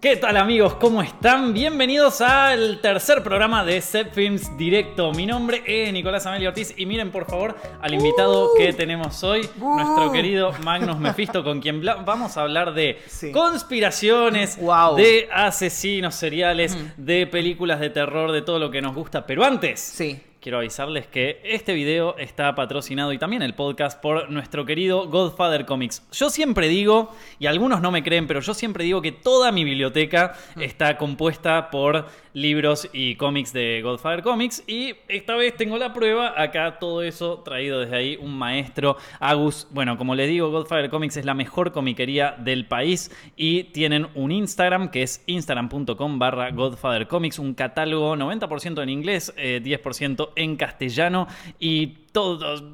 ¿Qué 0.00 0.14
tal 0.16 0.36
amigos? 0.36 0.74
¿Cómo 0.74 1.02
están? 1.02 1.52
Bienvenidos 1.52 2.20
al 2.20 2.80
tercer 2.80 3.24
programa 3.24 3.64
de 3.64 3.80
Set 3.80 4.14
Films 4.14 4.56
Directo. 4.56 5.10
Mi 5.12 5.26
nombre 5.26 5.60
es 5.66 5.92
Nicolás 5.92 6.24
Amelio 6.24 6.50
Ortiz 6.50 6.72
y 6.76 6.86
miren 6.86 7.10
por 7.10 7.26
favor 7.28 7.56
al 7.80 7.94
invitado 7.94 8.50
que 8.56 8.72
tenemos 8.72 9.24
hoy, 9.24 9.48
nuestro 9.58 10.12
querido 10.12 10.52
Magnus 10.62 10.98
Mephisto, 10.98 11.42
con 11.42 11.60
quien 11.60 11.82
vamos 12.04 12.36
a 12.36 12.42
hablar 12.42 12.74
de 12.74 12.96
Sí. 13.08 13.32
conspiraciones, 13.32 14.56
Wow. 14.60 14.94
de 14.94 15.28
asesinos 15.32 16.14
seriales, 16.14 16.76
de 16.96 17.26
películas 17.26 17.80
de 17.80 17.90
terror, 17.90 18.30
de 18.30 18.42
todo 18.42 18.60
lo 18.60 18.70
que 18.70 18.80
nos 18.80 18.94
gusta. 18.94 19.26
Pero 19.26 19.42
antes, 19.44 19.80
Sí. 19.80 20.20
Quiero 20.40 20.58
avisarles 20.58 21.08
que 21.08 21.40
este 21.42 21.74
video 21.74 22.16
está 22.16 22.54
patrocinado 22.54 23.12
y 23.12 23.18
también 23.18 23.42
el 23.42 23.54
podcast 23.54 24.00
por 24.00 24.30
nuestro 24.30 24.64
querido 24.64 25.08
Godfather 25.08 25.66
Comics. 25.66 26.06
Yo 26.12 26.30
siempre 26.30 26.68
digo, 26.68 27.10
y 27.40 27.46
algunos 27.46 27.80
no 27.80 27.90
me 27.90 28.04
creen, 28.04 28.28
pero 28.28 28.38
yo 28.38 28.54
siempre 28.54 28.84
digo 28.84 29.02
que 29.02 29.10
toda 29.10 29.50
mi 29.50 29.64
biblioteca 29.64 30.34
está 30.60 30.96
compuesta 30.96 31.70
por 31.70 32.06
libros 32.34 32.88
y 32.92 33.16
cómics 33.16 33.52
de 33.52 33.82
Godfather 33.82 34.22
Comics 34.22 34.62
y 34.68 34.94
esta 35.08 35.34
vez 35.34 35.56
tengo 35.56 35.76
la 35.76 35.92
prueba, 35.92 36.40
acá 36.40 36.78
todo 36.78 37.02
eso 37.02 37.40
traído 37.40 37.80
desde 37.80 37.96
ahí 37.96 38.16
un 38.20 38.38
maestro, 38.38 38.96
Agus. 39.18 39.66
Bueno, 39.72 39.98
como 39.98 40.14
les 40.14 40.28
digo, 40.28 40.50
Godfather 40.50 40.88
Comics 40.88 41.16
es 41.16 41.24
la 41.24 41.34
mejor 41.34 41.72
comiquería 41.72 42.36
del 42.38 42.68
país 42.68 43.10
y 43.36 43.64
tienen 43.64 44.06
un 44.14 44.30
Instagram 44.30 44.90
que 44.90 45.02
es 45.02 45.24
instagram.com 45.26 46.18
barra 46.20 46.52
Godfather 46.52 47.08
Comics, 47.08 47.40
un 47.40 47.54
catálogo 47.54 48.14
90% 48.14 48.84
en 48.84 48.88
inglés, 48.88 49.34
eh, 49.36 49.60
10% 49.60 50.27
en 50.36 50.56
castellano 50.56 51.26
y 51.58 52.07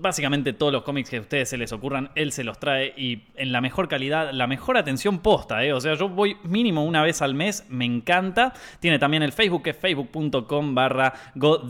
básicamente 0.01 0.53
todos 0.53 0.73
los 0.73 0.83
cómics 0.83 1.11
que 1.11 1.17
a 1.19 1.21
ustedes 1.21 1.49
se 1.49 1.57
les 1.57 1.73
ocurran, 1.73 2.11
él 2.15 2.33
se 2.33 2.45
los 2.45 2.59
trae 2.59 2.95
y 2.97 3.23
en 3.37 3.53
la 3.53 3.61
mejor 3.61 3.89
calidad, 3.89 4.33
la 4.33 4.47
mejor 4.47 4.77
atención 4.77 5.19
posta, 5.19 5.65
¿eh? 5.65 5.73
O 5.73 5.81
sea, 5.81 5.95
yo 5.95 6.09
voy 6.09 6.37
mínimo 6.45 6.85
una 6.85 7.03
vez 7.03 7.23
al 7.23 7.35
mes, 7.35 7.65
me 7.69 7.85
encanta. 7.85 8.53
Tiene 8.81 8.99
también 8.99 9.23
el 9.23 9.33
Facebook, 9.33 9.63
que 9.63 9.71
es 9.71 9.77
facebook.com 9.77 10.75
barra 10.75 11.13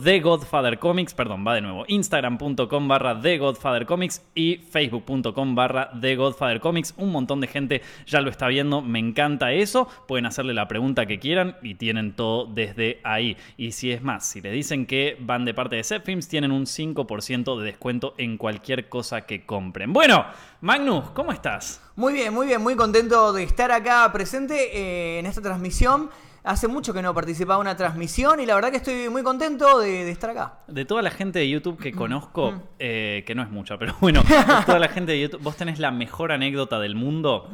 The 0.03 0.19
Godfather 0.19 0.79
Comics, 0.79 1.13
perdón, 1.13 1.45
va 1.45 1.55
de 1.55 1.61
nuevo, 1.61 1.85
instagram.com 1.87 2.87
barra 2.87 3.19
The 3.19 3.37
Godfather 3.37 3.85
Comics 3.85 4.25
y 4.33 4.57
facebook.com 4.57 5.55
barra 5.55 5.91
The 5.99 6.15
Godfather 6.15 6.59
Comics. 6.59 6.93
Un 6.97 7.11
montón 7.11 7.41
de 7.41 7.47
gente 7.47 7.81
ya 8.05 8.21
lo 8.21 8.29
está 8.29 8.47
viendo, 8.47 8.81
me 8.81 8.99
encanta 8.99 9.51
eso. 9.53 9.87
Pueden 10.07 10.25
hacerle 10.25 10.53
la 10.53 10.67
pregunta 10.67 11.05
que 11.05 11.19
quieran 11.19 11.57
y 11.61 11.75
tienen 11.75 12.13
todo 12.13 12.45
desde 12.45 12.99
ahí. 13.03 13.37
Y 13.57 13.71
si 13.71 13.91
es 13.91 14.01
más, 14.01 14.25
si 14.27 14.41
le 14.41 14.51
dicen 14.51 14.85
que 14.85 15.17
van 15.19 15.45
de 15.45 15.53
parte 15.53 15.75
de 15.75 15.83
Set 15.83 16.05
Films, 16.05 16.27
tienen 16.27 16.51
un 16.51 16.65
5% 16.65 17.59
de 17.59 17.64
descuento 17.65 18.13
en 18.17 18.37
cualquier 18.37 18.87
cosa 18.87 19.21
que 19.21 19.45
compren. 19.45 19.91
Bueno, 19.91 20.25
Magnus, 20.61 21.09
¿cómo 21.11 21.31
estás? 21.31 21.81
Muy 21.95 22.13
bien, 22.13 22.33
muy 22.33 22.47
bien, 22.47 22.61
muy 22.61 22.75
contento 22.75 23.33
de 23.33 23.43
estar 23.43 23.71
acá 23.71 24.09
presente 24.13 24.77
eh, 24.77 25.19
en 25.19 25.25
esta 25.25 25.41
transmisión. 25.41 26.09
Hace 26.43 26.67
mucho 26.67 26.93
que 26.93 27.01
no 27.01 27.11
participaba 27.13 27.55
en 27.55 27.61
una 27.61 27.75
transmisión 27.75 28.39
y 28.39 28.45
la 28.45 28.53
verdad 28.53 28.69
que 28.69 28.77
estoy 28.77 29.09
muy 29.09 29.23
contento 29.23 29.79
de, 29.79 30.05
de 30.05 30.11
estar 30.11 30.29
acá. 30.29 30.59
De 30.67 30.85
toda 30.85 31.01
la 31.01 31.09
gente 31.09 31.39
de 31.39 31.49
YouTube 31.49 31.75
Mm, 31.79 31.81
que 31.81 31.91
conozco, 31.91 32.53
eh, 32.79 33.23
que 33.25 33.35
no 33.35 33.43
es 33.43 33.49
mucha, 33.49 33.77
pero 33.77 33.95
bueno, 34.01 34.21
de 34.23 34.65
toda 34.65 34.79
la 34.79 34.89
gente 34.89 35.11
de 35.11 35.21
YouTube, 35.21 35.41
vos 35.41 35.55
tenés 35.55 35.79
la 35.79 35.91
mejor 35.91 36.31
anécdota 36.31 36.79
del 36.79 36.95
mundo, 36.95 37.49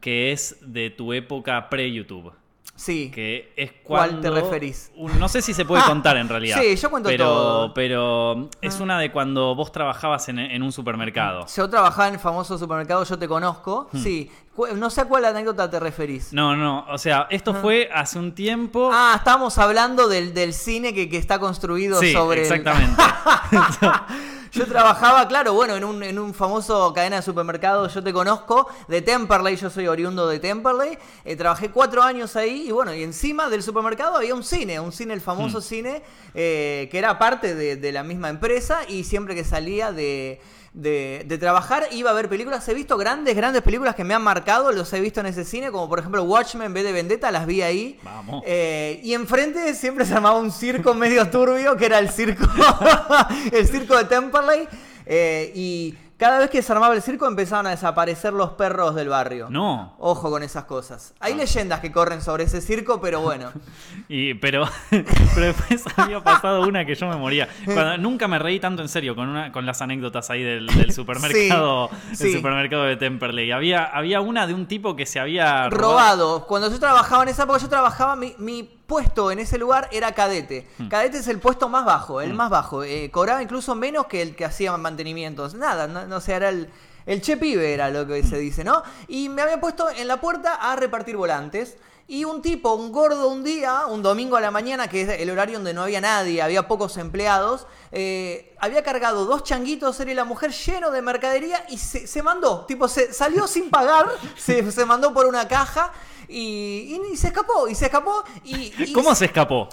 que 0.00 0.32
es 0.32 0.58
de 0.60 0.90
tu 0.90 1.12
época 1.12 1.68
pre-YouTube. 1.68 2.32
Sí. 2.80 3.10
Que 3.14 3.52
es 3.56 3.72
¿Cuál 3.84 4.22
te 4.22 4.30
referís? 4.30 4.90
un- 4.96 5.18
No 5.18 5.28
sé 5.28 5.42
si 5.42 5.52
se 5.52 5.66
puede 5.66 5.82
contar 5.84 6.16
en 6.16 6.30
realidad. 6.30 6.58
Sí, 6.62 6.76
yo 6.76 6.88
cuento 6.90 7.10
pero, 7.10 7.24
todo. 7.26 7.64
Ah. 7.66 7.72
Pero 7.74 8.48
es 8.62 8.80
una 8.80 8.98
de 8.98 9.12
cuando 9.12 9.54
vos 9.54 9.70
trabajabas 9.70 10.26
en, 10.30 10.38
en 10.38 10.62
un 10.62 10.72
supermercado. 10.72 11.44
Yo 11.54 11.68
trabajaba 11.68 12.08
en 12.08 12.14
el 12.14 12.20
famoso 12.20 12.56
supermercado 12.56 13.04
Yo 13.04 13.18
Te 13.18 13.28
Conozco. 13.28 13.90
Sí. 14.02 14.30
Cu- 14.56 14.68
No 14.76 14.88
sé 14.88 15.02
a 15.02 15.04
cuál 15.04 15.26
anécdota 15.26 15.68
te 15.68 15.78
referís. 15.78 16.32
Hmm. 16.32 16.36
No, 16.36 16.56
no, 16.56 16.86
o 16.88 16.96
sea, 16.96 17.26
esto 17.28 17.52
fue 17.52 17.90
hace 17.92 18.18
un 18.18 18.32
tiempo. 18.34 18.88
Ah, 18.90 19.12
estábamos 19.16 19.58
hablando 19.58 20.08
del, 20.08 20.32
del 20.32 20.54
cine 20.54 20.94
que, 20.94 21.10
que 21.10 21.18
está 21.18 21.38
construido 21.38 22.00
sí, 22.00 22.14
sobre 22.14 22.46
el- 22.46 22.52
exactamente. 22.52 23.02
Yo 24.52 24.66
trabajaba, 24.66 25.28
claro, 25.28 25.52
bueno, 25.54 25.76
en 25.76 25.84
un, 25.84 26.02
en 26.02 26.18
un 26.18 26.34
famoso 26.34 26.92
cadena 26.92 27.16
de 27.16 27.22
supermercados, 27.22 27.94
yo 27.94 28.02
te 28.02 28.12
conozco, 28.12 28.68
de 28.88 29.00
Temperley, 29.00 29.54
yo 29.56 29.70
soy 29.70 29.86
oriundo 29.86 30.26
de 30.26 30.40
Temperley, 30.40 30.98
eh, 31.24 31.36
trabajé 31.36 31.70
cuatro 31.70 32.02
años 32.02 32.34
ahí 32.34 32.64
y 32.68 32.72
bueno, 32.72 32.92
y 32.92 33.02
encima 33.04 33.48
del 33.48 33.62
supermercado 33.62 34.16
había 34.16 34.34
un 34.34 34.42
cine, 34.42 34.80
un 34.80 34.90
cine, 34.90 35.14
el 35.14 35.20
famoso 35.20 35.58
Mm. 35.58 35.62
cine, 35.62 36.02
eh, 36.34 36.88
que 36.90 36.98
era 36.98 37.16
parte 37.18 37.54
de, 37.54 37.76
de 37.76 37.92
la 37.92 38.02
misma 38.02 38.28
empresa 38.28 38.80
y 38.88 39.04
siempre 39.04 39.36
que 39.36 39.44
salía 39.44 39.92
de, 39.92 40.40
de- 40.72 41.24
de 41.26 41.38
trabajar 41.38 41.84
iba 41.90 42.10
a 42.10 42.12
ver 42.12 42.28
películas, 42.28 42.68
he 42.68 42.74
visto 42.74 42.96
grandes, 42.96 43.34
grandes 43.34 43.62
películas 43.62 43.94
que 43.96 44.04
me 44.04 44.14
han 44.14 44.22
marcado, 44.22 44.70
los 44.72 44.92
he 44.92 45.00
visto 45.00 45.18
en 45.20 45.26
ese 45.26 45.44
cine, 45.44 45.70
como 45.72 45.88
por 45.88 45.98
ejemplo 45.98 46.22
Watchmen, 46.22 46.70
V 46.72 46.82
de 46.82 46.92
Vendetta, 46.92 47.30
las 47.32 47.44
vi 47.46 47.62
ahí. 47.62 47.98
Vamos. 48.02 48.42
Eh, 48.46 49.00
y 49.02 49.14
enfrente 49.14 49.74
siempre 49.74 50.04
se 50.04 50.14
armaba 50.14 50.38
un 50.38 50.52
circo 50.52 50.94
medio 50.94 51.28
turbio, 51.28 51.76
que 51.76 51.86
era 51.86 51.98
el 51.98 52.08
circo, 52.10 52.44
el 53.52 53.66
circo 53.66 53.96
de 53.96 54.04
Temperley. 54.04 54.68
eh, 55.06 55.52
y 55.56 55.94
cada 56.20 56.38
vez 56.38 56.50
que 56.50 56.62
se 56.62 56.70
armaba 56.70 56.94
el 56.94 57.02
circo 57.02 57.26
empezaban 57.26 57.66
a 57.66 57.70
desaparecer 57.70 58.32
los 58.32 58.50
perros 58.50 58.94
del 58.94 59.08
barrio. 59.08 59.48
No. 59.50 59.94
Ojo 59.98 60.30
con 60.30 60.42
esas 60.44 60.64
cosas. 60.64 61.14
Hay 61.18 61.34
leyendas 61.34 61.80
que 61.80 61.90
corren 61.90 62.20
sobre 62.22 62.44
ese 62.44 62.60
circo, 62.60 63.00
pero 63.00 63.20
bueno. 63.22 63.50
Y, 64.12 64.34
pero, 64.34 64.68
pero 64.90 65.46
después 65.46 65.84
había 65.96 66.22
pasado 66.22 66.62
una 66.62 66.84
que 66.84 66.94
yo 66.96 67.06
me 67.06 67.16
moría. 67.16 67.48
Cuando- 67.64 67.96
nunca 67.98 68.26
me 68.28 68.38
reí 68.40 68.58
tanto 68.60 68.82
en 68.82 68.88
serio 68.88 69.14
con, 69.16 69.28
una, 69.28 69.50
con 69.52 69.64
las 69.64 69.80
anécdotas 69.82 70.30
ahí 70.30 70.42
del, 70.42 70.66
del 70.66 70.92
supermercado, 70.92 71.88
Sí, 72.12 72.24
del 72.24 72.32
sí. 72.32 72.32
supermercado 72.36 72.82
de 72.84 72.96
Temperley. 72.96 73.50
Había, 73.52 73.84
había 73.84 74.20
una 74.20 74.46
de 74.46 74.54
un 74.54 74.66
tipo 74.66 74.96
que 74.96 75.06
se 75.06 75.20
había 75.20 75.68
Robado. 75.70 76.46
Cuando 76.46 76.68
yo 76.70 76.78
trabajaba 76.78 77.22
en 77.22 77.30
esa 77.30 77.44
época, 77.44 77.58
yo 77.60 77.68
trabajaba, 77.68 78.16
mi, 78.16 78.34
mi 78.38 78.68
puesto 78.90 79.30
en 79.30 79.38
ese 79.38 79.56
lugar 79.56 79.88
era 79.92 80.10
cadete. 80.14 80.66
Cadete 80.88 81.18
es 81.18 81.28
el 81.28 81.38
puesto 81.38 81.68
más 81.68 81.84
bajo, 81.84 82.20
el 82.20 82.34
más 82.34 82.50
bajo. 82.50 82.82
Eh, 82.82 83.08
cobraba 83.12 83.40
incluso 83.40 83.76
menos 83.76 84.06
que 84.06 84.20
el 84.20 84.34
que 84.34 84.44
hacía 84.44 84.76
mantenimientos. 84.76 85.54
Nada, 85.54 85.86
no, 85.86 86.08
no 86.08 86.20
sé, 86.20 86.32
era 86.32 86.48
el, 86.48 86.68
el 87.06 87.22
che 87.22 87.36
pibe, 87.36 87.72
era 87.72 87.88
lo 87.90 88.04
que 88.04 88.24
se 88.24 88.36
dice, 88.38 88.64
¿no? 88.64 88.82
Y 89.06 89.28
me 89.28 89.42
había 89.42 89.60
puesto 89.60 89.88
en 89.90 90.08
la 90.08 90.20
puerta 90.20 90.56
a 90.56 90.74
repartir 90.74 91.16
volantes. 91.16 91.76
Y 92.08 92.24
un 92.24 92.42
tipo, 92.42 92.74
un 92.74 92.90
gordo 92.90 93.28
un 93.28 93.44
día, 93.44 93.86
un 93.86 94.02
domingo 94.02 94.36
a 94.36 94.40
la 94.40 94.50
mañana, 94.50 94.88
que 94.88 95.02
es 95.02 95.20
el 95.20 95.30
horario 95.30 95.58
donde 95.58 95.72
no 95.72 95.84
había 95.84 96.00
nadie, 96.00 96.42
había 96.42 96.66
pocos 96.66 96.96
empleados, 96.96 97.68
eh, 97.92 98.56
había 98.58 98.82
cargado 98.82 99.24
dos 99.24 99.44
changuitos, 99.44 100.00
él 100.00 100.08
y 100.08 100.14
la 100.14 100.24
mujer, 100.24 100.50
lleno 100.50 100.90
de 100.90 101.00
mercadería 101.00 101.64
y 101.68 101.78
se, 101.78 102.08
se 102.08 102.24
mandó. 102.24 102.66
Tipo, 102.66 102.88
se 102.88 103.12
salió 103.12 103.46
sin 103.46 103.70
pagar, 103.70 104.08
se, 104.36 104.72
se 104.72 104.84
mandó 104.84 105.14
por 105.14 105.26
una 105.26 105.46
caja 105.46 105.92
y, 106.30 106.94
y- 107.08 107.12
y 107.12 107.16
se 107.16 107.28
escapó, 107.28 107.68
y 107.68 107.74
se 107.74 107.86
escapó. 107.86 108.22
Y, 108.44 108.72
y 108.82 108.92
¿Cómo 108.94 109.14
se 109.14 109.26
escapó? 109.26 109.68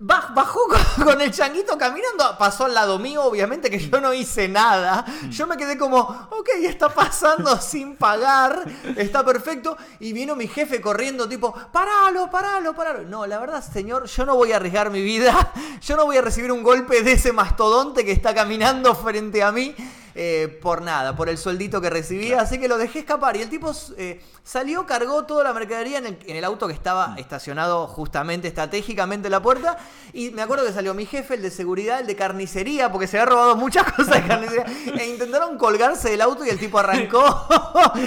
Baj- 0.00 0.32
Bajó 0.34 0.60
con, 0.68 1.04
con 1.06 1.20
el 1.20 1.30
changuito 1.32 1.76
caminando, 1.76 2.36
pasó 2.38 2.66
al 2.66 2.74
lado 2.74 2.98
mío, 2.98 3.24
obviamente 3.24 3.68
que 3.70 3.78
yo 3.78 4.00
no 4.00 4.12
hice 4.14 4.46
nada. 4.48 5.04
Yo 5.30 5.46
me 5.46 5.56
quedé 5.56 5.76
como, 5.76 5.98
ok, 6.00 6.48
está 6.62 6.88
pasando 6.88 7.56
sin 7.60 7.96
pagar, 7.96 8.64
está 8.96 9.24
perfecto. 9.24 9.76
Y 10.00 10.12
vino 10.12 10.36
mi 10.36 10.46
jefe 10.46 10.80
corriendo, 10.80 11.28
tipo, 11.28 11.52
paralo, 11.72 12.30
paralo, 12.30 12.74
paralo. 12.74 13.02
No, 13.08 13.26
la 13.26 13.38
verdad, 13.38 13.64
señor, 13.64 14.06
yo 14.06 14.24
no 14.24 14.36
voy 14.36 14.52
a 14.52 14.56
arriesgar 14.56 14.90
mi 14.90 15.02
vida. 15.02 15.52
Yo 15.80 15.96
no 15.96 16.04
voy 16.04 16.16
a 16.16 16.22
recibir 16.22 16.52
un 16.52 16.62
golpe 16.62 17.02
de 17.02 17.12
ese 17.12 17.32
mastodonte 17.32 18.04
que 18.04 18.12
está 18.12 18.34
caminando 18.34 18.94
frente 18.94 19.42
a 19.42 19.50
mí. 19.52 19.74
Eh, 20.20 20.48
por 20.48 20.82
nada, 20.82 21.14
por 21.14 21.28
el 21.28 21.38
sueldito 21.38 21.80
que 21.80 21.90
recibía, 21.90 22.40
así 22.40 22.58
que 22.58 22.66
lo 22.66 22.76
dejé 22.76 22.98
escapar. 22.98 23.36
Y 23.36 23.42
el 23.42 23.48
tipo 23.48 23.70
eh, 23.96 24.20
salió, 24.42 24.84
cargó 24.84 25.26
toda 25.26 25.44
la 25.44 25.52
mercadería 25.52 25.98
en 25.98 26.06
el, 26.06 26.18
en 26.26 26.34
el 26.34 26.42
auto 26.42 26.66
que 26.66 26.72
estaba 26.72 27.14
estacionado 27.18 27.86
justamente 27.86 28.48
estratégicamente 28.48 29.28
en 29.28 29.30
la 29.30 29.40
puerta. 29.40 29.78
Y 30.12 30.30
me 30.30 30.42
acuerdo 30.42 30.66
que 30.66 30.72
salió 30.72 30.92
mi 30.92 31.06
jefe, 31.06 31.34
el 31.34 31.42
de 31.42 31.52
seguridad, 31.52 32.00
el 32.00 32.08
de 32.08 32.16
carnicería, 32.16 32.90
porque 32.90 33.06
se 33.06 33.16
había 33.16 33.30
robado 33.30 33.54
muchas 33.54 33.92
cosas 33.92 34.20
de 34.20 34.26
carnicería. 34.26 34.66
E 34.98 35.06
intentaron 35.06 35.56
colgarse 35.56 36.10
del 36.10 36.20
auto 36.20 36.44
y 36.44 36.48
el 36.48 36.58
tipo 36.58 36.80
arrancó, 36.80 37.22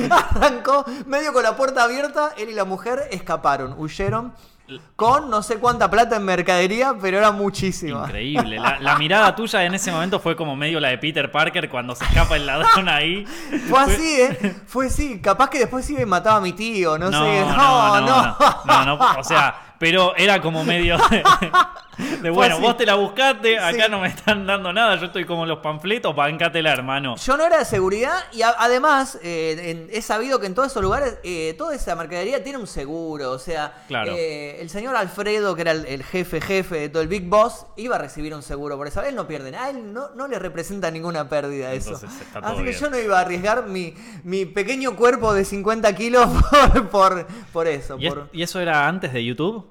arrancó 0.09 0.83
medio 1.05 1.31
con 1.31 1.43
la 1.43 1.55
puerta 1.55 1.84
abierta. 1.84 2.34
Él 2.35 2.49
y 2.49 2.53
la 2.53 2.66
mujer 2.66 3.07
escaparon, 3.11 3.75
huyeron. 3.78 4.34
Con 4.96 5.29
no 5.29 5.41
sé 5.41 5.58
cuánta 5.58 5.90
plata 5.90 6.18
en 6.18 6.26
mercadería, 6.26 6.96
pero 7.02 7.18
era 7.18 7.32
muchísima. 7.32 8.06
Increíble. 8.06 8.59
La, 8.59 8.79
la 8.79 8.96
mirada 8.97 9.35
tuya 9.35 9.64
en 9.64 9.73
ese 9.73 9.91
momento 9.91 10.20
fue 10.20 10.35
como 10.35 10.56
medio 10.56 10.79
la 10.79 10.90
de 10.90 10.97
Peter 10.97 11.32
Parker 11.32 11.70
cuando 11.70 11.96
se 11.96 12.03
escapa 12.06 12.35
el 12.35 12.46
ladrón 12.46 12.90
ahí. 12.90 13.26
Fue 13.70 13.79
así, 13.79 14.22
¿eh? 14.22 14.56
Fue 14.66 14.88
así. 14.88 15.20
Capaz 15.20 15.50
que 15.50 15.59
después 15.59 15.85
sí 15.85 15.94
me 15.94 16.06
mataba 16.06 16.38
a 16.38 16.41
mi 16.41 16.53
tío, 16.53 16.97
no, 16.97 17.09
sé. 17.12 17.18
no, 17.46 18.02
no, 18.02 18.02
no, 18.02 18.38
no, 18.66 18.85
no, 18.85 19.00
o 19.18 19.23
sea, 19.23 19.76
pero 19.78 20.16
era 20.16 20.41
como 20.41 20.64
medio... 20.64 20.97
De 22.22 22.30
bueno, 22.30 22.59
vos 22.59 22.78
te 22.78 22.86
la 22.86 22.96
buscaste, 22.96 23.58
acá 23.59 23.86
Sí. 23.86 23.92
no 23.92 24.00
me 24.00 24.08
están 24.08 24.46
dando 24.46 24.72
nada, 24.74 24.96
yo 24.98 25.06
estoy 25.08 25.26
como 25.26 25.46
los 25.46 25.59
panfletos, 25.59 26.16
bancátela, 26.16 26.72
hermano. 26.72 27.16
Yo 27.18 27.38
no 27.38 27.46
era 27.46 27.59
de 27.59 27.66
seguridad 27.66 28.14
y 28.32 28.42
a- 28.42 28.56
además 28.58 29.20
eh, 29.24 29.58
en- 29.72 29.88
he 29.92 30.02
sabido 30.02 30.40
que 30.40 30.48
en 30.48 30.56
todos 30.56 30.70
esos 30.72 30.82
lugares 30.84 31.18
eh, 31.24 31.56
toda 31.58 31.76
esa 31.76 31.96
mercadería 31.96 32.44
tiene 32.44 32.58
un 32.59 32.68
seguro. 32.68 33.32
O 33.32 33.40
sea, 33.40 33.84
Claro. 33.88 34.14
eh, 34.16 34.58
el 34.62 34.70
señor 34.70 34.96
Alfredo, 34.96 35.56
que 35.56 35.62
era 35.62 35.72
el, 35.72 35.86
el 35.86 36.03
jefe 36.03 36.42
jefe 36.42 36.76
de 36.80 36.90
todo 36.90 37.02
el 37.02 37.08
Big 37.08 37.28
Boss, 37.28 37.66
iba 37.78 37.96
a 37.96 38.00
recibir 38.00 38.34
un 38.34 38.42
seguro 38.44 38.78
por 38.78 38.88
eso. 38.88 39.00
A 39.02 39.08
él 39.08 39.16
no 39.16 39.28
pierden, 39.28 39.56
a 39.56 39.70
él 39.70 39.94
no, 39.94 40.09
no 40.16 40.28
le 40.28 40.40
representa 40.40 40.90
ninguna 40.92 41.28
pérdida 41.30 41.74
eso. 41.74 41.94
Entonces 41.96 42.22
está 42.22 42.42
todo 42.42 42.52
Así 42.53 42.64
que 42.64 42.74
yo 42.74 42.90
no 42.90 42.98
iba 43.00 43.18
a 43.18 43.22
arriesgar 43.22 43.68
mi, 43.68 43.94
mi 44.24 44.46
pequeño 44.46 44.96
cuerpo 44.96 45.34
de 45.34 45.46
50 45.46 45.94
kilos 45.96 46.28
por, 46.74 46.90
por, 46.90 47.28
por 47.53 47.68
eso. 47.68 47.98
¿Y, 48.00 48.08
es- 48.08 48.14
por- 48.14 48.30
y 48.34 48.42
eso 48.44 48.59
era 48.59 48.88
antes 48.88 49.14
de 49.14 49.24
YouTube? 49.24 49.66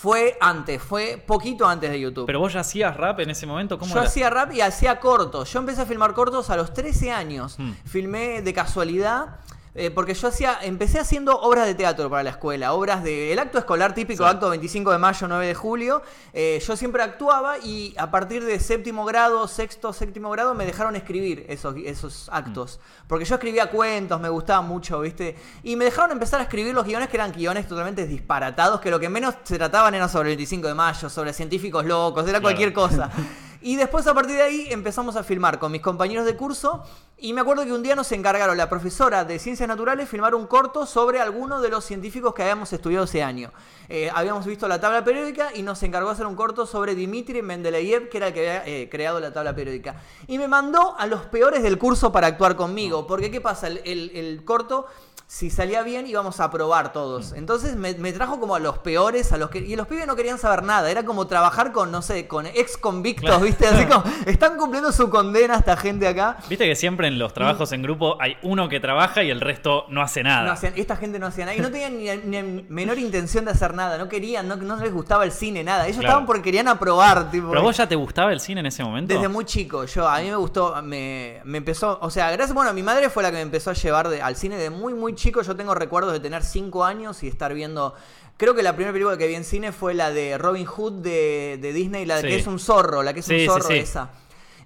Fue 0.00 0.38
antes, 0.40 0.80
fue 0.82 1.22
poquito 1.26 1.68
antes 1.68 1.90
de 1.90 2.00
YouTube. 2.00 2.24
¿Pero 2.24 2.40
vos 2.40 2.54
ya 2.54 2.60
hacías 2.60 2.96
rap 2.96 3.20
en 3.20 3.28
ese 3.28 3.46
momento? 3.46 3.78
¿Cómo 3.78 3.92
Yo 3.92 4.00
era? 4.00 4.08
hacía 4.08 4.30
rap 4.30 4.50
y 4.50 4.62
hacía 4.62 4.98
cortos. 4.98 5.52
Yo 5.52 5.58
empecé 5.58 5.82
a 5.82 5.84
filmar 5.84 6.14
cortos 6.14 6.48
a 6.48 6.56
los 6.56 6.72
13 6.72 7.10
años. 7.10 7.56
Hmm. 7.58 7.72
Filmé 7.84 8.40
de 8.40 8.54
casualidad. 8.54 9.40
Eh, 9.74 9.90
porque 9.90 10.14
yo 10.14 10.28
hacía, 10.28 10.58
empecé 10.62 10.98
haciendo 10.98 11.38
obras 11.40 11.66
de 11.66 11.74
teatro 11.74 12.10
para 12.10 12.22
la 12.22 12.30
escuela, 12.30 12.72
obras 12.72 13.04
de 13.04 13.32
el 13.32 13.38
acto 13.38 13.58
escolar 13.58 13.94
típico, 13.94 14.24
Sí. 14.24 14.30
acto 14.30 14.50
25 14.50 14.90
de 14.92 14.98
mayo, 14.98 15.28
9 15.28 15.46
de 15.46 15.54
julio. 15.54 16.02
eh, 16.32 16.60
yo 16.66 16.76
siempre 16.76 17.02
actuaba 17.02 17.58
y 17.58 17.94
a 17.98 18.10
partir 18.10 18.44
de 18.44 18.58
séptimo 18.60 19.04
grado, 19.04 19.46
sexto, 19.48 19.92
séptimo 19.92 20.30
grado, 20.30 20.54
me 20.54 20.66
dejaron 20.66 20.96
escribir 20.96 21.44
esos, 21.48 21.74
esos 21.84 22.28
actos. 22.32 22.80
Porque 23.06 23.24
yo 23.24 23.34
escribía 23.36 23.70
cuentos, 23.70 24.20
me 24.20 24.28
gustaba 24.28 24.60
mucho, 24.62 25.00
¿viste? 25.00 25.36
Y 25.62 25.76
me 25.76 25.84
dejaron 25.84 26.10
empezar 26.12 26.40
a 26.40 26.44
escribir 26.44 26.74
los 26.74 26.84
guiones 26.84 27.08
que 27.08 27.16
eran 27.16 27.32
guiones 27.32 27.66
totalmente 27.68 28.06
disparatados, 28.06 28.80
que 28.80 28.90
lo 28.90 28.98
que 29.00 29.08
menos 29.08 29.34
se 29.44 29.56
trataban 29.58 29.94
era 29.94 30.08
sobre 30.08 30.30
el 30.30 30.36
25 30.36 30.68
de 30.68 30.74
mayo, 30.74 31.08
sobre 31.08 31.32
científicos 31.32 31.84
locos, 31.84 32.22
era 32.24 32.32
Claro. 32.40 32.42
cualquier 32.42 32.72
cosa. 32.72 33.10
Y 33.62 33.76
después 33.76 34.06
a 34.06 34.14
partir 34.14 34.36
de 34.36 34.42
ahí 34.42 34.66
empezamos 34.70 35.16
a 35.16 35.22
filmar 35.22 35.58
con 35.58 35.70
mis 35.70 35.82
compañeros 35.82 36.24
de 36.24 36.34
curso 36.34 36.82
y 37.18 37.34
me 37.34 37.42
acuerdo 37.42 37.64
que 37.64 37.72
un 37.72 37.82
día 37.82 37.94
nos 37.94 38.10
encargaron 38.12 38.56
la 38.56 38.70
profesora 38.70 39.26
de 39.26 39.38
ciencias 39.38 39.68
naturales 39.68 40.08
filmar 40.08 40.34
un 40.34 40.46
corto 40.46 40.86
sobre 40.86 41.20
alguno 41.20 41.60
de 41.60 41.68
los 41.68 41.84
científicos 41.84 42.32
que 42.32 42.40
habíamos 42.42 42.72
estudiado 42.72 43.04
ese 43.04 43.22
año. 43.22 43.52
Eh, 43.90 44.10
habíamos 44.14 44.46
visto 44.46 44.66
la 44.66 44.80
tabla 44.80 45.04
periódica 45.04 45.50
y 45.54 45.60
nos 45.62 45.82
encargó 45.82 46.08
hacer 46.08 46.24
un 46.24 46.36
corto 46.36 46.64
sobre 46.64 46.94
Dmitri 46.94 47.42
Mendeleev, 47.42 48.08
que 48.08 48.16
era 48.16 48.28
el 48.28 48.32
que 48.32 48.40
había 48.48 48.66
eh, 48.66 48.88
creado 48.90 49.20
la 49.20 49.30
tabla 49.32 49.54
periódica. 49.54 49.96
Y 50.26 50.38
me 50.38 50.48
mandó 50.48 50.96
a 50.98 51.06
los 51.06 51.26
peores 51.26 51.62
del 51.62 51.76
curso 51.76 52.10
para 52.12 52.28
actuar 52.28 52.56
conmigo, 52.56 53.06
porque 53.06 53.30
¿qué 53.30 53.42
pasa? 53.42 53.66
El, 53.66 53.82
el- 53.84 54.10
el 54.14 54.44
corto... 54.44 54.86
Si 55.32 55.48
salía 55.48 55.84
bien 55.84 56.08
íbamos 56.08 56.40
a 56.40 56.50
probar 56.50 56.92
todos. 56.92 57.34
Entonces 57.34 57.76
me, 57.76 57.94
me 57.94 58.12
trajo 58.12 58.40
como 58.40 58.56
a 58.56 58.58
los 58.58 58.78
peores, 58.78 59.30
a 59.30 59.36
los 59.36 59.48
que. 59.48 59.58
Y 59.60 59.76
los 59.76 59.86
pibes 59.86 60.04
no 60.08 60.16
querían 60.16 60.38
saber 60.38 60.64
nada. 60.64 60.90
Era 60.90 61.04
como 61.04 61.28
trabajar 61.28 61.70
con, 61.70 61.92
no 61.92 62.02
sé, 62.02 62.26
con 62.26 62.46
ex 62.46 62.76
convictos, 62.76 63.26
Claro. 63.30 63.44
¿viste? 63.44 63.68
Así 63.68 63.84
como. 63.88 64.02
Están 64.26 64.56
cumpliendo 64.56 64.90
su 64.90 65.08
condena 65.08 65.54
esta 65.54 65.76
gente 65.76 66.08
acá. 66.08 66.38
Viste 66.48 66.66
que 66.66 66.74
siempre 66.74 67.06
en 67.06 67.20
los 67.20 67.32
trabajos 67.32 67.70
en 67.70 67.80
grupo 67.82 68.16
hay 68.20 68.38
uno 68.42 68.68
que 68.68 68.80
trabaja 68.80 69.22
y 69.22 69.30
el 69.30 69.40
resto 69.40 69.84
no 69.88 70.02
hace 70.02 70.24
nada. 70.24 70.46
No 70.46 70.50
hacían- 70.50 70.72
esta 70.74 70.96
gente 70.96 71.20
no 71.20 71.28
hacía 71.28 71.44
nada. 71.44 71.56
Y 71.56 71.60
no 71.60 71.70
tenían 71.70 71.96
ni, 72.28 72.40
ni 72.42 72.64
menor 72.68 72.98
intención 72.98 73.44
de 73.44 73.52
hacer 73.52 73.72
nada. 73.72 73.98
No 73.98 74.08
querían, 74.08 74.48
no, 74.48 74.56
no 74.56 74.74
les 74.78 74.92
gustaba 74.92 75.22
el 75.22 75.30
cine, 75.30 75.62
nada. 75.62 75.84
Ellos 75.86 75.98
Claro. 75.98 76.08
estaban 76.08 76.26
porque 76.26 76.42
querían 76.42 76.66
aprobar, 76.66 77.30
tipo. 77.30 77.50
¿Pero 77.50 77.62
vos 77.62 77.76
ya 77.76 77.86
te 77.88 77.94
gustaba 77.94 78.32
el 78.32 78.40
cine 78.40 78.58
en 78.62 78.66
ese 78.66 78.82
momento? 78.82 79.14
Desde 79.14 79.28
muy 79.28 79.44
chico, 79.44 79.84
yo, 79.84 80.08
a 80.08 80.18
mí 80.18 80.28
me 80.28 80.34
gustó, 80.34 80.74
me, 80.82 81.40
me 81.44 81.58
empezó, 81.58 82.00
o 82.02 82.10
sea, 82.10 82.32
gracias, 82.32 82.52
bueno, 82.52 82.74
mi 82.74 82.82
madre 82.82 83.08
fue 83.10 83.22
la 83.22 83.30
que 83.30 83.36
me 83.36 83.42
empezó 83.42 83.70
a 83.70 83.74
llevar 83.74 84.08
de- 84.08 84.20
al 84.20 84.34
cine 84.34 84.56
de 84.56 84.70
muy, 84.70 84.92
muy 84.92 85.14
chico, 85.20 85.42
yo 85.42 85.54
tengo 85.54 85.74
recuerdos 85.74 86.12
de 86.12 86.20
tener 86.20 86.42
5 86.42 86.84
años 86.84 87.22
y 87.22 87.28
estar 87.28 87.52
viendo, 87.54 87.94
creo 88.36 88.54
que 88.54 88.62
la 88.62 88.72
primera 88.74 88.92
película 88.92 89.16
que 89.18 89.26
vi 89.26 89.34
en 89.34 89.44
cine 89.44 89.70
fue 89.70 89.94
la 89.94 90.10
de 90.10 90.38
Robin 90.38 90.64
Hood 90.66 90.94
de, 91.02 91.58
de 91.60 91.72
Disney, 91.72 92.06
la 92.06 92.16
de 92.16 92.22
Sí. 92.22 92.28
que 92.28 92.36
es 92.36 92.46
un 92.46 92.58
zorro, 92.58 93.02
la 93.02 93.12
que 93.12 93.20
es 93.20 93.26
Sí, 93.26 93.40
un 93.42 93.46
zorro, 93.46 93.68
sí. 93.68 93.74
esa. 93.74 94.10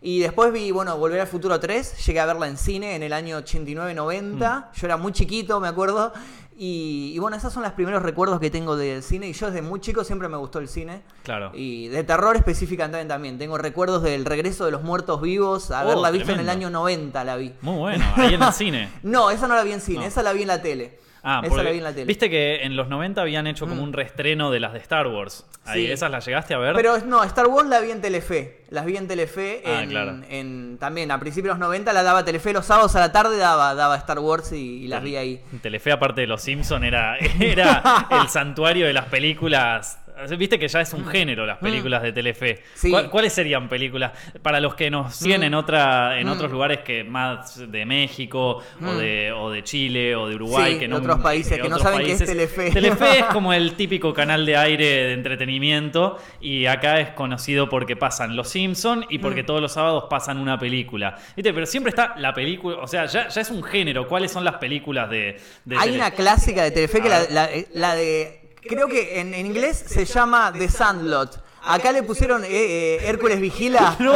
Y 0.01 0.21
después 0.21 0.53
vi, 0.53 0.71
bueno, 0.71 0.99
Volver 0.99 1.21
al 1.21 1.27
Futuro 1.27 1.59
3, 1.59 2.07
llegué 2.07 2.21
a 2.21 2.27
verla 2.27 2.47
en 2.47 2.59
cine 2.59 2.95
en 2.95 3.03
el 3.03 3.13
año 3.15 3.39
89-90, 3.39 4.71
yo 4.75 4.87
era 4.87 4.97
muy 4.97 5.13
chiquito, 5.13 5.61
me 5.61 5.69
acuerdo, 5.69 6.13
y, 6.57 7.13
y 7.15 7.19
bueno, 7.19 7.37
esos 7.37 7.53
son 7.53 7.63
los 7.63 7.73
primeros 7.73 8.03
recuerdos 8.03 8.39
que 8.41 8.51
tengo 8.51 8.77
del 8.77 9.03
cine, 9.03 9.29
y 9.29 9.33
yo 9.33 9.47
desde 9.47 9.63
muy 9.63 9.81
chico 9.81 10.05
siempre 10.05 10.29
me 10.29 10.37
gustó 10.37 10.59
el 10.61 10.69
cine. 10.69 11.03
Claro. 11.23 11.51
Y 11.55 11.89
de 11.89 12.05
terror 12.05 12.37
específicamente 12.37 13.07
también. 13.09 13.39
Tengo 13.39 13.59
recuerdos 13.59 14.03
del 14.03 14.25
regreso 14.25 14.65
de 14.65 14.71
los 14.71 14.83
muertos 14.83 15.21
vivos, 15.21 15.71
Oh, 15.71 15.75
haberla 15.75 16.11
visto 16.11 16.33
en 16.33 16.41
el 16.41 16.49
año 16.49 16.71
90 16.71 17.25
la 17.25 17.37
vi. 17.37 17.53
Muy 17.63 17.77
bueno, 17.79 18.05
ahí 18.17 18.35
en 18.35 18.43
el 18.43 18.53
cine. 18.53 18.89
No, 19.03 19.31
esa 19.31 19.49
no 19.49 19.55
la 19.57 19.65
vi 19.65 19.73
en 19.73 19.81
cine, 19.81 20.01
No. 20.01 20.05
esa 20.07 20.23
la 20.23 20.33
vi 20.33 20.43
en 20.43 20.49
la 20.49 20.63
tele. 20.63 20.99
Ah, 21.27 21.41
esa 21.43 21.49
porque 21.49 21.65
la 21.65 21.71
vi 21.71 21.79
en 21.79 21.85
la 21.85 21.93
tele. 21.93 22.05
viste 22.05 22.29
que 22.29 22.57
en 22.65 22.77
los 22.77 22.89
90 22.89 23.23
habían 23.23 23.47
hecho 23.47 23.67
como 23.67 23.81
Mm. 23.81 23.85
un 23.85 23.93
reestreno 23.95 24.51
de 24.51 24.61
las 24.61 24.73
de 24.75 24.79
Star 24.81 25.07
Wars. 25.07 25.47
Ahí, 25.65 25.87
Sí. 25.87 25.93
¿Esas 25.93 26.11
las 26.11 26.27
llegaste 26.27 26.53
a 26.53 26.59
ver? 26.59 26.75
Pero 26.75 26.99
no, 27.07 27.25
Star 27.25 27.47
Wars 27.47 27.67
la 27.69 27.81
vi 27.81 27.91
en 27.91 28.03
Telefe. 28.03 28.63
Las 28.69 28.85
vi 28.85 28.97
en 28.99 29.09
Telefe. 29.09 29.63
Ah, 29.65 29.83
en, 29.83 29.89
claro. 29.91 30.17
en- 30.29 30.77
también 30.79 31.11
a 31.11 31.19
principios 31.19 31.55
de 31.55 31.61
los 31.61 31.67
90 31.69 31.93
la 31.95 32.03
daba 32.03 32.25
Telefe. 32.25 32.53
Los 32.53 32.67
sábados 32.67 32.95
a 32.97 33.01
la 33.01 33.11
tarde 33.13 33.37
daba, 33.39 33.75
daba 33.75 33.97
Star 33.97 34.19
Wars 34.19 34.53
y, 34.53 34.85
y 34.85 34.89
las 34.89 35.03
vi 35.03 35.17
ahí. 35.17 35.41
Telefe, 35.63 35.93
aparte 35.93 36.21
de 36.21 36.27
los 36.27 36.43
Simpson 36.43 36.85
era, 36.85 37.17
era 37.41 37.83
el 38.23 38.29
santuario 38.29 38.87
de 38.87 38.93
las 38.93 39.07
películas. 39.07 39.99
Viste 40.39 40.59
que 40.61 40.69
ya 40.69 40.81
es 40.81 40.93
un 40.93 41.05
género 41.07 41.45
las 41.45 41.59
películas 41.59 42.01
de 42.03 42.13
Telefe. 42.13 42.55
Mm. 42.55 42.79
Sí. 42.79 42.91
¿Cuál- 42.91 43.11
¿Cuáles 43.11 43.33
serían 43.33 43.69
películas? 43.69 44.13
Para 44.43 44.61
los 44.61 44.75
que 44.75 44.89
nos 44.91 45.15
siguen 45.15 45.43
en 45.43 45.55
otra, 45.55 46.19
en 46.21 46.29
Mm. 46.29 46.31
otros 46.31 46.53
lugares 46.53 46.79
que 46.81 47.03
más 47.05 47.71
de 47.71 47.85
México 47.85 48.59
o, 48.59 48.63
Mm. 48.79 48.97
de, 48.99 49.33
o 49.33 49.51
de 49.51 49.65
Chile 49.65 50.15
o 50.15 50.29
de 50.29 50.37
Uruguay, 50.37 50.75
Sí, 50.75 50.79
que 50.79 50.89
no, 50.89 50.97
otros 50.99 51.19
países 51.21 51.55
que 51.61 51.69
no 51.69 51.77
otros 51.77 51.83
saben 51.83 52.07
qué 52.07 52.13
es 52.13 52.19
países. 52.19 52.29
Telefe. 52.29 52.71
Telefe 52.71 53.19
es 53.19 53.25
como 53.27 53.53
el 53.55 53.75
típico 53.75 54.15
canal 54.15 54.47
de 54.47 54.57
aire 54.57 54.85
de 54.87 55.13
entretenimiento 55.15 56.19
y 56.41 56.67
acá 56.67 57.01
es 57.01 57.11
conocido 57.11 57.69
porque 57.69 57.97
pasan 57.97 58.37
Los 58.37 58.49
Simpson 58.51 59.05
y 59.09 59.19
porque 59.19 59.43
Mm. 59.43 59.47
todos 59.47 59.61
los 59.61 59.73
sábados 59.73 60.05
pasan 60.09 60.39
una 60.39 60.59
película. 60.59 61.17
¿Viste? 61.37 61.53
Pero 61.53 61.67
siempre 61.67 61.91
está 61.91 62.15
la 62.19 62.33
película, 62.33 62.77
o 62.81 62.87
sea, 62.87 63.07
ya, 63.07 63.29
ya 63.29 63.41
es 63.41 63.51
un 63.51 63.63
género. 63.63 64.07
¿Cuáles 64.07 64.31
son 64.33 64.45
las 64.45 64.57
películas 64.57 65.11
de, 65.11 65.37
de 65.65 65.77
Hay 65.77 65.91
una 65.95 66.13
clásica 66.13 66.63
de 66.63 66.71
Telefe 66.71 67.01
que 67.03 67.09
la, 67.09 67.23
la- 67.31 67.49
la 67.75 67.95
de. 67.95 68.41
Creo 68.69 68.89
que 68.89 69.21
en, 69.21 69.35
en 69.35 69.47
inglés 69.47 69.85
se 69.87 70.05
llama 70.05 70.53
The 70.53 70.69
Sandlot. 70.69 71.45
Acá 71.67 71.93
le 71.93 72.03
pusieron 72.03 72.45
eh, 72.45 72.49
eh, 72.51 72.99
Hércules 73.05 73.41
Vigila. 73.41 73.97
No. 74.05 74.13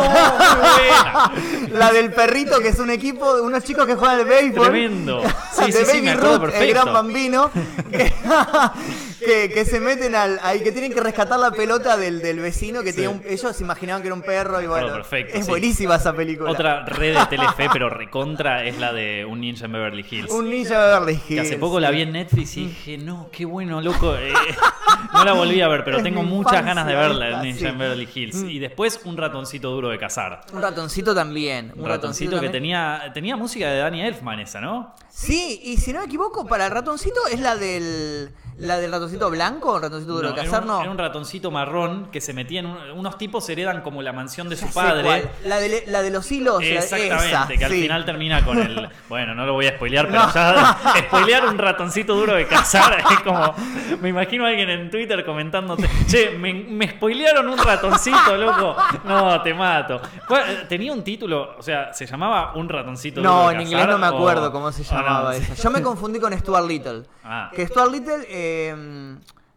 La 1.73 1.93
del 1.93 2.13
perrito, 2.13 2.61
que 2.61 2.69
es 2.69 2.79
un 2.79 2.91
equipo 2.91 3.37
de 3.37 3.43
unos 3.43 3.65
chicos 3.65 3.87
que 3.87 3.95
juegan 3.95 4.21
al 4.21 4.25
béisbol. 4.27 4.67
Tremendo. 4.69 5.23
Sí, 5.53 5.67
de 5.67 5.73
sí, 5.73 5.79
sí, 5.85 5.87
Baby 5.93 6.03
me 6.03 6.11
acuerdo 6.11 6.47
Ruth, 6.47 6.55
el 6.55 6.69
gran 6.69 6.93
bambino. 6.93 7.51
Que, 7.91 8.13
que- 9.19 9.51
que 9.51 9.65
se 9.65 9.81
meten 9.81 10.15
al. 10.15 10.39
ahí 10.43 10.61
que 10.61 10.73
tienen 10.73 10.93
que 10.93 11.01
rescatar 11.01 11.39
la 11.39 11.51
pelota 11.51 11.97
del, 11.97 12.21
del 12.23 12.39
vecino 12.41 12.83
que 12.83 12.91
Sí. 12.91 12.97
tenía 12.97 13.11
un- 13.11 13.23
Ellos 13.27 13.55
se 13.57 13.63
imaginaban 13.65 14.03
que 14.03 14.09
era 14.09 14.15
un 14.15 14.23
perro 14.23 14.61
y 14.63 14.67
bueno. 14.67 14.93
perfecto, 14.93 15.37
es 15.37 15.45
sí. 15.45 15.51
buenísima 15.51 15.97
esa 15.97 16.13
película. 16.15 16.51
Otra 16.51 16.85
red 16.85 17.17
de 17.19 17.27
Telefe, 17.27 17.69
pero 17.73 17.91
recontra, 17.91 18.65
es 18.65 18.79
la 18.79 18.93
de 18.93 19.25
Un 19.25 19.41
Ninja 19.41 19.67
en 19.67 19.73
Beverly 19.73 20.05
Hills. 20.09 20.31
Un 20.31 20.49
ninja 20.51 20.81
de 20.81 20.87
Beverly 20.93 21.13
Hills. 21.15 21.25
Que 21.27 21.41
hace 21.41 21.57
poco 21.59 21.81
la 21.81 21.91
vi 21.91 22.03
en 22.03 22.13
Netflix 22.13 22.57
y 22.57 22.67
dije, 22.67 22.99
no, 22.99 23.29
qué 23.33 23.45
bueno, 23.45 23.81
loco. 23.81 24.15
Eh, 24.17 24.33
no 25.13 25.25
la 25.25 25.33
volví 25.33 25.61
a 25.61 25.69
ver, 25.69 25.85
pero 25.85 25.99
Es 25.99 26.03
tengo 26.03 26.23
muchas 26.23 26.65
ganas 26.65 26.87
de 26.87 26.95
verla, 26.95 27.27
esta, 27.29 27.39
el 27.41 27.45
Ninja 27.47 27.61
sí. 27.61 27.67
en 27.67 27.79
Beverly 27.79 28.09
Hills. 28.15 28.37
Mm. 28.37 28.51
Y 28.51 28.59
después 28.59 29.01
un 29.05 29.17
ratoncito 29.17 29.71
duro 29.71 29.89
de 29.89 29.99
cazar. 29.99 30.41
Un 30.53 30.63
ratoncito 30.63 31.15
también. 31.15 31.73
Un 31.77 31.87
ratoncito 31.87 32.31
que 32.33 32.37
también. 32.37 32.53
tenía, 32.53 33.11
tenía 33.15 33.37
música 33.37 33.69
de 33.71 33.79
Danny 33.79 34.03
Elfman 34.03 34.41
esa, 34.41 34.61
¿no? 34.61 34.95
Sí, 35.11 35.61
y 35.65 35.77
si 35.79 35.93
no 35.93 36.01
me 36.01 36.07
equivoco, 36.07 36.47
para 36.47 36.67
el 36.67 36.71
ratoncito 36.73 37.21
es 37.31 37.41
la 37.41 37.57
del. 37.57 38.31
La 38.59 38.77
del 38.79 38.91
ratoncito 38.91 39.31
blanco, 39.31 39.77
el 39.77 39.83
ratoncito 39.83 40.13
duro 40.15 40.29
No, 40.31 40.35
de 40.35 40.41
era, 40.41 40.45
cazar, 40.51 40.63
un, 40.63 40.69
no. 40.69 40.81
era 40.83 40.91
un 40.91 40.99
ratoncito 40.99 41.51
marrón 41.51 42.09
que 42.11 42.21
se 42.21 42.33
metía 42.33 42.61
en 42.61 42.67
un- 42.67 42.91
unos 42.97 43.17
tipos 43.17 43.49
heredan 43.49 43.83
como 43.83 44.03
la 44.03 44.13
mansión 44.13 44.49
de 44.49 44.57
su 44.57 44.67
padre. 44.73 45.05
cuál. 45.05 45.31
La 45.45 45.61
de, 45.61 45.85
la 45.87 46.03
de 46.03 46.11
los 46.11 46.31
hilos. 46.33 46.63
Exactamente, 46.63 47.29
esa, 47.29 47.47
que 47.47 47.65
al 47.65 47.71
sí. 47.71 47.83
final 47.83 48.05
termina 48.05 48.45
con 48.45 48.59
el. 48.59 48.89
Bueno, 49.09 49.35
no 49.35 49.47
lo 49.47 49.53
voy 49.55 49.67
a 49.67 49.71
spoilear, 49.77 50.09
pero 50.09 50.23
No. 50.27 50.35
ya. 50.35 50.77
Spoilear 51.07 51.47
un 51.47 51.57
ratoncito 51.57 52.15
duro 52.15 52.35
de 52.35 52.47
cazar 52.47 52.99
es 53.11 53.21
como. 53.21 53.55
Me 54.01 54.09
imagino 54.09 54.45
a 54.45 54.49
alguien 54.49 54.69
en 54.71 54.91
Twitter 54.91 55.25
comentándote. 55.25 55.89
Che, 56.09 56.31
me, 56.31 56.53
me 56.53 56.89
spoilearon 56.91 57.49
un 57.49 57.59
ratoncito, 57.59 58.37
loco. 58.37 58.77
No, 59.05 59.41
te 59.43 59.55
mato. 59.55 60.01
¿Cuál- 60.27 60.67
¿Tenía 60.69 60.93
un 60.93 61.03
título? 61.05 61.55
O 61.59 61.63
sea, 61.63 61.93
¿se 61.95 62.07
llamaba 62.07 62.53
Un 62.55 62.69
ratoncito 62.69 63.21
duro 63.21 63.33
No, 63.33 63.39
de 63.49 63.55
en 63.55 63.61
cazar? 63.61 63.67
inglés 63.73 63.87
no 63.89 63.99
me 63.99 64.09
o- 64.09 64.17
acuerdo 64.17 64.51
cómo 64.53 64.73
se 64.73 64.83
o 64.83 64.97
no? 64.97 65.01
llamaba 65.03 65.37
esa. 65.37 65.55
Yo 65.55 65.71
me 65.71 65.81
confundí 65.81 66.19
con 66.19 66.37
Stuart 66.37 66.67
Little. 66.67 67.03
Ah. 67.25 67.51
Que 67.55 67.67
Stuart 67.67 67.93
Little 67.93 68.27
eh, 68.29 68.48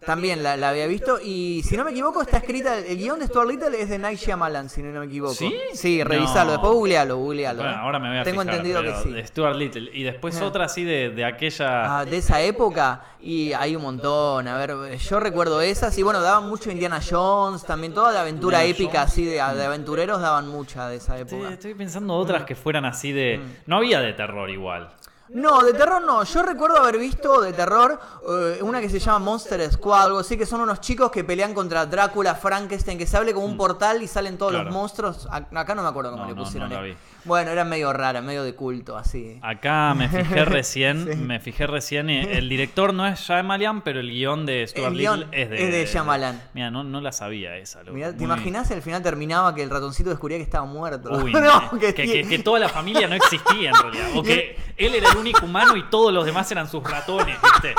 también 0.05 0.41
la, 0.41 0.57
la 0.57 0.69
había 0.69 0.87
visto. 0.87 1.19
Y 1.23 1.61
si 1.63 1.77
no 1.77 1.83
me 1.83 1.91
equivoco, 1.91 2.21
está 2.23 2.37
escrita. 2.37 2.77
El 2.79 2.97
guion 2.97 3.19
de 3.19 3.27
Stuart 3.27 3.47
Little 3.47 3.79
es 3.79 3.87
de 3.89 3.99
Night 3.99 4.17
Shyamalan, 4.19 4.67
si 4.69 4.81
no 4.81 4.99
me 4.99 5.05
equivoco. 5.05 5.33
¿Sí? 5.35 5.53
Sí, 5.73 6.03
revisalo. 6.03 6.45
No. 6.45 6.51
Después 6.53 6.73
googlealo, 6.73 7.17
googlealo. 7.17 7.61
Bueno, 7.61 7.77
ahora 7.77 7.99
me 7.99 8.09
voy 8.09 8.17
a 8.17 8.23
Tengo 8.23 8.41
fijar, 8.41 8.55
entendido 8.55 8.81
que 8.81 8.95
sí. 9.03 9.11
De 9.11 9.27
Stuart 9.27 9.55
Little. 9.55 9.91
Y 9.93 10.03
después 10.03 10.41
otra 10.41 10.65
así 10.65 10.83
de, 10.83 11.09
de 11.11 11.23
aquella. 11.23 11.99
Ah, 11.99 12.05
de 12.05 12.17
esa 12.17 12.41
época 12.41 13.03
y 13.21 13.53
hay 13.53 13.75
un 13.75 13.83
montón. 13.83 14.47
A 14.47 14.57
ver, 14.57 14.97
yo 14.97 15.19
recuerdo 15.19 15.61
esas 15.61 15.95
y 15.99 16.01
bueno, 16.01 16.19
daban 16.21 16.49
mucho 16.49 16.71
Indiana 16.71 16.99
Jones, 17.07 17.63
también 17.63 17.93
toda 17.93 18.11
de 18.11 18.17
aventura 18.17 18.65
Indiana 18.65 18.75
épica, 18.75 18.99
Jones. 19.01 19.11
así 19.11 19.25
de, 19.25 19.33
de 19.33 19.41
aventureros 19.41 20.19
daban 20.19 20.47
mucha 20.47 20.87
de 20.89 20.95
esa 20.95 21.19
época. 21.19 21.51
estoy 21.53 21.75
pensando 21.75 22.15
otras 22.15 22.43
que 22.45 22.55
fueran 22.55 22.85
así 22.85 23.11
de. 23.11 23.37
Mm. 23.37 23.69
No 23.69 23.77
había 23.77 24.01
de 24.01 24.13
terror 24.13 24.49
igual. 24.49 24.89
No, 25.33 25.61
de 25.63 25.73
terror 25.73 26.01
no. 26.01 26.23
Yo 26.23 26.41
recuerdo 26.43 26.77
haber 26.77 26.97
visto 26.97 27.39
de 27.41 27.53
terror 27.53 27.99
eh, 28.27 28.59
una 28.61 28.81
que 28.81 28.89
se 28.89 28.99
llama 28.99 29.19
Monster 29.19 29.71
Squad, 29.71 30.03
algo 30.03 30.19
así, 30.19 30.37
que 30.37 30.45
son 30.45 30.61
unos 30.61 30.81
chicos 30.81 31.09
que 31.09 31.23
pelean 31.23 31.53
contra 31.53 31.85
Drácula, 31.85 32.35
Frankenstein, 32.35 32.97
que 32.97 33.07
se 33.07 33.15
abre 33.17 33.33
como 33.33 33.45
un 33.45 33.55
portal 33.55 34.01
y 34.03 34.07
salen 34.07 34.37
todos 34.37 34.51
Mm. 34.51 34.55
Claro. 34.55 34.65
los 34.69 34.73
monstruos. 34.73 35.27
Acá 35.31 35.73
no 35.75 35.83
me 35.83 35.89
acuerdo 35.89 36.11
cómo 36.11 36.23
No, 36.23 36.29
le 36.29 36.35
no, 36.35 36.43
pusieron. 36.43 36.69
no 36.69 36.75
la 36.81 36.87
eh. 36.87 36.91
vi. 36.91 36.97
Bueno, 37.23 37.51
era 37.51 37.63
medio 37.63 37.93
rara, 37.93 38.21
medio 38.21 38.43
de 38.43 38.55
culto, 38.55 38.97
así. 38.97 39.37
Acá 39.43 39.93
me 39.95 40.09
fijé 40.09 40.43
recién, 40.45 41.27
me 41.27 41.39
fijé 41.39 41.67
recién, 41.67 42.09
y 42.09 42.19
el 42.19 42.49
director 42.49 42.93
no 42.93 43.05
es 43.05 43.19
Shyamalan, 43.19 43.81
pero 43.81 43.99
el 43.99 44.09
guion 44.09 44.45
de 44.45 44.65
Stuart 44.67 44.91
El 44.93 44.97
guion 44.97 45.19
Little 45.21 45.41
es 45.43 45.49
de, 45.51 45.63
es 45.63 45.71
de 45.71 45.85
Shyamalan. 45.85 46.41
Mira, 46.53 46.71
no, 46.71 46.83
no 46.83 46.99
la 46.99 47.11
sabía 47.11 47.55
esa. 47.57 47.79
loco. 47.83 47.93
Mirá, 47.93 48.09
¿Te 48.11 48.15
Muy- 48.17 48.25
imaginas 48.25 48.71
al 48.71 48.81
final 48.81 49.03
terminaba 49.03 49.53
que 49.53 49.61
el 49.61 49.69
ratoncito 49.69 50.09
descubría 50.09 50.37
que 50.37 50.43
estaba 50.43 50.65
muerto? 50.65 51.09
Uy, 51.11 51.31
No, 51.33 51.79
que- 51.79 51.93
que, 51.93 52.05
que- 52.05 52.27
que 52.27 52.39
toda 52.39 52.59
la 52.59 52.69
familia 52.69 53.07
no 53.07 53.15
existía 53.15 53.69
en 53.69 53.75
realidad. 53.75 54.07
O 54.15 54.23
que 54.23 54.57
él 54.77 54.95
era 54.95 55.11
el 55.11 55.17
único 55.17 55.45
humano 55.45 55.75
y 55.77 55.83
todos 55.89 56.11
los 56.11 56.25
demás 56.25 56.51
eran 56.51 56.67
sus 56.67 56.83
ratones, 56.83 57.37
¿viste? 57.41 57.75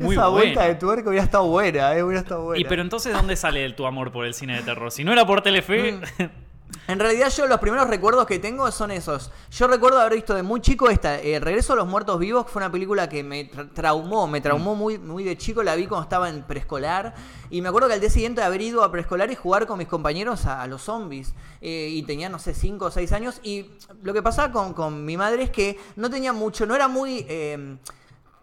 Muy 0.00 0.14
Esa 0.16 0.26
vuelta 0.28 0.60
buena. 0.60 0.62
de 0.68 0.74
tuerca 0.74 1.08
hubiera 1.08 1.24
estado 1.24 1.46
buena, 1.46 1.94
eh, 1.96 2.02
hubiera 2.02 2.20
estado 2.22 2.42
buena. 2.44 2.60
Y 2.60 2.64
pero 2.64 2.82
entonces, 2.82 3.12
¿dóde 3.12 3.36
sale 3.36 3.64
el, 3.64 3.74
tu 3.76 3.86
amor 3.86 4.10
por 4.10 4.26
el 4.26 4.34
cine 4.34 4.56
de 4.56 4.62
terror? 4.62 4.90
Si 4.90 5.04
no 5.04 5.12
era 5.12 5.24
por 5.24 5.40
Telefe, 5.42 5.92
Mm. 5.92 6.02
En 6.88 6.98
realidad 6.98 7.28
yo 7.30 7.46
los 7.46 7.60
primeros 7.60 7.88
recuerdos 7.88 8.26
que 8.26 8.38
tengo 8.38 8.70
son 8.72 8.90
esos. 8.90 9.30
Yo 9.50 9.66
recuerdo 9.68 10.00
haber 10.00 10.14
visto 10.14 10.34
de 10.34 10.42
muy 10.42 10.60
chico 10.60 10.88
esta, 10.90 11.18
eh, 11.20 11.38
Regreso 11.38 11.74
a 11.74 11.76
los 11.76 11.86
Muertos 11.86 12.18
Vivos, 12.18 12.44
que 12.44 12.52
fue 12.52 12.60
una 12.60 12.72
película 12.72 13.08
que 13.08 13.22
me 13.22 13.50
tra- 13.50 13.70
traumó, 13.72 14.26
me 14.26 14.40
traumó 14.40 14.74
muy, 14.74 14.98
muy 14.98 15.22
de 15.22 15.36
chico, 15.38 15.62
la 15.62 15.76
vi 15.76 15.86
cuando 15.86 16.02
estaba 16.04 16.28
en 16.28 16.42
preescolar. 16.42 17.14
Y 17.50 17.62
me 17.62 17.68
acuerdo 17.68 17.88
que 17.88 17.94
al 17.94 18.00
día 18.00 18.10
siguiente 18.10 18.42
haber 18.42 18.60
ido 18.62 18.82
a 18.82 18.90
preescolar 18.90 19.30
y 19.30 19.36
jugar 19.36 19.66
con 19.66 19.78
mis 19.78 19.86
compañeros 19.88 20.44
a, 20.46 20.60
a 20.62 20.66
los 20.66 20.82
zombies. 20.82 21.34
Eh, 21.60 21.88
y 21.92 22.02
tenía, 22.02 22.28
no 22.28 22.38
sé, 22.38 22.52
5 22.52 22.86
o 22.86 22.90
6 22.90 23.12
años. 23.12 23.40
Y 23.42 23.70
lo 24.02 24.12
que 24.12 24.22
pasaba 24.22 24.50
con, 24.52 24.74
con 24.74 25.04
mi 25.04 25.16
madre 25.16 25.44
es 25.44 25.50
que 25.50 25.78
no 25.96 26.10
tenía 26.10 26.32
mucho, 26.32 26.66
no 26.66 26.74
era 26.74 26.88
muy... 26.88 27.24
eh, 27.28 27.76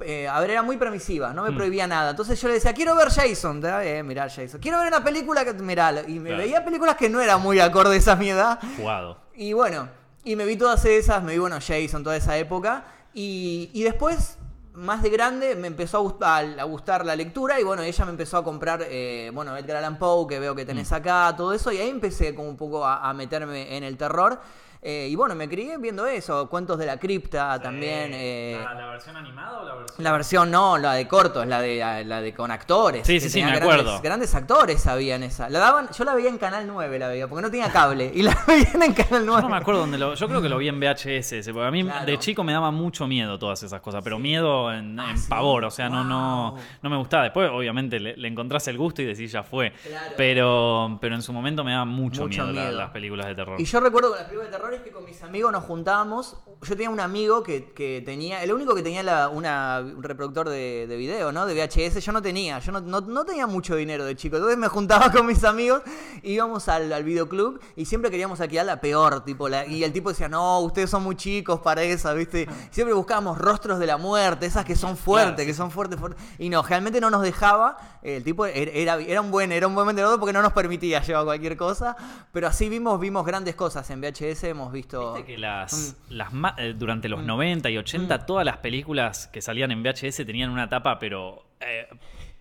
eh, 0.01 0.27
a 0.27 0.39
ver, 0.39 0.51
era 0.51 0.62
muy 0.63 0.77
permisiva, 0.77 1.34
no 1.34 1.44
me 1.44 1.51
Mm. 1.51 1.56
prohibía 1.56 1.88
nada. 1.88 2.12
Entonces 2.12 2.39
yo 2.41 2.48
le 2.48 2.56
decía, 2.56 2.74
quiero 2.74 2.96
ver 2.96 3.10
Jason, 3.10 3.62
bien, 3.62 4.06
mirá 4.08 4.29
Jason. 4.29 4.60
Quiero 4.60 4.77
ver 4.79 4.88
una 4.88 5.03
película 5.03 5.44
que, 5.46 5.53
mirá, 5.53 5.94
y 6.08 6.20
me 6.20 6.29
Claro. 6.29 6.44
veía 6.44 6.63
películas 6.65 6.96
que 6.96 7.10
no 7.10 7.20
eran 7.22 7.41
muy 7.41 7.60
acordes 7.60 8.08
a 8.08 8.15
mi 8.15 8.29
edad. 8.29 8.60
jugado. 8.77 9.18
Y 9.36 9.53
bueno, 9.53 9.88
y 10.24 10.36
me 10.36 10.46
vi 10.46 10.56
todas 10.58 10.84
esas, 10.86 11.24
me 11.24 11.34
vi, 11.34 11.39
bueno, 11.39 11.58
Jason, 11.65 12.03
toda 12.03 12.15
esa 12.18 12.38
época. 12.38 12.84
Y, 13.13 13.70
y 13.74 13.84
después, 13.84 14.38
más 14.74 15.01
de 15.01 15.10
grande, 15.10 15.56
me 15.56 15.68
empezó 15.68 15.98
a 15.98 16.01
gustar, 16.01 16.60
a 16.60 16.63
gustar 16.63 17.06
la 17.06 17.15
lectura 17.15 17.60
y 17.60 17.63
bueno, 17.63 17.82
ella 17.82 18.06
me 18.06 18.12
empezó 18.12 18.38
a 18.38 18.44
comprar, 18.44 18.82
eh, 18.88 19.29
bueno, 19.34 19.58
Edgar 19.58 19.77
Allan 19.77 19.98
Poe, 19.98 20.27
que 20.27 20.39
veo 20.39 20.56
que 20.56 20.65
tenés 20.65 20.91
acá, 20.91 21.34
todo 21.36 21.53
eso. 21.53 21.72
Y 21.72 21.77
ahí 21.79 21.89
empecé 21.89 22.34
como 22.36 22.48
un 22.50 22.56
poco 22.58 22.86
a, 22.86 23.10
a 23.10 23.13
meterme 23.13 23.75
en 23.75 23.84
el 23.84 23.98
terror. 23.98 24.39
Eh, 24.81 25.09
y 25.12 25.15
bueno, 25.17 25.36
me 25.36 25.50
crié 25.50 25.77
viendo 25.77 26.05
eso, 26.05 26.48
cuentos 26.50 26.77
de 26.79 26.86
la 26.86 26.98
cripta 26.98 27.59
también. 27.62 28.12
eh, 28.13 28.57
¿La, 28.63 28.88
versión 28.91 29.17
animada 29.17 29.59
o 29.59 29.65
la 29.65 29.75
versión? 29.75 30.03
la 30.05 30.12
versión 30.13 30.51
no, 30.51 30.77
la 30.77 30.93
de 30.93 31.05
cortos, 31.05 31.45
la 31.48 31.59
de 31.59 32.05
la 32.05 32.21
de 32.21 32.33
con 32.33 32.50
actores. 32.50 33.05
Sí, 33.05 33.15
que 33.15 33.19
sí, 33.19 33.29
sí, 33.29 33.39
me 33.43 33.48
grandes, 33.51 33.63
acuerdo. 33.74 34.01
Grandes 34.01 34.33
actores 34.36 34.88
había 34.88 35.15
en 35.15 35.24
esa. 35.24 35.50
La 35.50 35.59
daban, 35.59 35.89
yo 35.91 36.03
la 36.05 36.13
veía 36.15 36.29
en 36.29 36.38
Canal 36.38 36.65
9, 36.65 36.98
la 36.98 37.09
veía, 37.09 37.27
porque 37.27 37.41
no 37.41 37.51
tenía 37.51 37.69
cable. 37.74 38.09
Y 38.15 38.21
la 38.21 38.38
veían 38.48 38.81
en 38.81 38.93
Canal 38.93 39.25
9. 39.25 39.41
Yo 39.41 39.41
no 39.41 39.50
me 39.50 39.57
acuerdo 39.57 39.81
dónde 39.81 39.98
lo. 39.98 40.13
Yo 40.13 40.27
creo 40.29 40.41
que 40.41 40.48
lo 40.48 40.57
vi 40.57 40.69
en 40.69 40.79
VHS, 40.79 41.33
ese, 41.33 41.51
porque 41.53 41.67
a 41.67 41.71
mí 41.71 41.83
Claro. 41.83 42.05
de 42.05 42.17
chico 42.19 42.45
me 42.45 42.53
daba 42.53 42.71
mucho 42.71 43.05
miedo 43.05 43.38
todas 43.38 43.62
esas 43.63 43.81
cosas, 43.81 44.01
pero 44.01 44.17
miedo 44.17 44.71
en, 44.74 44.98
Ah, 44.98 45.12
en 45.12 45.17
sí. 45.17 45.27
pavor, 45.29 45.65
o 45.65 45.71
sea, 45.71 45.89
no, 45.89 46.05
no, 46.05 46.55
no 46.81 46.89
me 46.89 46.95
gustaba. 46.95 47.24
Después, 47.24 47.50
obviamente, 47.51 48.00
le, 48.00 48.15
le 48.15 48.27
encontrás 48.29 48.65
el 48.69 48.77
gusto 48.77 49.01
y 49.01 49.05
decís 49.05 49.29
ya 49.29 49.43
fue. 49.43 49.71
Claro. 49.71 50.13
Pero, 50.15 50.98
pero 51.01 51.15
en 51.15 51.21
su 51.21 51.33
momento 51.33 51.65
me 51.65 51.71
daba 51.74 51.83
mucho, 51.83 52.21
Mucho 52.24 52.43
miedo, 52.43 52.53
la- 52.53 52.62
miedo. 52.67 52.77
las 52.77 52.89
películas 52.91 53.27
de 53.27 53.36
terror. 53.36 53.59
Y 53.59 53.65
yo 53.65 53.81
recuerdo 53.81 54.09
con 54.12 54.17
las 54.19 54.27
películas 54.27 54.51
de 54.51 54.57
terror 54.57 54.68
es 54.73 54.81
que 54.81 54.91
con 54.91 55.05
mis 55.05 55.21
amigos 55.23 55.51
nos 55.51 55.63
juntábamos. 55.63 56.38
Yo 56.61 56.75
tenía 56.75 56.89
un 56.89 56.99
amigo 56.99 57.41
que, 57.43 57.71
que 57.71 58.01
tenía, 58.05 58.43
el 58.43 58.51
único 58.51 58.75
que 58.75 58.83
tenía 58.83 59.01
la- 59.01 59.29
una, 59.29 59.79
un 59.79 60.03
reproductor 60.03 60.49
de, 60.49 60.88
de 60.88 60.97
video, 60.97 61.31
¿no? 61.31 61.45
De 61.45 61.53
VHS, 61.53 62.03
yo 62.03 62.11
no 62.11 62.21
tenía, 62.21 62.59
yo 62.59 62.71
no, 62.73 62.81
no- 62.81 62.99
no 63.01 63.23
tenía 63.25 63.47
mucho 63.47 63.75
dinero 63.75 64.03
de 64.05 64.15
chico. 64.15 64.35
Entonces 64.35 64.57
me 64.57 64.67
juntaba 64.67 65.09
con 65.11 65.25
mis 65.25 65.43
amigos, 65.45 65.81
íbamos 66.23 66.67
al, 66.67 66.91
al 66.91 67.03
videoclub 67.03 67.59
y 67.77 67.85
siempre 67.85 68.11
queríamos 68.11 68.41
alquilar 68.41 68.65
la 68.65 68.81
peor, 68.81 69.23
tipo, 69.23 69.47
la- 69.47 69.65
y 69.65 69.83
el 69.83 69.93
tipo 69.93 70.09
decía, 70.09 70.27
no, 70.27 70.59
ustedes 70.59 70.89
son 70.89 71.03
muy 71.03 71.15
chicos 71.15 71.61
para 71.61 71.81
esa, 71.83 72.13
¿viste? 72.13 72.47
Siempre 72.71 72.93
buscábamos 72.93 73.38
rostros 73.38 73.79
de 73.79 73.85
la 73.88 73.97
muerte, 73.97 74.45
esas 74.45 74.65
que 74.65 74.75
son 74.75 74.97
fuertes, 74.97 75.35
Claro, 75.35 75.47
que 75.47 75.53
son 75.53 75.71
fuertes, 75.71 75.99
fuertes. 75.99 76.21
Y 76.39 76.49
no, 76.49 76.61
realmente 76.61 76.99
no 76.99 77.09
nos 77.09 77.21
dejaba. 77.21 77.77
El 78.01 78.23
tipo 78.23 78.45
era, 78.45 78.71
era, 78.71 78.95
era 78.99 79.21
un 79.21 79.31
buen, 79.31 79.51
era 79.51 79.67
un 79.67 79.75
buen 79.75 79.88
vendedor 79.88 80.19
porque 80.19 80.33
no 80.33 80.41
nos 80.41 80.53
permitía 80.53 81.01
llevar 81.01 81.23
cualquier 81.25 81.55
cosa. 81.55 81.95
Pero 82.33 82.47
así 82.47 82.67
vimos, 82.69 82.99
vimos 82.99 83.25
grandes 83.25 83.55
cosas 83.55 83.89
en 83.89 84.01
VHS, 84.01 84.53
visto. 84.72 85.13
Viste 85.13 85.34
que 85.34 85.38
las, 85.38 85.96
Mm. 86.10 86.13
las 86.13 86.34
ma- 86.34 86.56
eh, 86.58 86.74
durante 86.78 87.08
los 87.10 87.24
90 87.24 87.70
y 87.70 87.78
80 87.78 88.25
todas 88.25 88.46
las 88.46 88.58
películas 88.58 89.28
que 89.28 89.42
salían 89.42 89.72
en 89.72 89.82
VHS 89.84 90.25
tenían 90.25 90.50
una 90.50 90.68
tapa, 90.70 91.00
pero 91.00 91.46
eh, 91.62 91.88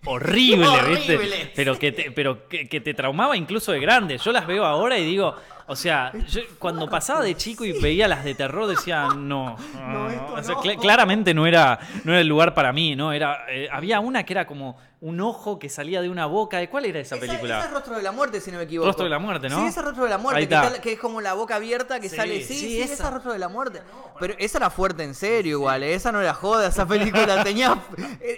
horrible, 0.05 0.65
¿viste? 0.89 1.15
Horrible, 1.17 1.51
Pero, 1.55 1.77
que 1.77 1.91
te, 1.91 2.11
pero 2.11 2.47
que, 2.47 2.67
que 2.69 2.79
te 2.81 2.93
traumaba 2.93 3.35
incluso 3.37 3.71
de 3.71 3.79
grande. 3.79 4.17
Yo 4.17 4.31
las 4.31 4.45
veo 4.47 4.65
ahora 4.65 4.97
y 4.97 5.05
digo, 5.05 5.35
o 5.69 5.75
sea, 5.75 6.11
yo 6.27 6.41
cuando 6.59 6.89
pasaba 6.89 7.21
de 7.21 7.35
chico 7.37 7.63
y 7.63 7.71
veía 7.79 8.07
las 8.07 8.23
de 8.25 8.35
terror 8.35 8.67
decía, 8.67 9.07
no, 9.15 9.55
No, 9.87 10.09
esto 10.09 10.33
o 10.33 10.43
sea, 10.43 10.55
no. 10.55 10.61
cl- 10.63 10.79
claramente 10.79 11.33
no 11.33 11.47
era, 11.47 11.79
no 12.03 12.11
era 12.11 12.21
el 12.21 12.27
lugar 12.27 12.53
para 12.53 12.73
mí, 12.73 12.95
¿no? 12.95 13.13
Era, 13.13 13.45
eh, 13.49 13.69
había 13.71 13.99
una 13.99 14.23
que 14.23 14.33
era 14.33 14.45
como 14.45 14.77
un 15.01 15.21
ojo 15.21 15.59
que 15.59 15.69
salía 15.69 16.01
de 16.01 16.09
una 16.09 16.25
boca. 16.25 16.65
¿Cuál 16.69 16.83
era 16.85 16.99
esa 16.99 17.15
Esa- 17.15 17.25
película? 17.25 17.57
esa 17.59 17.67
es 17.67 17.73
Rostro 17.73 17.95
de 17.95 18.03
la 18.03 18.11
Muerte, 18.11 18.41
si 18.41 18.51
no 18.51 18.57
me 18.57 18.65
equivoco. 18.65 18.87
Rostro 18.87 19.05
de 19.05 19.09
la 19.11 19.19
Muerte, 19.19 19.47
¿no? 19.47 19.61
Sí, 19.61 19.67
esa 19.67 19.79
es 19.79 19.85
Rostro 19.85 20.03
de 20.03 20.09
la 20.09 20.17
Muerte, 20.17 20.39
Ahí 20.41 20.47
que, 20.47 20.55
está- 20.55 20.81
que 20.81 20.91
es 20.93 20.99
como 20.99 21.21
la 21.21 21.33
boca 21.35 21.55
abierta 21.55 22.01
que 22.01 22.09
Sí, 22.09 22.17
sale. 22.17 22.41
Sí, 22.41 22.53
sí, 22.53 22.59
sí, 22.67 22.81
esa. 22.81 22.93
esa. 22.95 23.07
es 23.07 23.13
Rostro 23.13 23.31
de 23.31 23.39
la 23.39 23.47
Muerte. 23.47 23.81
Pero 24.19 24.33
esa 24.37 24.57
era 24.57 24.69
fuerte 24.69 25.03
en 25.03 25.13
serio 25.15 25.51
igual, 25.57 25.83
¿eh? 25.83 25.93
esa 25.93 26.11
no 26.11 26.19
era 26.19 26.33
joda, 26.33 26.67
esa 26.67 26.85
película 26.85 27.41
tenía... 27.45 27.79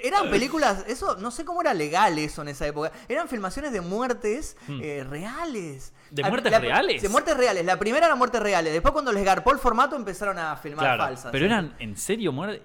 Eran 0.04 0.30
películas, 0.30 0.84
eso, 0.88 1.16
no 1.18 1.32
sé 1.32 1.46
cómo 1.46 1.62
era 1.62 1.74
legal 1.74 2.18
eso 2.20 2.44
en 2.44 2.50
esa 2.50 2.68
época. 2.68 2.92
Eran 3.10 3.28
filmaciones 3.28 3.72
de 3.72 3.82
muertes 3.82 4.56
eh, 4.70 5.04
reales. 5.10 5.94
¿De 6.12 6.24
Al- 6.24 6.30
muertes 6.30 6.51
la- 6.51 6.60
reales? 6.60 7.01
De 7.01 7.10
muertes 7.10 7.36
reales. 7.38 7.65
La 7.65 7.80
primera 7.80 8.06
era 8.06 8.15
muertes 8.15 8.41
reales. 8.41 8.74
Después 8.74 8.91
cuando 8.91 9.12
les 9.13 9.24
garpó 9.24 9.51
el 9.53 9.60
formato 9.60 9.96
empezaron 9.96 10.38
a 10.38 10.56
filmar 10.58 10.86
Claro, 10.86 11.03
falsas. 11.06 11.32
pero 11.32 11.46
eran 11.46 11.74
en 11.80 11.96
serio 11.98 12.32
muerte. 12.34 12.62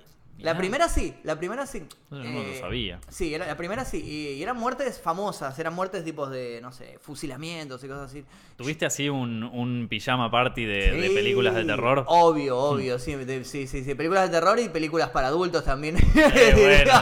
La 0.47 0.57
primera 0.59 0.89
sí, 0.89 1.15
la 1.25 1.37
primera 1.39 1.67
sí. 1.67 1.83
Yo 2.11 2.17
no 2.19 2.43
lo 2.43 2.55
sabía. 2.61 2.99
Sí, 3.09 3.35
era, 3.35 3.47
la 3.47 3.57
primera 3.57 3.85
sí. 3.85 4.03
Y, 4.05 4.39
y 4.39 4.43
eran 4.43 4.57
muertes 4.57 5.01
famosas, 5.01 5.59
eran 5.59 5.75
muertes 5.75 6.05
tipos 6.05 6.31
de, 6.31 6.61
no 6.63 6.73
sé, 6.73 6.99
fusilamientos 7.01 7.83
y 7.85 7.89
cosas 7.89 8.11
así. 8.11 8.25
¿Tuviste 8.57 8.87
así 8.87 9.09
un, 9.09 9.43
un 9.43 9.87
pijama 9.89 10.31
party 10.31 10.65
de, 10.65 11.11
películas 11.15 11.55
de 11.55 11.65
terror? 11.65 12.05
Obvio, 12.09 12.57
obvio, 12.57 12.99
sí, 12.99 13.15
de- 13.15 13.45
sí, 13.45 13.67
sí, 13.67 13.85
sí. 13.85 13.95
Películas 13.95 14.31
de 14.31 14.39
terror 14.39 14.59
y 14.59 14.69
películas 14.69 15.11
para 15.11 15.27
adultos 15.29 15.65
también. 15.65 15.97
Eh, 15.99 16.53
bueno. 16.57 16.93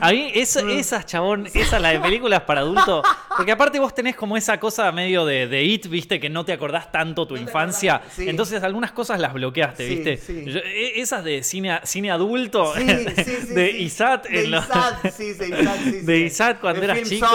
A 0.00 0.10
mí 0.12 0.30
esa- 0.34 0.62
esas, 0.70 1.04
chabón, 1.06 1.46
esa 1.52 1.78
la 1.78 1.90
de 1.90 2.00
películas 2.00 2.42
para 2.42 2.60
adultos, 2.60 3.04
porque 3.36 3.52
aparte 3.52 3.78
vos 3.78 3.94
tenés 3.94 4.16
como 4.16 4.36
esa 4.36 4.58
cosa 4.60 4.90
medio 4.92 5.24
de, 5.26 5.46
de 5.48 5.64
it, 5.64 5.86
viste, 5.88 6.18
que 6.20 6.30
no 6.30 6.44
te 6.44 6.52
acordás 6.52 6.90
tanto 6.92 7.26
tu 7.26 7.34
No 7.34 7.40
infancia, 7.42 8.00
sí. 8.10 8.28
entonces 8.28 8.62
algunas 8.62 8.92
cosas 8.92 9.20
las 9.20 9.32
bloqueaste, 9.34 9.86
Sí, 9.88 9.94
viste. 9.96 10.16
sí. 10.16 10.44
Yo- 10.46 10.60
e- 10.60 11.00
esas 11.00 11.24
de 11.24 11.42
cine, 11.42 11.80
cine 11.84 12.10
adulto, 12.10 12.75
Sí, 12.76 13.06
sí, 13.24 13.36
sí, 13.46 13.54
de. 13.54 13.70
ISAT, 13.70 14.26
De 14.28 14.46
los- 14.48 14.64
ISAT, 14.64 15.10
sí, 15.10 15.32
de 15.34 15.48
ISAT, 15.48 15.76
sí, 15.84 15.90
de. 16.02 16.18
ISAT 16.18 16.60
cuando 16.60 16.80
De 16.80 16.86
eras 16.86 17.02
chico. 17.02 17.26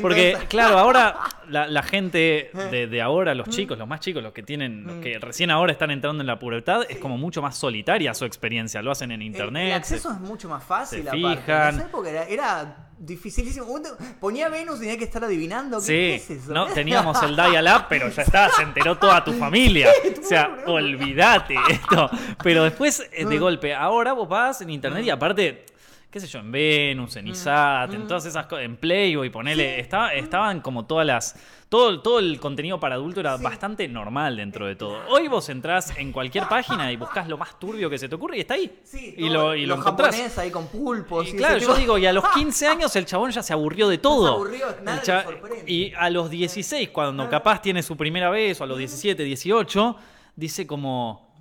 Porque, 0.00 0.36
claro, 0.48 0.78
ahora 0.78 1.16
la, 1.48 1.66
la 1.66 1.82
gente 1.82 2.50
de, 2.70 2.86
de 2.86 3.02
ahora, 3.02 3.34
los 3.34 3.48
chicos, 3.48 3.78
los 3.78 3.88
más 3.88 4.00
chicos, 4.00 4.22
los 4.22 4.32
que 4.32 4.42
tienen, 4.42 4.84
los 4.86 4.96
que 4.96 5.18
recién 5.18 5.50
ahora 5.50 5.72
están 5.72 5.90
entrando 5.90 6.22
en 6.22 6.26
la 6.26 6.38
pubertad, 6.38 6.82
es 6.88 6.98
como 6.98 7.16
mucho 7.18 7.42
más 7.42 7.56
solitaria 7.56 8.14
su 8.14 8.24
experiencia. 8.24 8.82
Lo 8.82 8.90
hacen 8.90 9.10
en 9.10 9.22
internet. 9.22 9.68
El, 9.68 9.72
acceso 9.72 10.10
es 10.12 10.20
mucho 10.20 10.48
más 10.48 10.64
fácil. 10.64 11.02
se 11.02 11.08
aparte. 11.08 11.36
fijan. 11.40 11.68
En 11.68 11.80
esa 11.80 11.88
época 11.88 12.10
era, 12.10 12.24
era 12.24 12.76
dificilísimo. 12.98 13.66
Ponía 14.20 14.48
Venus 14.48 14.76
y 14.78 14.80
tenía 14.80 14.98
que 14.98 15.04
estar 15.04 15.22
adivinando. 15.24 15.78
¿Qué, 15.78 15.84
Sí, 15.84 16.32
es 16.34 16.42
eso? 16.42 16.52
no, 16.52 16.66
teníamos 16.74 17.22
el 17.22 17.34
dial-up, 17.36 17.86
pero 17.88 18.08
ya 18.08 18.22
está, 18.22 18.50
se 18.50 18.62
enteró 18.62 18.96
toda 18.98 19.24
tu 19.24 19.32
familia. 19.38 19.88
O 20.22 20.26
sea, 20.26 20.56
olvídate 20.66 21.54
esto. 21.70 22.10
Pero 22.42 22.64
después, 22.64 23.08
eh, 23.12 23.24
de 23.24 23.38
golpe, 23.38 23.74
ahora 23.74 24.12
vos 24.12 24.28
vas 24.28 24.60
en 24.60 24.70
internet 24.70 25.04
y 25.04 25.10
aparte, 25.10 25.66
qué 26.14 26.20
sé 26.20 26.28
yo, 26.28 26.38
en 26.38 26.52
Venus, 26.52 27.16
en 27.16 27.26
ISAT, 27.26 27.92
en 27.92 28.06
todas 28.06 28.24
esas 28.24 28.46
cosas, 28.46 28.64
en 28.66 28.76
Playboy, 28.76 29.30
ponele, 29.30 29.80
estaba- 29.80 30.14
estaban 30.14 30.60
como 30.60 30.86
todas 30.86 31.04
las... 31.04 31.34
Todo, 31.68 32.00
todo 32.02 32.20
el 32.20 32.38
contenido 32.38 32.78
para 32.78 32.94
adulto 32.94 33.18
era 33.18 33.36
bastante 33.36 33.88
normal 33.88 34.36
dentro 34.36 34.64
de 34.64 34.76
todo. 34.76 34.96
Hoy 35.08 35.26
vos 35.26 35.48
entrás 35.48 35.92
en 35.98 36.12
cualquier 36.12 36.46
página 36.46 36.92
y 36.92 36.96
buscás 36.96 37.26
lo 37.26 37.36
más 37.36 37.58
turbio 37.58 37.90
que 37.90 37.98
se 37.98 38.08
te 38.08 38.14
ocurre 38.14 38.36
y 38.36 38.40
está 38.42 38.54
ahí. 38.54 38.78
Sí, 38.84 39.12
y 39.18 39.28
lo, 39.28 39.56
y 39.56 39.66
lo 39.66 39.74
encontrás. 39.74 40.38
ahí 40.38 40.52
con 40.52 40.68
pulpos. 40.68 41.26
Y 41.26 41.30
y 41.30 41.36
claro, 41.36 41.58
yo 41.58 41.74
digo, 41.74 41.98
y 41.98 42.06
a 42.06 42.12
los 42.12 42.24
15 42.34 42.68
años 42.68 42.94
el 42.94 43.06
chabón 43.06 43.32
ya 43.32 43.42
se 43.42 43.52
aburrió 43.52 43.88
de 43.88 43.98
todo. 43.98 44.34
aburrió, 44.34 44.66
nada 44.84 44.98
El 44.98 45.02
cha- 45.04 45.18
le 45.24 45.24
sorprende. 45.40 45.72
y 45.72 45.92
a 45.94 46.10
los 46.10 46.30
16, 46.30 46.90
cuando 46.90 47.28
capaz 47.28 47.60
tiene 47.60 47.82
su 47.82 47.96
primera 47.96 48.30
vez, 48.30 48.60
o 48.60 48.64
a 48.64 48.66
los 48.68 48.78
17, 48.78 49.24
18, 49.24 49.96
dice 50.36 50.68
como, 50.68 51.34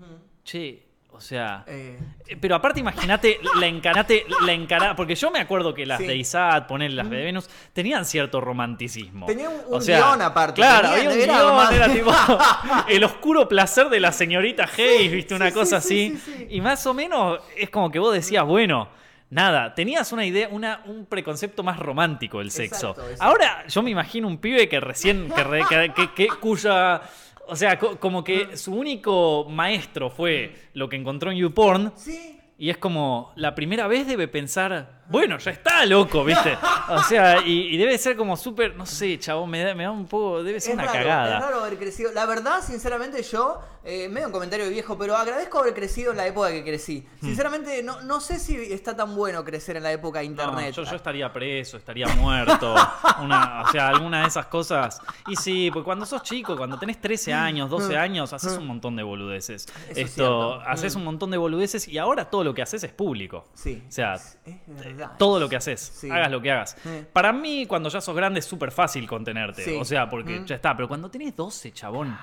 che, 0.44 0.83
O 1.16 1.22
sea. 1.22 1.64
Eh, 1.68 1.98
eh, 2.28 2.38
Pero 2.42 2.56
aparte, 2.56 2.80
imagínate 2.80 3.40
la 3.60 3.68
encarate, 3.68 4.26
la 4.46 4.52
encarada. 4.52 4.96
Porque 4.96 5.16
yo 5.16 5.32
me 5.32 5.40
acuerdo 5.40 5.74
que 5.74 5.86
las 5.86 6.00
Sí. 6.00 6.08
de 6.08 6.16
Isaac, 6.18 6.68
ponerle 6.68 6.98
las 6.98 7.10
de 7.10 7.24
Venus, 7.24 7.50
tenían 7.72 8.04
cierto 8.06 8.42
romanticismo. 8.42 9.26
Tenía 9.26 9.50
un- 9.50 9.62
O 9.70 9.80
sea, 9.82 9.98
guion 9.98 10.22
aparte, 10.22 10.56
Claro, 10.56 10.90
había 10.90 11.10
un 11.10 11.18
era 11.20 11.34
guion, 11.42 11.74
era 11.74 11.90
tipo 11.94 12.12
el 12.90 13.04
oscuro 13.04 13.48
placer 13.48 13.90
de 13.90 14.00
la 14.00 14.12
señorita 14.12 14.68
Hayes, 14.78 15.12
viste, 15.12 15.36
una 15.36 15.48
sí, 15.48 15.54
cosa 15.54 15.80
sí, 15.82 16.12
así. 16.16 16.22
sí, 16.26 16.34
sí. 16.40 16.48
Y 16.50 16.62
más 16.62 16.86
o 16.88 16.94
menos 16.94 17.40
es 17.56 17.70
como 17.70 17.92
que 17.92 18.00
vos 18.00 18.14
decías, 18.14 18.44
bueno. 18.46 18.90
Nada, 19.30 19.74
tenías 19.74 20.12
una 20.12 20.24
idea, 20.28 20.48
una, 20.52 20.82
un 20.86 21.08
preconcepto 21.08 21.64
más 21.64 21.80
romántico 21.80 22.38
del 22.38 22.52
sexo. 22.52 22.90
Exacto, 22.92 23.02
exacto. 23.10 23.24
Ahora 23.24 23.66
yo 23.68 23.82
me 23.82 23.90
imagino 23.90 24.28
un 24.28 24.38
pibe 24.38 24.70
que 24.70 24.80
recién, 24.80 25.28
que, 25.36 25.44
re- 25.44 25.64
que- 25.68 25.92
que- 25.96 26.14
que- 26.14 26.28
cuya, 26.40 27.02
o 27.48 27.56
sea, 27.56 27.78
co- 27.80 27.98
como 28.00 28.24
que 28.24 28.56
su 28.58 28.74
único 28.74 29.46
maestro 29.50 30.10
fue 30.10 30.56
lo 30.74 30.90
que 30.90 30.96
encontró 30.96 31.32
en 31.32 31.38
YouPorn 31.38 31.92
sí. 31.96 32.40
y 32.58 32.70
es 32.70 32.78
como, 32.78 33.32
la 33.36 33.54
primera 33.56 33.88
vez 33.88 34.08
debe 34.08 34.28
pensar, 34.28 35.03
bueno, 35.14 35.38
ya 35.38 35.52
está, 35.52 35.86
loco, 35.86 36.24
¿viste? 36.26 36.58
O 36.90 37.02
sea, 37.04 37.40
y, 37.46 37.74
y 37.74 37.78
debe 37.78 37.98
ser 37.98 38.18
como 38.18 38.36
súper, 38.36 38.76
no 38.76 38.86
sé, 38.86 39.18
chabón, 39.18 39.50
me 39.50 39.64
da, 39.64 39.74
me 39.74 39.84
da 39.84 39.92
un 39.92 40.06
poco, 40.08 40.44
debe 40.44 40.60
ser 40.60 40.72
Es 40.72 40.74
una 40.76 40.86
raro, 40.86 40.98
cagada. 41.00 41.38
Es 41.38 41.44
raro 41.44 41.60
haber 41.62 41.78
crecido. 41.78 42.12
La 42.12 42.26
verdad, 42.26 42.62
sinceramente, 42.62 43.24
yo, 43.24 43.62
eh, 43.86 44.10
medio 44.10 44.28
un 44.28 44.34
comentario 44.34 44.68
viejo, 44.70 44.98
pero 44.98 45.16
agradezco 45.16 45.60
haber 45.60 45.74
crecido 45.74 46.12
en 46.12 46.18
la 46.18 46.28
época 46.28 46.50
que 46.52 46.64
crecí. 46.64 47.08
Sinceramente, 47.22 47.82
no, 47.84 48.02
no 48.02 48.20
sé 48.20 48.38
si 48.40 48.56
está 48.74 48.96
tan 48.96 49.16
bueno 49.16 49.46
crecer 49.46 49.78
en 49.78 49.84
la 49.84 49.92
época 49.94 50.20
de 50.20 50.26
No, 50.26 50.32
internet. 50.32 50.74
yo, 50.74 50.84
yo 50.84 50.96
estaría 50.96 51.32
preso, 51.32 51.78
estaría 51.78 52.08
muerto, 52.08 52.76
una, 53.22 53.62
o 53.62 53.72
sea, 53.72 53.88
alguna 53.90 54.22
de 54.24 54.28
esas 54.28 54.48
cosas. 54.48 55.00
Y 55.28 55.36
sí, 55.38 55.70
porque 55.72 55.86
cuando 55.86 56.06
sos 56.06 56.22
chico, 56.24 56.58
cuando 56.58 56.78
tenés 56.78 57.00
13 57.00 57.34
años, 57.34 57.70
12 57.70 57.96
años, 57.98 58.34
haces 58.34 58.58
un 58.58 58.68
montón 58.68 58.96
de 58.98 59.04
boludeces. 59.04 59.68
es 59.90 59.98
Esto, 59.98 60.60
haces 60.62 60.96
un 60.96 61.06
montón 61.06 61.32
de 61.32 61.38
boludeces 61.38 61.88
y 61.88 61.98
ahora 61.98 62.26
todo 62.30 62.44
lo 62.44 62.54
que 62.54 62.62
haces 62.62 62.84
es 62.84 62.92
público. 62.92 63.46
Sí. 63.54 63.84
O 63.88 63.92
sea, 63.92 64.16
es, 64.16 64.38
es 64.46 65.03
todo 65.18 65.40
lo 65.40 65.48
que 65.50 65.56
haces, 65.56 65.80
Sí. 65.82 66.10
hagas 66.10 66.32
lo 66.32 66.42
que 66.42 66.52
hagas. 66.52 66.78
Sí. 66.82 67.06
Para 67.12 67.32
mí, 67.34 67.66
cuando 67.66 67.90
ya 67.90 68.02
sos 68.02 68.16
grande, 68.16 68.40
es 68.40 68.46
súper 68.46 68.72
fácil 68.72 69.08
contenerte. 69.08 69.64
Sí. 69.64 69.78
O 69.80 69.86
sea, 69.86 70.10
porque 70.10 70.40
Mm. 70.40 70.46
ya 70.46 70.56
está. 70.56 70.76
Pero 70.76 70.88
cuando 70.88 71.10
tenés 71.10 71.36
12, 71.36 71.72
chabón. 71.72 72.18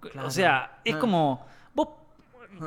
claro. 0.00 0.26
O 0.26 0.30
sea, 0.30 0.78
es 0.84 0.94
Ah. 0.94 0.98
como. 0.98 1.46
Vos. 1.74 1.88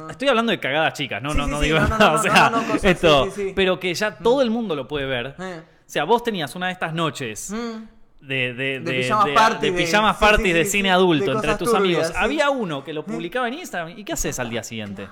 Estoy 0.09 0.27
hablando 0.29 0.51
de 0.51 0.59
cagadas 0.59 0.93
chicas, 0.93 1.21
no, 1.21 1.33
no, 1.33 1.45
no 1.47 1.59
digo 1.61 1.79
nada. 1.79 2.13
o 2.13 2.17
sea, 2.17 2.51
esto. 2.83 3.27
Pero 3.55 3.79
que 3.79 3.93
ya 3.93 4.17
todo 4.17 4.41
el 4.41 4.49
mundo 4.49 4.75
lo 4.75 4.87
puede 4.87 5.05
ver. 5.05 5.35
Eh. 5.39 5.61
O 5.79 5.83
sea, 5.89 6.03
vos 6.05 6.23
tenías 6.23 6.55
una 6.55 6.67
de 6.67 6.73
estas 6.73 6.93
noches. 6.93 7.51
Mm. 7.51 7.83
De, 8.21 8.53
de, 8.55 8.79
De 8.79 8.79
de, 8.79 8.91
pijamas 9.03 9.25
de 9.25 9.33
parties 10.25 10.47
sí, 10.51 10.53
de 10.53 10.65
cine 10.65 10.89
sí, 10.89 10.93
adulto 10.93 11.31
entre 11.31 11.55
tus 11.57 11.69
turbias, 11.71 12.07
amigos. 12.09 12.13
Había 12.15 12.49
uno 12.49 12.83
que 12.83 12.91
lo 12.91 13.05
publicaba 13.05 13.47
en 13.49 13.53
Instagram. 13.55 13.99
¿Y 13.99 14.03
qué 14.03 14.13
haces 14.13 14.39
al 14.39 14.49
día 14.49 14.63
siguiente? 14.63 15.07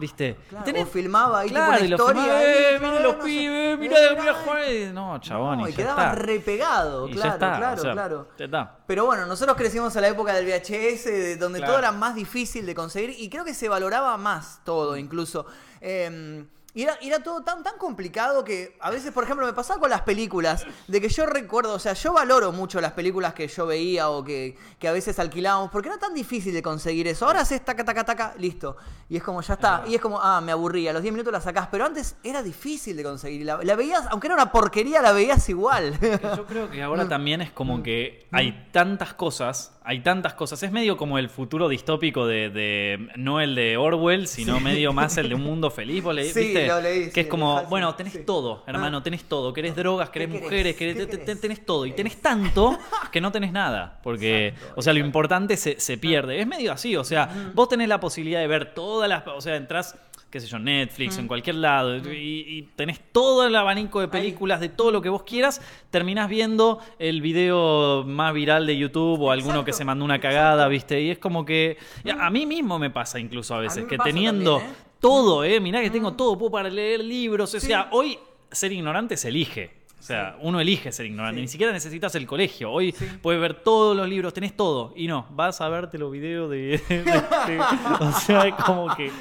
¿Viste? 0.00 0.36
Claro, 0.48 0.64
Tenés- 0.64 0.82
o 0.82 0.86
filmaba 0.86 1.40
ahí 1.40 1.48
tipo 1.48 1.60
Claro, 1.60 1.70
una 1.72 1.80
y 1.84 1.88
lo 1.88 1.96
historia. 1.96 2.22
filmaba, 2.22 2.42
eh, 2.42 2.76
claro, 2.78 2.80
mira 2.92 3.00
los 3.02 3.16
no 3.18 3.22
pibes, 3.24 3.74
eh, 3.74 3.76
mira, 3.78 3.96
mira. 4.18 4.34
Juan. 4.34 4.94
No, 4.94 5.20
chabón, 5.20 5.58
No, 5.58 5.68
y 5.68 5.70
y 5.70 5.74
quedaba 5.74 6.12
repegado, 6.14 7.06
claro, 7.10 7.32
está, 7.34 7.56
claro, 7.58 7.80
o 7.80 7.84
sea, 7.84 7.92
claro. 7.92 8.28
está. 8.38 8.76
Pero 8.86 9.06
bueno, 9.06 9.26
nosotros 9.26 9.56
crecimos 9.56 9.94
en 9.96 10.02
la 10.02 10.08
época 10.08 10.32
del 10.34 10.46
VHS, 10.46 11.04
de- 11.10 11.36
donde 11.36 11.60
todo 11.60 11.78
era 11.78 11.92
más 11.92 12.14
difícil 12.14 12.66
de 12.66 12.74
conseguir 12.74 13.10
y 13.18 13.28
creo 13.28 13.44
que 13.44 13.54
se 13.54 13.68
valoraba 13.68 14.16
más 14.16 14.60
todo, 14.64 14.96
incluso. 14.96 15.46
Eh, 15.80 16.44
y 16.74 16.82
era, 16.82 16.96
era 17.02 17.22
todo 17.22 17.42
tan, 17.42 17.62
tan 17.62 17.76
complicado 17.78 18.44
que 18.44 18.76
a 18.80 18.90
veces, 18.90 19.12
por 19.12 19.24
ejemplo, 19.24 19.46
me 19.46 19.52
pasaba 19.52 19.80
con 19.80 19.90
las 19.90 20.02
películas, 20.02 20.66
de 20.86 21.00
que 21.00 21.08
yo 21.08 21.26
recuerdo, 21.26 21.74
o 21.74 21.78
sea, 21.78 21.94
yo 21.94 22.12
valoro 22.12 22.52
mucho 22.52 22.80
las 22.80 22.92
películas 22.92 23.34
que 23.34 23.48
yo 23.48 23.66
veía 23.66 24.10
o 24.10 24.22
que, 24.22 24.56
que 24.78 24.88
a 24.88 24.92
veces 24.92 25.18
alquilábamos, 25.18 25.70
porque 25.70 25.88
era 25.88 25.98
tan 25.98 26.14
difícil 26.14 26.54
de 26.54 26.62
conseguir 26.62 27.08
eso. 27.08 27.26
Ahora 27.26 27.40
haces 27.40 27.64
taca, 27.64 27.84
taca, 27.84 28.04
taca, 28.04 28.34
listo. 28.38 28.76
Y 29.08 29.16
es 29.16 29.22
como, 29.22 29.42
ya 29.42 29.54
está. 29.54 29.82
Y 29.88 29.96
es 29.96 30.00
como, 30.00 30.20
ah, 30.20 30.40
me 30.40 30.52
aburrí, 30.52 30.86
a 30.86 30.92
los 30.92 31.02
10 31.02 31.12
minutos 31.12 31.32
la 31.32 31.40
sacás, 31.40 31.68
pero 31.70 31.84
antes 31.84 32.16
era 32.22 32.42
difícil 32.42 32.96
de 32.96 33.02
conseguir. 33.02 33.44
La, 33.44 33.58
la 33.62 33.74
veías, 33.74 34.06
aunque 34.10 34.28
era 34.28 34.34
una 34.34 34.52
porquería, 34.52 35.02
la 35.02 35.12
veías 35.12 35.48
igual. 35.48 35.98
Yo 36.36 36.46
creo 36.46 36.70
que 36.70 36.82
ahora 36.82 37.08
también 37.08 37.40
es 37.40 37.50
como 37.50 37.82
que 37.82 38.28
hay 38.30 38.68
tantas 38.72 39.14
cosas, 39.14 39.72
hay 39.90 40.00
tantas 40.00 40.34
cosas. 40.34 40.62
Es 40.62 40.70
medio 40.70 40.96
como 40.96 41.18
el 41.18 41.28
futuro 41.28 41.68
distópico 41.68 42.24
de, 42.24 42.48
de- 42.48 43.08
no 43.16 43.40
el 43.40 43.56
de 43.56 43.76
Orwell, 43.76 44.28
sino 44.28 44.60
medio 44.60 44.92
más 44.92 45.16
el 45.18 45.28
de 45.30 45.34
un 45.34 45.42
mundo 45.42 45.68
feliz, 45.68 46.00
¿vos 46.00 46.14
leí- 46.14 46.30
Sí, 46.32 46.40
¿viste? 46.44 46.68
lo 46.68 46.80
leí, 46.80 47.04
que 47.06 47.10
sí, 47.10 47.20
es 47.20 47.26
como, 47.26 47.64
bueno, 47.64 47.92
tenés 47.96 48.12
sí. 48.12 48.20
todo, 48.24 48.62
hermano, 48.68 48.98
Ah. 48.98 49.02
tenés 49.02 49.24
todo. 49.24 49.52
Querés 49.52 49.74
drogas, 49.74 50.10
querés 50.10 50.28
mujeres, 50.28 50.76
querés, 50.76 51.40
tenés 51.40 51.66
todo. 51.66 51.86
Y 51.86 51.92
tenés 51.92 52.22
tanto 52.22 52.78
que 53.10 53.20
no 53.20 53.32
tenés 53.32 53.50
nada. 53.50 53.98
Porque, 54.04 54.48
Exacto, 54.48 54.74
o 54.76 54.82
sea, 54.82 54.92
lo 54.92 55.00
importante 55.00 55.56
se, 55.56 55.80
se 55.80 55.98
pierde. 55.98 56.40
Es 56.40 56.46
medio 56.46 56.70
así, 56.72 56.94
o 56.94 57.02
sea, 57.02 57.50
vos 57.54 57.68
tenés 57.68 57.88
la 57.88 57.98
posibilidad 57.98 58.38
de 58.38 58.46
ver 58.46 58.72
todas 58.74 59.08
las, 59.08 59.26
o 59.26 59.40
sea, 59.40 59.56
entras 59.56 59.96
qué 60.30 60.38
sé 60.40 60.46
yo, 60.46 60.58
Netflix, 60.58 61.18
en 61.18 61.26
cualquier 61.26 61.56
lado, 61.56 61.96
y, 61.96 62.44
y 62.46 62.62
tenés 62.76 63.00
todo 63.12 63.46
el 63.46 63.54
abanico 63.56 64.00
de 64.00 64.06
películas 64.08 64.60
de 64.60 64.68
todo 64.68 64.90
lo 64.92 65.02
que 65.02 65.08
vos 65.08 65.24
quieras, 65.24 65.60
terminás 65.90 66.28
viendo 66.28 66.78
el 67.00 67.20
video 67.20 68.04
más 68.04 68.32
viral 68.32 68.66
de 68.66 68.76
YouTube 68.76 69.20
o 69.20 69.30
alguno 69.32 69.64
que 69.64 69.72
se 69.72 69.84
mandó 69.84 70.04
una 70.04 70.20
cagada, 70.20 70.68
¿viste? 70.68 71.00
Y 71.02 71.10
es 71.10 71.18
como 71.18 71.44
que 71.44 71.78
a 72.18 72.26
a 72.26 72.30
mí 72.30 72.46
mismo 72.46 72.78
me 72.78 72.90
pasa 72.90 73.18
incluso 73.18 73.54
a 73.54 73.58
veces, 73.58 73.86
que 73.86 73.98
teniendo 73.98 74.58
también, 74.58 74.72
¿eh? 74.72 74.84
todo, 75.00 75.42
¿eh? 75.44 75.58
Mirá 75.58 75.80
que 75.82 75.90
tengo 75.90 76.12
todo, 76.12 76.38
puedo 76.38 76.52
para 76.52 76.68
leer 76.70 77.00
libros, 77.04 77.52
o 77.54 77.58
Sí. 77.60 77.66
sea, 77.66 77.88
hoy 77.90 78.18
ser 78.52 78.70
ignorante 78.72 79.16
se 79.16 79.28
elige. 79.28 79.79
O 80.00 80.02
sea, 80.02 80.36
uno 80.40 80.58
elige 80.60 80.90
ser 80.92 81.04
ignorante, 81.06 81.36
Sí. 81.36 81.42
ni 81.42 81.48
siquiera 81.48 81.72
necesitas 81.72 82.14
el 82.14 82.26
colegio. 82.26 82.72
Hoy 82.72 82.92
Sí. 82.92 83.06
puedes 83.22 83.40
ver 83.40 83.54
todos 83.62 83.94
los 83.94 84.08
libros, 84.08 84.32
tenés 84.32 84.56
todo. 84.56 84.92
Y 84.96 85.06
no, 85.06 85.26
vas 85.30 85.60
a 85.60 85.68
verte 85.68 85.98
los 85.98 86.10
videos 86.10 86.50
de. 86.50 86.80
de- 86.88 87.02
de- 87.04 87.60
o 88.00 88.12
sea, 88.12 88.46
es 88.48 88.54
como 88.54 88.94
que. 88.96 89.12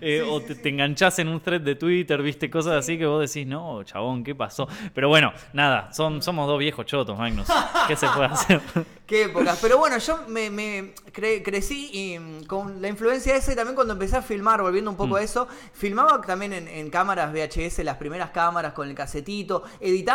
eh, 0.00 0.22
o 0.22 0.40
te, 0.40 0.54
te 0.54 0.70
enganchás 0.70 1.18
en 1.18 1.28
un 1.28 1.38
thread 1.40 1.60
de 1.60 1.74
Twitter, 1.74 2.20
viste, 2.22 2.50
cosas 2.50 2.72
así 2.74 2.96
que 2.98 3.04
vos 3.06 3.20
decís, 3.20 3.46
no, 3.46 3.82
chabón, 3.84 4.24
¿qué 4.24 4.34
pasó? 4.34 4.66
Pero 4.94 5.08
bueno, 5.08 5.32
nada, 5.52 5.92
son, 5.92 6.22
somos 6.22 6.46
dos 6.48 6.58
viejos 6.58 6.86
chotos, 6.86 7.16
Magnus. 7.18 7.46
¿Qué 7.86 7.94
se 7.94 8.06
puede 8.08 8.26
hacer? 8.26 8.60
Qué 9.06 9.24
épocas. 9.24 9.58
Pero 9.60 9.76
bueno, 9.76 9.98
yo 9.98 10.20
me, 10.28 10.48
me 10.48 10.94
cre- 11.12 11.42
crecí 11.44 11.90
y 11.92 12.18
mm, 12.18 12.44
con 12.44 12.80
la 12.80 12.88
influencia 12.88 13.36
esa 13.36 13.52
y 13.52 13.54
también 13.56 13.74
cuando 13.74 13.92
empecé 13.92 14.16
a 14.16 14.22
filmar, 14.22 14.62
volviendo 14.62 14.90
un 14.90 14.96
poco 14.96 15.16
a 15.16 15.22
eso, 15.22 15.46
filmaba 15.74 16.22
también 16.22 16.54
en, 16.54 16.66
en 16.68 16.88
cámaras 16.88 17.30
VHS, 17.30 17.80
las 17.84 17.96
primeras 17.98 18.30
cámaras 18.30 18.72
con 18.72 18.88
el 18.88 18.94
casetito, 18.94 19.64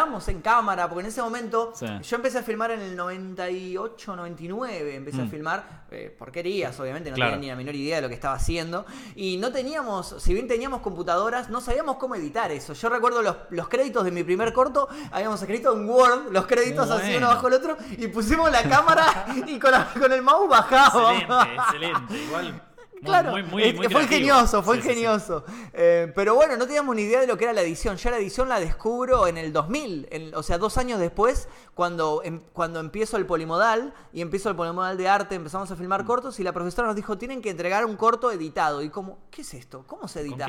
editábamos 0.07 0.27
en 0.29 0.41
cámara, 0.41 0.87
porque 0.87 1.01
en 1.01 1.07
ese 1.07 1.21
momento 1.21 1.73
Sí. 1.75 1.85
yo 2.01 2.15
empecé 2.15 2.37
a 2.39 2.43
filmar 2.43 2.71
en 2.71 2.79
el 2.81 2.95
98, 2.95 4.15
99, 4.15 4.95
empecé 4.95 5.21
a 5.21 5.25
Mm. 5.25 5.29
filmar 5.29 5.85
eh, 5.91 6.15
porquerías, 6.17 6.77
obviamente, 6.79 7.09
no 7.09 7.15
Claro. 7.15 7.31
tenía 7.33 7.47
ni 7.47 7.51
la 7.51 7.55
menor 7.55 7.75
idea 7.75 7.97
de 7.97 8.01
lo 8.03 8.07
que 8.09 8.13
estaba 8.15 8.35
haciendo. 8.35 8.85
Y 9.15 9.37
no 9.37 9.51
teníamos, 9.51 10.15
si 10.19 10.33
bien 10.33 10.47
teníamos 10.47 10.81
computadoras, 10.81 11.49
no 11.49 11.61
sabíamos 11.61 11.97
cómo 11.97 12.15
editar 12.15 12.51
eso. 12.51 12.73
Yo 12.73 12.89
recuerdo 12.89 13.21
los, 13.21 13.35
los 13.49 13.67
créditos 13.67 14.03
de 14.05 14.11
mi 14.11 14.23
primer 14.23 14.53
corto, 14.53 14.87
habíamos 15.11 15.41
escrito 15.41 15.73
en 15.73 15.89
Word 15.89 16.31
los 16.31 16.45
créditos 16.45 16.89
así 16.89 17.15
uno 17.15 17.27
bajo 17.27 17.47
el 17.47 17.53
otro 17.53 17.77
y 17.97 18.07
pusimos 18.07 18.51
la 18.51 18.63
cámara 18.63 19.25
y 19.47 19.59
con, 19.59 19.71
la- 19.71 19.89
con 19.93 20.11
el 20.11 20.21
mouse 20.21 20.49
bajábamos. 20.49 21.21
excelente, 21.21 21.55
excelente. 21.55 22.17
Igual. 22.23 22.61
Claro, 23.03 23.31
muy, 23.31 23.43
muy, 23.43 23.63
es- 23.63 23.75
muy 23.75 23.87
fue 23.89 24.03
ingenioso, 24.03 24.63
fue 24.63 24.75
Sí, 24.77 24.81
sí, 24.81 24.87
sí. 24.87 24.91
ingenioso. 24.93 25.43
Eh, 25.73 26.11
pero 26.15 26.35
bueno, 26.35 26.57
no 26.57 26.65
teníamos 26.65 26.95
ni 26.95 27.03
idea 27.03 27.19
de 27.21 27.27
lo 27.27 27.37
que 27.37 27.43
era 27.43 27.53
la 27.53 27.61
edición. 27.61 27.95
Ya 27.97 28.11
la 28.11 28.17
edición 28.17 28.49
la 28.49 28.59
descubro 28.59 29.27
en 29.27 29.37
el 29.37 29.53
2000, 29.53 30.07
en- 30.11 30.33
o 30.35 30.41
sea, 30.43 30.57
dos 30.57 30.77
años 30.77 30.99
después, 30.99 31.47
cuando, 31.75 32.21
em- 32.23 32.41
cuando 32.53 32.79
empiezo 32.79 33.17
el 33.17 33.25
polimodal 33.25 33.93
y 34.13 34.21
empiezo 34.21 34.49
el 34.49 34.55
polimodal 34.55 34.97
de 34.97 35.07
arte, 35.09 35.35
empezamos 35.35 35.69
a 35.71 35.75
filmar 35.75 36.03
Mm. 36.03 36.07
cortos 36.07 36.39
y 36.39 36.43
la 36.43 36.53
profesora 36.53 36.87
nos 36.87 36.95
dijo, 36.95 37.17
tienen 37.17 37.41
que 37.41 37.49
entregar 37.49 37.85
un 37.85 37.95
corto 37.95 38.31
editado. 38.31 38.81
Y 38.81 38.89
como, 38.89 39.19
¿qué 39.31 39.41
es 39.41 39.53
esto? 39.53 39.83
¿Cómo 39.85 40.07
se 40.07 40.21
edita? 40.21 40.45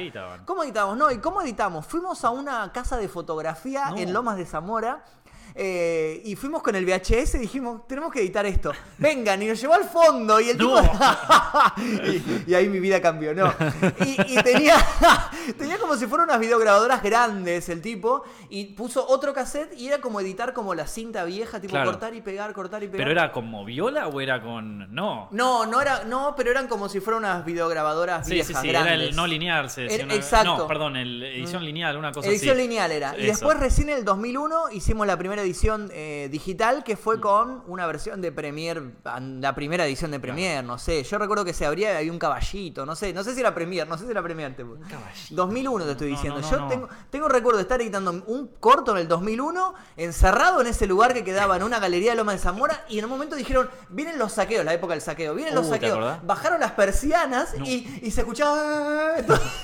¿Cómo 0.47 0.63
editamos? 0.65 0.97
No, 0.97 1.11
¿y 1.11 1.19
cómo 1.19 1.43
editamos? 1.43 1.87
Fuimos 1.87 2.25
a 2.25 2.31
una 2.31 2.73
casa 2.73 2.97
de 2.97 3.09
fotografía 3.09 3.91
No. 3.91 3.97
en 3.99 4.13
Lomas 4.13 4.37
de 4.37 4.47
Zamora. 4.47 5.05
Eh, 5.61 6.23
y 6.25 6.37
fuimos 6.37 6.63
con 6.63 6.77
el 6.77 6.85
VHS 6.87 7.35
y 7.35 7.39
dijimos, 7.39 7.87
tenemos 7.89 8.13
que 8.13 8.21
editar 8.21 8.47
esto. 8.47 8.73
Vengan, 8.97 9.43
y 9.43 9.47
nos 9.47 9.61
llevó 9.61 9.75
al 9.75 9.85
fondo. 9.85 10.39
Y 10.41 10.51
el 10.51 10.57
tipo. 10.57 10.81
y, 11.77 12.51
y 12.51 12.55
ahí 12.55 12.69
mi 12.69 12.79
vida 12.81 13.01
cambió, 13.03 13.35
¿no? 13.35 13.53
Y, 14.05 14.35
y 14.39 14.43
tenía, 14.43 14.77
tenía 15.59 15.79
como 15.79 15.97
si 15.97 16.07
fueran 16.07 16.29
unas 16.29 16.41
videograbadoras 16.41 17.03
grandes 17.03 17.69
el 17.69 17.83
tipo. 17.83 18.23
Y 18.51 18.67
puso 18.75 19.07
otro 19.09 19.33
cassette 19.35 19.75
y 19.77 19.89
era 19.89 20.01
como 20.01 20.21
editar 20.21 20.53
como 20.53 20.75
la 20.75 20.87
cinta 20.87 21.25
vieja, 21.25 21.61
tipo 21.61 21.73
Claro. 21.73 21.91
cortar 21.91 22.15
y 22.15 22.21
pegar, 22.23 22.53
cortar 22.53 22.83
y 22.83 22.87
pegar. 22.87 22.99
¿Pero 23.07 23.11
era 23.11 23.33
como 23.33 23.65
viola 23.65 24.07
o 24.09 24.21
era 24.21 24.41
con.? 24.41 24.93
No. 24.95 25.29
No, 25.33 25.67
no 25.67 25.81
era, 25.83 26.05
no, 26.05 26.35
pero 26.37 26.51
eran 26.53 26.69
como 26.69 26.89
si 26.89 27.01
fueran 27.01 27.25
unas 27.25 27.45
videograbadoras 27.45 28.27
Sí, 28.27 28.35
viejas, 28.35 28.47
sí, 28.49 28.55
sí, 28.63 28.71
era 28.71 28.85
grandes. 28.85 29.09
el 29.11 29.17
no 29.17 29.27
lineal, 29.27 29.71
se 29.71 29.83
decía. 29.83 29.97
Era- 29.97 30.05
una- 30.07 30.15
exacto. 30.15 30.57
No, 30.57 30.67
perdón, 30.69 30.97
el 30.97 31.23
edición 31.23 31.65
lineal, 31.65 31.97
una 31.97 32.13
cosa 32.13 32.29
Edición 32.29 32.57
así. 32.57 32.63
lineal 32.63 32.93
era. 32.93 33.15
Y 33.19 33.23
Eso. 33.25 33.33
después 33.33 33.59
recién 33.59 33.89
en 33.91 33.99
el 33.99 34.05
2001 34.05 34.71
hicimos 34.73 35.07
la 35.07 35.17
primera 35.17 35.43
edición 35.43 35.48
edición 35.49 35.91
eh, 35.93 36.29
digital 36.31 36.85
que 36.85 36.97
fue 36.97 37.21
con 37.21 37.63
una 37.67 37.87
versión 37.87 38.21
de 38.21 38.33
Premiere, 38.33 38.83
la 39.41 39.55
primera 39.55 39.87
edición 39.87 40.11
de 40.11 40.21
Premiere, 40.21 40.63
no 40.63 40.79
sé. 40.79 41.03
Yo 41.03 41.19
recuerdo 41.19 41.45
que 41.45 41.53
se 41.53 41.67
abría 41.67 41.93
y 41.95 41.97
había 41.97 42.13
un 42.13 42.19
caballito, 42.19 42.87
no 42.87 42.95
sé, 42.95 43.13
no 43.13 43.25
sé 43.25 43.35
si 43.35 43.41
era 43.41 43.55
Premiere, 43.55 43.89
no 43.89 43.97
sé 43.99 44.05
si 44.05 44.11
era 44.11 44.23
Premiere. 44.23 44.55
tipo. 44.55 44.75
caballito. 44.89 45.35
2001 45.35 45.85
te 45.85 45.91
estoy 45.93 46.09
diciendo. 46.09 46.41
no, 46.41 46.51
no, 46.51 46.59
Yo 46.59 46.69
tengo 46.69 46.89
tengo 47.11 47.29
recuerdo 47.29 47.59
de 47.59 47.63
estar 47.63 47.81
editando 47.81 48.11
un 48.27 48.49
corto 48.61 48.93
en 48.93 48.99
el 48.99 49.09
2001, 49.09 49.75
encerrado 49.97 50.61
en 50.61 50.67
ese 50.69 50.87
lugar 50.87 51.15
que 51.15 51.25
quedaba 51.25 51.57
en 51.57 51.63
una 51.63 51.79
galería 51.79 52.13
de 52.13 52.17
Loma 52.17 52.33
de 52.33 52.39
Zamora 52.39 52.85
y 52.89 52.99
en 52.99 53.05
un 53.07 53.11
momento 53.11 53.37
dijeron, 53.37 53.69
vienen 53.89 54.19
los 54.19 54.33
saqueos, 54.33 54.65
la 54.65 54.75
época 54.75 54.93
del 54.95 55.03
saqueo, 55.03 55.35
vienen 55.35 55.55
los 55.55 55.67
Uh, 55.67 55.71
¿te 55.71 55.77
saqueos. 55.77 56.27
Bajaron 56.27 56.61
las 56.61 56.73
persianas 56.73 57.55
y, 57.65 58.01
y 58.03 58.11
se 58.11 58.21
escuchaba... 58.21 59.15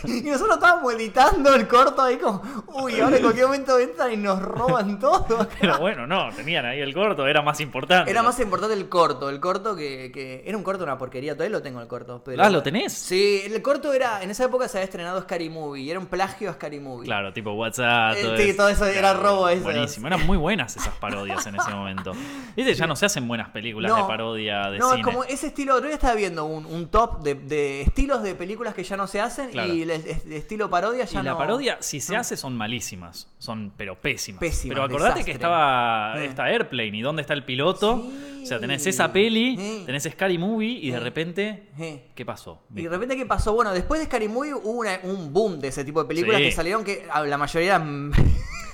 y 0.05 0.23
nosotros 0.23 0.57
estábamos 0.57 0.92
editando 0.94 1.55
el 1.55 1.68
corto 1.68 2.03
ahí 2.03 2.16
como, 2.18 2.42
uy, 2.68 3.01
ahora 3.01 3.16
en 3.16 3.23
cualquier 3.23 3.47
momento 3.47 3.79
entran 3.79 4.12
y 4.12 4.16
nos 4.16 4.40
roban 4.42 4.99
todo. 4.99 5.47
Acá". 5.70 5.79
Pero 5.79 5.81
bueno, 5.81 6.07
no, 6.07 6.35
tenían 6.35 6.64
ahí 6.66 6.81
el 6.81 6.92
corto, 6.94 7.27
era 7.27 7.42
más 7.42 7.61
importante. 7.61 8.11
Era 8.11 8.22
más 8.22 8.38
importante 8.40 8.74
el 8.74 8.88
corto, 8.88 9.29
el 9.31 9.40
corto 9.40 9.74
que, 9.77 10.11
que- 10.12 10.42
Era 10.46 10.57
un 10.57 10.62
corto 10.64 10.85
una 10.85 10.98
porquería, 10.98 11.35
todavía 11.35 11.57
lo 11.57 11.62
tengo 11.62 11.81
el 11.81 11.87
corto. 11.88 12.22
Pero, 12.24 12.42
Ah, 12.42 12.50
¿lo 12.50 12.62
tenés? 12.62 12.92
Sí, 12.92 13.42
el 13.44 13.61
corto 13.62 13.92
era... 13.92 14.22
En 14.22 14.31
esa 14.31 14.44
época 14.44 14.68
se 14.68 14.79
había 14.79 14.85
estrenado 14.85 15.20
Scary 15.22 15.48
Movie 15.50 15.83
y 15.83 15.90
era 15.90 15.98
un 16.00 16.07
plagio 16.07 16.50
a 16.50 16.55
Scary 16.55 16.81
Movie. 16.81 17.07
Claro, 17.07 17.33
tipo 17.33 17.53
WhatsApp. 17.53 18.14
Eh, 18.16 18.35
sí, 18.50 18.57
todo 18.57 18.68
eso 18.68 18.87
era 18.87 19.14
robo 19.14 19.48
ese. 19.48 19.62
Buenísimo, 19.62 20.07
eran 20.07 20.27
muy 20.27 20.37
buenas 20.37 20.77
esas 20.77 20.94
parodias 20.94 21.46
en 21.46 21.57
ese 21.57 21.70
momento. 21.70 22.12
Viste, 22.57 22.74
ya 22.74 22.87
no 22.87 22.96
se 22.96 23.07
hacen 23.07 23.27
buenas 23.27 23.48
películas 23.50 23.94
de 23.96 24.03
parodia 24.05 24.68
de 24.70 24.79
no, 24.79 24.88
cine. 24.90 25.00
es 25.00 25.05
como 25.07 25.24
ese 25.24 25.46
estilo. 25.48 25.74
Otro 25.74 25.87
día 25.87 25.94
estaba 25.96 26.14
viendo 26.14 26.44
un, 26.44 26.64
un 26.66 26.88
top 26.88 27.22
de, 27.22 27.35
de 27.35 27.83
estilos 27.83 28.22
de 28.22 28.35
películas 28.35 28.74
que 28.74 28.85
ya 28.85 28.96
no 28.96 29.07
se 29.07 29.20
hacen 29.20 29.50
Claro. 29.50 29.72
y 29.72 29.83
el, 29.83 29.90
estilo 29.90 30.68
parodia 30.70 31.05
ya 31.05 31.20
y 31.20 31.22
la 31.24 31.33
no. 31.33 31.38
parodia, 31.38 31.79
si 31.81 32.00
se 32.00 32.14
no. 32.14 32.20
hace, 32.20 32.37
son 32.37 32.57
malísimas. 32.57 33.29
Son, 33.38 33.72
pero 33.77 33.94
pésimas. 34.00 34.40
Pésimas, 34.40 34.74
pero 34.74 34.85
acordate 34.85 35.20
que 35.24 35.33
desastre. 35.33 35.38
Estaba 35.54 36.22
Eh. 36.22 36.26
esta 36.26 36.44
Airplane 36.46 36.96
y 36.98 37.00
dónde 37.02 37.22
está 37.22 37.34
el 37.34 37.44
piloto. 37.44 38.02
Sí. 38.02 38.42
O 38.44 38.46
sea, 38.46 38.60
tenés 38.60 38.86
esa 38.86 39.10
peli, 39.12 39.56
Eh. 39.58 39.82
tenés 39.86 40.02
Scary 40.04 40.36
Movie 40.36 40.78
y 40.82 40.90
de 40.90 40.98
Eh. 40.98 41.00
repente, 41.00 41.62
Eh. 41.78 42.08
¿qué 42.14 42.26
pasó? 42.26 42.60
Y 42.74 42.82
de 42.82 42.88
repente, 42.90 43.16
¿qué 43.16 43.24
pasó? 43.24 43.54
Bueno, 43.54 43.72
después 43.72 44.00
de 44.00 44.06
Scary 44.06 44.28
Movie 44.28 44.52
hubo 44.54 44.70
una- 44.80 45.00
un 45.04 45.32
boom 45.32 45.60
de 45.60 45.68
ese 45.68 45.82
tipo 45.84 46.02
de 46.02 46.08
películas 46.08 46.38
Sí. 46.38 46.44
que 46.44 46.52
salieron 46.52 46.84
que 46.84 47.06
ah, 47.10 47.22
la 47.24 47.38
mayoría 47.38 47.76
eran 47.76 48.12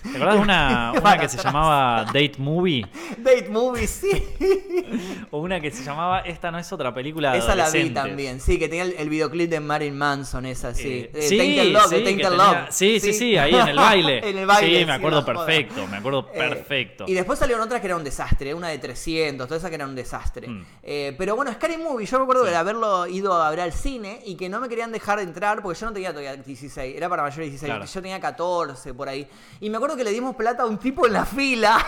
¿Te 0.02 0.16
acordás 0.16 0.34
de 0.34 0.40
una, 0.40 0.92
una 1.00 1.18
que 1.18 1.28
se 1.28 1.38
llamaba 1.38 2.04
Date 2.06 2.34
Movie? 2.38 2.86
date 3.18 3.48
movies, 3.50 3.90
sí. 3.90 4.24
O 5.30 5.38
una 5.40 5.60
que 5.60 5.70
se 5.70 5.84
llamaba 5.84 6.20
Esta 6.20 6.50
no 6.50 6.58
es 6.58 6.72
otra 6.72 6.92
película 6.92 7.32
de 7.32 7.38
Esa 7.38 7.54
la 7.54 7.70
vi 7.70 7.90
también, 7.90 8.40
sí, 8.40 8.58
que 8.58 8.68
tenía 8.68 8.84
el, 8.84 8.94
el 8.98 9.08
videoclip 9.08 9.48
de 9.50 9.60
Marilyn 9.60 9.96
Manson, 9.96 10.46
esa, 10.46 10.74
sí. 10.74 10.88
Eh, 10.88 11.10
Eh, 11.14 11.22
sí, 11.22 11.36
Tainted 11.38 11.72
Love, 11.72 11.86
sí, 11.88 11.94
de 11.96 12.02
tenía- 12.02 12.30
Love. 12.30 12.56
sí, 12.70 13.00
sí, 13.00 13.12
sí, 13.12 13.36
ahí 13.36 13.54
en 13.54 13.68
el 13.68 13.76
baile. 13.76 14.28
en 14.28 14.38
el 14.38 14.46
baile. 14.46 14.78
Sí, 14.80 14.84
me 14.86 14.92
acuerdo 14.92 15.24
perfecto, 15.24 15.86
me 15.86 15.96
acuerdo 15.98 16.28
Eh, 16.34 16.38
perfecto. 16.38 17.04
Y 17.06 17.14
después 17.14 17.38
salieron 17.38 17.62
otras 17.64 17.80
que 17.80 17.86
eran 17.86 17.98
un 17.98 18.04
desastre, 18.04 18.54
una 18.54 18.68
de 18.68 18.78
300, 18.78 19.46
toda 19.46 19.58
esa 19.58 19.68
que 19.68 19.74
era 19.76 19.84
un 19.86 19.94
desastre. 19.94 20.48
Mm. 20.48 20.64
Eh, 20.82 21.14
pero 21.18 21.36
bueno, 21.36 21.52
Scary 21.52 21.76
Movie, 21.76 22.06
yo 22.06 22.18
recuerdo 22.18 22.44
Sí. 22.44 22.50
de 22.50 22.56
haberlo 22.56 23.06
ido 23.06 23.34
a 23.40 23.50
ver 23.50 23.60
al 23.60 23.72
cine 23.72 24.20
y 24.24 24.34
que 24.36 24.48
no 24.48 24.60
me 24.60 24.68
querían 24.68 24.90
dejar 24.92 25.20
entrar 25.20 25.62
porque 25.62 25.78
yo 25.78 25.86
no 25.86 25.92
tenía 25.92 26.10
todavía 26.10 26.36
16, 26.36 26.96
era 26.96 27.08
para 27.08 27.22
mayores 27.22 27.46
de 27.46 27.50
16, 27.50 27.70
Claro. 27.70 27.84
yo 27.84 28.02
tenía 28.02 28.20
14 28.20 28.94
por 28.94 29.08
ahí. 29.08 29.26
Y 29.60 29.70
me 29.70 29.76
acuerdo 29.76 29.89
que 29.96 30.04
le 30.04 30.10
dimos 30.10 30.36
plata 30.36 30.62
a 30.62 30.66
un 30.66 30.78
tipo 30.78 31.06
en 31.06 31.12
la 31.12 31.24
fila 31.24 31.84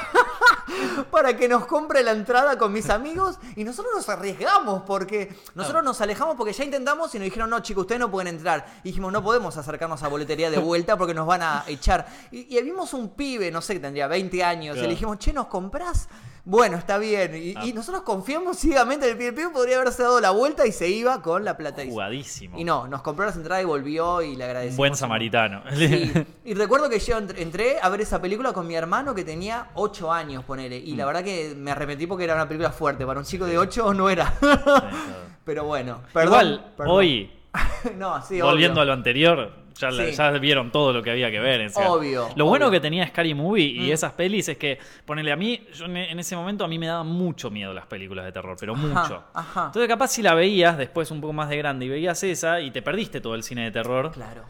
para 1.10 1.36
que 1.36 1.48
nos 1.48 1.66
compre 1.66 2.02
la 2.02 2.12
entrada 2.12 2.58
con 2.58 2.72
mis 2.72 2.90
amigos 2.90 3.38
y 3.56 3.64
nosotros 3.64 3.94
nos 3.94 4.08
arriesgamos 4.08 4.82
porque 4.86 5.34
nosotros 5.54 5.84
nos 5.84 6.00
alejamos 6.00 6.36
porque 6.36 6.52
ya 6.52 6.64
intentamos 6.64 7.14
y 7.14 7.18
nos 7.18 7.24
dijeron, 7.26 7.50
no 7.50 7.60
chicos, 7.60 7.82
ustedes 7.82 8.00
no 8.00 8.10
pueden 8.10 8.34
entrar. 8.34 8.66
Y 8.82 8.88
dijimos, 8.88 9.12
no 9.12 9.22
podemos 9.22 9.56
acercarnos 9.56 10.02
a 10.02 10.08
boletería 10.08 10.50
de 10.50 10.58
vuelta 10.58 10.96
porque 10.96 11.14
nos 11.14 11.26
van 11.26 11.42
a 11.42 11.64
echar. 11.66 12.06
Y, 12.30 12.56
y 12.56 12.62
vimos 12.62 12.94
un 12.94 13.10
pibe, 13.10 13.50
no 13.50 13.60
sé, 13.60 13.74
que 13.74 13.80
tendría 13.80 14.06
20 14.06 14.44
años, 14.44 14.76
y 14.76 14.80
le 14.80 14.88
dijimos, 14.88 15.18
che, 15.18 15.32
¿nos 15.32 15.46
comprás? 15.46 16.08
Bueno, 16.44 16.76
está 16.76 16.98
bien. 16.98 17.36
Y, 17.36 17.54
Ah. 17.56 17.64
y 17.64 17.72
nosotros 17.72 18.02
confiamos 18.02 18.58
ciegamente 18.58 19.06
en 19.06 19.12
el 19.12 19.16
pibe. 19.16 19.28
El 19.28 19.34
pibe 19.36 19.50
podría 19.50 19.76
haberse 19.76 20.02
dado 20.02 20.20
la 20.20 20.30
vuelta 20.32 20.66
y 20.66 20.72
se 20.72 20.88
iba 20.88 21.22
con 21.22 21.44
la 21.44 21.56
plata. 21.56 21.82
Jugadísimo. 21.86 22.58
Y 22.58 22.64
no, 22.64 22.88
nos 22.88 23.02
compró 23.02 23.24
las 23.26 23.36
entradas 23.36 23.62
y 23.62 23.66
volvió 23.66 24.22
y 24.22 24.34
le 24.34 24.44
agradecimos. 24.44 24.76
Buen 24.76 24.96
samaritano. 24.96 25.62
Sí. 25.76 26.12
Y 26.44 26.54
recuerdo 26.54 26.88
que 26.90 26.98
yo 26.98 27.16
entr- 27.18 27.38
entré 27.38 27.76
a 27.80 27.88
ver 27.88 28.00
esa 28.00 28.20
película 28.20 28.52
con 28.52 28.66
mi 28.66 28.74
hermano 28.74 29.14
que 29.14 29.22
tenía 29.24 29.68
8 29.74 30.12
años, 30.12 30.42
ponele. 30.44 30.76
Y 30.78 30.94
Mm. 30.94 30.96
la 30.96 31.06
verdad 31.06 31.22
que 31.22 31.54
me 31.56 31.70
arrepentí 31.70 32.06
porque 32.08 32.24
era 32.24 32.34
una 32.34 32.48
película 32.48 32.72
fuerte. 32.72 33.06
Para 33.06 33.20
un 33.20 33.24
chico 33.26 33.46
de 33.46 33.56
8 33.58 33.94
no 33.94 34.10
era. 34.10 34.34
Pero 35.44 35.64
bueno, 35.64 36.02
perdón. 36.12 36.28
Igual, 36.32 36.72
perdón. 36.76 36.94
hoy, 36.96 37.32
no, 37.96 38.20
sí, 38.24 38.40
volviendo 38.40 38.80
obvio. 38.80 38.82
a 38.82 38.84
lo 38.86 38.92
anterior, 38.92 39.52
ya, 39.82 39.90
la- 39.90 40.06
Sí. 40.06 40.12
ya 40.12 40.30
vieron 40.32 40.70
todo 40.70 40.92
lo 40.92 41.02
que 41.02 41.10
había 41.10 41.30
que 41.30 41.40
ver. 41.40 41.66
o 41.66 41.68
sea, 41.68 41.90
Obvio, 41.90 42.28
Lo 42.36 42.46
bueno 42.46 42.66
obvio. 42.66 42.78
que 42.78 42.80
tenía 42.80 43.06
Scary 43.06 43.34
Movie 43.34 43.64
y 43.66 43.88
Mm. 43.88 43.92
esas 43.92 44.12
pelis 44.12 44.48
es 44.48 44.56
que, 44.56 44.78
ponele 45.04 45.32
a 45.32 45.36
mí, 45.36 45.66
yo 45.74 45.86
en, 45.86 46.18
ese 46.18 46.36
momento 46.36 46.64
a 46.64 46.68
mí 46.68 46.78
me 46.78 46.86
daban 46.86 47.06
mucho 47.08 47.50
miedo 47.50 47.72
las 47.74 47.86
películas 47.86 48.24
de 48.24 48.32
terror, 48.32 48.56
pero 48.58 48.74
Ajá, 48.74 48.82
mucho. 48.86 49.24
ajá. 49.34 49.66
Entonces 49.66 49.88
capaz 49.88 50.08
si 50.08 50.22
la 50.22 50.34
veías 50.34 50.78
después 50.78 51.10
un 51.10 51.20
poco 51.20 51.32
más 51.32 51.48
de 51.48 51.56
grande 51.56 51.86
y 51.86 51.88
veías 51.88 52.22
esa 52.22 52.60
y 52.60 52.70
te 52.70 52.82
perdiste 52.82 53.20
todo 53.20 53.34
el 53.34 53.42
cine 53.42 53.64
de 53.64 53.70
terror, 53.70 54.12
Claro. 54.12 54.44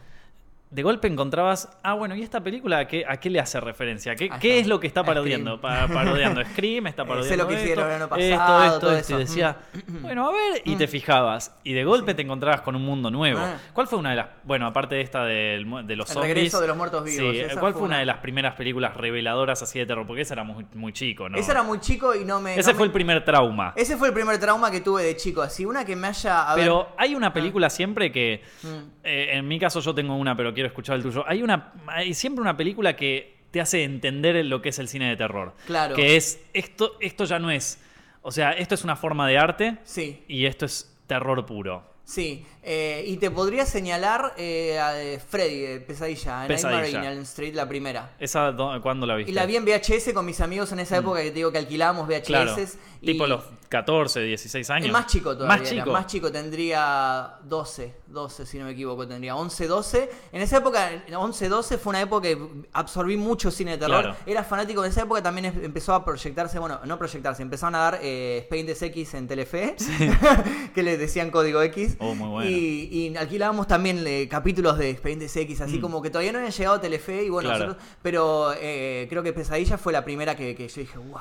De 0.73 0.81
golpe 0.81 1.07
encontrabas, 1.07 1.69
ah, 1.83 1.93
bueno, 1.93 2.15
¿y 2.15 2.23
esta 2.23 2.41
película 2.41 2.79
a 2.79 2.87
qué, 2.87 3.05
a 3.07 3.17
qué 3.17 3.29
le 3.29 3.39
hace 3.39 3.59
referencia? 3.59 4.15
¿Qué, 4.15 4.29
Ahí 4.31 4.39
qué 4.39 4.59
es 4.59 4.65
lo 4.67 4.79
que 4.79 4.87
está 4.87 5.03
parodiando? 5.03 5.61
Pa- 5.61 5.87
parodiando 5.87 6.43
Scream, 6.51 6.87
está 6.87 7.03
Eh, 7.03 7.05
sé 7.05 7.09
parodiando 7.09 7.43
lo 7.43 7.47
que 7.49 7.53
esto, 7.53 7.63
hicieron 7.63 7.85
el 7.85 7.91
año 7.93 8.03
esto, 8.05 8.09
pasado, 8.09 8.65
esto, 8.65 8.79
todo 8.79 8.91
esto, 8.97 9.15
y 9.15 9.17
decía, 9.19 9.57
bueno, 10.01 10.27
a 10.27 10.31
ver, 10.31 10.61
y 10.65 10.75
te 10.75 10.87
fijabas, 10.87 11.55
y 11.63 11.73
de 11.73 11.83
golpe 11.83 12.15
te 12.15 12.23
encontrabas 12.23 12.61
con 12.61 12.75
un 12.75 12.83
mundo 12.83 13.11
nuevo. 13.11 13.39
Ah. 13.39 13.57
¿Cuál 13.71 13.87
fue 13.87 13.99
una 13.99 14.09
de 14.09 14.15
las, 14.15 14.27
bueno, 14.43 14.65
aparte 14.65 14.95
de 14.95 15.01
esta 15.01 15.19
mu- 15.65 15.83
de 15.83 15.95
los 15.95 16.09
El 16.09 16.13
zombies? 16.15 16.33
regreso 16.33 16.59
de 16.59 16.67
los 16.67 16.75
muertos 16.77 17.03
vivos, 17.03 17.31
Sí, 17.33 17.39
esa 17.39 17.59
¿cuál 17.59 17.73
fue 17.73 17.81
una 17.83 17.89
una- 17.89 17.99
de 17.99 18.05
las 18.07 18.17
primeras 18.17 18.55
películas 18.55 18.97
reveladoras 18.97 19.61
así 19.61 19.77
de 19.77 19.85
terror? 19.85 20.07
Porque 20.07 20.23
esa 20.23 20.33
era 20.33 20.43
muy, 20.43 20.65
muy 20.73 20.91
chico, 20.91 21.29
¿no? 21.29 21.37
Ese 21.37 21.51
era 21.51 21.61
muy 21.61 21.79
chico 21.81 22.15
y 22.15 22.25
no 22.25 22.41
me. 22.41 22.57
Ese 22.57 22.71
no 22.71 22.77
fue 22.77 22.85
me- 22.85 22.87
el 22.87 22.91
primer 22.93 23.23
trauma. 23.23 23.73
Ese 23.75 23.95
fue 23.95 24.07
el 24.07 24.13
primer 24.15 24.39
trauma 24.39 24.71
que 24.71 24.81
tuve 24.81 25.03
de 25.03 25.15
chico. 25.15 25.43
Así, 25.43 25.65
una 25.65 25.85
que 25.85 25.95
me 25.95 26.07
haya. 26.07 26.49
a 26.51 26.55
ver- 26.55 26.65
Pero 26.65 26.89
hay 26.97 27.13
una 27.13 27.31
película 27.31 27.69
siempre 27.69 28.11
que, 28.11 28.41
Mm. 28.63 28.67
eh, 29.03 29.27
en 29.33 29.47
mi 29.47 29.59
caso 29.59 29.79
yo 29.81 29.93
tengo 29.93 30.15
una, 30.15 30.35
pero 30.35 30.51
quiero 30.53 30.62
escuchar 30.67 30.95
el 30.95 31.03
tuyo. 31.03 31.23
Hay 31.27 31.41
una, 31.43 31.73
hay 31.87 32.13
siempre 32.13 32.41
una 32.41 32.55
película 32.57 32.95
que 32.95 33.33
te 33.51 33.61
hace 33.61 33.83
entender 33.83 34.43
lo 34.45 34.61
que 34.61 34.69
es 34.69 34.79
el 34.79 34.87
cine 34.87 35.09
de 35.09 35.15
terror. 35.15 35.53
Claro. 35.67 35.95
Que 35.95 36.15
es 36.15 36.39
esto, 36.53 36.97
esto 36.99 37.25
ya 37.25 37.37
no 37.39 37.51
es, 37.51 37.79
o 38.21 38.31
sea, 38.31 38.51
esto 38.53 38.73
es 38.75 38.83
una 38.83 38.95
forma 38.95 39.27
de 39.27 39.37
arte 39.37 39.77
Sí, 39.83 40.23
y 40.27 40.45
esto 40.45 40.65
es 40.65 40.91
terror 41.07 41.45
puro. 41.45 41.83
sí. 42.03 42.45
Eh, 42.65 43.03
y 43.07 43.17
te 43.17 43.29
podría 43.29 43.65
señalar 43.65 44.35
eh, 44.37 44.79
a 44.79 44.93
de 44.93 45.19
Freddy, 45.19 45.59
de 45.59 45.79
Pesadilla, 45.81 46.43
en 46.43 46.47
Pesadilla. 46.47 47.11
Elm 47.11 47.23
Street, 47.23 47.53
la 47.53 47.67
primera. 47.67 48.13
¿Esa 48.19 48.55
cuándo 48.81 49.05
la 49.05 49.15
viste? 49.15 49.31
Y 49.33 49.35
la 49.35 49.45
vi 49.45 49.57
en 49.57 49.65
VHS 49.65 50.13
con 50.13 50.25
mis 50.25 50.39
amigos 50.39 50.71
en 50.71 50.79
esa 50.79 50.95
época 50.97 51.19
que 51.21 51.27
te 51.27 51.35
digo 51.35 51.51
que 51.51 51.57
alquilábamos 51.57 52.07
VHS. 52.07 52.21
Mm. 52.21 52.25
Claro. 52.25 52.55
y- 53.01 53.05
Tipo 53.05 53.27
los 53.27 53.43
14, 53.73 54.19
16 54.21 54.69
años. 54.69 54.85
El 54.85 54.91
más 54.91 55.07
chico 55.07 55.35
todavía. 55.35 55.57
Más 55.57 55.71
era. 55.71 55.81
chico. 55.81 55.91
Más 55.91 56.05
chico 56.07 56.31
tendría 56.31 57.37
12, 57.43 57.95
12 58.07 58.45
si 58.45 58.59
no 58.59 58.65
me 58.65 58.71
equivoco, 58.71 59.07
tendría 59.07 59.35
11, 59.35 59.67
12. 59.67 60.09
En 60.31 60.41
esa 60.41 60.57
época, 60.57 60.89
11, 61.15 61.49
12 61.49 61.77
fue 61.79 61.89
una 61.91 62.01
época 62.01 62.27
que 62.27 62.37
absorbí 62.73 63.17
mucho 63.17 63.49
cine 63.51 63.71
de 63.71 63.77
terror. 63.79 64.01
Claro. 64.03 64.17
Era 64.25 64.43
fanático, 64.43 64.83
en 64.85 64.91
esa 64.91 65.01
época 65.01 65.23
también 65.23 65.45
em- 65.45 65.65
empezó 65.65 65.93
a 65.95 66.05
proyectarse, 66.05 66.59
bueno, 66.59 66.79
no 66.85 66.97
proyectarse, 66.99 67.41
empezaron 67.41 67.75
a 67.75 67.79
dar 67.79 67.99
eh, 68.01 68.37
Expedientes 68.39 68.81
X 68.81 69.13
en 69.15 69.27
Telefe, 69.27 69.75
que 70.75 70.83
le 70.83 70.97
decían 70.97 71.31
código 71.31 71.61
X. 71.63 71.95
Oh, 71.99 72.13
muy 72.13 72.29
bueno. 72.29 72.49
Y, 72.51 72.89
y 72.91 73.17
alquilábamos 73.17 73.67
también 73.67 74.03
eh, 74.05 74.27
capítulos 74.29 74.77
de 74.77 74.91
Expedientes 74.91 75.35
X, 75.35 75.61
así 75.61 75.79
Mm. 75.79 75.81
como 75.81 76.01
que 76.01 76.09
todavía 76.11 76.31
no 76.31 76.37
habían 76.37 76.51
llegado 76.53 76.75
a 76.75 76.81
Telefe 76.81 77.23
y 77.23 77.29
bueno, 77.29 77.49
Claro. 77.49 77.65
nosotros- 77.65 77.87
pero 78.01 78.53
eh, 78.59 79.07
creo 79.09 79.23
que 79.23 79.33
Pesadilla 79.33 79.77
fue 79.77 79.91
la 79.93 80.03
primera 80.05 80.35
que, 80.35 80.55
que 80.55 80.67
yo 80.67 80.81
dije, 80.81 80.97
wow, 80.97 81.19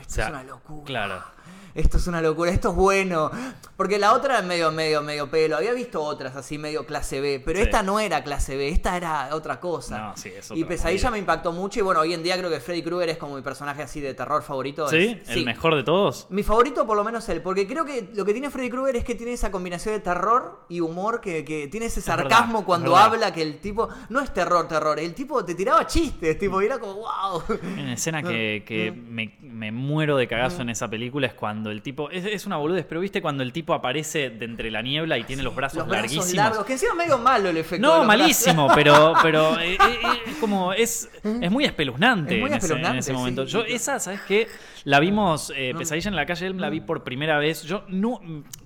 esto 0.00 0.12
O 0.12 0.14
sea, 0.14 0.24
es 0.26 0.30
una 0.30 0.44
locura. 0.44 0.84
Claro. 0.84 1.22
Esto 1.74 1.96
es 1.96 2.06
una 2.06 2.20
locura, 2.20 2.50
esto 2.50 2.70
es 2.70 2.74
bueno. 2.76 3.30
Porque 3.76 3.98
la 3.98 4.12
otra 4.12 4.38
era 4.38 4.46
medio, 4.46 4.70
medio, 4.70 5.02
medio 5.02 5.28
pelo. 5.30 5.56
Había 5.56 5.72
visto 5.72 6.02
otras 6.02 6.36
así, 6.36 6.58
medio 6.58 6.84
clase 6.86 7.20
B. 7.20 7.40
Pero 7.44 7.58
Sí. 7.58 7.64
esta 7.64 7.82
no 7.82 7.98
era 7.98 8.22
clase 8.22 8.56
B, 8.56 8.68
esta 8.68 8.96
era 8.96 9.28
otra 9.32 9.58
cosa. 9.60 9.98
No, 9.98 10.16
sí, 10.16 10.28
es 10.36 10.50
y 10.54 10.64
Pesadilla 10.64 11.10
me 11.10 11.18
impactó 11.18 11.52
mucho. 11.52 11.80
Y 11.80 11.82
bueno, 11.82 12.00
hoy 12.00 12.12
en 12.14 12.22
día 12.22 12.36
creo 12.38 12.50
que 12.50 12.60
Freddy 12.60 12.82
Krueger 12.82 13.08
es 13.10 13.16
como 13.18 13.36
mi 13.36 13.42
personaje 13.42 13.82
así 13.82 14.00
de 14.00 14.14
terror 14.14 14.42
favorito. 14.42 14.88
¿Sí? 14.88 15.18
Es- 15.22 15.30
¿El 15.36 15.44
mejor 15.44 15.74
de 15.74 15.82
todos? 15.82 16.26
Mi 16.30 16.42
favorito 16.42 16.86
por 16.86 16.96
lo 16.96 17.04
menos 17.04 17.28
él, 17.28 17.40
porque 17.42 17.66
creo 17.66 17.84
que 17.84 18.10
lo 18.14 18.24
que 18.24 18.32
tiene 18.32 18.50
Freddy 18.50 18.70
Krueger 18.70 18.96
es 18.96 19.04
que 19.04 19.14
tiene 19.14 19.32
esa 19.32 19.50
combinación 19.50 19.94
de 19.94 20.00
terror 20.00 20.60
y 20.68 20.80
humor, 20.80 21.20
que, 21.20 21.44
que 21.44 21.68
tiene 21.68 21.86
ese 21.86 22.00
sarcasmo 22.00 22.60
es 22.60 22.64
cuando 22.64 22.96
habla, 22.96 23.32
que 23.32 23.42
el 23.42 23.58
tipo 23.60 23.88
no 24.10 24.20
es 24.20 24.32
terror, 24.34 24.68
terror, 24.68 24.98
el 24.98 25.14
tipo 25.14 25.44
te 25.44 25.54
tiraba 25.54 25.86
chistes, 25.86 26.38
tipo, 26.38 26.60
y 26.62 26.66
era 26.66 26.78
como, 26.78 26.94
wow. 26.94 27.42
Una 27.62 27.94
escena 27.94 28.22
que, 28.22 28.62
que 28.66 28.92
me, 28.92 29.36
me 29.40 29.72
muero 29.72 30.16
de 30.16 30.28
cagazo 30.28 30.62
en 30.62 30.68
esa 30.70 30.88
película 30.88 31.26
es 31.26 31.34
cuando 31.34 31.61
el 31.70 31.82
tipo. 31.82 32.10
Es, 32.10 32.24
es 32.24 32.46
una 32.46 32.56
boludez, 32.56 32.84
pero 32.88 33.00
viste 33.00 33.22
cuando 33.22 33.42
el 33.42 33.52
tipo 33.52 33.74
aparece 33.74 34.30
de 34.30 34.44
entre 34.44 34.70
la 34.70 34.82
niebla 34.82 35.18
y 35.18 35.24
tiene 35.24 35.42
los 35.42 35.54
brazos 35.54 35.78
Los 35.78 35.88
brazos 35.88 36.02
larguísimos. 36.16 36.34
largos, 36.34 36.64
que 36.66 36.72
encima 36.74 36.94
medio 36.94 37.18
malo 37.18 37.48
el 37.50 37.56
efecto. 37.56 37.76
de 37.86 37.92
No, 37.92 37.98
los 37.98 38.06
malísimo, 38.06 38.66
brazos. 38.66 38.74
pero, 38.82 39.12
pero 39.22 39.60
eh, 39.60 39.74
eh, 39.74 39.78
es 40.26 40.36
como. 40.36 40.72
Es, 40.72 41.08
es 41.22 41.50
muy 41.50 41.64
espeluznante, 41.64 42.34
Es 42.34 42.40
muy 42.40 42.50
en, 42.50 42.56
ese, 42.96 43.10
en 43.12 43.16
momento. 43.16 43.46
sí, 43.46 43.52
Yo, 43.52 43.64
esa, 43.64 43.98
¿sabes 44.00 44.20
qué? 44.26 44.48
La 44.84 44.98
vimos, 45.00 45.52
eh, 45.56 45.72
Mm. 45.74 45.78
Pesadilla 45.78 46.08
en 46.08 46.16
la 46.16 46.26
calle, 46.26 46.50
la 46.54 46.68
vi 46.70 46.80
por 46.80 47.04
primera 47.04 47.38
vez. 47.38 47.62
Yo 47.62 47.84
no. 47.88 48.20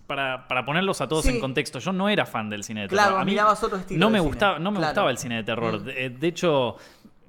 Para, 0.06 0.46
para 0.46 0.64
ponerlos 0.64 1.00
a 1.00 1.08
todos 1.08 1.24
Sí. 1.24 1.30
en 1.32 1.40
contexto, 1.40 1.78
yo 1.80 1.92
no 1.92 2.08
era 2.08 2.24
fan 2.26 2.48
del 2.48 2.62
cine 2.62 2.82
de 2.82 2.88
terror. 2.88 3.02
Claro, 3.04 3.18
a 3.18 3.24
mí 3.24 3.32
mirabas 3.32 3.60
otro 3.64 3.76
estilo 3.76 3.98
no 3.98 4.08
me 4.10 4.18
cine, 4.18 4.28
gustaba, 4.28 4.58
no 4.60 4.70
me 4.70 4.76
claro. 4.78 4.90
gustaba 4.92 5.10
el 5.10 5.18
cine 5.18 5.36
de 5.36 5.42
terror. 5.44 5.80
Mm. 5.80 5.84
De, 5.84 6.10
de 6.10 6.26
hecho, 6.28 6.76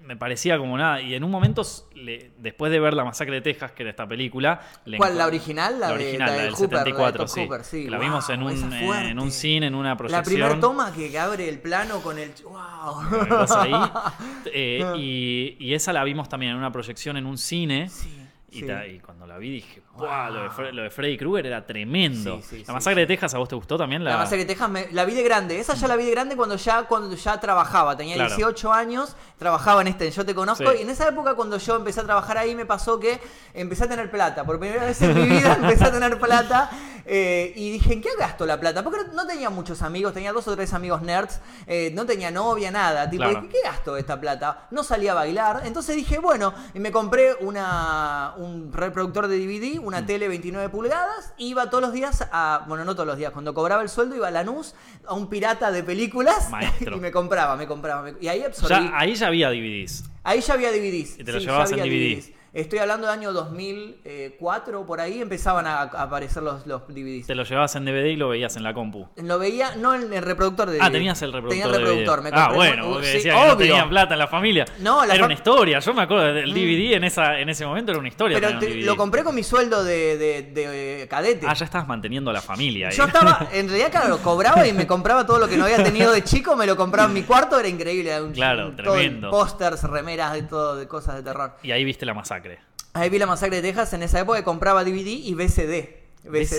me 0.08 0.16
parecía 0.16 0.58
como 0.58 0.78
nada. 0.78 1.02
Y 1.02 1.14
en 1.14 1.24
un 1.24 1.30
momento, 1.30 1.62
le- 1.94 2.32
después 2.38 2.72
de 2.72 2.80
ver 2.80 2.94
La 2.94 3.04
Masacre 3.04 3.36
de 3.36 3.42
Texas, 3.42 3.74
que 3.74 3.84
era 3.84 3.90
esta 3.90 4.08
película. 4.08 4.62
le 4.86 4.98
¿Cuál? 4.98 5.18
¿La 5.18 5.28
original? 5.28 5.80
La, 5.80 5.90
La 5.90 5.94
original, 5.96 6.30
la 6.32 6.36
la 6.38 6.44
del 6.44 6.54
Hooper, 6.54 6.72
la 6.72 6.84
de 6.84 6.90
74, 6.92 7.28
sí. 7.28 7.42
Hooper, 7.42 7.64
sí. 7.64 7.84
Que 7.86 7.92
la 7.92 8.00
vimos 8.00 8.30
en 8.30 8.42
un, 8.44 8.74
en 8.74 9.20
un 9.20 9.32
cine, 9.32 9.68
en 9.68 9.76
una 9.76 9.90
La 9.90 9.98
proyección. 9.98 10.24
primera 10.24 10.60
toma 10.60 10.94
que, 10.94 11.20
abre 11.20 11.50
el 11.50 11.60
plano 11.60 12.00
con 12.02 12.18
el. 12.18 12.32
¡Wow! 12.44 13.48
ahí. 13.58 13.72
Eh, 14.54 14.82
y, 14.98 15.58
y 15.60 15.74
esa 15.74 15.92
la 15.92 16.04
vimos 16.06 16.30
también 16.30 16.54
en 16.54 16.58
una 16.58 16.72
proyección 16.72 17.18
en 17.18 17.26
un 17.26 17.38
cine. 17.38 17.90
Sí, 17.90 18.10
Y, 18.58 18.62
sí. 18.62 18.68
ta- 18.68 18.86
y 18.88 19.00
cuando 19.00 19.26
la 19.28 19.38
vi 19.38 19.52
dije, 19.52 19.82
¡guau! 19.94 20.34
Lo 20.34 20.44
de, 20.44 20.50
Fre- 20.50 20.72
lo 20.72 20.84
de 20.84 20.90
Freddy 20.90 21.18
Krueger 21.18 21.46
era 21.46 21.66
tremendo. 21.66 22.38
Sí, 22.42 22.58
sí, 22.58 22.64
la 22.68 22.74
masacre 22.74 23.02
de 23.02 23.08
Texas, 23.08 23.34
¿a 23.34 23.38
vos 23.38 23.48
te 23.50 23.56
gustó 23.56 23.78
también? 23.78 24.04
La 24.04 24.18
masacre 24.18 24.40
de 24.40 24.46
Texas 24.46 24.70
me- 24.70 24.88
la 24.92 25.06
vi 25.06 25.14
de 25.14 25.24
grande. 25.24 25.60
Esa 25.60 25.74
ya 25.76 25.88
la 25.88 25.96
vi 25.96 26.06
de 26.06 26.12
grande 26.12 26.36
cuando 26.36 26.56
ya, 26.56 26.84
cuando 26.84 27.16
ya 27.16 27.40
trabajaba. 27.40 27.96
Tenía 27.98 28.16
Claro. 28.16 28.36
18 28.36 28.74
años, 28.74 29.16
trabajaba 29.38 29.82
en 29.82 29.88
este 29.88 30.10
Yo 30.12 30.26
Te 30.26 30.34
Conozco. 30.36 30.74
Y 30.74 30.82
en 30.82 30.90
esa 30.90 31.08
época, 31.08 31.36
cuando 31.36 31.58
yo 31.58 31.76
empecé 31.76 32.00
a 32.02 32.04
trabajar 32.04 32.38
ahí, 32.38 32.56
me 32.56 32.66
pasó 32.66 33.00
que 33.00 33.20
empecé 33.54 33.84
a 33.86 33.90
tener 33.90 34.10
plata. 34.12 34.44
Por 34.46 34.60
primera 34.60 34.86
vez 34.86 35.02
en 35.02 35.14
mi 35.16 35.28
vida 35.28 35.54
empecé 35.62 35.86
a 35.86 35.92
tener 35.92 36.18
plata. 36.20 36.70
Eh, 37.08 37.54
y 37.56 37.72
dije, 37.72 37.94
¿en 37.94 38.02
qué 38.02 38.10
gasto 38.20 38.46
la 38.46 38.60
plata? 38.60 38.84
Porque 38.84 39.00
no, 39.14 39.26
tenía 39.26 39.50
muchos 39.50 39.82
amigos, 39.82 40.14
tenía 40.14 40.34
dos 40.34 40.48
o 40.48 40.56
tres 40.56 40.74
amigos 40.74 41.02
nerds. 41.02 41.40
eh, 41.66 41.92
no 41.94 42.06
tenía 42.06 42.30
novia, 42.32 42.70
nada. 42.72 43.10
Tipo, 43.10 43.24
Claro. 43.24 43.48
¿qué 43.50 43.58
gasto 43.64 43.98
esta 43.98 44.20
plata? 44.20 44.68
No 44.72 44.84
salía 44.84 45.14
a 45.14 45.16
bailar. 45.16 45.62
Entonces 45.66 45.96
dije, 45.96 46.20
bueno, 46.20 46.54
y 46.74 46.80
me 46.80 46.92
compré 46.92 47.34
una, 47.42 48.34
un 48.38 48.72
reproductor 48.74 49.28
de 49.28 49.38
DVD, 49.38 49.80
Mm. 49.80 49.86
una 49.86 50.06
tele 50.06 50.28
29 50.28 50.70
pulgadas. 50.70 51.34
Iba 51.38 51.70
todos 51.70 51.82
los 51.84 51.94
días 51.94 52.28
a. 52.32 52.66
Bueno, 52.68 52.86
no 52.86 52.94
todos 52.94 53.08
los 53.08 53.18
días. 53.18 53.32
Cuando 53.32 53.54
cobraba 53.54 53.82
el 53.82 53.90
sueldo, 53.90 54.16
iba 54.16 54.28
a 54.28 54.32
Lanús 54.32 54.76
a 55.08 55.14
un 55.14 55.30
pirata 55.30 55.72
de 55.72 55.84
películas. 55.84 56.50
Maestro. 56.52 56.98
y 56.98 57.00
me 57.00 57.12
compraba, 57.12 57.56
me 57.56 57.68
compraba. 57.68 58.02
me- 58.04 58.16
y 58.20 58.28
ahí 58.28 58.44
absorbí. 58.44 58.70
Ya, 58.70 58.92
ahí 58.98 59.16
ya 59.16 59.28
había 59.28 59.50
DVDs. 59.50 60.04
Ahí 60.24 60.42
ya 60.42 60.54
había 60.56 60.72
DVDs. 60.72 61.20
Y 61.20 61.24
te 61.24 61.32
lo 61.32 61.40
sí, 61.40 61.46
llevabas 61.46 61.72
en 61.72 61.78
DVD. 61.78 62.16
DVDs. 62.16 62.32
Estoy 62.58 62.80
hablando 62.80 63.06
del 63.06 63.20
año 63.20 63.34
2004, 63.34 64.86
por 64.88 65.00
ahí 65.00 65.22
empezaban 65.22 65.68
a, 65.68 65.78
a 65.82 65.84
aparecer 65.84 66.42
los, 66.42 66.66
los 66.66 66.88
DVDs. 66.88 67.28
Te 67.28 67.36
lo 67.36 67.44
llevabas 67.44 67.76
en 67.76 67.86
DVD 67.86 68.06
y 68.08 68.16
lo 68.16 68.30
veías 68.30 68.56
en 68.58 68.64
la 68.64 68.74
compu. 68.74 69.08
Lo 69.18 69.38
veía, 69.38 69.76
no 69.76 69.94
en 69.94 70.12
el 70.12 70.24
reproductor 70.24 70.70
de 70.72 70.80
Ah, 70.82 70.86
DVD. 70.90 70.94
tenías 70.94 71.22
el 71.22 71.34
reproductor. 71.34 71.50
Tenía 71.52 71.66
el 71.66 71.72
de 71.72 71.78
reproductor. 71.78 72.20
video. 72.24 72.32
me 72.34 72.40
ah, 72.42 72.52
bueno, 72.56 72.88
un- 72.88 72.94
porque 72.94 73.08
sí, 73.08 73.14
decía 73.18 73.34
que 73.42 73.48
no 73.48 73.58
tenían 73.58 73.90
plata 73.90 74.14
en 74.16 74.20
la 74.20 74.28
familia. 74.28 74.66
No, 74.80 75.06
la 75.06 75.14
era 75.14 75.26
una 75.26 75.36
historia. 75.36 75.78
Yo 75.80 75.94
me 75.94 76.02
acuerdo 76.02 76.34
del 76.34 76.50
Mm. 76.50 76.54
DVD 76.56 76.94
en, 76.96 77.04
esa, 77.04 77.40
en 77.40 77.50
ese 77.50 77.64
momento 77.64 77.92
era 77.92 78.00
una 78.00 78.08
historia. 78.10 78.40
Pero 78.40 78.52
un 78.54 78.60
DVD. 78.60 78.86
lo 78.86 78.96
compré 78.98 79.24
con 79.24 79.36
mi 79.36 79.44
sueldo 79.44 79.84
de, 79.84 80.18
de- 80.18 80.42
de, 80.42 81.08
cadete. 81.08 81.46
Ah, 81.48 81.54
ya 81.54 81.66
estabas 81.66 81.88
manteniendo 81.88 82.32
a 82.32 82.34
la 82.34 82.42
familia. 82.42 82.88
ahí. 82.88 82.96
Yo 82.98 83.06
estaba, 83.06 83.50
en 83.54 83.68
realidad, 83.68 83.92
claro, 83.92 84.18
cobraba 84.18 84.66
y 84.66 84.74
me 84.74 84.88
compraba 84.88 85.28
todo 85.28 85.38
lo 85.38 85.48
que 85.48 85.58
no 85.58 85.66
había 85.66 85.84
tenido 85.84 86.12
de 86.12 86.24
chico, 86.24 86.56
me 86.56 86.66
lo 86.66 86.76
compraba 86.76 87.08
en 87.08 87.14
mi 87.14 87.22
cuarto, 87.22 87.60
era 87.60 87.68
increíble. 87.68 88.20
un- 88.20 88.32
Claro, 88.34 88.70
un- 88.70 88.76
tremendo. 88.76 89.30
Pósters, 89.30 89.84
remeras, 89.84 90.34
de 90.34 90.42
todo, 90.42 90.76
de 90.76 90.88
cosas 90.88 91.16
de 91.18 91.22
terror. 91.22 91.52
Y 91.62 91.70
ahí 91.72 91.84
viste 91.84 92.04
la 92.04 92.16
masacre. 92.16 92.47
Ahí 92.94 93.10
vi 93.10 93.20
la 93.20 93.28
masacre 93.28 93.58
de 93.58 93.62
Texas, 93.62 93.94
en 93.94 94.04
esa 94.04 94.20
época 94.20 94.44
compraba 94.44 94.84
DVD 94.84 95.08
y 95.08 95.34
VCD. 95.36 96.08
¿qué 96.32 96.42
es 96.42 96.52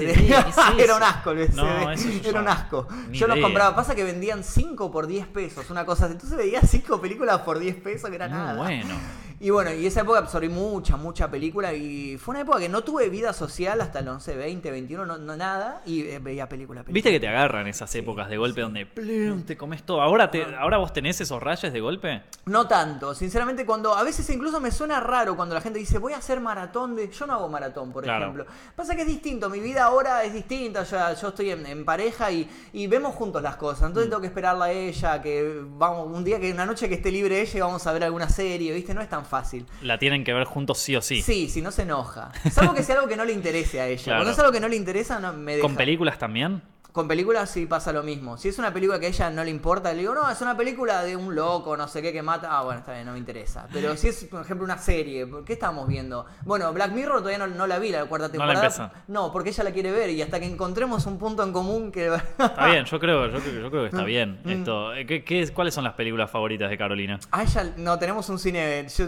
era 0.79 0.96
un 0.96 1.03
asco 1.03 1.31
el 1.33 1.38
VCD. 1.38 1.57
No, 1.57 1.90
eso 1.90 2.09
yo 2.09 2.31
era 2.31 2.40
un 2.40 2.48
asco. 2.48 2.88
Yo 3.11 3.27
los 3.27 3.38
compraba, 3.38 3.77
pasa 3.77 3.94
que 3.94 4.05
vendían 4.05 4.44
5 4.44 4.90
por 4.90 5.07
10 5.07 5.27
pesos, 5.29 5.68
una 5.70 5.85
cosa 5.85 6.07
así. 6.07 6.14
Entonces 6.14 6.38
veía 6.38 6.61
5 6.62 7.01
películas 7.01 7.40
por 7.40 7.59
10 7.59 7.77
pesos, 7.77 8.09
que 8.09 8.16
era 8.16 8.29
Muy 8.29 8.38
nada. 8.38 8.57
bueno. 8.57 8.94
Y 9.40 9.51
bueno, 9.51 9.72
y 9.72 9.87
esa 9.87 10.01
época 10.01 10.18
absorbí 10.18 10.48
mucha, 10.48 10.96
mucha 10.96 11.31
película 11.31 11.72
y 11.72 12.18
fue 12.18 12.33
una 12.33 12.40
época 12.40 12.59
que 12.59 12.68
no 12.68 12.83
tuve 12.83 13.09
vida 13.09 13.33
social 13.33 13.81
hasta 13.81 14.01
el 14.01 14.09
11, 14.09 14.37
20, 14.37 14.70
21, 14.70 15.07
no, 15.07 15.16
no 15.18 15.37
nada, 15.37 15.81
y 15.87 16.03
eh, 16.03 16.18
veía 16.18 16.48
película, 16.48 16.81
película. 16.83 16.94
Viste 16.94 17.11
que 17.12 17.20
te 17.20 17.29
agarran 17.29 17.66
esas 17.68 17.94
épocas 17.94 18.29
de 18.29 18.37
golpe 18.37 18.62
donde 18.62 18.85
plum, 18.87 19.42
te 19.44 19.57
comes 19.57 19.85
todo. 19.85 20.01
¿Ahora, 20.03 20.31
te, 20.31 20.42
¿Ahora 20.57 20.79
vos 20.79 20.92
tenés 20.92 21.20
esos 21.20 21.40
rayos 21.40 21.72
de 21.72 21.81
golpe? 21.81 22.22
No 22.46 22.66
tanto, 22.66 23.14
sinceramente 23.14 23.64
cuando 23.64 23.94
a 23.94 24.03
veces 24.03 24.29
incluso 24.31 24.61
me 24.61 24.72
suena 24.72 24.98
raro 24.98 25.37
cuando 25.37 25.55
la 25.55 25.61
gente 25.61 25.79
dice 25.79 25.98
voy 25.98 26.14
a 26.14 26.18
hacer 26.18 26.40
maratón 26.40 26.96
de... 26.96 27.09
Yo 27.11 27.27
no 27.27 27.35
hago 27.35 27.48
maratón, 27.48 27.92
por 27.92 28.03
Claro. 28.03 28.24
ejemplo. 28.24 28.46
Pasa 28.74 28.96
que 28.96 29.03
es 29.03 29.09
distinto, 29.09 29.48
mi 29.48 29.61
vida 29.61 29.85
ahora 29.85 30.24
es 30.24 30.33
distinta, 30.33 30.83
ya, 30.83 31.12
yo 31.14 31.29
estoy 31.29 31.51
en, 31.51 31.64
en 31.64 31.85
pareja 31.85 32.31
y, 32.33 32.48
y 32.72 32.87
vemos 32.88 33.14
juntos 33.14 33.40
las 33.42 33.55
cosas, 33.57 33.83
Mm. 33.83 33.87
entonces 33.87 34.11
tengo 34.11 34.20
que 34.20 34.27
esperarla 34.27 34.64
a 34.66 34.72
ella, 34.72 35.22
que 35.22 35.62
vamos, 35.64 36.09
un 36.09 36.24
día 36.24 36.40
que 36.40 36.51
una 36.53 36.66
noche 36.66 36.88
que 36.88 36.96
esté 36.96 37.12
libre 37.12 37.40
ella 37.40 37.57
y 37.57 37.61
vamos 37.61 37.87
a 37.87 37.92
ver 37.92 38.03
alguna 38.03 38.29
serie, 38.29 38.72
¿viste? 38.74 38.92
No 38.94 39.01
es 39.01 39.09
tan 39.09 39.24
fácil. 39.29 39.67
La 39.83 39.99
tienen 39.99 40.25
que 40.25 40.33
ver 40.33 40.45
juntos 40.45 40.79
sí 40.79 40.97
o 40.97 41.03
sí. 41.03 41.23
Sí, 41.23 41.49
si 41.49 41.62
no 41.62 41.71
se 41.71 41.83
enoja. 41.83 42.33
Salvo 42.51 42.75
que 42.75 42.83
sea 42.83 42.97
algo 42.97 43.09
que 43.09 43.17
no 43.17 43.25
le 43.25 43.33
interese 43.33 43.81
a 43.81 43.87
ella. 43.87 44.03
Claro. 44.09 44.21
Cuando 44.21 44.33
es 44.33 44.38
algo 44.38 44.53
que 44.53 44.61
no 44.61 44.69
le 44.69 44.77
interesa, 44.77 45.21
no 45.21 45.33
me 45.35 45.57
deja. 45.57 45.67
¿Con 45.67 45.77
películas 45.77 46.19
también? 46.19 46.62
Con 46.92 47.07
películas 47.07 47.51
sí 47.51 47.66
pasa 47.66 47.92
lo 47.92 48.03
mismo. 48.03 48.38
Si 48.38 48.48
es 48.48 48.59
una 48.59 48.72
película 48.72 48.98
que 48.98 49.07
a 49.07 49.09
ella 49.11 49.31
no 49.31 49.44
le 49.44 49.51
importa, 49.51 49.92
le 49.92 50.01
digo, 50.01 50.14
no, 50.14 50.29
es 50.31 50.40
una 50.40 50.57
película 50.57 51.03
de 51.05 51.14
un 51.16 51.35
loco, 51.35 51.77
no 51.77 51.87
sé 51.87 52.03
qué, 52.03 52.12
que 52.12 52.22
mata. 52.22 52.48
Ah, 52.51 52.62
bueno, 52.64 52.81
está 52.81 52.92
bien, 52.94 53.05
no 53.07 53.12
me 53.12 53.18
interesa. 53.18 53.68
Pero 53.72 53.96
si 53.96 54.09
es, 54.09 54.24
por 54.24 54.40
ejemplo, 54.42 54.64
una 54.64 54.79
serie, 54.79 55.29
¿qué 55.46 55.53
estamos 55.53 55.87
viendo? 55.87 56.27
Bueno, 56.44 56.72
Black 56.72 56.90
Mirror 56.92 57.18
todavía 57.18 57.38
no, 57.38 57.46
no 57.46 57.66
la 57.66 57.79
vi, 57.79 57.90
la 57.90 58.07
cuarta 58.07 58.29
No 58.29 58.46
la 58.46 58.53
temporada. 58.55 58.64
empezó. 58.64 58.90
No, 59.07 59.31
porque 59.31 59.51
ella 59.51 59.64
la 59.64 59.70
quiere 59.72 59.92
ver 59.92 60.11
y 60.11 60.22
hasta 60.22 60.40
que 60.40 60.46
encontremos 60.46 61.05
un 61.07 61.18
punto 61.18 61.42
en 61.44 61.53
común 61.53 61.92
que. 61.92 62.07
Está 62.38 62.66
bien, 62.66 62.85
yo 62.87 62.98
creo, 62.98 63.27
yo 63.29 63.38
creo, 63.38 63.61
yo 63.62 63.70
creo 63.70 63.83
que 63.83 63.88
está 63.90 64.05
bien. 64.05 64.40
Mm. 64.44 64.48
Esto, 64.51 64.94
eh, 64.94 65.07
¿qué, 65.07 65.22
qué- 65.22 65.48
cuáles 65.53 65.74
son 65.74 65.85
las 65.85 65.92
películas 65.94 66.31
favoritas 66.31 66.68
de 66.70 66.79
Carolina? 66.79 67.20
A 67.31 67.42
ella 67.42 67.74
no 67.77 67.98
tenemos 67.98 68.29
un 68.31 68.38
cine. 68.38 68.87
yo- 68.96 69.07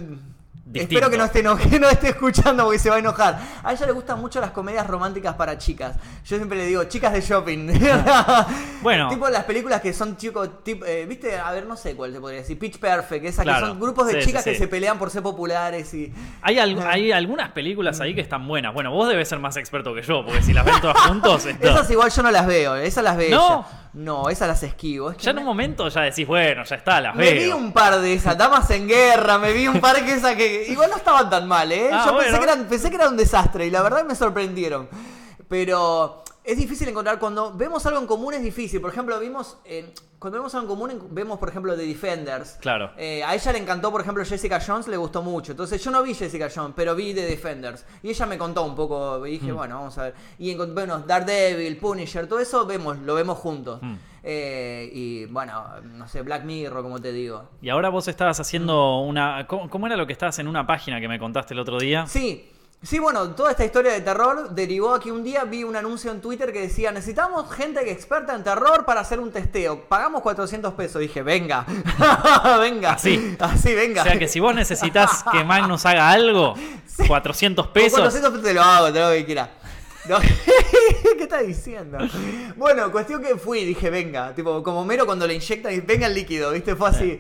Distinto. 0.73 0.95
Espero 0.95 1.11
que 1.11 1.19
no, 1.19 1.25
esté 1.25 1.41
eno- 1.41 1.57
que 1.57 1.81
no 1.81 1.89
esté 1.89 2.11
escuchando 2.11 2.63
porque 2.65 2.79
se 2.79 2.89
va 2.91 2.97
a 2.97 2.99
enojar. 3.01 3.41
A 3.65 3.73
ella 3.73 3.87
le 3.87 3.93
gustan 3.93 4.21
mucho 4.21 4.41
las 4.41 4.53
comedias 4.53 4.87
románticas 4.87 5.35
para 5.35 5.59
chicas. 5.59 5.97
Yo 6.25 6.37
siempre 6.37 6.59
le 6.59 6.67
digo, 6.67 6.85
chicas 6.85 7.13
de 7.13 7.21
shopping. 7.21 7.69
Bueno. 8.83 9.09
Tipo 9.11 9.29
las 9.29 9.45
películas 9.45 9.81
que 9.81 9.93
son 9.93 10.17
chicos, 10.17 10.63
tipo, 10.65 10.85
eh, 10.87 11.05
viste, 11.07 11.37
a 11.39 11.51
ver, 11.53 11.67
no 11.67 11.77
sé 11.77 11.95
cuál 11.95 12.13
te 12.13 12.21
podría 12.21 12.41
decir. 12.41 12.59
Pitch 12.59 12.79
Perfect, 12.79 13.25
esas 13.27 13.43
Claro. 13.45 13.61
que 13.61 13.67
son 13.73 13.81
grupos 13.81 14.07
de 14.07 14.21
Sí, 14.21 14.29
chicas 14.29 14.45
sí, 14.45 14.51
que 14.53 14.57
se 14.59 14.69
pelean 14.69 14.99
por 14.99 15.11
ser 15.11 15.23
populares 15.23 15.93
y. 15.93 16.13
Hay, 16.43 16.59
al- 16.59 16.81
hay 16.87 17.13
algunas 17.13 17.51
películas 17.53 18.01
ahí 18.01 18.15
que 18.15 18.21
están 18.23 18.47
buenas. 18.47 18.73
Bueno, 18.73 18.91
vos 18.91 19.09
debes 19.09 19.29
ser 19.29 19.39
más 19.39 19.57
experto 19.57 19.95
que 19.95 20.03
yo, 20.03 20.25
porque 20.25 20.43
si 20.43 20.53
las 20.55 20.65
ven 20.65 20.81
todas 20.81 20.97
juntos, 21.03 21.45
esto- 21.47 21.69
Esas 21.69 21.91
igual 21.91 22.11
yo 22.11 22.23
no 22.23 22.31
las 22.31 22.47
veo, 22.47 22.77
esas 22.77 23.05
las 23.05 23.17
ve 23.17 23.31
¿No? 23.31 23.59
ella. 23.61 23.67
No, 23.93 24.29
esas 24.29 24.47
las 24.49 24.63
esquivo. 24.63 25.11
Es 25.11 25.17
que 25.17 25.25
ya 25.25 25.31
en 25.31 25.37
me- 25.37 25.43
un 25.43 25.47
momento 25.49 25.89
ya 25.89 26.03
decís, 26.03 26.27
bueno, 26.27 26.63
ya 26.65 26.77
está, 26.77 27.01
las 27.01 27.15
Me 27.17 27.33
vi 27.33 27.49
un 27.51 27.73
par 27.73 27.99
de 28.01 28.15
esas, 28.15 28.39
Damas 28.39 28.71
en 28.71 28.87
Guerra, 28.87 29.39
me 29.39 29.53
vi 29.53 29.67
un 29.67 29.81
par 29.81 30.05
que 30.05 30.13
esas 30.15 30.37
que 30.37 30.67
igual 30.69 30.91
no 30.91 30.97
estaban 30.97 31.29
tan 31.29 31.49
mal, 31.49 31.71
¿eh? 31.73 31.91
Ah, 31.93 32.05
Yo 32.07 32.17
pensé, 32.17 32.31
bueno. 32.31 32.39
que 32.47 32.53
eran, 32.53 32.65
pensé 32.69 32.89
que 32.91 32.97
era 32.97 33.09
un 33.09 33.17
desastre 33.17 33.67
y 33.67 33.71
la 33.71 33.83
verdad 33.83 34.05
me 34.05 34.15
sorprendieron. 34.15 34.89
Pero 35.49 36.23
es 36.45 36.57
difícil 36.57 36.89
encontrar, 36.89 37.19
cuando 37.19 37.53
vemos 37.55 37.85
algo 37.87 38.01
en 38.01 38.07
común 38.07 38.35
es 38.35 38.43
difícil. 38.43 38.81
Por 38.81 38.91
ejemplo, 38.91 39.19
vimos, 39.21 39.59
eh, 39.65 39.93
cuando 40.19 40.39
vemos 40.39 40.55
algo 40.55 40.65
en 40.73 40.79
común, 40.97 41.09
vemos 41.11 41.39
por 41.39 41.49
ejemplo 41.51 41.77
The 41.77 41.85
Defenders. 41.87 42.59
Claro. 42.61 42.93
Eh, 42.97 43.23
a 43.25 43.35
ella 43.35 43.53
le 43.53 43.59
encantó, 43.59 43.91
por 43.91 44.01
ejemplo, 44.01 44.25
Jessica 44.25 44.61
Jones, 44.65 44.89
le 44.89 44.97
gustó 44.97 45.23
mucho. 45.23 45.53
Entonces 45.53 45.83
yo 45.85 45.91
no 45.91 46.03
vi 46.03 46.15
Jessica 46.15 46.49
Jones, 46.55 46.73
pero 46.75 46.95
vi 46.95 47.13
The 47.15 47.27
Defenders. 47.27 47.85
Y 48.03 48.11
ella 48.11 48.27
me 48.27 48.39
contó 48.39 48.63
un 48.65 48.75
poco, 48.75 49.27
y 49.27 49.31
Mm. 49.31 49.41
dije, 49.41 49.53
bueno, 49.53 49.77
vamos 49.77 49.99
a 49.99 50.05
ver. 50.05 50.15
Y 50.39 50.55
bueno, 50.55 51.01
Daredevil, 51.01 51.77
Punisher, 51.77 52.27
todo 52.27 52.41
eso 52.41 52.65
vemos, 52.67 52.99
lo 52.99 53.15
vemos 53.15 53.39
juntos. 53.39 53.81
Mm. 53.83 53.95
Eh, 54.23 54.91
y 54.93 55.25
bueno, 55.27 55.65
no 55.95 56.07
sé, 56.09 56.21
Black 56.23 56.45
Mirror, 56.45 56.83
como 56.83 57.01
te 57.01 57.11
digo. 57.13 57.49
Y 57.63 57.71
ahora 57.71 57.89
vos 57.89 58.07
estabas 58.09 58.39
haciendo 58.41 59.01
una... 59.01 59.47
¿Cómo, 59.47 59.71
cómo 59.71 59.87
era 59.87 59.97
lo 59.97 60.07
que 60.07 60.13
estabas 60.13 60.39
en 60.39 60.47
una 60.49 60.67
página 60.67 61.01
que 61.01 61.09
me 61.09 61.19
contaste 61.19 61.55
el 61.55 61.61
otro 61.61 61.79
día? 61.79 62.07
Sí, 62.07 62.51
sí, 62.83 62.99
bueno, 62.99 63.31
toda 63.31 63.51
esta 63.51 63.65
historia 63.65 63.93
de 63.93 64.01
terror 64.01 64.51
derivó 64.51 64.95
a 64.95 65.01
que 65.01 65.13
un 65.13 65.23
día 65.23 65.45
vi 65.45 65.65
un 65.65 65.77
anuncio 65.77 66.11
en 66.11 66.21
Twitter 66.21 66.53
que 66.53 66.61
decía, 66.63 66.91
necesitamos 66.93 67.51
gente 67.55 67.85
que 67.85 67.91
experta 67.91 68.35
en 68.35 68.43
terror 68.43 68.85
para 68.85 69.01
hacer 69.01 69.21
un 69.21 69.31
testeo. 69.31 69.83
Pagamos 69.89 70.23
400 70.23 70.75
pesos. 70.75 71.01
Dije, 71.01 71.23
venga, 71.23 71.65
venga. 72.61 72.93
Así. 72.93 73.37
Así, 73.39 73.75
venga. 73.75 74.03
O 74.03 74.05
sea 74.05 74.19
que 74.19 74.29
si 74.29 74.41
vos 74.41 74.55
necesitas 74.55 75.25
que 75.31 75.45
Magnus 75.45 75.85
haga 75.87 76.11
algo, 76.11 76.55
400 77.07 77.67
Con 77.67 77.73
pesos... 77.73 77.99
400 78.01 78.31
pesos 78.33 78.45
te 78.47 78.55
lo 78.55 78.63
hago, 78.63 78.93
te 78.93 78.99
lo 78.99 79.05
hago 79.07 79.15
que 79.15 79.25
quiera. 79.27 79.51
No, 80.09 80.19
¿Qué 81.19 81.23
estás 81.25 81.47
diciendo? 81.47 81.99
Bueno, 82.57 82.91
cuestión 82.91 83.23
que 83.23 83.37
fui, 83.37 83.67
dije, 83.67 83.91
venga, 83.91 84.35
tipo, 84.35 84.63
como 84.63 84.83
mero 84.85 85.05
cuando 85.05 85.27
le 85.27 85.35
inyectan 85.35 85.75
y 85.75 85.81
venga 85.81 86.07
el 86.07 86.15
líquido, 86.15 86.51
¿viste? 86.53 86.75
Fue 86.75 86.89
así. 86.89 87.19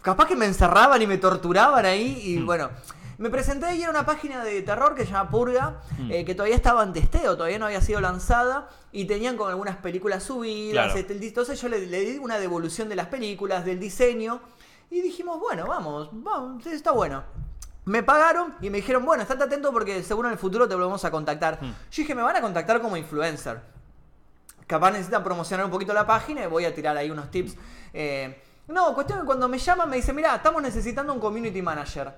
Capaz 0.00 0.26
que 0.26 0.34
me 0.34 0.46
encerraban 0.46 1.00
y 1.02 1.06
me 1.06 1.18
torturaban 1.18 1.84
ahí 1.84 2.22
y 2.24 2.38
Mm. 2.38 2.46
bueno. 2.46 2.70
Me 3.22 3.30
presenté 3.30 3.76
y 3.76 3.82
era 3.82 3.90
una 3.90 4.04
página 4.04 4.42
de 4.42 4.62
terror 4.62 4.96
que 4.96 5.04
se 5.06 5.12
llama 5.12 5.30
Purga, 5.30 5.80
Mm. 5.98 6.10
eh, 6.10 6.24
que 6.24 6.34
todavía 6.34 6.56
estaba 6.56 6.82
en 6.82 6.92
testeo, 6.92 7.36
todavía 7.36 7.56
no 7.56 7.66
había 7.66 7.80
sido 7.80 8.00
lanzada 8.00 8.68
y 8.90 9.04
tenían 9.04 9.36
como 9.36 9.48
algunas 9.48 9.76
películas 9.76 10.24
subidas. 10.24 10.86
Claro. 10.92 10.98
este, 10.98 11.24
entonces 11.24 11.60
yo 11.60 11.68
le, 11.68 11.86
le 11.86 12.00
di 12.00 12.18
una 12.18 12.40
devolución 12.40 12.88
de 12.88 12.96
las 12.96 13.06
películas, 13.06 13.64
del 13.64 13.78
diseño 13.78 14.40
y 14.90 15.02
dijimos, 15.02 15.38
bueno, 15.38 15.68
vamos, 15.68 16.08
vamos, 16.12 16.66
está 16.66 16.90
bueno. 16.90 17.22
Me 17.84 18.02
pagaron 18.02 18.54
y 18.60 18.70
me 18.70 18.78
dijeron, 18.78 19.04
bueno, 19.04 19.22
estate 19.22 19.44
atento 19.44 19.72
porque 19.72 20.02
seguro 20.02 20.26
en 20.26 20.32
el 20.32 20.38
futuro 20.38 20.68
te 20.68 20.74
volvemos 20.74 21.04
a 21.04 21.10
contactar. 21.12 21.58
Hmm. 21.62 21.66
Yo 21.92 22.02
dije, 22.02 22.16
me 22.16 22.22
van 22.22 22.34
a 22.34 22.40
contactar 22.40 22.80
como 22.82 22.96
influencer. 22.96 23.60
Capaz 24.66 24.90
necesitan 24.90 25.22
promocionar 25.22 25.64
un 25.66 25.70
poquito 25.70 25.92
la 25.94 26.04
página 26.06 26.42
y 26.42 26.46
voy 26.48 26.64
a 26.64 26.74
tirar 26.74 26.96
ahí 26.96 27.08
unos 27.08 27.30
tips. 27.30 27.56
Eh, 27.92 28.42
no, 28.66 28.92
cuestión 28.94 29.20
que 29.20 29.26
cuando 29.26 29.48
me 29.48 29.58
llaman 29.58 29.88
me 29.88 29.94
dicen, 29.96 30.16
mira, 30.16 30.34
estamos 30.34 30.60
necesitando 30.60 31.12
un 31.12 31.20
community 31.20 31.62
manager. 31.62 32.12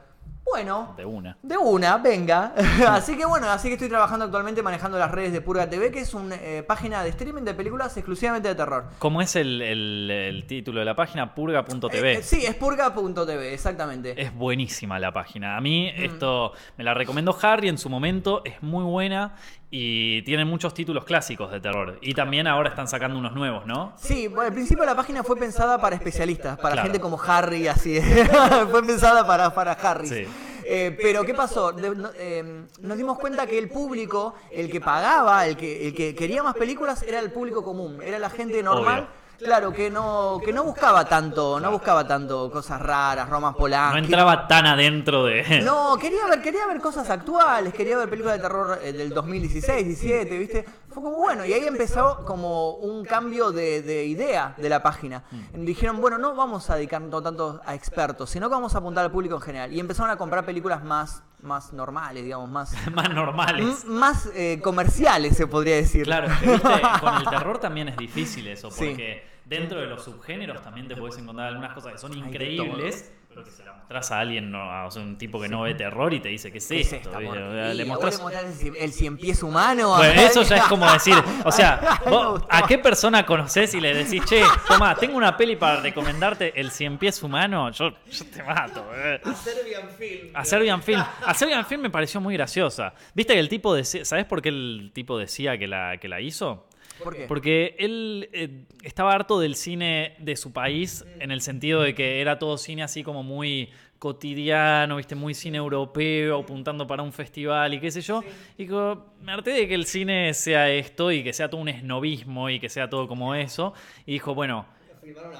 Bueno, 0.44 0.94
De 0.96 1.04
una. 1.04 1.36
de 1.42 1.56
una, 1.56 1.96
venga. 1.96 2.52
así 2.90 3.16
que 3.16 3.24
bueno, 3.24 3.48
así 3.50 3.66
que 3.68 3.74
estoy 3.74 3.88
trabajando 3.88 4.26
actualmente 4.26 4.62
manejando 4.62 4.98
las 4.98 5.10
redes 5.10 5.32
de 5.32 5.40
Purga 5.40 5.68
TV, 5.68 5.90
que 5.90 6.00
es 6.00 6.14
una 6.14 6.36
eh, 6.36 6.62
página 6.62 7.02
de 7.02 7.08
streaming 7.10 7.42
de 7.42 7.54
películas 7.54 7.96
exclusivamente 7.96 8.48
de 8.48 8.54
terror. 8.54 8.84
¿Cómo 9.00 9.20
es 9.20 9.34
el, 9.36 9.60
el- 9.62 10.10
el 10.10 10.46
título 10.46 10.78
de 10.80 10.84
la 10.84 10.94
página? 10.94 11.34
Purga.tv. 11.34 12.12
Eh, 12.12 12.18
eh, 12.18 12.22
sí, 12.22 12.44
es 12.46 12.54
purga.tv, 12.54 13.52
exactamente. 13.54 14.20
Es 14.20 14.32
buenísima 14.34 14.98
la 15.00 15.12
página. 15.12 15.56
A 15.56 15.60
mí 15.60 15.90
Mm. 15.96 16.02
esto 16.04 16.52
me 16.76 16.84
la 16.84 16.94
recomendó 16.94 17.36
Harry 17.42 17.68
en 17.68 17.78
su 17.78 17.88
momento, 17.88 18.42
es 18.44 18.62
muy 18.62 18.84
buena 18.84 19.34
y 19.76 20.22
tiene 20.22 20.44
muchos 20.44 20.72
títulos 20.72 21.04
clásicos 21.04 21.50
de 21.50 21.58
terror. 21.60 21.98
Y 22.00 22.14
también 22.14 22.46
ahora 22.46 22.68
están 22.68 22.86
sacando 22.86 23.18
unos 23.18 23.32
nuevos, 23.34 23.66
¿no? 23.66 23.92
Sí, 23.96 24.28
bueno, 24.28 24.42
al 24.42 24.52
principio 24.52 24.84
la 24.84 24.94
página 24.94 25.24
fue 25.24 25.36
pensada 25.36 25.80
para 25.80 25.96
especialistas, 25.96 26.56
para 26.58 26.74
Claro. 26.74 26.82
gente 26.86 27.00
como 27.00 27.20
Harry, 27.20 27.66
así. 27.66 28.00
fue 28.70 28.86
pensada 28.86 29.26
para, 29.26 29.52
para 29.52 29.72
Harry. 29.72 30.06
Sí. 30.06 30.26
Eh, 30.64 30.96
pero 31.02 31.24
¿qué 31.24 31.34
pasó? 31.34 31.72
De- 31.72 31.90
no- 31.94 32.10
eh, 32.16 32.66
nos 32.82 32.96
dimos 32.96 33.18
cuenta 33.18 33.48
que 33.48 33.58
el 33.58 33.68
público, 33.68 34.36
el 34.52 34.70
que 34.70 34.80
pagaba, 34.80 35.44
el 35.44 35.56
que, 35.56 35.88
el 35.88 35.92
que 35.94 36.14
quería 36.14 36.44
más 36.44 36.54
películas, 36.54 37.02
era 37.02 37.18
el 37.18 37.32
público 37.32 37.64
común, 37.64 37.98
era 38.00 38.20
la 38.20 38.30
gente 38.30 38.62
normal. 38.62 39.00
Obvio. 39.00 39.23
Claro, 39.44 39.74
que 39.74 39.90
no, 39.90 40.40
que 40.42 40.54
no 40.54 40.64
buscaba 40.64 41.04
tanto, 41.04 41.60
no 41.60 41.70
buscaba 41.70 42.06
tanto 42.06 42.50
cosas 42.50 42.80
raras, 42.80 43.28
Roman 43.28 43.54
Polanski. 43.54 44.00
No 44.00 44.04
entraba 44.06 44.48
tan 44.48 44.64
adentro 44.64 45.26
de... 45.26 45.60
No, 45.62 45.98
quería 45.98 46.26
ver, 46.26 46.40
quería 46.40 46.66
ver 46.66 46.80
cosas 46.80 47.10
actuales, 47.10 47.74
quería 47.74 47.98
ver 47.98 48.08
películas 48.08 48.38
de 48.38 48.42
terror 48.42 48.78
eh, 48.82 48.92
del 48.94 49.10
2016, 49.10 49.86
17, 49.86 50.38
¿viste? 50.38 50.64
Fue 50.88 51.02
como 51.02 51.16
bueno, 51.16 51.44
y 51.44 51.52
ahí 51.52 51.66
empezó 51.66 52.24
como 52.24 52.70
un 52.76 53.04
cambio 53.04 53.50
de, 53.52 53.82
de 53.82 54.06
idea 54.06 54.54
de 54.56 54.68
la 54.68 54.82
página. 54.82 55.24
Dijeron, 55.52 56.00
bueno, 56.00 56.16
no 56.16 56.34
vamos 56.34 56.70
a 56.70 56.76
dedicarnos 56.76 57.22
tanto 57.22 57.60
a 57.66 57.74
expertos, 57.74 58.30
sino 58.30 58.48
que 58.48 58.54
vamos 58.54 58.74
a 58.74 58.78
apuntar 58.78 59.04
al 59.04 59.10
público 59.10 59.34
en 59.34 59.42
general. 59.42 59.72
Y 59.72 59.80
empezaron 59.80 60.10
a 60.10 60.16
comprar 60.16 60.46
películas 60.46 60.82
más, 60.82 61.22
más 61.44 61.72
normales, 61.72 62.24
digamos, 62.24 62.50
más, 62.50 62.74
más 62.92 63.10
normales. 63.10 63.84
más 63.84 64.30
eh, 64.34 64.60
comerciales, 64.62 65.36
se 65.36 65.46
podría 65.46 65.76
decir. 65.76 66.04
Claro, 66.04 66.28
viste, 66.40 66.60
con 67.00 67.14
el 67.16 67.24
terror 67.28 67.58
también 67.58 67.88
es 67.88 67.96
difícil 67.96 68.46
eso, 68.48 68.70
Sí. 68.70 68.86
porque 68.88 69.24
dentro 69.44 69.80
de 69.80 69.86
los 69.86 70.02
subgéneros 70.04 70.62
también 70.62 70.88
te 70.88 70.96
puedes 70.96 71.18
encontrar 71.18 71.48
algunas 71.48 71.72
cosas 71.74 71.92
que 71.92 71.98
son 71.98 72.16
increíbles, 72.16 73.12
pero 73.34 73.44
que 73.44 73.50
se 73.50 73.64
la 73.64 73.72
mostrás 73.74 74.10
a 74.12 74.20
alguien, 74.20 74.50
no, 74.50 74.58
a 74.70 74.88
un 74.96 75.18
tipo 75.18 75.40
que 75.40 75.48
no 75.48 75.62
ve 75.62 75.74
terror 75.74 76.14
y 76.14 76.20
te 76.20 76.28
dice, 76.28 76.50
¿qué 76.52 76.58
es 76.58 76.66
¿Qué 76.68 76.80
es 76.80 76.92
esto? 76.92 77.18
Le 77.20 77.74
le 77.74 77.84
mostrás 77.84 78.20
el 78.20 78.54
cien- 78.54 78.76
el 78.78 78.92
cien 78.92 79.16
pies 79.18 79.42
humano. 79.42 79.96
Bueno, 79.96 80.20
eso 80.22 80.42
ya 80.42 80.56
es 80.56 80.62
como 80.64 80.90
decir, 80.90 81.14
o 81.44 81.52
sea, 81.52 82.00
vos. 82.08 82.42
¿a 82.48 82.66
qué 82.66 82.78
persona 82.78 83.26
conoces 83.26 83.74
y 83.74 83.80
le 83.80 83.94
decís, 83.94 84.22
che, 84.24 84.42
toma, 84.68 84.94
tengo 84.94 85.16
una 85.16 85.36
peli 85.36 85.56
para 85.56 85.80
recomendarte, 85.80 86.58
El 86.58 86.70
Cien 86.70 86.96
Pies 86.98 87.22
Humano? 87.22 87.70
Yo, 87.72 87.90
yo 88.10 88.24
te 88.26 88.42
mato. 88.42 88.84
eh. 88.94 89.20
Serbian 89.42 89.88
Film. 89.98 90.30
A 90.34 90.44
Serbian 90.44 90.82
Film. 90.82 91.04
A 91.26 91.34
Serbian 91.34 91.66
Film 91.66 91.82
me 91.82 91.90
pareció 91.90 92.20
muy 92.20 92.34
graciosa. 92.34 92.94
¿Viste 93.14 93.34
que 93.34 93.40
el 93.40 93.48
tipo 93.48 93.74
decía, 93.74 94.04
¿sabes 94.04 94.24
por 94.24 94.40
qué 94.40 94.48
el 94.50 94.90
tipo 94.94 95.18
decía 95.18 95.58
que 95.58 95.66
la, 95.66 95.98
que 95.98 96.08
la 96.08 96.20
hizo? 96.20 96.66
¿Por 97.04 97.16
qué? 97.16 97.26
Porque 97.26 97.76
él 97.78 98.28
eh, 98.32 98.64
estaba 98.82 99.12
harto 99.12 99.38
del 99.38 99.54
cine 99.54 100.16
de 100.18 100.36
su 100.36 100.52
país 100.52 101.04
en 101.20 101.30
el 101.30 101.40
sentido 101.40 101.82
de 101.82 101.94
que 101.94 102.20
era 102.20 102.38
todo 102.38 102.58
cine 102.58 102.82
así 102.82 103.04
como 103.04 103.22
muy 103.22 103.70
cotidiano, 103.98 104.96
viste, 104.96 105.14
muy 105.14 105.34
cine 105.34 105.58
europeo, 105.58 106.40
apuntando 106.40 106.86
para 106.86 107.02
un 107.02 107.12
festival 107.12 107.74
y 107.74 107.80
qué 107.80 107.90
sé 107.90 108.00
yo. 108.00 108.22
Y 108.58 108.66
como, 108.66 109.14
me 109.22 109.32
harté 109.32 109.52
de 109.52 109.68
que 109.68 109.74
el 109.74 109.86
cine 109.86 110.34
sea 110.34 110.70
esto 110.70 111.12
y 111.12 111.22
que 111.22 111.32
sea 111.32 111.48
todo 111.48 111.60
un 111.60 111.68
esnovismo 111.68 112.50
y 112.50 112.58
que 112.58 112.68
sea 112.68 112.90
todo 112.90 113.06
como 113.06 113.34
eso. 113.34 113.72
Y 114.04 114.12
dijo, 114.12 114.34
bueno, 114.34 114.66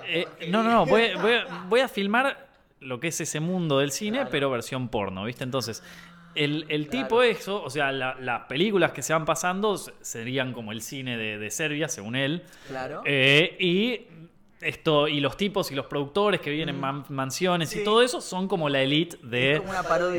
eh, 0.07 0.27
no, 0.48 0.62
no, 0.62 0.70
no, 0.70 0.87
voy, 0.87 1.14
voy 1.20 1.35
voy 1.68 1.81
a 1.81 1.88
filmar 1.88 2.48
lo 2.81 3.00
que 3.00 3.09
es 3.09 3.20
ese 3.20 3.40
mundo 3.40 3.79
del 3.79 3.90
cine, 3.90 4.27
pero 4.31 4.50
versión 4.50 4.88
porno, 4.88 5.24
¿viste? 5.24 5.44
Entonces, 5.44 5.83
el, 6.35 6.66
el 6.68 6.88
tipo 6.88 7.23
eso, 7.23 7.62
o 7.62 7.70
sea, 7.70 7.92
la- 7.92 8.16
las 8.20 8.42
películas 8.47 8.92
que 8.92 9.03
se 9.03 9.12
van 9.12 9.25
pasando 9.25 9.77
serían 10.01 10.53
como 10.53 10.73
el 10.73 10.83
cine 10.83 11.16
de, 11.16 11.38
de 11.38 11.51
Serbia, 11.51 11.88
según 11.88 12.16
él. 12.16 12.42
Claro. 12.68 13.03
Eh, 13.05 13.57
y 13.61 14.01
esto, 14.61 15.09
y 15.09 15.20
los 15.20 15.37
tipos 15.37 15.70
y 15.73 15.75
los 15.75 15.85
productores 15.87 16.40
que 16.40 16.49
viven 16.51 16.70
en 16.70 16.81
man- 16.81 17.05
mansiones 17.11 17.68
Sí. 17.68 17.81
y 17.81 17.85
todo 17.85 18.01
eso 18.01 18.23
son 18.23 18.49
como 18.49 18.70
la 18.70 18.81
elite 18.81 19.18
de, 19.23 19.61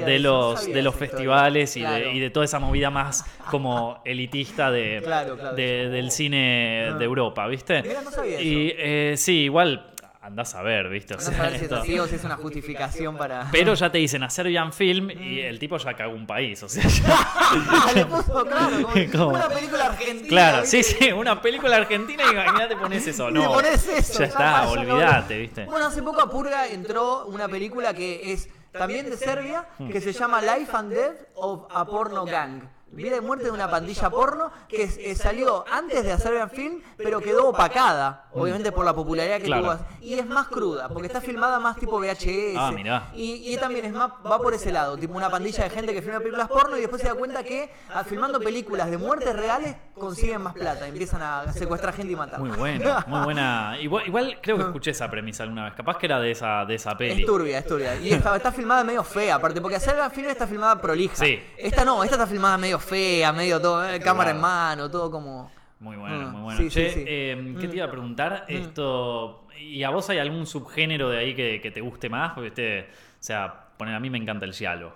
de 0.05 0.19
los, 0.19 0.67
de 0.71 0.81
los 0.83 0.93
festivales 0.93 1.75
y, 1.77 1.79
Claro. 1.79 2.05
de, 2.05 2.13
y 2.13 2.19
de 2.19 2.29
toda 2.29 2.45
esa 2.45 2.59
movida 2.59 2.91
más 2.91 3.25
como 3.49 4.01
elitista 4.05 4.69
de, 4.69 5.01
Claro, 5.03 5.35
claro. 5.35 5.55
de- 5.55 5.89
del 5.89 6.11
cine 6.11 6.89
Ah. 6.91 6.97
de 6.97 7.05
Europa, 7.05 7.47
¿viste? 7.47 7.81
No 7.81 8.25
y 8.25 8.71
eh, 8.77 9.15
sí, 9.17 9.43
igual 9.45 9.91
andás 10.25 10.55
a 10.55 10.61
ver, 10.63 10.89
¿viste? 10.89 11.13
O 11.13 11.17
No 11.17 11.23
sea, 11.23 11.49
si 11.51 11.55
es 11.57 11.61
esto- 11.61 11.75
así 11.77 11.99
o 11.99 12.07
si 12.07 12.15
es 12.15 12.23
una 12.23 12.35
justificación 12.35 13.15
para. 13.15 13.47
Pero 13.51 13.73
ya 13.75 13.91
te 13.91 13.99
dicen 13.99 14.23
a 14.23 14.29
Serbian 14.29 14.73
Film 14.73 15.11
y 15.11 15.39
el 15.39 15.59
tipo 15.59 15.77
ya 15.77 15.93
cagó 15.93 16.13
un 16.15 16.25
país, 16.25 16.61
o 16.63 16.69
sea, 16.69 16.83
ya- 16.83 17.93
le 17.95 18.05
puso, 18.05 18.43
claro, 18.45 18.87
una 19.29 19.47
película 19.49 19.85
argentina. 19.85 20.27
Claro, 20.27 20.65
sí, 20.65 20.77
¿viste? 20.77 21.05
sí, 21.05 21.11
una 21.11 21.41
película 21.41 21.75
argentina 21.77 22.23
y 22.27 22.31
imagínate 22.33 22.75
pones 22.75 23.05
eso, 23.07 23.29
no. 23.31 23.41
le 23.41 23.47
pones 23.47 23.87
eso. 23.87 24.19
ya 24.19 24.25
está, 24.25 24.63
está, 24.63 24.67
olvídate, 24.69 25.37
¿viste? 25.37 25.65
Bueno, 25.65 25.85
hace 25.87 26.01
poco 26.01 26.21
a 26.21 26.29
Purga 26.29 26.67
entró 26.67 27.25
una 27.27 27.47
película 27.47 27.93
que 27.93 28.33
es 28.33 28.49
también 28.71 29.09
de 29.09 29.15
Serbia, 29.17 29.65
que 29.91 30.01
se 30.01 30.11
llama 30.11 30.41
Life 30.41 30.71
and 30.75 30.91
Death 30.91 31.15
of 31.35 31.65
a 31.71 31.85
Porno 31.85 32.25
Gang. 32.25 32.61
Vida 32.91 33.17
y 33.17 33.21
muerte 33.21 33.45
de 33.45 33.51
una 33.51 33.69
pandilla 33.69 34.09
porno 34.09 34.51
que 34.69 34.83
eh, 34.83 35.15
salió 35.15 35.65
antes 35.69 36.03
de 36.05 36.17
Serbian 36.17 36.49
Film, 36.49 36.81
pero 36.95 37.19
quedó 37.19 37.49
opacada, 37.49 38.27
obviamente 38.31 38.71
por 38.71 38.85
la 38.85 38.93
popularidad 38.93 39.37
que 39.39 39.45
Claro. 39.45 39.63
tuvo. 39.77 39.85
Y 40.01 40.13
es 40.13 40.25
más 40.25 40.47
cruda, 40.47 40.87
porque 40.87 41.07
está 41.07 41.19
filmada 41.19 41.59
más 41.59 41.75
tipo 41.77 41.99
VHS. 41.99 42.55
Ah, 42.57 42.71
mirá. 42.73 43.07
Y, 43.13 43.53
y 43.53 43.57
también 43.57 43.83
es 43.85 43.91
más, 43.91 44.11
va 44.25 44.39
por 44.39 44.53
ese 44.53 44.71
lado, 44.71 44.95
tipo 44.97 45.13
una 45.13 45.29
pandilla 45.29 45.63
de 45.65 45.69
gente 45.71 45.93
que 45.93 46.01
filma 46.01 46.19
películas 46.19 46.47
porno 46.47 46.77
y 46.77 46.81
después 46.81 47.01
se 47.01 47.07
da 47.09 47.15
cuenta 47.15 47.43
que 47.43 47.69
ah, 47.93 48.03
filmando 48.05 48.39
películas 48.39 48.89
de 48.89 48.97
muertes 48.97 49.35
reales 49.35 49.75
consiguen 49.95 50.43
más 50.43 50.53
plata, 50.53 50.87
empiezan 50.87 51.21
a 51.21 51.51
secuestrar 51.51 51.93
gente 51.93 52.13
y 52.13 52.15
matar. 52.15 52.39
Muy 52.39 52.51
buena, 52.51 53.03
muy 53.07 53.19
buena. 53.25 53.75
Igual, 53.81 54.07
igual 54.07 54.39
creo 54.41 54.57
que 54.57 54.63
escuché 54.63 54.91
esa 54.91 55.09
premisa 55.09 55.43
alguna 55.43 55.65
vez. 55.65 55.73
Capaz 55.73 55.97
que 55.97 56.05
era 56.05 56.19
de 56.19 56.31
esa, 56.31 56.63
de 56.65 56.75
esa 56.75 56.95
peli. 56.95 57.21
Es 57.21 57.25
turbia, 57.25 57.59
es 57.59 57.65
turbia. 57.67 57.95
Y 57.97 58.13
está, 58.13 58.35
está 58.37 58.51
filmada 58.53 58.83
medio 58.85 59.03
fea, 59.03 59.35
aparte, 59.35 59.59
porque 59.59 59.79
Serbian 59.79 60.11
Film 60.11 60.29
está 60.29 60.47
filmada 60.47 60.79
prolija. 60.81 61.15
Sí. 61.15 61.41
Esta 61.57 61.83
no, 61.83 62.03
esta 62.03 62.15
está 62.15 62.27
filmada 62.27 62.57
medio 62.57 62.74
fea, 62.79 63.31
medio 63.33 63.59
todo, 63.61 63.87
eh, 63.87 63.99
cámara 63.99 64.31
en 64.31 64.39
mano, 64.41 64.89
todo 64.89 65.09
como. 65.11 65.51
Muy 65.79 65.95
buena, 65.97 66.17
Mm, 66.27 66.31
muy 66.31 66.41
buena. 66.41 66.57
sí, 66.59 66.69
che, 66.69 66.89
sí, 66.89 66.99
sí. 66.99 67.05
eh, 67.07 67.55
¿qué 67.59 67.67
te 67.67 67.75
iba 67.75 67.85
a 67.85 67.91
preguntar? 67.91 68.45
Mm. 68.49 68.53
Esto. 68.53 69.47
¿Y 69.59 69.83
a 69.83 69.89
vos 69.89 70.09
hay 70.09 70.17
algún 70.19 70.45
subgénero 70.45 71.09
de 71.09 71.17
ahí 71.19 71.35
que, 71.35 71.59
que 71.61 71.71
te 71.71 71.81
guste 71.81 72.09
más? 72.09 72.33
Porque 72.33 72.47
este. 72.49 72.81
O 72.81 73.23
sea, 73.25 73.69
poner 73.77 73.95
a 73.95 73.99
mí 73.99 74.09
me 74.09 74.17
encanta 74.17 74.45
el 74.45 74.53
giallo. 74.53 74.93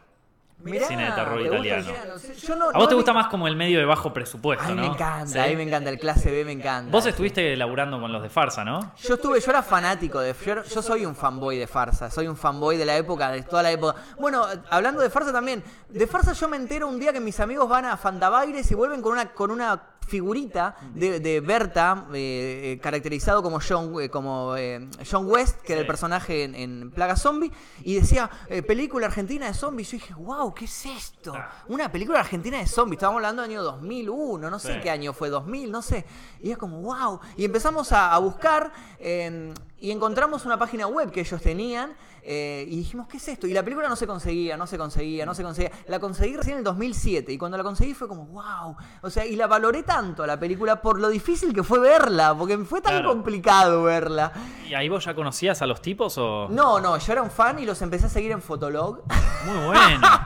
Mirá, 0.62 0.88
Cine 0.88 1.06
de 1.06 1.12
terror 1.12 1.42
¿te 1.42 1.50
gusta 1.50 1.58
el 1.58 1.66
italiano. 1.66 2.14
Yo 2.42 2.56
no, 2.58 2.66
A 2.66 2.68
vos 2.74 2.84
no 2.84 2.88
te 2.88 2.96
gusta 2.96 3.14
más 3.14 3.28
como 3.28 3.48
el 3.48 3.56
medio 3.56 3.80
de 3.80 3.86
bajo 3.86 4.12
presupuesto, 4.14 4.66
Ay, 4.68 4.76
¿no? 4.76 4.82
me 4.82 4.88
encanta, 4.88 5.28
¿Sí? 5.28 5.40
a 5.40 5.46
mí 5.48 5.56
me 5.56 5.64
encanta, 5.64 5.90
el 5.90 5.98
clase 6.00 6.32
B 6.32 6.44
me 6.44 6.52
encanta. 6.52 6.92
Vos 6.92 7.06
estuviste 7.06 7.56
laburando 7.56 8.00
con 8.00 8.12
los 8.12 8.22
de 8.22 8.30
farsa, 8.30 8.66
¿no? 8.66 8.94
Yo 8.98 9.16
estuve, 9.16 9.40
yo 9.40 9.52
era 9.52 9.64
fanático 9.64 10.20
de. 10.20 10.36
Yo, 10.46 10.64
yo 10.64 10.82
soy 10.82 11.06
un 11.06 11.16
fanboy 11.16 11.58
de 11.58 11.68
farsa, 11.68 12.12
soy 12.12 12.28
un 12.28 12.36
fanboy 12.36 12.76
de 12.76 12.86
la 12.86 12.98
época, 12.98 13.32
de 13.32 13.44
toda 13.44 13.64
la 13.64 13.72
época. 13.72 13.96
Bueno, 14.20 14.46
hablando 14.70 15.02
de 15.02 15.10
farsa 15.10 15.32
también, 15.32 15.64
de 15.88 16.08
farsa 16.08 16.34
yo 16.34 16.50
me 16.50 16.58
entero 16.58 16.88
un 16.88 17.00
día 17.00 17.14
que 17.14 17.20
mis 17.22 17.40
amigos 17.40 17.70
van 17.70 17.86
a 17.86 17.96
Fantabaires 17.96 18.70
y 18.70 18.76
vuelven 18.76 19.02
con 19.02 19.14
una, 19.14 19.32
con 19.34 19.52
una 19.52 19.82
figurita 20.10 20.76
de, 20.94 21.20
de 21.20 21.40
Berta, 21.40 22.08
eh, 22.14 22.74
eh, 22.74 22.80
caracterizado 22.82 23.42
como 23.42 23.60
John, 23.62 23.94
eh, 24.02 24.10
como, 24.10 24.56
John 25.10 25.28
West, 25.28 25.62
que 25.62 25.74
era 25.74 25.82
el 25.82 25.88
personaje 25.88 26.44
en, 26.44 26.56
en 26.56 26.92
Plaga 26.92 27.16
Zombie, 27.16 27.52
y 27.84 27.96
decía, 27.96 28.30
película 28.68 29.08
argentina 29.08 29.46
de 29.48 29.54
zombies. 29.54 29.92
Yo 29.92 29.98
dije, 29.98 30.14
wow, 30.16 30.54
¿qué 30.54 30.66
es 30.66 30.86
esto? 30.86 31.34
Ah. 31.36 31.64
Una 31.68 31.92
película 31.92 32.20
argentina 32.20 32.58
de 32.58 32.68
zombies. 32.68 32.98
Estábamos 32.98 33.20
hablando 33.20 33.44
del 33.44 33.52
año 33.52 33.64
2001, 33.64 34.50
no 34.50 34.60
sé 34.60 34.74
Sí. 34.74 34.80
qué 34.82 34.90
año 34.90 35.14
fue, 35.14 35.30
2000, 35.30 35.72
no 35.72 35.82
sé. 35.82 36.06
Y 36.42 36.52
es 36.52 36.58
como, 36.58 36.82
wow. 36.82 37.20
Y 37.38 37.46
empezamos 37.46 37.92
a, 37.92 38.14
a 38.14 38.20
buscar 38.20 38.72
y 39.82 39.92
encontramos 39.92 40.46
una 40.46 40.58
página 40.58 40.88
web 40.88 41.12
que 41.12 41.22
ellos 41.22 41.42
tenían. 41.42 41.96
Eh, 42.32 42.64
y 42.70 42.78
dijimos, 42.78 43.08
¿qué 43.08 43.18
es 43.18 43.28
esto? 43.28 43.48
Y 43.48 43.54
la 43.54 43.64
película 43.64 43.90
no 43.90 43.96
se 43.96 44.06
conseguía, 44.06 44.56
no 44.56 44.68
se 44.68 44.78
conseguía, 44.78 45.26
no 45.26 45.34
se 45.34 45.42
conseguía. 45.42 45.72
La 45.88 46.00
conseguí 46.00 46.38
recién 46.38 46.54
en 46.54 46.58
el 46.60 46.64
2007. 46.64 47.34
Y 47.34 47.38
cuando 47.40 47.58
la 47.58 47.64
conseguí 47.64 47.96
fue 47.96 48.08
como, 48.08 48.26
wow. 48.28 48.76
O 49.02 49.10
sea, 49.10 49.26
y 49.26 49.36
la 49.36 49.48
valoré 49.48 49.82
tanto 49.82 50.22
a 50.22 50.28
la 50.28 50.40
película 50.40 50.80
por 50.80 51.00
lo 51.00 51.10
difícil 51.10 51.54
que 51.56 51.64
fue 51.64 51.80
verla. 51.80 52.36
Porque 52.38 52.56
fue 52.60 52.82
tan 52.82 52.94
Claro. 52.94 53.10
complicado 53.10 53.82
verla. 53.82 54.32
¿Y 54.70 54.76
ahí 54.76 54.90
vos 54.90 55.06
ya 55.06 55.16
conocías 55.16 55.64
a 55.64 55.66
los 55.66 55.82
tipos 55.82 56.20
o.? 56.20 56.48
No, 56.52 56.80
no, 56.80 56.96
yo 57.00 57.12
era 57.14 57.24
un 57.24 57.32
fan 57.32 57.58
y 57.58 57.66
los 57.66 57.82
empecé 57.82 58.06
a 58.06 58.10
seguir 58.10 58.32
en 58.32 58.44
Fotolog. 58.44 59.02
Muy 59.46 59.66
bueno. 59.66 60.08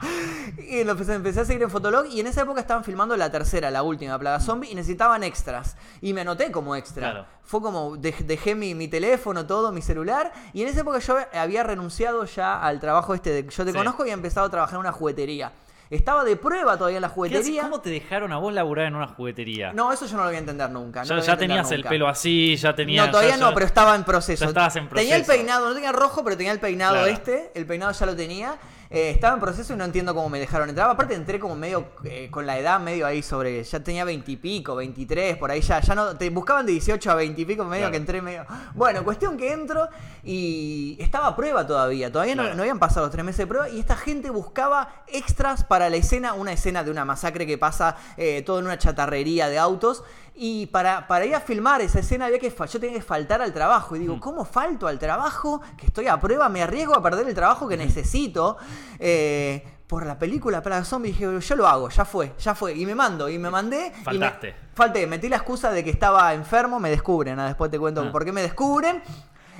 Y 0.68 0.84
los 0.84 1.08
empecé 1.08 1.40
a 1.40 1.44
seguir 1.44 1.62
en 1.62 1.70
Fotolog 1.70 2.06
y 2.06 2.20
en 2.20 2.26
esa 2.26 2.42
época 2.42 2.60
estaban 2.60 2.84
filmando 2.84 3.16
la 3.16 3.30
tercera, 3.30 3.70
la 3.70 3.82
última, 3.82 4.18
Plaga 4.18 4.40
Zombie, 4.40 4.70
y 4.70 4.74
necesitaban 4.74 5.22
extras. 5.24 5.76
Y 6.00 6.12
me 6.12 6.20
anoté 6.20 6.50
como 6.52 6.76
extra. 6.76 7.10
Claro. 7.10 7.26
Fue 7.42 7.60
como, 7.60 7.96
dej- 7.96 8.24
dejé 8.24 8.54
mi, 8.54 8.74
mi 8.74 8.86
teléfono, 8.88 9.46
todo, 9.46 9.72
mi 9.72 9.82
celular, 9.82 10.32
y 10.52 10.62
en 10.62 10.68
esa 10.68 10.80
época 10.80 10.98
yo 11.00 11.16
había 11.34 11.62
renunciado 11.64 11.93
ya 11.98 12.60
al 12.60 12.80
trabajo 12.80 13.14
este 13.14 13.30
de 13.30 13.42
Yo 13.48 13.64
Te 13.64 13.72
Sí. 13.72 13.76
Conozco 13.76 14.02
y 14.02 14.04
había 14.04 14.14
empezado 14.14 14.46
a 14.46 14.50
trabajar 14.50 14.74
en 14.74 14.80
una 14.80 14.92
juguetería. 14.92 15.52
Estaba 15.90 16.24
de 16.24 16.34
prueba 16.36 16.76
todavía 16.78 16.96
en 16.96 17.02
la 17.02 17.08
juguetería. 17.10 17.62
¿Cómo 17.62 17.80
te 17.80 17.90
dejaron 17.90 18.32
a 18.32 18.38
vos 18.38 18.52
laburar 18.52 18.86
en 18.86 18.96
una 18.96 19.06
juguetería? 19.06 19.72
No, 19.74 19.92
eso 19.92 20.06
yo 20.06 20.12
no 20.16 20.22
lo 20.22 20.28
voy 20.30 20.36
a 20.36 20.38
entender 20.38 20.70
nunca. 20.70 21.00
no 21.02 21.06
ya 21.06 21.14
entender 21.14 21.38
tenías 21.38 21.70
el 21.70 21.84
pelo 21.84 22.08
así, 22.08 22.56
ya 22.56 22.74
tenías. 22.74 23.04
No, 23.06 23.10
todavía 23.12 23.32
ya- 23.34 23.36
no, 23.36 23.48
ya- 23.50 23.54
pero 23.54 23.66
estaba 23.66 23.94
en 23.94 24.02
proceso. 24.02 24.44
ya 24.44 24.48
estabas 24.48 24.74
en 24.76 24.88
Tenía 24.88 25.16
el 25.16 25.22
proceso. 25.22 25.32
peinado, 25.44 25.68
no 25.68 25.74
tenía 25.74 25.92
rojo, 25.92 26.24
pero 26.24 26.36
tenía 26.36 26.52
el 26.52 26.58
peinado 26.58 26.94
Claro. 26.94 27.06
este. 27.08 27.52
El 27.54 27.66
peinado 27.66 27.92
ya 27.92 28.06
lo 28.06 28.16
tenía. 28.16 28.56
Eh, 28.90 29.10
estaba 29.10 29.34
en 29.34 29.40
proceso 29.40 29.72
y 29.72 29.76
no 29.76 29.84
entiendo 29.84 30.14
cómo 30.14 30.28
me 30.28 30.38
dejaron 30.38 30.68
entrar. 30.68 30.88
Aparte 30.90 31.14
entré 31.14 31.38
como 31.38 31.54
medio 31.56 31.86
eh, 32.04 32.28
con 32.30 32.46
la 32.46 32.58
edad 32.58 32.78
medio 32.80 33.06
ahí 33.06 33.22
sobre, 33.22 33.62
ya 33.64 33.80
tenía 33.80 34.04
20 34.04 34.30
y 34.32 34.36
pico, 34.36 34.76
23, 34.76 35.36
por 35.38 35.50
ahí 35.50 35.60
ya, 35.60 35.80
ya 35.80 35.94
no, 35.94 36.16
te 36.16 36.28
buscaban 36.30 36.66
de 36.66 36.72
18 36.72 37.10
a 37.10 37.14
20 37.14 37.40
y 37.40 37.44
pico, 37.44 37.64
medio 37.64 37.82
Claro. 37.82 37.90
que 37.92 37.96
entré 37.96 38.22
medio... 38.22 38.44
Bueno, 38.74 39.02
cuestión 39.04 39.36
que 39.36 39.52
entro 39.52 39.88
y 40.22 40.96
estaba 41.00 41.28
a 41.28 41.36
prueba 41.36 41.66
todavía, 41.66 42.10
todavía 42.10 42.34
no- 42.34 42.54
no, 42.54 42.62
habían 42.62 42.78
pasado 42.78 43.06
los 43.06 43.12
tres 43.12 43.24
meses 43.24 43.38
de 43.38 43.46
prueba 43.46 43.68
y 43.68 43.78
esta 43.80 43.96
gente 43.96 44.30
buscaba 44.30 45.02
extras 45.06 45.64
para 45.64 45.90
la 45.90 45.96
escena, 45.96 46.32
una 46.34 46.52
escena 46.52 46.82
de 46.84 46.90
una 46.90 47.04
masacre 47.04 47.46
que 47.46 47.58
pasa 47.58 47.96
eh, 48.16 48.42
todo 48.42 48.58
en 48.58 48.66
una 48.66 48.78
chatarrería 48.78 49.48
de 49.48 49.58
autos. 49.58 50.02
Y 50.36 50.66
para, 50.66 51.06
para 51.06 51.24
ir 51.26 51.34
a 51.34 51.40
filmar 51.40 51.80
esa 51.80 52.00
escena 52.00 52.26
había 52.26 52.40
que 52.40 52.50
yo 52.50 52.80
tenía 52.80 52.96
que 52.96 53.02
faltar 53.02 53.40
al 53.40 53.52
trabajo. 53.52 53.94
Y 53.94 54.00
digo, 54.00 54.18
¿cómo 54.18 54.44
falto 54.44 54.88
al 54.88 54.98
trabajo? 54.98 55.60
Que 55.76 55.86
estoy 55.86 56.08
a 56.08 56.18
prueba, 56.18 56.48
me 56.48 56.60
arriesgo 56.62 56.94
a 56.96 57.02
perder 57.02 57.28
el 57.28 57.34
trabajo 57.34 57.68
que 57.68 57.76
necesito. 57.76 58.56
eh, 58.98 59.64
por 59.86 60.06
la 60.06 60.18
película 60.18 60.62
Plaga 60.62 60.82
Zombie 60.82 61.12
dije, 61.12 61.38
yo 61.40 61.56
lo 61.56 61.68
hago, 61.68 61.88
ya 61.90 62.04
fue, 62.06 62.32
ya 62.38 62.54
fue. 62.54 62.74
Y 62.74 62.86
me 62.86 62.94
mando, 62.94 63.28
y 63.28 63.38
me 63.38 63.50
mandé. 63.50 63.88
y 63.88 63.90
me- 63.98 64.02
Faltaste. 64.04 64.54
falté, 64.74 65.06
metí 65.06 65.28
la 65.28 65.36
excusa 65.36 65.70
de 65.70 65.84
que 65.84 65.90
estaba 65.90 66.32
enfermo, 66.34 66.80
me 66.80 66.88
descubren. 66.90 67.38
ah, 67.38 67.46
Después 67.46 67.70
te 67.70 67.78
cuento 67.78 68.00
Ah. 68.00 68.10
por 68.10 68.24
qué 68.24 68.32
me 68.32 68.42
descubren. 68.42 69.02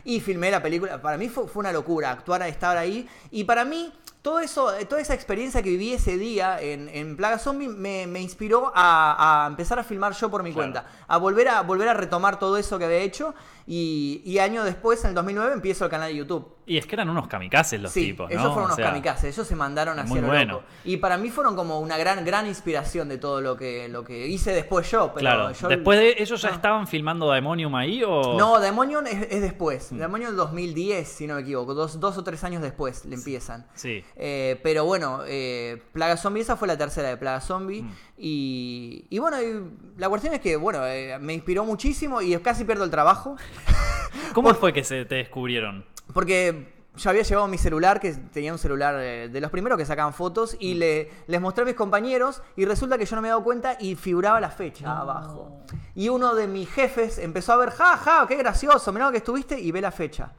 Y 0.03 0.21
filmé 0.21 0.51
la 0.51 0.61
película. 0.63 1.01
Para 1.01 1.19
mí 1.19 1.29
fue, 1.29 1.47
fue 1.47 1.61
una 1.61 1.73
locura 1.73 2.11
actuar, 2.11 2.43
estar 2.43 2.77
ahí. 2.77 3.09
Y 3.31 3.45
para 3.45 3.65
mí, 3.65 3.93
todo 4.25 4.39
eso, 4.39 4.75
eh, 4.75 4.87
toda 4.87 5.03
esa 5.03 5.13
experiencia 5.13 5.63
que 5.63 5.69
viví 5.69 5.93
ese 5.93 6.17
día 6.17 6.59
en, 6.59 6.89
en 6.89 7.15
Plaga 7.15 7.39
Zombie 7.39 7.69
me, 7.69 8.07
me 8.07 8.23
inspiró 8.23 8.73
a, 8.75 9.45
a 9.45 9.47
empezar 9.49 9.79
a 9.79 9.85
filmar 9.85 10.15
yo 10.15 10.31
por 10.31 10.43
mi 10.43 10.51
Claro. 10.51 10.73
cuenta. 10.73 10.91
A 11.07 11.19
volver 11.19 11.47
a 11.49 11.61
volver 11.61 11.89
a 11.89 11.93
retomar 11.93 12.39
todo 12.39 12.57
eso 12.57 12.79
que 12.79 12.87
había 12.87 13.01
hecho. 13.01 13.35
Y, 13.67 14.21
y 14.27 14.39
años 14.41 14.65
después, 14.67 15.03
en 15.05 15.11
el 15.11 15.15
2009, 15.15 15.55
empiezo 15.55 15.85
el 15.87 15.91
canal 15.91 16.11
de 16.11 16.17
YouTube. 16.19 16.51
Y 16.67 16.79
es 16.79 16.87
que 16.87 16.95
eran 16.97 17.11
unos 17.11 17.29
kamikazes 17.29 17.79
los 17.81 17.93
sí, 17.93 18.07
tipos, 18.07 18.29
¿no? 18.29 18.33
ellos 18.33 18.43
fueron 18.47 18.63
O 18.63 18.65
unos 18.67 18.77
sea, 18.77 18.87
kamikazes, 18.87 19.35
ellos 19.35 19.47
se 19.47 19.55
mandaron 19.57 19.99
hacia 19.99 20.11
muy 20.11 20.21
lo 20.23 20.27
bueno. 20.29 20.53
loco. 20.55 20.65
Y 20.85 20.97
para 20.97 21.19
mí 21.19 21.31
fueron 21.31 21.57
como 21.57 21.79
una 21.81 21.99
gran, 21.99 22.25
gran 22.25 22.47
inspiración 22.47 23.09
de 23.09 23.19
todo 23.19 23.41
lo 23.43 23.57
que, 23.57 23.89
lo 23.91 24.03
que 24.05 24.27
hice 24.29 24.53
después 24.53 24.91
yo. 24.91 25.09
Pero 25.15 25.21
Claro. 25.21 25.53
yo- 25.53 25.69
Después 25.69 25.99
de 25.99 26.15
ellos 26.23 26.41
ya 26.41 26.49
Ah. 26.51 26.53
estaban 26.55 26.87
filmando 26.87 27.27
Daemonium 27.29 27.75
ahí 27.75 28.03
o. 28.03 28.39
No, 28.39 28.61
Demonion 28.61 29.07
es, 29.07 29.27
es 29.31 29.43
después. 29.43 29.93
Mm. 29.93 29.99
Demonion 29.99 30.37
2010, 30.37 31.07
si 31.09 31.27
no 31.27 31.35
me 31.35 31.43
equivoco. 31.43 31.75
Dos, 31.75 32.01
dos 32.01 32.17
o 32.17 32.25
tres 32.25 32.43
años 32.45 32.63
después 32.63 33.05
le 33.05 33.15
empiezan. 33.15 33.67
Sí. 33.75 34.03
Eh, 34.17 34.59
pero 34.63 34.85
bueno, 34.87 35.21
eh, 35.27 35.83
Plaga 35.93 36.17
Zombie, 36.17 36.41
esa 36.43 36.57
fue 36.57 36.67
la 36.69 36.79
tercera 36.79 37.09
de 37.09 37.17
Plaga 37.19 37.41
Zombie. 37.43 37.83
Mm. 37.83 37.93
Y, 38.17 39.07
y 39.11 39.19
bueno, 39.19 39.37
y 39.43 39.99
la 39.99 40.09
cuestión 40.09 40.33
es 40.35 40.41
que, 40.41 40.57
bueno, 40.57 40.87
eh, 40.87 41.19
me 41.19 41.35
inspiró 41.35 41.65
muchísimo 41.65 42.23
y 42.23 42.35
casi 42.39 42.65
pierdo 42.65 42.85
el 42.85 42.91
trabajo. 42.91 43.37
¿Cómo 44.35 44.53
fue 44.55 44.73
que 44.73 44.85
se 44.85 45.05
te 45.05 45.17
descubrieron? 45.17 45.85
Porque 46.13 46.73
yo 46.97 47.11
había 47.11 47.23
llevado 47.23 47.49
mi 47.49 47.59
celular, 47.59 47.99
que 48.01 48.13
tenía 48.13 48.53
un 48.53 48.59
celular 48.59 48.97
eh, 48.99 49.29
de 49.29 49.41
los 49.41 49.51
primeros 49.51 49.77
que 49.79 49.85
sacaban 49.85 50.13
fotos, 50.15 50.55
Mm. 50.55 50.57
y 50.61 50.75
le, 50.75 51.11
les 51.27 51.41
mostré 51.41 51.63
a 51.63 51.67
mis 51.67 51.75
compañeros, 51.75 52.43
y 52.57 52.65
resulta 52.65 52.99
que 52.99 53.05
yo 53.07 53.17
no 53.17 53.23
me 53.23 53.29
he 53.29 53.31
dado 53.31 53.43
cuenta 53.43 53.77
y 53.81 53.97
figuraba 53.97 54.41
la 54.41 54.51
fecha 54.51 54.99
abajo. 55.01 55.61
Y 55.95 56.09
uno 56.09 56.35
de 56.35 56.47
mis 56.47 56.69
jefes 56.71 57.19
empezó 57.19 57.53
a 57.53 57.57
ver, 57.57 57.71
ja, 57.71 57.97
ja, 57.97 58.25
qué 58.29 58.37
gracioso, 58.37 58.93
mirá 58.93 59.07
lo 59.07 59.13
que 59.13 59.19
estuviste, 59.19 59.59
y 59.59 59.73
ve 59.73 59.81
la 59.81 59.91
fecha. 59.93 60.33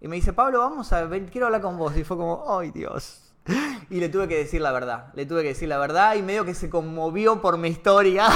Y 0.00 0.08
me 0.08 0.16
dice, 0.16 0.32
Pablo, 0.32 0.60
vamos 0.60 0.92
a 0.92 1.04
ver, 1.04 1.26
quiero 1.30 1.46
hablar 1.46 1.62
con 1.62 1.76
vos. 1.78 1.96
Y 1.96 2.04
fue 2.04 2.16
como, 2.16 2.44
ay 2.58 2.70
Dios. 2.70 3.25
Y 3.88 4.00
le 4.00 4.08
tuve 4.08 4.26
que 4.26 4.36
decir 4.36 4.60
la 4.60 4.72
verdad, 4.72 5.12
le 5.14 5.26
tuve 5.26 5.42
que 5.42 5.48
decir 5.50 5.68
la 5.68 5.78
verdad, 5.78 6.16
y 6.16 6.22
medio 6.22 6.44
que 6.44 6.54
se 6.54 6.68
conmovió 6.68 7.40
por 7.40 7.56
mi 7.56 7.68
historia. 7.68 8.26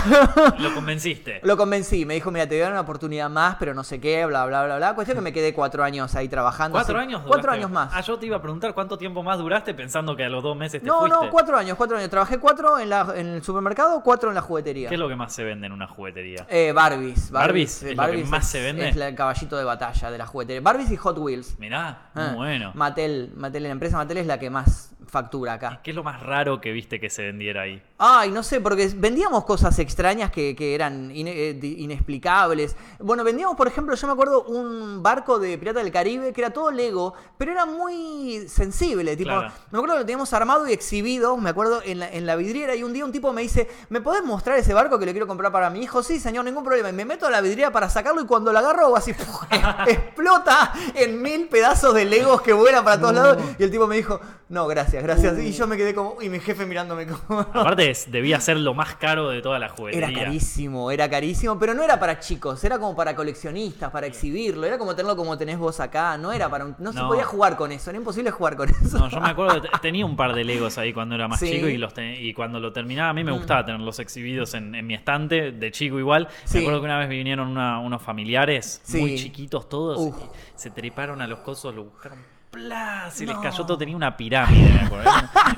Lo 0.61 0.73
convenciste. 0.75 1.41
Lo 1.43 1.57
convencí, 1.57 2.07
me 2.07 2.15
dijo, 2.15 2.31
mira, 2.31 2.47
te 2.49 2.55
voy 2.55 2.61
a 2.61 2.65
dar 2.67 2.73
una 2.73 2.83
oportunidad 2.83 3.29
más, 3.29 3.57
pero 3.59 3.75
no 3.75 3.83
sé 3.83 4.01
qué, 4.01 4.25
bla, 4.27 4.47
bla, 4.47 4.65
bla, 4.65 4.77
bla. 4.77 4.95
Cuestión 4.95 5.17
que 5.19 5.23
me 5.23 5.33
quedé 5.33 5.53
cuatro 5.53 5.83
años 5.83 6.15
ahí 6.15 6.29
trabajando. 6.29 6.77
¿Cuatro 6.77 6.97
así- 6.99 7.09
años? 7.09 7.23
Cuatro 7.23 7.41
duraste? 7.43 7.59
años 7.59 7.71
más. 7.73 7.91
Ah, 7.93 8.01
yo 8.01 8.17
te 8.17 8.27
iba 8.27 8.37
a 8.37 8.41
preguntar 8.43 8.75
cuánto 8.75 8.97
tiempo 8.97 9.25
más 9.25 9.39
duraste 9.39 9.75
pensando 9.75 10.15
que 10.15 10.23
a 10.25 10.29
los 10.29 10.41
dos 10.43 10.57
meses 10.57 10.83
te 10.83 10.87
no, 10.87 11.01
fuiste. 11.01 11.19
no, 11.25 11.31
cuatro 11.33 11.57
años, 11.57 11.77
cuatro 11.77 11.97
años. 11.97 12.11
Trabajé 12.11 12.39
cuatro 12.39 12.79
en, 12.79 12.89
la, 12.89 13.13
en 13.17 13.27
el 13.27 13.43
supermercado, 13.43 14.03
cuatro 14.05 14.29
en 14.29 14.37
la 14.37 14.43
juguetería. 14.43 14.89
¿Qué 14.89 14.95
es 14.95 15.01
lo 15.01 15.09
que 15.09 15.17
más 15.17 15.33
se 15.35 15.43
vende 15.43 15.67
en 15.67 15.73
una 15.73 15.89
juguetería? 15.89 16.47
Eh, 16.49 16.71
Barbies. 16.73 17.33
¿Barbies? 17.33 17.83
eh, 17.83 17.91
¿Es 17.91 17.97
lo 17.97 18.07
que 18.07 18.25
más 18.25 18.45
es- 18.45 18.51
se 18.53 18.63
vende? 18.63 18.89
Es 18.89 18.97
el 18.97 19.15
caballito 19.17 19.57
de 19.57 19.65
batalla 19.65 20.11
de 20.13 20.19
la 20.19 20.27
juguetería. 20.27 20.61
Barbies 20.61 20.93
y 20.93 20.97
Hot 20.97 21.19
Wheels. 21.19 21.59
Mirá, 21.59 22.11
Ah, 22.15 22.35
bueno. 22.37 22.71
Mattel, 22.75 23.33
Mattel, 23.35 23.65
la 23.65 23.71
empresa 23.71 23.97
Mattel 23.97 24.19
es 24.19 24.27
la 24.29 24.39
que 24.39 24.49
más 24.51 24.93
factura 25.11 25.55
acá. 25.55 25.81
¿Qué 25.83 25.91
es 25.91 25.97
lo 25.97 26.03
más 26.05 26.23
raro 26.23 26.61
que 26.61 26.73
viste 26.73 27.01
que 27.01 27.11
se 27.11 27.23
vendiera 27.23 27.63
ahí? 27.63 27.83
Ay, 27.99 28.31
no 28.31 28.43
sé, 28.43 28.61
porque 28.61 28.91
vendíamos 28.97 29.45
cosas 29.45 29.79
extrañas 29.79 30.31
que, 30.31 30.55
que 30.57 30.75
eran 30.75 31.11
eh, 31.15 31.59
inexplicables. 31.63 32.77
Bueno, 32.99 33.25
vendíamos, 33.25 33.57
por 33.57 33.67
ejemplo, 33.69 33.95
yo 33.95 34.07
me 34.07 34.13
acuerdo 34.13 34.45
un 34.45 35.03
barco 35.03 35.39
de 35.39 35.59
Pirata 35.59 35.81
del 35.83 35.93
Caribe 35.93 36.33
que 36.33 36.41
era 36.41 36.51
todo 36.51 36.71
Lego, 36.71 37.15
pero 37.37 37.53
era 37.53 37.67
muy 37.67 38.47
sensible. 38.49 39.17
Tipo, 39.17 39.31
Claro. 39.31 39.53
me 39.71 39.79
acuerdo 39.79 39.95
que 39.95 40.01
lo 40.01 40.07
teníamos 40.07 40.33
armado 40.33 40.67
y 40.69 40.73
exhibido, 40.73 41.37
me 41.37 41.51
acuerdo, 41.51 41.83
en 41.85 41.99
la, 41.99 42.09
en 42.09 42.27
la 42.27 42.37
vidriera. 42.37 42.75
Y 42.75 42.83
un 42.83 42.93
día 42.93 43.05
un 43.05 43.13
tipo 43.13 43.33
me 43.33 43.43
dice, 43.43 43.69
¿me 43.89 44.01
podés 44.01 44.25
mostrar 44.25 44.59
ese 44.59 44.73
barco 44.75 44.99
que 44.99 45.07
le 45.07 45.13
quiero 45.13 45.27
comprar 45.27 45.53
para 45.53 45.71
mi 45.71 45.83
hijo? 45.83 46.03
Sí, 46.03 46.19
señor, 46.21 46.45
ningún 46.45 46.65
problema. 46.65 46.89
Y 46.89 46.93
me 46.93 47.05
meto 47.05 47.27
a 47.27 47.31
la 47.31 47.41
vidriera 47.41 47.71
para 47.71 47.89
sacarlo 47.91 48.23
y 48.23 48.27
cuando 48.27 48.53
lo 48.53 48.59
agarro, 48.59 48.87
hago 48.87 48.97
así, 48.97 49.15
explota 49.87 50.73
en 50.95 51.21
mil 51.23 51.49
pedazos 51.49 51.95
de 51.95 52.05
Legos 52.05 52.41
que 52.43 52.53
vuelan 52.53 52.85
para 52.85 53.01
todos 53.01 53.15
lados. 53.15 53.39
Y 53.59 53.63
el 53.63 53.71
tipo 53.71 53.87
me 53.87 53.97
dijo, 53.97 54.21
no, 54.51 54.67
gracias, 54.67 55.03
gracias. 55.03 55.39
Y 55.39 55.53
yo 55.53 55.67
me 55.67 55.77
quedé 55.77 55.95
como, 55.95 56.21
y 56.21 56.29
mi 56.29 56.41
jefe 56.41 56.67
mirándome 56.67 57.07
como... 57.07 57.41
Aparte, 57.41 57.89
es- 57.91 58.11
debía 58.11 58.39
ser 58.41 58.57
lo 58.59 58.75
más 58.75 58.97
caro 58.97 59.29
de 59.31 59.41
toda 59.41 59.59
la 59.59 59.69
juguetería. 59.69 60.09
Era 60.09 60.25
carísimo, 60.25 60.91
era 60.91 61.09
carísimo, 61.09 61.59
pero 61.59 61.73
no 61.73 61.83
era 61.83 61.99
para 62.01 62.19
chicos, 62.21 62.63
era 62.65 62.79
como 62.79 62.95
para 62.97 63.15
coleccionistas, 63.17 63.91
para 63.91 64.07
exhibirlo, 64.09 64.67
era 64.67 64.77
como 64.77 64.95
tenerlo 64.97 65.17
como 65.17 65.39
tenés 65.39 65.57
vos 65.59 65.81
acá, 65.81 66.19
no 66.19 66.33
era 66.33 66.49
para 66.51 66.65
un- 66.67 66.75
no, 66.81 66.93
se 66.93 67.01
podía 67.01 67.25
jugar 67.25 67.57
con 67.57 67.73
eso, 67.73 67.91
era 67.91 67.99
imposible 67.99 68.31
jugar 68.31 68.57
con 68.57 68.69
eso. 68.69 68.99
No, 68.99 69.09
yo 69.09 69.21
me 69.21 69.29
acuerdo 69.31 69.63
tenía 69.81 70.05
un 70.05 70.17
par 70.17 70.35
de 70.35 70.45
Legos 70.45 70.77
ahí 70.79 70.93
cuando 70.93 71.15
era 71.15 71.29
más 71.29 71.39
Sí. 71.41 71.51
chico 71.53 71.69
y, 71.69 71.79
los 71.79 71.95
y 71.97 72.35
cuando 72.35 72.59
lo 72.61 72.73
terminaba 72.73 73.11
a 73.11 73.15
mí 73.15 73.23
me 73.25 73.33
gustaba 73.33 73.65
tenerlos 73.65 73.99
exhibidos 74.01 74.55
en, 74.55 74.75
en 74.75 74.87
mi 74.87 74.95
estante, 74.95 75.53
de 75.53 75.71
chico 75.71 75.99
igual. 75.99 76.29
Sí. 76.45 76.59
Me 76.59 76.65
acuerdo 76.65 76.81
que 76.81 76.85
una 76.87 76.99
vez 76.99 77.09
vinieron 77.09 77.49
una- 77.49 77.79
unos 77.79 78.03
familiares 78.03 78.81
Sí. 78.85 78.99
muy 79.01 79.15
chiquitos 79.17 79.69
todos 79.69 80.09
y 80.09 80.13
se 80.57 80.71
treparon 80.71 81.23
a 81.23 81.27
los 81.27 81.39
cosos, 81.41 81.75
lo 81.75 81.85
buscaron. 81.85 82.19
¡Plas! 82.51 83.15
Se 83.15 83.27
les 83.27 83.37
cayó 83.39 83.65
todo, 83.65 83.79
tenía 83.79 83.97
una 83.97 84.17
pirámide. 84.17 84.81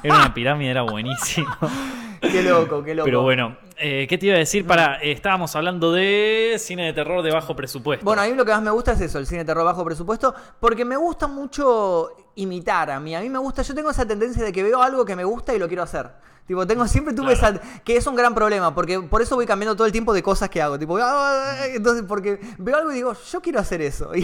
Era, 0.03 0.15
una 0.17 0.35
pirámide, 0.35 0.71
era 0.71 0.83
buenísimo. 0.83 1.49
qué 2.21 2.43
loco, 2.43 2.83
qué 2.85 2.95
loco. 2.95 3.05
Pero 3.07 3.23
bueno, 3.23 3.57
eh, 3.79 4.07
¿qué 4.09 4.19
te 4.19 4.27
iba 4.27 4.35
a 4.37 4.39
decir? 4.39 4.67
Para, 4.67 4.97
eh, 5.03 5.13
estábamos 5.13 5.57
hablando 5.57 5.93
de 5.93 6.57
cine 6.59 6.85
de 6.87 6.93
terror 6.93 7.23
de 7.23 7.33
bajo 7.33 7.57
presupuesto. 7.57 8.05
Bueno, 8.05 8.21
a 8.23 8.27
mí 8.27 8.35
lo 8.35 8.45
que 8.45 8.53
más 8.53 8.63
me 8.63 8.71
gusta 8.71 8.93
es 8.93 9.01
eso, 9.01 9.19
el 9.19 9.27
cine 9.27 9.39
de 9.41 9.45
terror 9.47 9.65
bajo 9.65 9.85
presupuesto, 9.85 10.35
porque 10.61 10.85
me 10.85 10.97
gusta 10.97 11.27
mucho 11.27 12.11
imitar 12.35 12.91
a 12.91 13.01
mí. 13.01 13.15
A 13.17 13.21
mí 13.21 13.31
me 13.31 13.39
gusta, 13.39 13.63
yo 13.63 13.75
tengo 13.75 13.91
esa 13.91 14.07
tendencia 14.07 14.45
de 14.45 14.53
que 14.53 14.63
veo 14.63 14.83
algo 14.83 15.05
que 15.05 15.17
me 15.17 15.25
gusta 15.25 15.55
y 15.55 15.59
lo 15.59 15.69
quiero 15.69 15.83
hacer. 15.83 16.11
Tipo, 16.47 16.67
tengo 16.67 16.87
siempre 16.89 17.15
tuve 17.15 17.37
Claro. 17.37 17.57
esa 17.61 17.83
que 17.85 17.97
es 17.97 18.07
un 18.07 18.17
gran 18.17 18.35
problema, 18.35 18.75
porque 18.75 19.01
por 19.01 19.23
eso 19.23 19.37
voy 19.37 19.47
cambiando 19.47 19.77
todo 19.77 19.87
el 19.87 19.93
tiempo 19.93 20.13
de 20.13 20.23
cosas 20.23 20.51
que 20.51 20.61
hago, 20.61 20.79
tipo, 20.79 20.99
"Ah", 21.01 21.55
entonces 21.73 22.05
porque 22.07 22.39
veo 22.59 22.77
algo 22.77 22.91
y 22.91 22.97
digo, 22.97 23.15
yo 23.31 23.41
quiero 23.41 23.61
hacer 23.61 23.81
eso. 23.81 24.11
Y, 24.15 24.23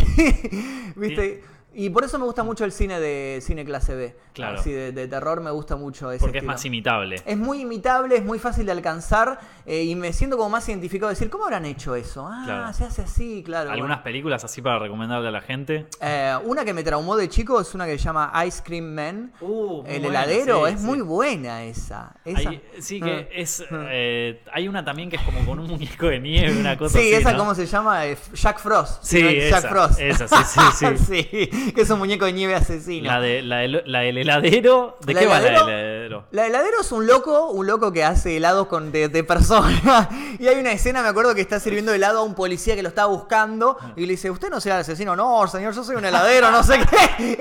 ¿Viste? 0.96 1.42
Y 1.74 1.90
por 1.90 2.02
eso 2.02 2.18
me 2.18 2.24
gusta 2.24 2.42
mucho 2.42 2.64
el 2.64 2.72
cine 2.72 2.98
de 2.98 3.40
cine 3.42 3.64
clase 3.64 3.94
B. 3.94 4.16
Claro. 4.32 4.58
Así 4.58 4.70
de, 4.72 4.90
de 4.92 5.06
terror 5.06 5.40
me 5.40 5.50
gusta 5.50 5.76
mucho 5.76 6.10
ese 6.10 6.20
porque 6.24 6.38
es 6.38 6.44
más 6.44 6.64
imitable. 6.64 7.16
Es 7.26 7.36
muy 7.36 7.60
imitable, 7.60 8.16
es 8.16 8.24
muy 8.24 8.38
fácil 8.38 8.66
de 8.66 8.72
alcanzar 8.72 9.38
eh, 9.66 9.82
y 9.84 9.94
me 9.94 10.12
siento 10.12 10.36
como 10.36 10.48
más 10.50 10.68
identificado. 10.68 11.10
Decir, 11.10 11.28
¿cómo 11.28 11.44
habrán 11.44 11.64
hecho 11.66 11.94
eso? 11.94 12.26
Ah, 12.28 12.42
Claro. 12.44 12.72
se 12.72 12.84
hace 12.84 13.02
así, 13.02 13.42
claro. 13.44 13.70
¿Algunas 13.70 13.98
películas 14.00 14.42
así 14.44 14.62
para 14.62 14.78
recomendarle 14.78 15.28
a 15.28 15.30
la 15.30 15.40
gente? 15.40 15.86
Eh, 16.00 16.36
una 16.44 16.64
que 16.64 16.72
me 16.72 16.82
traumó 16.82 17.16
de 17.16 17.28
chico 17.28 17.60
es 17.60 17.74
una 17.74 17.84
que 17.86 17.92
se 17.98 18.04
llama 18.04 18.32
Ice 18.46 18.62
Cream 18.64 18.94
Man. 18.94 19.32
Uh, 19.40 19.82
el 19.86 20.00
buena, 20.02 20.24
heladero, 20.24 20.66
sí, 20.66 20.72
es 20.74 20.80
sí. 20.80 20.86
muy 20.86 21.00
buena 21.00 21.64
esa. 21.64 22.12
esa. 22.24 22.48
Hay- 22.48 22.62
sí, 22.80 23.00
que 23.00 23.28
Ah. 23.30 23.34
es. 23.34 23.62
eh, 23.70 24.42
hay 24.52 24.68
una 24.68 24.84
también 24.84 25.10
que 25.10 25.16
es 25.16 25.22
como 25.22 25.44
con 25.44 25.58
un 25.58 25.66
muñeco 25.70 26.06
de 26.06 26.18
nieve, 26.20 26.58
una 26.58 26.76
cosa 26.78 26.98
Sí, 26.98 27.12
así. 27.12 27.22
esa, 27.22 27.32
¿no? 27.32 27.38
¿cómo 27.38 27.54
se 27.54 27.66
llama? 27.66 28.06
Eh, 28.06 28.16
Jack 28.34 28.58
Frost. 28.58 29.02
Sí, 29.04 29.22
¿no? 29.22 29.30
Jack 29.30 29.68
Frost. 29.68 30.00
esa, 30.00 30.26
sí, 30.28 30.60
sí, 30.74 30.86
sí, 30.98 31.50
que 31.74 31.80
es 31.82 31.90
un 31.90 31.98
muñeco 31.98 32.24
de 32.24 32.32
nieve 32.32 32.54
asesino. 32.54 33.06
La, 33.08 33.20
de, 33.20 33.42
la, 33.42 33.58
del- 33.58 33.82
la 33.86 34.00
del 34.00 34.18
heladero. 34.18 34.96
¿De 35.04 35.14
¿La 35.14 35.20
qué 35.20 35.26
va 35.26 35.40
la 35.40 35.48
heladero? 35.48 35.66
del 35.66 35.74
heladero? 35.78 36.24
La 36.30 36.46
heladero 36.46 36.80
es 36.80 36.92
un 36.92 37.06
loco, 37.06 37.50
un 37.50 37.66
loco 37.66 37.92
que 37.92 38.04
hace 38.04 38.36
helados 38.36 38.66
con 38.68 38.90
de, 38.92 39.08
de 39.08 39.24
personas. 39.24 40.08
Y 40.38 40.46
hay 40.46 40.56
una 40.60 40.70
escena, 40.72 41.02
me 41.02 41.08
acuerdo, 41.08 41.34
que 41.34 41.40
está 41.40 41.58
sirviendo 41.58 41.92
helado 41.92 42.20
a 42.20 42.22
un 42.22 42.34
policía 42.34 42.76
que 42.76 42.82
lo 42.82 42.88
está 42.90 43.06
buscando. 43.06 43.76
Y 43.96 44.02
le 44.02 44.12
dice, 44.12 44.30
¿usted 44.30 44.50
no 44.50 44.60
sea 44.60 44.76
el 44.76 44.80
asesino? 44.82 45.16
No, 45.16 45.46
señor, 45.48 45.74
yo 45.74 45.82
soy 45.82 45.96
un 45.96 46.04
heladero, 46.04 46.50
no 46.50 46.62
sé 46.62 46.78
qué. 46.78 47.38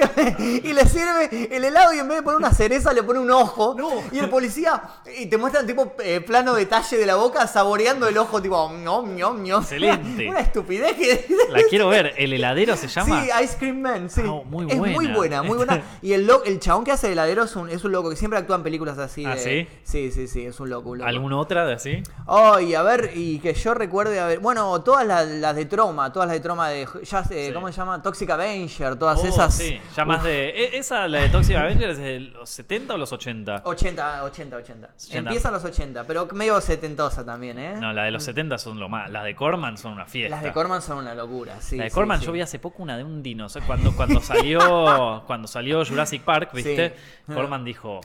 Y 0.63 0.74
le 0.74 0.86
sirve 0.88 1.55
el 1.55 1.63
helado 1.63 1.93
y 1.93 1.99
en 1.99 2.07
vez 2.07 2.18
de 2.18 2.24
poner 2.24 2.38
una 2.38 2.51
cereza 2.53 2.93
le 2.93 3.03
pone 3.03 3.20
un 3.20 3.30
ojo. 3.32 3.76
Y 4.11 4.20
el 4.20 4.30
policía, 4.30 4.82
y 5.18 5.28
te 5.28 5.38
muestra 5.38 5.65
tipo 5.65 5.93
eh, 6.03 6.22
plano 6.22 6.53
detalle 6.55 6.97
de 6.97 7.05
la 7.05 7.15
boca 7.15 7.45
saboreando 7.47 8.07
el 8.07 8.18
ojo, 8.18 8.41
tipo, 8.41 8.72
ñom, 8.72 9.15
ñom, 9.15 9.43
ñom. 9.43 9.61
Excelente. 9.61 10.28
Una 10.30 10.39
estupidez 10.39 10.93
que... 10.95 11.26
La 11.49 11.61
quiero 11.70 11.88
ver. 11.89 12.13
¿El 12.18 12.34
heladero 12.34 12.76
se 12.76 12.88
llama? 12.88 13.22
Sí, 13.24 13.30
Ice 13.43 13.55
Cream 13.57 13.82
Man. 13.82 14.07
Sí. 14.10 14.22
Ah, 14.26 14.41
muy 14.45 14.66
es 14.72 14.78
muy 14.78 14.93
buena. 14.93 15.16
buena, 15.16 15.43
muy 15.43 15.58
buena. 15.58 15.82
Y 16.01 16.14
el, 16.14 16.26
lo- 16.28 16.43
el 16.43 16.60
chabón 16.60 16.84
que 16.84 16.91
hace 16.91 17.08
de 17.08 17.14
heladero 17.14 17.43
es 17.43 17.55
un, 17.55 17.70
es 17.70 17.84
un 17.84 17.91
loco 17.91 18.10
que 18.10 18.16
siempre 18.16 18.39
actúa 18.39 18.55
en 18.58 18.64
películas 18.64 18.97
así. 18.97 19.26
¿Ah, 19.26 19.36
de- 19.36 19.39
sí? 19.41 19.68
Sí, 19.84 20.12
sí, 20.12 20.28
sí, 20.28 20.45
es 20.45 20.60
un 20.60 20.70
loco. 20.70 20.89
un 20.91 20.99
loco. 20.99 21.08
¿Alguna 21.10 21.38
otra 21.38 21.66
de 21.66 21.74
así? 21.74 22.03
Oh, 22.26 22.60
y 22.60 22.76
a 22.76 22.82
ver, 22.84 23.12
y 23.16 23.39
que 23.39 23.53
yo 23.53 23.74
recuerde, 23.74 24.20
a 24.20 24.28
ver, 24.28 24.39
bueno, 24.39 24.82
todas 24.82 25.05
las, 25.05 25.28
las 25.28 25.55
de 25.55 25.66
Troma, 25.66 26.12
todas 26.14 26.28
las 26.28 26.36
de 26.36 26.41
Troma 26.41 26.70
de, 26.70 26.88
ya 27.03 27.24
sé, 27.24 27.47
Sí. 27.47 27.53
¿cómo 27.53 27.68
se 27.68 27.74
llama? 27.74 28.01
Toxic 28.01 28.30
Avenger, 28.30 28.95
todas 28.97 29.20
Oh, 29.24 29.28
esas. 29.28 29.53
Sí, 29.55 29.80
ya 29.95 30.05
más 30.05 30.24
de. 30.24 30.49
e- 30.49 30.78
¿Esa, 30.78 31.08
la 31.08 31.22
de 31.22 31.30
Toxic 31.30 31.55
Avenger, 31.55 31.89
es 31.91 31.97
de 31.97 32.20
los 32.20 32.49
70 32.49 32.93
o 32.93 32.97
los 32.97 33.12
80? 33.12 33.62
80, 33.64 34.24
80, 34.24 34.55
80. 34.58 34.89
80. 34.95 35.18
Empiezan 35.18 35.53
los 35.53 35.64
80, 35.64 36.03
pero 36.05 36.28
medio 36.34 36.60
setentosa 36.62 37.26
también, 37.26 37.58
¿eh? 37.60 37.76
No, 37.80 37.93
la 37.93 38.03
de 38.03 38.12
los 38.12 38.24
70 38.24 38.58
son 38.58 38.80
lo 38.80 38.89
más. 38.89 39.10
Las 39.10 39.24
de 39.24 39.36
Corman 39.36 39.78
son 39.78 39.93
una 39.93 40.05
fiesta. 40.05 40.36
Las 40.36 40.43
de 40.43 40.51
Corman 40.53 40.82
son 40.82 40.99
una 40.99 41.14
locura, 41.16 41.60
sí. 41.60 41.78
La 41.78 41.86
de 41.86 41.89
sí, 41.89 41.93
Corman, 41.95 42.20
sí. 42.20 42.26
yo 42.26 42.32
vi 42.32 42.41
hace 42.41 42.60
poco 42.60 42.84
una 42.84 42.97
de 42.97 43.03
un 43.03 43.22
dinosaurio. 43.24 43.68
Cuando, 43.68 43.95
cuando 43.98 44.22
salió 44.22 45.24
cuando 45.28 45.48
salió 45.48 45.84
Jurassic 45.84 46.22
Park, 46.24 46.52
¿viste? 46.54 46.95
Sí. 47.28 47.34
Corman 47.34 47.66
dijo. 47.66 48.00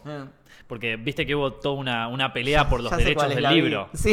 Porque 0.66 0.96
viste 0.96 1.26
que 1.26 1.34
hubo 1.34 1.52
toda 1.52 1.74
una, 1.74 2.08
una 2.08 2.32
pelea 2.32 2.68
por 2.68 2.80
los 2.80 2.90
ya 2.90 2.96
derechos 2.96 3.28
del 3.28 3.42
libro. 3.44 3.90
Sí. 3.92 4.12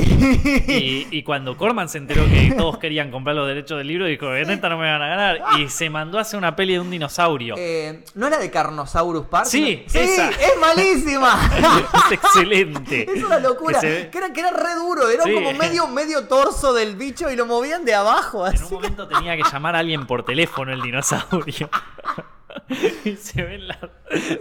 Y, 0.68 1.08
y 1.18 1.24
cuando 1.24 1.56
Corman 1.56 1.88
se 1.88 2.00
enteró 2.00 2.26
que 2.26 2.54
todos 2.58 2.78
querían 2.80 3.12
comprar 3.12 3.36
los 3.36 3.48
derechos 3.48 3.78
del 3.78 3.88
libro, 3.88 4.06
dijo, 4.06 4.36
en 4.36 4.50
esta 4.50 4.68
no 4.68 4.78
me 4.78 4.92
van 4.92 5.02
a 5.02 5.08
ganar. 5.08 5.42
Y 5.60 5.70
se 5.70 5.90
mandó 5.90 6.18
a 6.18 6.22
hacer 6.22 6.38
una 6.38 6.56
peli 6.56 6.74
de 6.74 6.80
un 6.82 6.90
dinosaurio. 6.92 7.56
Eh, 7.58 8.04
¿No 8.16 8.28
era 8.28 8.38
de 8.40 8.52
Carnosaurus 8.52 9.28
Park? 9.28 9.46
Sí, 9.46 9.84
sí 9.88 9.98
esa. 10.00 10.30
es 10.32 10.54
malísima. 10.60 11.50
es 12.08 12.12
excelente. 12.14 13.08
Es 13.16 13.24
una 13.24 13.40
locura. 13.40 13.80
Que 13.80 14.10
se 14.12 14.18
era, 14.18 14.34
que 14.34 14.40
era 14.42 14.52
re 14.52 14.76
duro. 14.76 15.08
Era 15.10 15.24
Sí. 15.24 15.34
como 15.34 15.54
medio, 15.54 15.88
medio 15.88 16.28
torso 16.28 16.74
del 16.74 16.96
bicho 16.96 17.30
y 17.32 17.36
lo 17.36 17.46
movían 17.46 17.86
de 17.86 17.94
abajo. 17.96 18.46
En 18.48 18.56
Así. 18.56 18.64
un 18.66 18.72
momento 18.74 19.08
tenía 19.08 19.38
que 19.38 19.44
llamar 19.44 19.76
a 19.76 19.80
alguien 19.80 20.06
por 20.06 20.24
teléfono 20.24 20.74
el 20.74 20.82
dinosaurio. 20.82 21.70
y 23.06 23.16
se 23.16 23.44
ven 23.44 23.68
las, 23.68 23.78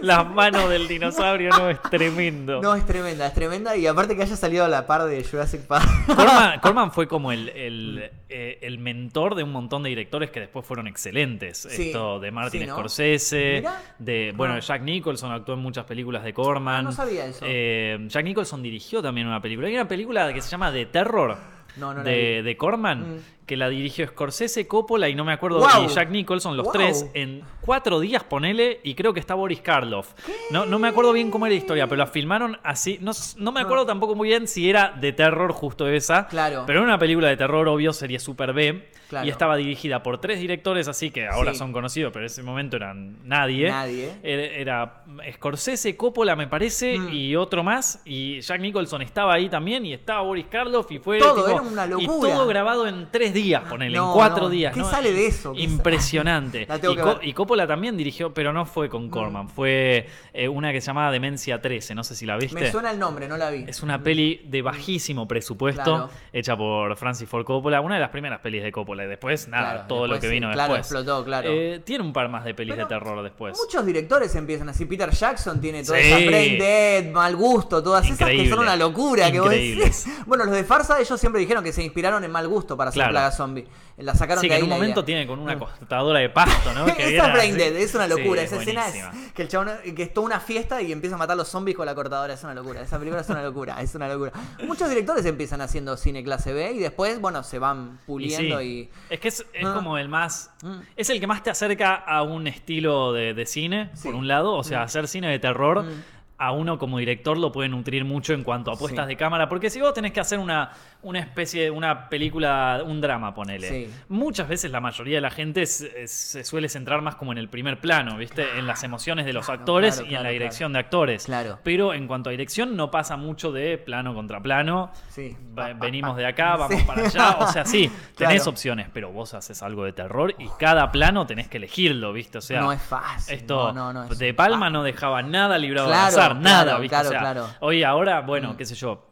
las 0.01 0.29
manos 0.29 0.69
del 0.69 0.87
dinosaurio, 0.87 1.49
no, 1.51 1.69
es 1.69 1.81
tremendo. 1.83 2.61
No, 2.61 2.75
es 2.75 2.85
tremenda, 2.85 3.27
es 3.27 3.33
tremenda. 3.33 3.75
Y 3.75 3.87
aparte 3.87 4.15
que 4.15 4.23
haya 4.23 4.35
salido 4.35 4.65
a 4.65 4.67
la 4.67 4.85
par 4.87 5.03
de 5.05 5.23
Jurassic 5.23 5.61
Park. 5.61 5.87
Corman, 6.07 6.59
Corman 6.61 6.91
fue 6.91 7.07
como 7.07 7.31
el, 7.31 7.49
el, 7.49 8.11
eh, 8.29 8.59
el 8.61 8.79
mentor 8.79 9.35
de 9.35 9.43
un 9.43 9.51
montón 9.51 9.83
de 9.83 9.89
directores 9.89 10.31
que 10.31 10.39
después 10.39 10.65
fueron 10.65 10.87
excelentes. 10.87 11.67
Sí, 11.69 11.87
Esto 11.87 12.19
de 12.19 12.31
Martin 12.31 12.61
sí, 12.61 12.67
¿no? 12.67 12.73
Scorsese, 12.75 13.63
de 13.97 14.33
bueno. 14.35 14.59
Jack 14.59 14.81
Nicholson 14.81 15.31
actuó 15.31 15.55
en 15.55 15.61
muchas 15.61 15.85
películas 15.85 16.23
de 16.23 16.33
Corman. 16.33 16.75
Ah, 16.75 16.81
no 16.81 16.91
sabía 16.91 17.25
eso. 17.25 17.45
Eh, 17.47 17.97
Jack 18.07 18.23
Nicholson 18.23 18.61
dirigió 18.61 19.01
también 19.01 19.27
una 19.27 19.41
película. 19.41 19.67
Hay 19.67 19.75
una 19.75 19.87
película 19.87 20.33
que 20.33 20.41
se 20.41 20.49
llama 20.49 20.71
The 20.71 20.87
Terror. 20.87 21.37
No, 21.77 21.93
no 21.93 21.99
la 21.99 22.03
de, 22.03 22.41
de 22.43 22.57
Corman, 22.57 23.17
Mm. 23.17 23.19
Que 23.49 23.57
la 23.57 23.67
dirigió 23.67 24.05
Scorsese, 24.07 24.67
Coppola 24.67 25.09
y 25.09 25.15
no 25.15 25.25
me 25.25 25.33
acuerdo, 25.33 25.57
Guau. 25.57 25.85
y 25.85 25.87
Jack 25.87 26.11
Nicholson, 26.11 26.55
los 26.55 26.71
tres, 26.71 27.09
en 27.15 27.41
cuatro 27.61 27.99
días, 27.99 28.23
ponele, 28.23 28.79
y 28.83 28.93
creo 28.93 29.11
que 29.11 29.19
está 29.19 29.33
Boris 29.33 29.59
Karloff. 29.61 30.13
No, 30.51 30.67
no 30.67 30.77
me 30.77 30.87
acuerdo 30.87 31.11
bien 31.13 31.31
cómo 31.31 31.47
era 31.47 31.53
la 31.55 31.57
historia, 31.59 31.87
pero 31.87 31.97
la 31.97 32.05
filmaron 32.05 32.59
así. 32.63 32.99
No, 33.01 33.11
no 33.37 33.51
me 33.51 33.59
acuerdo 33.61 33.87
tampoco 33.87 34.13
muy 34.13 34.27
bien 34.29 34.47
si 34.47 34.69
era 34.69 34.93
de 35.01 35.13
terror 35.13 35.51
justo 35.51 35.87
esa. 35.87 36.27
Claro. 36.27 36.63
Pero 36.67 36.79
era 36.81 36.87
una 36.87 36.99
película 36.99 37.27
de 37.27 37.37
terror, 37.37 37.67
obvio, 37.67 37.91
sería 37.91 38.19
super 38.19 38.53
B. 38.53 38.89
Claro. 39.09 39.25
Y 39.25 39.31
estaba 39.31 39.55
dirigida 39.57 40.03
por 40.03 40.21
tres 40.21 40.39
directores 40.39 40.87
así 40.87 41.09
que 41.09 41.25
ahora 41.27 41.53
Sí. 41.53 41.57
son 41.57 41.73
conocidos, 41.73 42.11
pero 42.13 42.25
en 42.25 42.27
ese 42.27 42.43
momento 42.43 42.75
eran 42.77 43.17
nadie. 43.27 43.67
Nadie. 43.71 44.11
Era, 44.21 44.43
era 44.45 45.03
Scorsese, 45.33 45.97
Coppola, 45.97 46.35
me 46.35 46.45
parece, 46.45 46.99
Mm. 46.99 47.09
y 47.13 47.35
otro 47.35 47.63
más. 47.63 48.01
Y 48.05 48.39
Jack 48.41 48.61
Nicholson 48.61 49.01
estaba 49.01 49.33
ahí 49.33 49.49
también, 49.49 49.83
y 49.85 49.93
estaba 49.93 50.21
Boris 50.21 50.45
Karloff, 50.47 50.91
y 50.91 50.99
fue 50.99 51.17
Todo, 51.17 51.33
tipo- 51.43 51.49
era 51.49 51.61
una 51.61 51.85
Y 51.87 51.89
locura. 52.05 52.33
todo 52.35 52.45
grabado 52.47 52.87
en 52.87 53.07
tres 53.11 53.33
días, 53.33 53.38
ponele, 53.69 53.95
No, 53.97 54.07
en 54.07 54.13
cuatro 54.13 54.43
no. 54.43 54.49
días. 54.49 54.73
¿Qué 54.73 54.79
¿no? 54.81 54.89
sale 54.89 55.11
de 55.13 55.27
eso? 55.27 55.53
¿Qué 55.53 55.61
Impresionante. 55.61 56.67
Y, 56.89 56.95
Co- 56.95 57.19
Coppola 57.35 57.67
también 57.67 57.95
dirigió, 57.97 58.33
pero 58.33 58.51
no 58.53 58.65
fue 58.65 58.89
con 58.89 59.09
Corman, 59.09 59.47
fue 59.49 60.07
eh, 60.33 60.47
una 60.47 60.71
que 60.71 60.81
se 60.81 60.87
llamaba 60.87 61.11
Demencia 61.11 61.61
13, 61.61 61.95
no 61.95 62.03
sé 62.03 62.15
si 62.15 62.25
la 62.25 62.37
viste. 62.37 62.59
Me 62.59 62.71
suena 62.71 62.91
el 62.91 62.99
nombre, 62.99 63.27
no 63.27 63.37
la 63.37 63.49
vi. 63.49 63.65
Es 63.67 63.81
una 63.83 64.01
peli 64.01 64.41
de 64.45 64.61
bajísimo 64.61 65.27
presupuesto, 65.27 65.83
Claro. 65.83 66.09
hecha 66.33 66.55
por 66.57 66.95
Francis 66.97 67.27
Ford 67.29 67.45
Coppola, 67.45 67.81
una 67.81 67.95
de 67.95 68.01
las 68.01 68.09
primeras 68.09 68.39
pelis 68.39 68.63
de 68.63 68.71
Coppola. 68.71 69.03
Y 69.05 69.07
después, 69.07 69.47
nada, 69.47 69.71
Claro, 69.71 69.87
todo 69.87 70.07
lo 70.07 70.15
que 70.19 70.27
sí, 70.27 70.33
vino 70.33 70.51
claro, 70.51 70.73
después. 70.73 70.91
explotó, 70.91 71.23
claro. 71.25 71.49
Eh, 71.51 71.81
tiene 71.85 72.03
un 72.03 72.13
par 72.13 72.29
más 72.29 72.43
de 72.43 72.53
pelis 72.53 72.75
Pero 72.75 72.87
de 72.87 72.89
terror 72.93 73.23
después. 73.23 73.57
Muchos 73.57 73.85
directores 73.85 74.33
empiezan 74.35 74.69
así. 74.69 74.85
Peter 74.85 75.09
Jackson 75.11 75.59
tiene 75.61 75.83
toda 75.83 75.99
Sí. 75.99 76.07
esa 76.07 76.25
Brain 76.27 76.57
Dead, 76.59 77.11
Mal 77.11 77.35
Gusto, 77.35 77.81
todas 77.83 78.05
esas 78.09 78.29
que 78.29 78.49
son 78.49 78.59
una 78.59 78.75
locura. 78.75 79.31
Que 79.31 79.39
vos 79.39 79.49
decís. 79.49 80.05
Bueno, 80.25 80.45
los 80.45 80.53
de 80.53 80.63
Farsa, 80.63 80.99
ellos 80.99 81.19
siempre 81.19 81.41
dijeron 81.41 81.63
que 81.63 81.71
se 81.73 81.83
inspiraron 81.83 82.23
en 82.23 82.31
Mal 82.31 82.47
Gusto 82.47 82.75
para 82.77 82.89
hacer 82.89 82.99
Claro. 83.01 83.13
Zombie. 83.31 83.67
La 83.97 84.15
sacaron 84.15 84.39
Sí, 84.41 84.47
de 84.47 84.53
que 84.55 84.57
en 84.59 84.63
un 84.63 84.69
momento 84.69 85.01
idea. 85.01 85.05
tiene 85.05 85.27
con 85.27 85.39
una 85.39 85.59
cortadora 85.59 86.19
de 86.19 86.29
pasto, 86.29 86.73
¿no? 86.73 86.85
Que 86.95 87.15
Esa 87.17 87.33
era 87.33 87.43
es 87.43 87.95
una 87.95 88.07
locura. 88.07 88.41
Sí, 88.41 88.45
esa 88.47 88.55
escena 88.61 88.87
es 88.87 89.31
que 89.33 89.41
el 89.41 89.47
chabón 89.49 89.71
que 89.95 90.03
es 90.03 90.13
toda 90.13 90.25
una 90.25 90.39
fiesta 90.39 90.81
y 90.81 90.91
empieza 90.93 91.15
a 91.15 91.19
matar 91.19 91.33
a 91.33 91.37
los 91.37 91.49
zombies 91.49 91.75
con 91.75 91.85
la 91.85 91.93
cortadora. 91.95 92.33
Es 92.33 92.43
una 92.43 92.53
locura. 92.53 92.81
Esa 92.81 92.97
película 92.97 93.21
es 93.21 93.29
una 93.29 93.43
locura. 93.43 93.81
Es 93.81 93.93
una 93.95 94.07
locura. 94.07 94.31
Muchos 94.65 94.87
directores 94.87 95.25
empiezan 95.25 95.59
haciendo 95.61 95.97
cine 95.97 96.23
clase 96.23 96.53
B 96.53 96.71
y 96.71 96.79
después, 96.79 97.19
bueno, 97.19 97.43
se 97.43 97.59
van 97.59 97.99
puliendo 98.05 98.61
y. 98.61 98.89
Es 99.09 99.19
que 99.19 99.27
es, 99.27 99.45
es 99.53 99.65
Ah. 99.65 99.73
como 99.73 99.97
el 99.97 100.07
más. 100.07 100.51
Mm. 100.63 100.79
Es 100.95 101.09
el 101.09 101.19
que 101.19 101.27
más 101.27 101.43
te 101.43 101.49
acerca 101.49 101.95
a 101.95 102.23
un 102.23 102.47
estilo 102.47 103.11
de, 103.11 103.33
de 103.33 103.45
cine, 103.45 103.89
por 104.01 104.15
un 104.15 104.27
lado. 104.29 104.53
O 104.53 104.63
sea, 104.63 104.83
hacer 104.83 105.07
cine 105.09 105.29
de 105.29 105.39
terror. 105.39 105.83
Mm. 105.83 106.03
A 106.41 106.53
uno 106.53 106.79
como 106.79 106.99
director 106.99 107.37
lo 107.37 107.51
puede 107.51 107.67
nutrir 107.67 108.05
mucho 108.05 108.31
en 108.33 108.45
cuanto 108.45 108.71
a 108.71 108.77
puestas 108.77 109.07
Sí. 109.07 109.09
de 109.09 109.17
cámara. 109.17 109.49
Porque 109.49 109.69
si 109.69 109.81
vos 109.81 109.93
tenés 109.93 110.13
que 110.13 110.21
hacer 110.21 110.39
una, 110.39 110.71
una 111.01 111.19
especie 111.19 111.63
de 111.63 111.71
una 111.71 112.09
película, 112.09 112.81
un 112.85 112.99
drama, 113.01 113.33
ponele. 113.33 113.69
Sí. 113.69 113.89
Muchas 114.09 114.47
veces 114.47 114.69
la 114.71 114.81
mayoría 114.81 115.15
de 115.15 115.21
la 115.21 115.29
gente 115.29 115.65
se, 115.65 116.07
se 116.07 116.43
suele 116.43 116.67
centrar 116.69 117.01
más 117.01 117.15
como 117.15 117.31
en 117.31 117.37
el 117.37 117.47
primer 117.49 117.79
plano, 117.79 118.17
¿viste? 118.17 118.45
En 118.57 118.67
las 118.67 118.83
emociones 118.83 119.25
de 119.25 119.33
los 119.33 119.45
Claro, 119.45 119.59
actores 119.61 119.95
claro, 119.95 120.11
y 120.11 120.15
en 120.15 120.23
la 120.23 120.29
dirección 120.29 120.73
de 120.73 120.79
actores. 120.79 121.25
Claro. 121.25 121.59
Pero 121.63 121.93
en 121.93 122.05
cuanto 122.07 122.29
a 122.29 122.31
dirección, 122.31 122.75
no 122.75 122.91
pasa 122.91 123.15
mucho 123.17 123.51
de 123.51 123.77
plano 123.77 124.13
contra 124.13 124.41
plano. 124.41 124.91
Sí. 125.09 125.37
Venimos 125.79 126.17
de 126.17 126.25
acá, 126.25 126.55
vamos 126.57 126.79
Sí. 126.79 126.85
para 126.85 127.05
allá. 127.05 127.37
O 127.39 127.47
sea, 127.47 127.65
sí, 127.65 127.89
tenés 128.17 128.45
opciones, 128.47 128.87
pero 128.93 129.11
vos 129.11 129.33
haces 129.33 129.63
algo 129.63 129.85
de 129.85 129.93
terror 129.93 130.35
y 130.37 130.47
cada 130.59 130.91
plano 130.91 131.25
tenés 131.25 131.47
que 131.47 131.57
elegirlo, 131.57 132.11
¿viste? 132.13 132.37
O 132.39 132.41
sea, 132.41 132.61
no 132.61 132.71
es 132.73 132.81
fácil. 132.81 133.35
esto 133.35 133.73
no, 133.73 133.93
no, 133.93 134.05
no 134.05 134.11
es 134.11 134.19
de 134.19 134.33
Palma 134.33 134.57
fácil. 134.67 134.73
no 134.73 134.83
dejaba 134.83 135.21
nada 135.21 135.57
librado 135.57 135.87
al 135.87 135.93
azar, 135.93 136.35
nada, 136.35 136.77
¿viste? 136.77 136.89
claro, 136.89 137.07
o 137.07 137.11
sea, 137.11 137.19
claro. 137.19 137.47
hoy 137.61 137.83
ahora, 137.83 138.21
bueno, 138.21 138.53
Mm. 138.53 138.57
qué 138.57 138.65
sé 138.65 138.75
yo, 138.75 139.08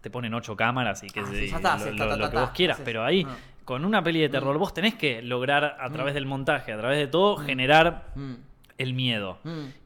te 0.00 0.10
ponen 0.10 0.32
ocho 0.34 0.56
cámaras 0.56 1.02
y 1.02 1.08
que 1.08 1.20
Ah, 1.20 1.26
se- 1.26 1.46
sí, 1.48 1.50
lo, 1.50 1.60
ta, 1.60 2.18
ta, 2.18 2.30
que 2.30 2.36
vos 2.38 2.50
quieras, 2.50 2.80
pero 2.84 3.04
ahí 3.04 3.26
ah. 3.28 3.34
con 3.64 3.84
una 3.84 4.02
peli 4.02 4.20
de 4.20 4.28
terror 4.28 4.56
vos 4.58 4.72
tenés 4.72 4.94
que 4.94 5.22
lograr 5.22 5.76
a 5.80 5.90
través 5.90 6.14
del 6.14 6.26
montaje, 6.26 6.72
a 6.72 6.78
través 6.78 6.98
de 6.98 7.06
todo, 7.06 7.36
generar 7.38 8.06
Mm, 8.14 8.34
el 8.78 8.94
miedo. 8.94 9.38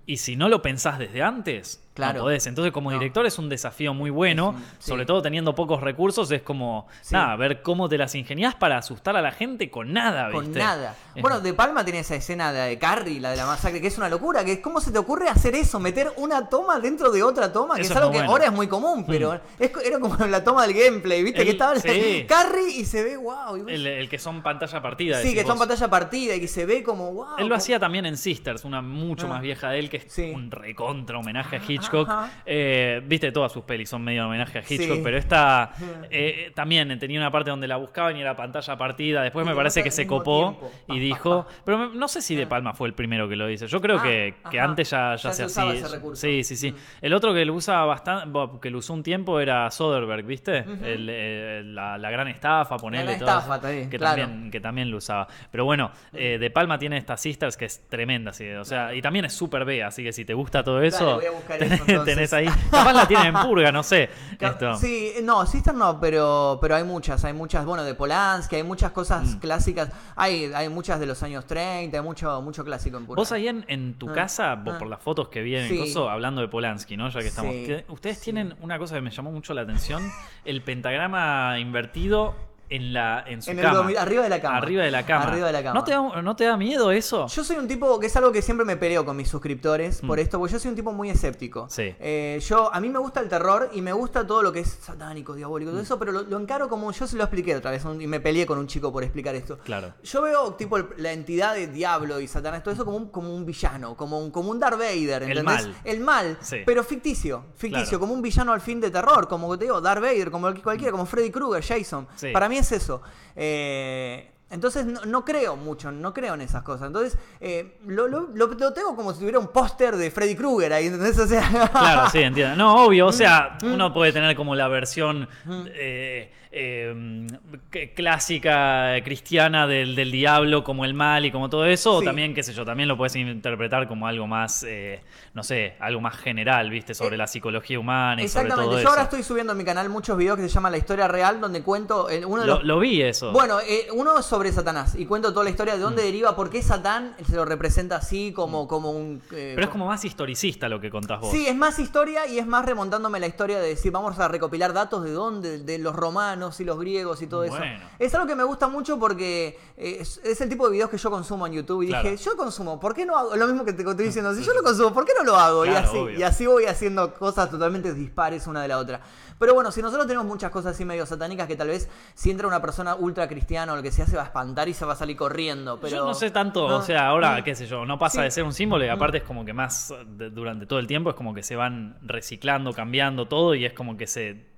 Mm. 0.07 0.11
Y 0.11 0.17
si 0.19 0.37
no 0.37 0.49
lo 0.49 0.63
pensás 0.63 0.99
desde 0.99 1.23
antes, 1.23 1.79
Claro. 1.95 2.21
no 2.21 2.25
podés. 2.25 2.47
Entonces, 2.47 2.73
como 2.73 2.91
No. 2.91 2.99
director 2.99 3.27
es 3.27 3.39
un 3.39 3.51
desafío 3.51 3.93
muy 3.93 4.09
bueno, 4.09 4.51
Es 4.51 4.57
un- 4.57 4.63
sí. 4.63 4.89
sobre 4.89 5.05
todo 5.05 5.21
teniendo 5.21 5.55
pocos 5.55 5.83
recursos, 5.83 6.31
es 6.31 6.41
como, 6.41 6.87
Sí. 7.03 7.13
nada, 7.15 7.37
ver 7.37 7.61
cómo 7.61 7.87
te 7.91 7.99
las 7.99 8.15
ingeniás 8.15 8.55
para 8.55 8.79
asustar 8.79 9.15
a 9.15 9.21
la 9.21 9.31
gente 9.31 9.71
con 9.71 9.93
nada, 9.93 10.29
¿viste? 10.29 10.43
Con 10.47 10.53
nada. 10.59 10.97
Es- 11.15 11.21
Bueno, 11.21 11.41
De 11.41 11.53
Palma 11.53 11.85
tiene 11.85 11.99
esa 12.01 12.15
escena 12.15 12.51
de 12.51 12.79
Carrie, 12.79 13.21
la 13.21 13.31
de 13.33 13.37
la 13.37 13.45
masacre, 13.45 13.81
que 13.83 13.89
es 13.89 13.99
una 13.99 14.09
locura. 14.09 14.43
Que 14.43 14.63
¿Cómo 14.63 14.81
se 14.81 14.91
te 14.91 14.99
ocurre 14.99 15.29
hacer 15.29 15.55
eso? 15.55 15.79
Meter 15.81 16.11
una 16.17 16.49
toma 16.49 16.81
dentro 16.81 17.11
de 17.11 17.23
otra 17.23 17.53
toma, 17.53 17.75
que 17.75 17.83
Eso 17.83 17.93
es 17.93 17.97
es 17.97 17.97
algo 17.99 18.11
que 18.11 18.19
bueno. 18.19 18.33
ahora 18.33 18.47
es 18.47 18.53
muy 18.53 18.69
común, 18.69 19.05
pero 19.07 19.39
es 19.59 19.71
co- 19.71 19.81
era 19.81 19.99
como 20.01 20.17
la 20.27 20.43
toma 20.43 20.67
del 20.67 20.73
gameplay, 20.75 21.23
¿viste? 21.23 21.41
El- 21.41 21.45
que 21.47 21.53
estaba 21.53 21.77
sí. 21.77 22.25
Carrie 22.29 22.71
y 22.75 22.87
se 22.87 23.03
ve 23.05 23.19
wow. 23.19 23.57
y 23.69 23.71
el, 23.71 23.87
el 23.87 24.09
que 24.09 24.19
son 24.19 24.43
pantalla 24.43 24.81
partida. 24.81 25.21
sí, 25.21 25.35
que 25.35 25.45
son 25.45 25.59
pantalla 25.59 25.89
partida 25.91 26.35
y 26.35 26.41
que 26.41 26.49
se 26.49 26.65
ve 26.65 26.83
como 26.83 27.13
wow. 27.13 27.27
Él 27.39 27.49
lo 27.49 27.55
hacía 27.55 27.79
también 27.79 28.07
en 28.07 28.17
Sisters, 28.17 28.65
una 28.65 28.81
mucho 28.81 29.27
Ah. 29.27 29.31
más 29.31 29.43
vieja 29.43 29.69
de 29.69 29.79
él, 29.79 29.91
que 29.91 29.99
es 30.07 30.13
Sí. 30.13 30.31
un 30.35 30.51
recontra 30.51 31.19
homenaje 31.19 31.57
a 31.57 31.61
Hitchcock. 31.67 32.09
Ajá. 32.09 32.31
Eh, 32.47 33.01
Viste, 33.05 33.33
todas 33.33 33.53
sus 33.53 33.65
pelis 33.65 33.89
son 33.89 34.03
medio 34.03 34.27
homenaje 34.27 34.59
a 34.59 34.63
Hitchcock, 34.63 34.97
Sí. 34.97 35.01
pero 35.03 35.17
esta 35.19 35.73
eh, 36.11 36.53
también 36.55 36.99
tenía 36.99 37.19
una 37.21 37.31
parte 37.31 37.51
donde 37.51 37.67
la 37.69 37.77
buscaban 37.77 38.17
y 38.17 38.21
era 38.21 38.37
pantalla 38.37 38.77
partida. 38.77 39.23
Después 39.23 39.45
Y 39.47 39.49
me 39.49 39.55
parece 39.55 39.83
que 39.83 39.91
se 39.91 40.07
copó 40.07 40.51
tiempo. 40.59 40.73
y 40.89 40.93
Pa, 40.93 40.95
dijo. 41.01 41.45
pa. 41.45 41.51
Pero 41.65 41.89
no 41.91 42.09
sé 42.09 42.23
si 42.23 42.35
De 42.37 42.47
Palma 42.47 42.73
fue 42.75 42.89
el 42.89 42.95
primero 42.95 43.29
que 43.29 43.37
lo 43.37 43.49
hizo. 43.51 43.67
Yo 43.67 43.81
creo 43.81 43.99
Ah, 43.99 44.03
que, 44.03 44.35
que 44.51 44.61
antes 44.61 44.91
ya, 44.91 45.17
ya, 45.17 45.31
Ya 45.31 45.33
se 45.33 45.45
hacía. 45.45 45.75
Sí, 46.15 46.45
sí, 46.45 46.57
sí. 46.57 46.73
Mm. 46.73 46.77
El 47.03 47.15
otro 47.15 47.33
que 47.35 47.45
lo 47.45 47.55
usa 47.55 47.85
bastante, 47.85 48.39
que 48.61 48.71
lo 48.71 48.79
usó 48.79 48.95
un 48.95 49.03
tiempo 49.03 49.41
era 49.41 49.71
Soderbergh, 49.71 50.25
¿viste? 50.27 50.59
El, 50.59 51.09
eh, 51.11 51.63
la, 51.65 51.99
la 51.99 52.11
gran 52.11 52.29
estafa, 52.29 52.77
ponerle 52.77 53.17
todo. 53.17 53.29
estafa, 53.29 53.61
también, 53.61 53.91
que 53.91 53.99
claro. 53.99 54.23
también 54.23 54.51
que 54.51 54.61
también 54.61 54.91
lo 54.91 54.97
usaba. 54.99 55.27
Pero 55.51 55.65
bueno, 55.65 55.91
eh, 56.13 56.39
De 56.39 56.51
Palma 56.51 56.79
tiene 56.79 56.97
esta 56.99 57.17
Sisters 57.17 57.57
que 57.57 57.65
es 57.67 57.89
tremenda, 57.89 58.33
sí, 58.33 58.49
o 58.51 58.65
sea, 58.65 58.95
y 58.95 59.01
también 59.03 59.25
es 59.25 59.33
súper 59.33 59.65
B, 59.65 59.82
así 59.83 60.03
que 60.03 60.13
si 60.13 60.25
te 60.25 60.35
gusta 60.35 60.63
todo 60.65 60.81
eso, 60.83 61.17
voy 61.17 61.27
a 61.27 61.31
buscar 61.31 61.59
tenés, 61.59 61.75
eso, 61.81 61.85
entonces. 61.89 62.15
tenés 62.15 62.33
ahí. 62.33 62.47
Capaz 62.71 62.93
la 62.93 63.07
tienen 63.07 63.35
en 63.37 63.43
purga, 63.43 63.71
no 63.73 63.83
sé. 63.83 64.09
Esto. 64.41 64.75
Sí, 64.77 65.13
no, 65.23 65.45
Sister 65.47 65.75
no, 65.75 66.01
pero, 66.01 66.59
pero 66.61 66.75
hay 66.77 66.85
muchas, 66.85 67.25
hay 67.25 67.33
muchas, 67.33 67.65
bueno, 67.65 67.85
de 67.85 67.95
Polanski, 67.95 68.57
hay 68.57 68.63
muchas 68.63 68.93
cosas 68.93 69.37
Mm. 69.37 69.39
clásicas, 69.39 69.91
hay, 70.17 70.53
hay 70.55 70.69
muchas 70.69 70.99
de 71.01 71.07
los 71.07 71.23
años 71.23 71.47
30, 71.47 71.97
hay 71.97 72.03
mucho, 72.03 72.41
mucho 72.43 72.65
clásico 72.65 72.97
en 72.99 73.07
Purga. 73.07 73.21
Vos 73.21 73.33
ahí 73.33 73.49
en, 73.49 73.65
en 73.69 73.95
tu 73.95 74.11
Ah, 74.11 74.15
casa, 74.15 74.55
vos 74.57 74.75
ah. 74.75 74.79
por 74.79 74.89
las 74.89 75.01
fotos 75.01 75.29
que 75.29 75.43
vi 75.43 75.57
en 75.57 75.69
Sí. 75.69 75.75
el 75.75 75.81
coso, 75.87 76.09
hablando 76.11 76.41
de 76.41 76.49
Polanski, 76.49 76.97
¿no? 76.97 77.09
Ya 77.09 77.21
que 77.21 77.27
estamos. 77.29 77.53
Sí, 77.55 77.77
Ustedes 77.89 78.19
sí. 78.19 78.25
tienen 78.25 78.55
una 78.61 78.79
cosa 78.79 78.95
que 78.95 79.01
me 79.01 79.11
llamó 79.11 79.31
mucho 79.33 79.55
la 79.55 79.63
atención: 79.63 80.03
el 80.45 80.63
pentagrama 80.63 81.59
invertido 81.59 82.35
en, 82.77 82.93
la, 82.93 83.25
en 83.27 83.43
su 83.43 83.51
En 83.51 83.59
el 83.59 83.65
cama. 83.65 83.91
arriba 83.99 84.23
de 84.23 84.29
la 84.29 84.41
cama. 84.41 84.57
Arriba 84.59 84.85
de 84.85 84.91
la 84.91 85.05
cama. 85.05 85.25
Arriba 85.25 85.47
de 85.47 85.53
la 85.53 85.63
cama. 85.63 85.75
¿No 85.81 85.85
te 85.85 85.93
da, 85.93 86.23
no 86.23 86.37
te 86.37 86.45
da 86.45 86.57
miedo 86.57 86.91
eso? 86.91 87.27
Yo 87.29 87.45
soy 87.45 87.57
un 87.57 87.69
tipo 87.69 87.99
que 88.01 88.07
es 88.07 88.17
algo 88.17 88.33
que 88.33 88.43
siempre 88.43 88.65
me 88.65 88.77
peleo 88.77 89.05
con 89.05 89.17
mis 89.17 89.29
suscriptores 89.29 90.01
por 90.01 90.19
Mm. 90.19 90.23
esto, 90.23 90.39
porque 90.39 90.53
yo 90.55 90.59
soy 90.59 90.71
un 90.71 90.77
tipo 90.77 90.93
muy 90.93 91.11
escéptico. 91.11 91.67
Sí. 91.69 91.95
Eh, 92.01 92.41
yo, 92.47 92.73
a 92.73 92.81
mí 92.81 92.89
me 92.89 92.99
gusta 92.99 93.21
el 93.21 93.29
terror 93.29 93.71
y 93.73 93.81
me 93.83 93.93
gusta 93.93 94.27
todo 94.27 94.43
lo 94.43 94.53
que 94.53 94.61
es 94.61 94.69
satánico, 94.69 95.35
diabólico, 95.35 95.71
Mm. 95.71 95.75
todo 95.75 95.83
eso, 95.83 95.99
pero 95.99 96.13
lo, 96.13 96.23
lo 96.23 96.39
encaro 96.39 96.69
como 96.69 96.91
yo 96.93 97.07
se 97.07 97.17
lo 97.17 97.25
expliqué 97.25 97.57
otra 97.57 97.71
vez 97.71 97.83
y 98.01 98.07
me 98.07 98.21
peleé 98.21 98.47
con 98.47 98.59
un 98.59 98.67
chico 98.67 98.93
por 98.93 99.03
explicar 99.05 99.35
esto. 99.35 99.59
Claro. 99.65 99.93
Yo 100.03 100.23
veo 100.23 100.55
tipo 100.55 100.77
el- 100.77 100.87
la 100.97 101.13
entidad 101.13 101.55
de 101.55 101.67
diablo 101.67 102.21
y 102.21 102.27
satanás, 102.29 102.63
todo 102.63 102.75
eso 102.75 102.85
como 102.85 102.97
un, 102.97 103.09
como 103.11 103.35
un 103.35 103.45
villano, 103.45 103.97
como 103.97 104.19
un, 104.19 104.31
como 104.31 104.51
un 104.51 104.59
Darth 104.59 104.79
Vader, 104.79 105.23
El 105.25 105.43
mal. 105.45 105.75
El 105.85 106.01
mal, 106.01 106.39
Sí. 106.41 106.59
pero 106.65 106.83
ficticio, 106.85 107.45
ficticio, 107.57 107.85
Claro. 107.85 108.01
como 108.01 108.15
un 108.15 108.23
villano 108.23 108.53
al 108.53 108.61
fin 108.61 108.81
de 108.81 108.91
terror, 108.91 109.29
como 109.29 109.57
te 109.59 109.65
digo, 109.65 109.81
Darth 109.81 110.01
Vader, 110.03 110.31
como 110.31 110.53
cualquiera, 110.63 110.91
como 110.93 111.07
Freddy 111.07 111.31
Krueger, 111.31 111.63
Jason. 111.63 112.07
Sí. 112.15 112.29
Para 112.33 112.49
mí 112.49 112.59
es 112.63 112.73
eso. 112.73 113.03
Eh, 113.37 114.29
entonces 114.51 114.85
no, 114.85 115.01
no 115.07 115.25
creo 115.25 115.57
mucho, 115.57 115.91
no 115.91 116.13
creo 116.13 116.35
en 116.35 116.43
esas 116.43 116.63
cosas. 116.63 116.87
Entonces 116.89 117.19
eh, 117.41 117.79
lo, 117.87 118.07
lo- 118.09 118.29
lo- 118.35 118.73
tengo 118.75 118.95
como 118.97 119.13
si 119.15 119.21
tuviera 119.21 119.39
un 119.39 119.49
póster 119.49 119.97
de 119.97 120.11
Freddy 120.11 120.35
Krueger 120.37 120.73
ahí, 120.75 120.87
¿entendés? 120.87 121.19
O 121.19 121.27
sea, 121.27 121.69
Claro, 121.73 122.11
sí, 122.11 122.19
entiendo. 122.19 122.57
No, 122.57 122.85
obvio, 122.87 123.07
Mm. 123.07 123.09
o 123.09 123.13
sea, 123.13 123.59
uno 123.63 123.93
puede 123.95 124.13
tener 124.13 124.37
como 124.37 124.55
la 124.55 124.69
versión 124.69 125.27
eh, 125.75 126.31
eh, 126.55 127.27
que- 127.71 127.95
clásica 127.95 128.97
eh, 128.97 129.03
cristiana 129.03 129.67
del, 129.67 129.97
del 129.97 130.13
diablo 130.13 130.63
como 130.63 130.85
el 130.85 130.93
mal 130.95 131.25
y 131.25 131.33
como 131.33 131.49
todo 131.49 131.65
eso, 131.67 131.95
o 131.95 132.03
también, 132.03 132.35
qué 132.35 132.43
sé 132.43 132.53
yo, 132.53 132.65
también 132.65 132.89
lo 132.89 132.97
puedes 132.97 133.17
interpretar 133.17 133.89
como 133.89 134.07
algo 134.07 134.27
más, 134.27 134.63
eh, 134.69 135.01
no 135.35 135.43
sé, 135.43 135.75
algo 135.81 136.01
más 136.01 136.17
general, 136.17 136.69
¿viste? 136.71 136.95
Sobre 136.95 137.15
Eh, 137.15 137.19
la 137.19 137.27
psicología 137.27 137.79
humana 137.81 138.23
y 138.23 138.29
sobre 138.29 138.45
Exactamente. 138.49 138.65
todo 138.65 138.73
Yo 138.75 138.79
eso. 138.81 138.89
ahora 138.91 139.03
estoy 139.05 139.23
subiendo 139.23 139.53
en 139.53 139.59
mi 139.59 139.65
canal 139.65 139.89
muchos 139.89 140.17
videos 140.19 140.37
que 140.37 140.43
se 140.43 140.49
llaman 140.51 140.73
La 140.73 140.79
historia 140.79 141.09
real, 141.09 141.41
donde 141.41 141.63
cuento 141.63 142.09
el- 142.11 142.27
uno 142.27 142.43
de 142.43 142.47
Lo, 142.47 142.55
los 142.57 142.65
lo 142.65 142.79
vi 142.81 143.01
eso. 143.01 143.33
Bueno, 143.33 143.59
eh, 143.61 143.87
uno 143.95 144.19
es 144.19 144.27
sobre 144.27 144.53
Satanás 144.53 144.95
y 144.95 145.07
cuento 145.07 145.33
toda 145.33 145.45
la 145.45 145.51
historia 145.51 145.73
de 145.75 145.79
Mm. 145.81 145.83
dónde 145.83 146.03
deriva, 146.03 146.37
por 146.37 146.51
qué 146.51 146.61
Satán 146.63 147.15
se 147.27 147.35
lo 147.35 147.45
representa 147.47 147.97
así 147.97 148.33
como, 148.33 148.69
como 148.69 148.91
un... 148.91 149.23
Pero 149.31 149.63
es 149.63 149.69
como 149.69 149.87
más 149.87 150.05
historicista 150.05 150.69
lo 150.69 150.81
que 150.81 150.91
contás 150.91 151.21
vos. 151.21 151.31
Sí, 151.33 151.47
es 151.47 151.57
más 151.57 151.79
historia 151.79 152.27
y 152.27 152.39
es 152.39 152.47
más 152.47 152.65
remontándome 152.67 153.21
la 153.21 153.27
historia 153.27 153.59
de 153.59 153.69
decir, 153.69 153.91
vamos 153.91 154.19
a 154.19 154.29
recopilar 154.29 154.73
datos 154.73 155.03
de 155.05 155.13
dónde, 155.13 155.59
de 155.59 155.79
los 155.79 155.95
romanos 155.95 156.42
y 156.61 156.65
los 156.65 156.79
griegos 156.79 157.21
y 157.23 157.27
todo 157.27 157.47
Bueno. 157.47 157.65
eso. 157.65 157.85
Es 157.99 158.15
algo 158.15 158.27
que 158.27 158.35
me 158.35 158.45
gusta 158.45 158.69
mucho 158.69 158.99
porque 158.99 159.59
eh, 159.77 159.99
es, 160.01 160.21
es 160.25 160.41
el 160.41 160.49
tipo 160.49 160.67
de 160.67 160.73
videos 160.73 160.91
que 160.91 160.99
yo 160.99 161.11
consumo 161.11 161.47
en 161.47 161.53
YouTube 161.55 161.83
y 161.83 161.89
Claro. 161.89 162.11
dije, 162.11 162.23
yo 162.25 162.37
consumo, 162.37 162.79
¿por 162.81 162.95
qué 162.95 163.07
no 163.07 163.17
hago? 163.17 163.37
Lo 163.37 163.47
mismo 163.47 163.65
que 163.65 163.73
te 163.73 163.83
estoy 163.83 164.07
diciendo, 164.07 164.35
si 164.35 164.43
yo 164.43 164.53
lo 164.55 164.63
consumo, 164.63 164.93
¿por 164.93 165.05
qué 165.05 165.13
no 165.17 165.25
lo 165.25 165.37
hago? 165.37 165.65
y, 165.67 165.71
así, 165.71 165.97
obvio. 165.97 166.19
y 166.19 166.23
así 166.23 166.47
voy 166.47 166.65
haciendo 166.67 167.15
cosas 167.15 167.51
totalmente 167.51 167.93
dispares 167.95 168.47
una 168.47 168.63
de 168.63 168.69
la 168.69 168.79
otra. 168.79 169.01
Pero 169.39 169.55
bueno, 169.55 169.73
si 169.73 169.83
nosotros 169.83 170.07
tenemos 170.07 170.27
muchas 170.27 170.51
cosas 170.53 170.75
así 170.75 170.85
medio 170.85 171.05
satánicas 171.05 171.49
que 171.49 171.57
tal 171.57 171.67
vez 171.69 171.89
si 172.15 172.31
entra 172.31 172.47
una 172.47 172.61
persona 172.63 172.95
ultra 172.95 173.27
cristiana 173.27 173.73
o 173.73 173.77
lo 173.77 173.83
que 173.83 173.91
sea 173.91 174.07
se 174.07 174.15
va 174.17 174.23
a 174.23 174.27
espantar 174.27 174.69
y 174.69 174.75
se 174.75 174.85
va 174.85 174.93
a 174.93 174.97
salir 174.97 175.17
corriendo. 175.17 175.81
Pero... 175.81 175.97
Yo 175.97 176.05
no 176.05 176.15
sé 176.15 176.31
tanto, 176.31 176.69
No. 176.69 176.77
o 176.77 176.83
sea, 176.83 177.09
ahora, 177.09 177.39
Mm. 177.39 177.43
qué 177.45 177.55
sé 177.57 177.67
yo, 177.67 177.85
no 177.85 177.99
pasa 177.99 178.19
Sí. 178.19 178.23
de 178.25 178.31
ser 178.31 178.45
un 178.45 178.53
símbolo 178.53 178.85
y 178.85 178.89
aparte 178.89 179.19
es 179.19 179.25
como 179.25 179.45
que 179.45 179.53
más 179.53 179.93
de- 180.07 180.31
durante 180.31 180.67
todo 180.67 180.79
el 180.79 180.87
tiempo 180.87 181.11
es 181.11 181.17
como 181.17 181.35
que 181.35 181.43
se 181.43 181.57
van 181.57 181.99
reciclando, 182.03 182.73
cambiando 182.73 183.27
todo 183.27 183.55
y 183.57 183.65
es 183.65 183.73
como 183.73 183.97
que 183.97 184.07
se 184.07 184.52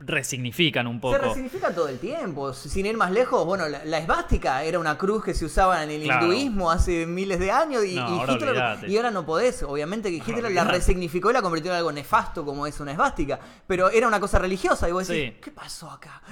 resignifican 0.00 0.86
un 0.86 0.96
Se 0.96 1.00
poco. 1.00 1.18
resignifica 1.18 1.74
todo 1.74 1.88
el 1.88 1.98
tiempo. 1.98 2.52
Sin 2.52 2.86
ir 2.86 2.96
más 2.96 3.10
lejos, 3.10 3.44
bueno, 3.44 3.68
la, 3.68 3.84
la 3.84 3.98
esvástica 3.98 4.62
era 4.62 4.78
una 4.78 4.96
cruz 4.96 5.24
que 5.24 5.34
se 5.34 5.44
usaba 5.44 5.82
en 5.82 5.90
el 5.90 6.02
Claro. 6.04 6.26
hinduismo 6.26 6.70
hace 6.70 7.06
miles 7.06 7.38
de 7.40 7.50
años 7.50 7.84
y, 7.84 7.96
No, 7.96 8.08
y 8.08 8.18
ahora 8.20 8.32
Hitler. 8.34 8.90
Y 8.90 8.96
ahora 8.96 9.10
no 9.10 9.26
podés. 9.26 9.62
Obviamente 9.64 10.10
que 10.10 10.16
Hitler 10.18 10.42
la 10.42 10.48
olvidate. 10.48 10.72
resignificó 10.72 11.30
y 11.30 11.34
la 11.34 11.42
convirtió 11.42 11.72
en 11.72 11.78
algo 11.78 11.90
nefasto 11.92 12.44
como 12.44 12.66
es 12.66 12.78
una 12.80 12.92
esvástica. 12.92 13.38
Pero 13.66 13.90
era 13.90 14.06
una 14.06 14.20
cosa 14.20 14.38
religiosa 14.38 14.88
y 14.88 14.92
vos 14.92 15.06
decís, 15.08 15.32
Sí. 15.34 15.40
¿qué 15.42 15.50
pasó 15.50 15.90
acá? 15.90 16.22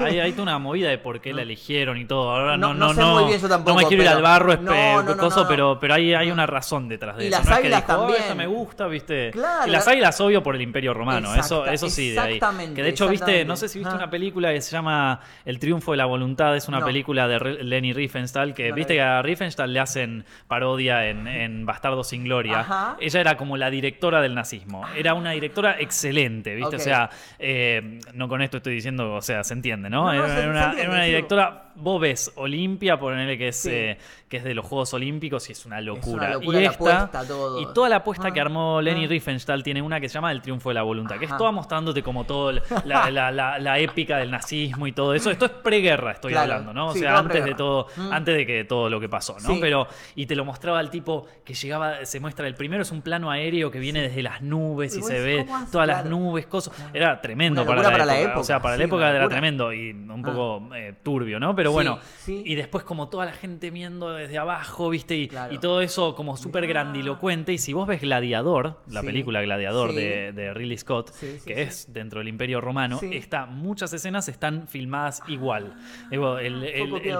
Hay, 0.00 0.18
hay, 0.20 0.34
una 0.38 0.58
movida 0.58 0.88
de 0.88 0.98
por 0.98 1.20
qué 1.20 1.32
la 1.32 1.42
eligieron 1.42 1.96
y 1.98 2.06
todo. 2.06 2.30
Ahora 2.30 2.56
no, 2.56 2.74
No- 2.74 2.74
no, 2.74 2.94
no 2.94 2.94
no, 2.94 2.94
sé 3.18 3.20
muy 3.22 3.24
bien 3.30 3.40
yo 3.40 3.48
tampoco, 3.48 3.70
no 3.76 3.82
me 3.82 3.86
quiero 3.88 4.02
ir 4.02 4.08
al 4.08 4.22
barro, 4.22 4.52
es 4.52 4.60
No, 4.60 4.72
pe- 4.72 4.92
no, 4.94 5.02
no, 5.02 5.16
coso, 5.16 5.36
no, 5.36 5.42
no. 5.44 5.48
pero, 5.48 5.78
pero 5.80 5.94
hay, 5.94 6.14
hay 6.14 6.30
una 6.30 6.46
razón 6.46 6.88
detrás 6.88 7.16
de 7.16 7.24
Y 7.24 7.28
eso. 7.28 7.38
las 7.38 7.46
no 7.46 7.52
es 7.52 7.56
que 7.60 7.66
águilas 7.66 7.86
dijo, 7.86 7.92
"Oh, 7.98 8.00
también". 8.02 8.22
esta 8.22 8.34
me 8.34 8.46
gusta, 8.46 8.86
¿viste? 8.86 9.30
Claro, 9.32 9.66
y 9.68 9.70
las 9.70 9.86
la- 9.86 9.92
águilas, 9.92 10.20
obvio, 10.20 10.42
por 10.42 10.54
el 10.56 10.62
Imperio 10.62 10.94
Romano. 10.94 11.34
Eso, 11.34 11.64
eso 11.66 11.88
sí, 11.88 12.10
de 12.10 12.20
ahí. 12.20 12.38
Exactamente, 12.48 12.74
Que 12.74 12.82
de 12.82 12.88
hecho, 12.90 13.08
viste, 13.08 13.44
no 13.44 13.56
sé 13.56 13.68
si 13.68 13.78
viste 13.78 13.94
una 13.94 14.10
película 14.10 14.52
que 14.52 14.60
se 14.60 14.70
llama 14.72 15.20
El 15.44 15.58
triunfo 15.58 15.92
de 15.92 15.98
la 15.98 16.06
voluntad. 16.06 16.56
Es 16.56 16.68
una 16.68 16.80
No. 16.80 16.86
película 16.86 17.28
de 17.28 17.38
Re- 17.38 17.64
Leni 17.64 17.92
Riefenstahl. 17.92 18.54
Que 18.54 18.72
viste 18.72 18.94
vi. 18.94 18.98
que 18.98 19.02
a 19.02 19.22
Riefenstahl 19.22 19.72
le 19.72 19.80
hacen 19.80 20.24
parodia 20.46 21.06
en, 21.08 21.26
en 21.26 21.66
Bastardo 21.66 22.04
sin 22.04 22.24
Gloria. 22.24 22.60
Ajá. 22.60 22.96
Ella 23.00 23.20
era 23.20 23.36
como 23.36 23.56
la 23.56 23.70
directora 23.70 24.20
del 24.20 24.34
nazismo. 24.34 24.84
Era 24.96 25.14
una 25.14 25.30
directora 25.32 25.76
excelente, 25.80 26.54
¿viste? 26.54 26.76
O 26.76 26.80
sea, 26.80 27.10
eh, 27.38 27.98
no 28.14 28.28
con 28.28 28.42
esto 28.42 28.58
estoy 28.58 28.74
diciendo, 28.74 29.14
o 29.14 29.22
sea, 29.22 29.44
se 29.44 29.54
entiende, 29.54 29.90
¿no? 29.90 30.04
No, 30.04 30.12
no, 30.14 30.24
era, 30.24 30.26
se- 30.26 30.32
era 30.32 30.42
se 30.42 30.48
una, 30.48 30.60
entiende, 30.64 30.82
era 30.82 30.90
una 30.92 31.02
sí. 31.04 31.06
directora, 31.10 31.67
vos 31.80 32.00
ves 32.00 32.32
Olimpia, 32.36 32.98
ponele 32.98 33.36
que 33.38 33.48
es, 33.48 33.56
Sí. 33.56 33.70
eh, 33.72 33.98
que 34.28 34.36
es 34.38 34.44
de 34.44 34.52
los 34.54 34.66
Juegos 34.66 34.92
Olímpicos 34.94 35.48
y 35.48 35.52
es 35.52 35.64
una 35.64 35.80
locura. 35.80 36.30
locura 36.34 36.58
y 36.60 36.64
la 36.64 36.70
esta, 36.70 37.02
apuesta, 37.02 37.26
todo. 37.26 37.60
y 37.62 37.66
toda 37.72 37.88
la 37.88 37.96
apuesta 37.96 38.28
Ah, 38.28 38.32
que 38.32 38.40
armó 38.40 38.80
Leni 38.82 39.04
ah. 39.04 39.08
Riefenstahl 39.08 39.62
tiene 39.62 39.80
una 39.80 40.00
que 40.00 40.08
se 40.08 40.14
llama 40.14 40.30
El 40.32 40.42
triunfo 40.42 40.68
de 40.70 40.74
la 40.74 40.82
voluntad, 40.82 41.16
que 41.18 41.24
es 41.24 41.36
toda 41.36 41.50
mostrándote 41.50 42.02
como 42.02 42.24
todo 42.24 42.52
la, 42.52 42.60
la- 43.10 43.30
la- 43.30 43.58
la 43.58 43.78
épica 43.78 44.18
del 44.18 44.30
nazismo 44.30 44.86
y 44.86 44.92
todo 44.92 45.14
eso. 45.14 45.30
Esto 45.30 45.46
es 45.46 45.50
preguerra, 45.52 46.12
estoy 46.12 46.32
Claro, 46.32 46.52
hablando, 46.52 46.74
¿no? 46.74 46.88
O 46.88 46.92
sí, 46.92 46.98
sea, 47.00 47.16
antes 47.18 47.44
de 47.44 47.54
todo, 47.54 47.86
Mm. 47.96 48.12
antes 48.12 48.36
de 48.36 48.46
que 48.46 48.64
todo 48.64 48.90
lo 48.90 49.00
que 49.00 49.08
pasó, 49.08 49.34
¿no? 49.40 49.48
Sí. 49.54 49.58
Pero, 49.60 49.86
y 50.14 50.26
te 50.26 50.36
lo 50.36 50.44
mostraba 50.44 50.80
el 50.80 50.90
tipo 50.90 51.26
que 51.44 51.54
llegaba, 51.54 52.04
se 52.04 52.20
muestra, 52.20 52.46
el 52.46 52.54
primero 52.54 52.82
es 52.82 52.90
un 52.90 53.00
plano 53.02 53.30
aéreo 53.30 53.70
que 53.70 53.78
viene 53.78 54.02
desde 54.02 54.22
las 54.22 54.42
nubes 54.42 54.94
y 54.96 55.02
se 55.02 55.20
ve 55.20 55.46
todas 55.72 55.86
las 55.86 56.04
nubes, 56.04 56.46
cosas. 56.46 56.74
Era 56.92 57.20
tremendo 57.20 57.64
para, 57.64 57.82
la, 58.04 58.20
época. 58.20 58.40
O 58.40 58.44
sea, 58.44 58.60
para 58.60 58.76
la 58.76 58.84
época 58.84 59.08
era 59.10 59.28
tremendo 59.28 59.72
y 59.72 59.90
un 59.90 60.22
poco 60.22 60.68
eh, 60.74 60.94
turbio, 61.02 61.40
¿no? 61.40 61.54
Pero 61.56 61.67
Bueno, 61.72 61.98
sí. 62.18 62.42
y 62.44 62.54
después 62.54 62.84
como 62.84 63.08
toda 63.08 63.24
la 63.26 63.32
gente 63.32 63.70
viendo 63.70 64.12
desde 64.12 64.38
abajo, 64.38 64.90
¿viste? 64.90 65.16
Y, 65.16 65.28
Claro. 65.28 65.54
y 65.54 65.58
todo 65.58 65.80
eso 65.82 66.14
como 66.14 66.36
súper 66.36 66.66
grandilocuente. 66.66 67.52
Y 67.52 67.58
si 67.58 67.72
vos 67.72 67.86
ves 67.86 68.00
Gladiador, 68.00 68.80
la 68.88 69.00
Sí. 69.00 69.06
película 69.06 69.42
Gladiador 69.42 69.92
de, 69.94 70.32
de 70.32 70.54
Ridley 70.54 70.78
Scott, 70.78 71.10
que 71.44 71.62
es 71.62 71.92
dentro 71.92 72.18
del 72.20 72.28
Imperio 72.28 72.60
Romano, 72.60 72.98
está, 73.02 73.46
muchas 73.46 73.92
escenas 73.92 74.28
están 74.28 74.68
filmadas 74.68 75.22
igual. 75.28 75.74
Digo, 76.10 76.38
el, 76.38 76.64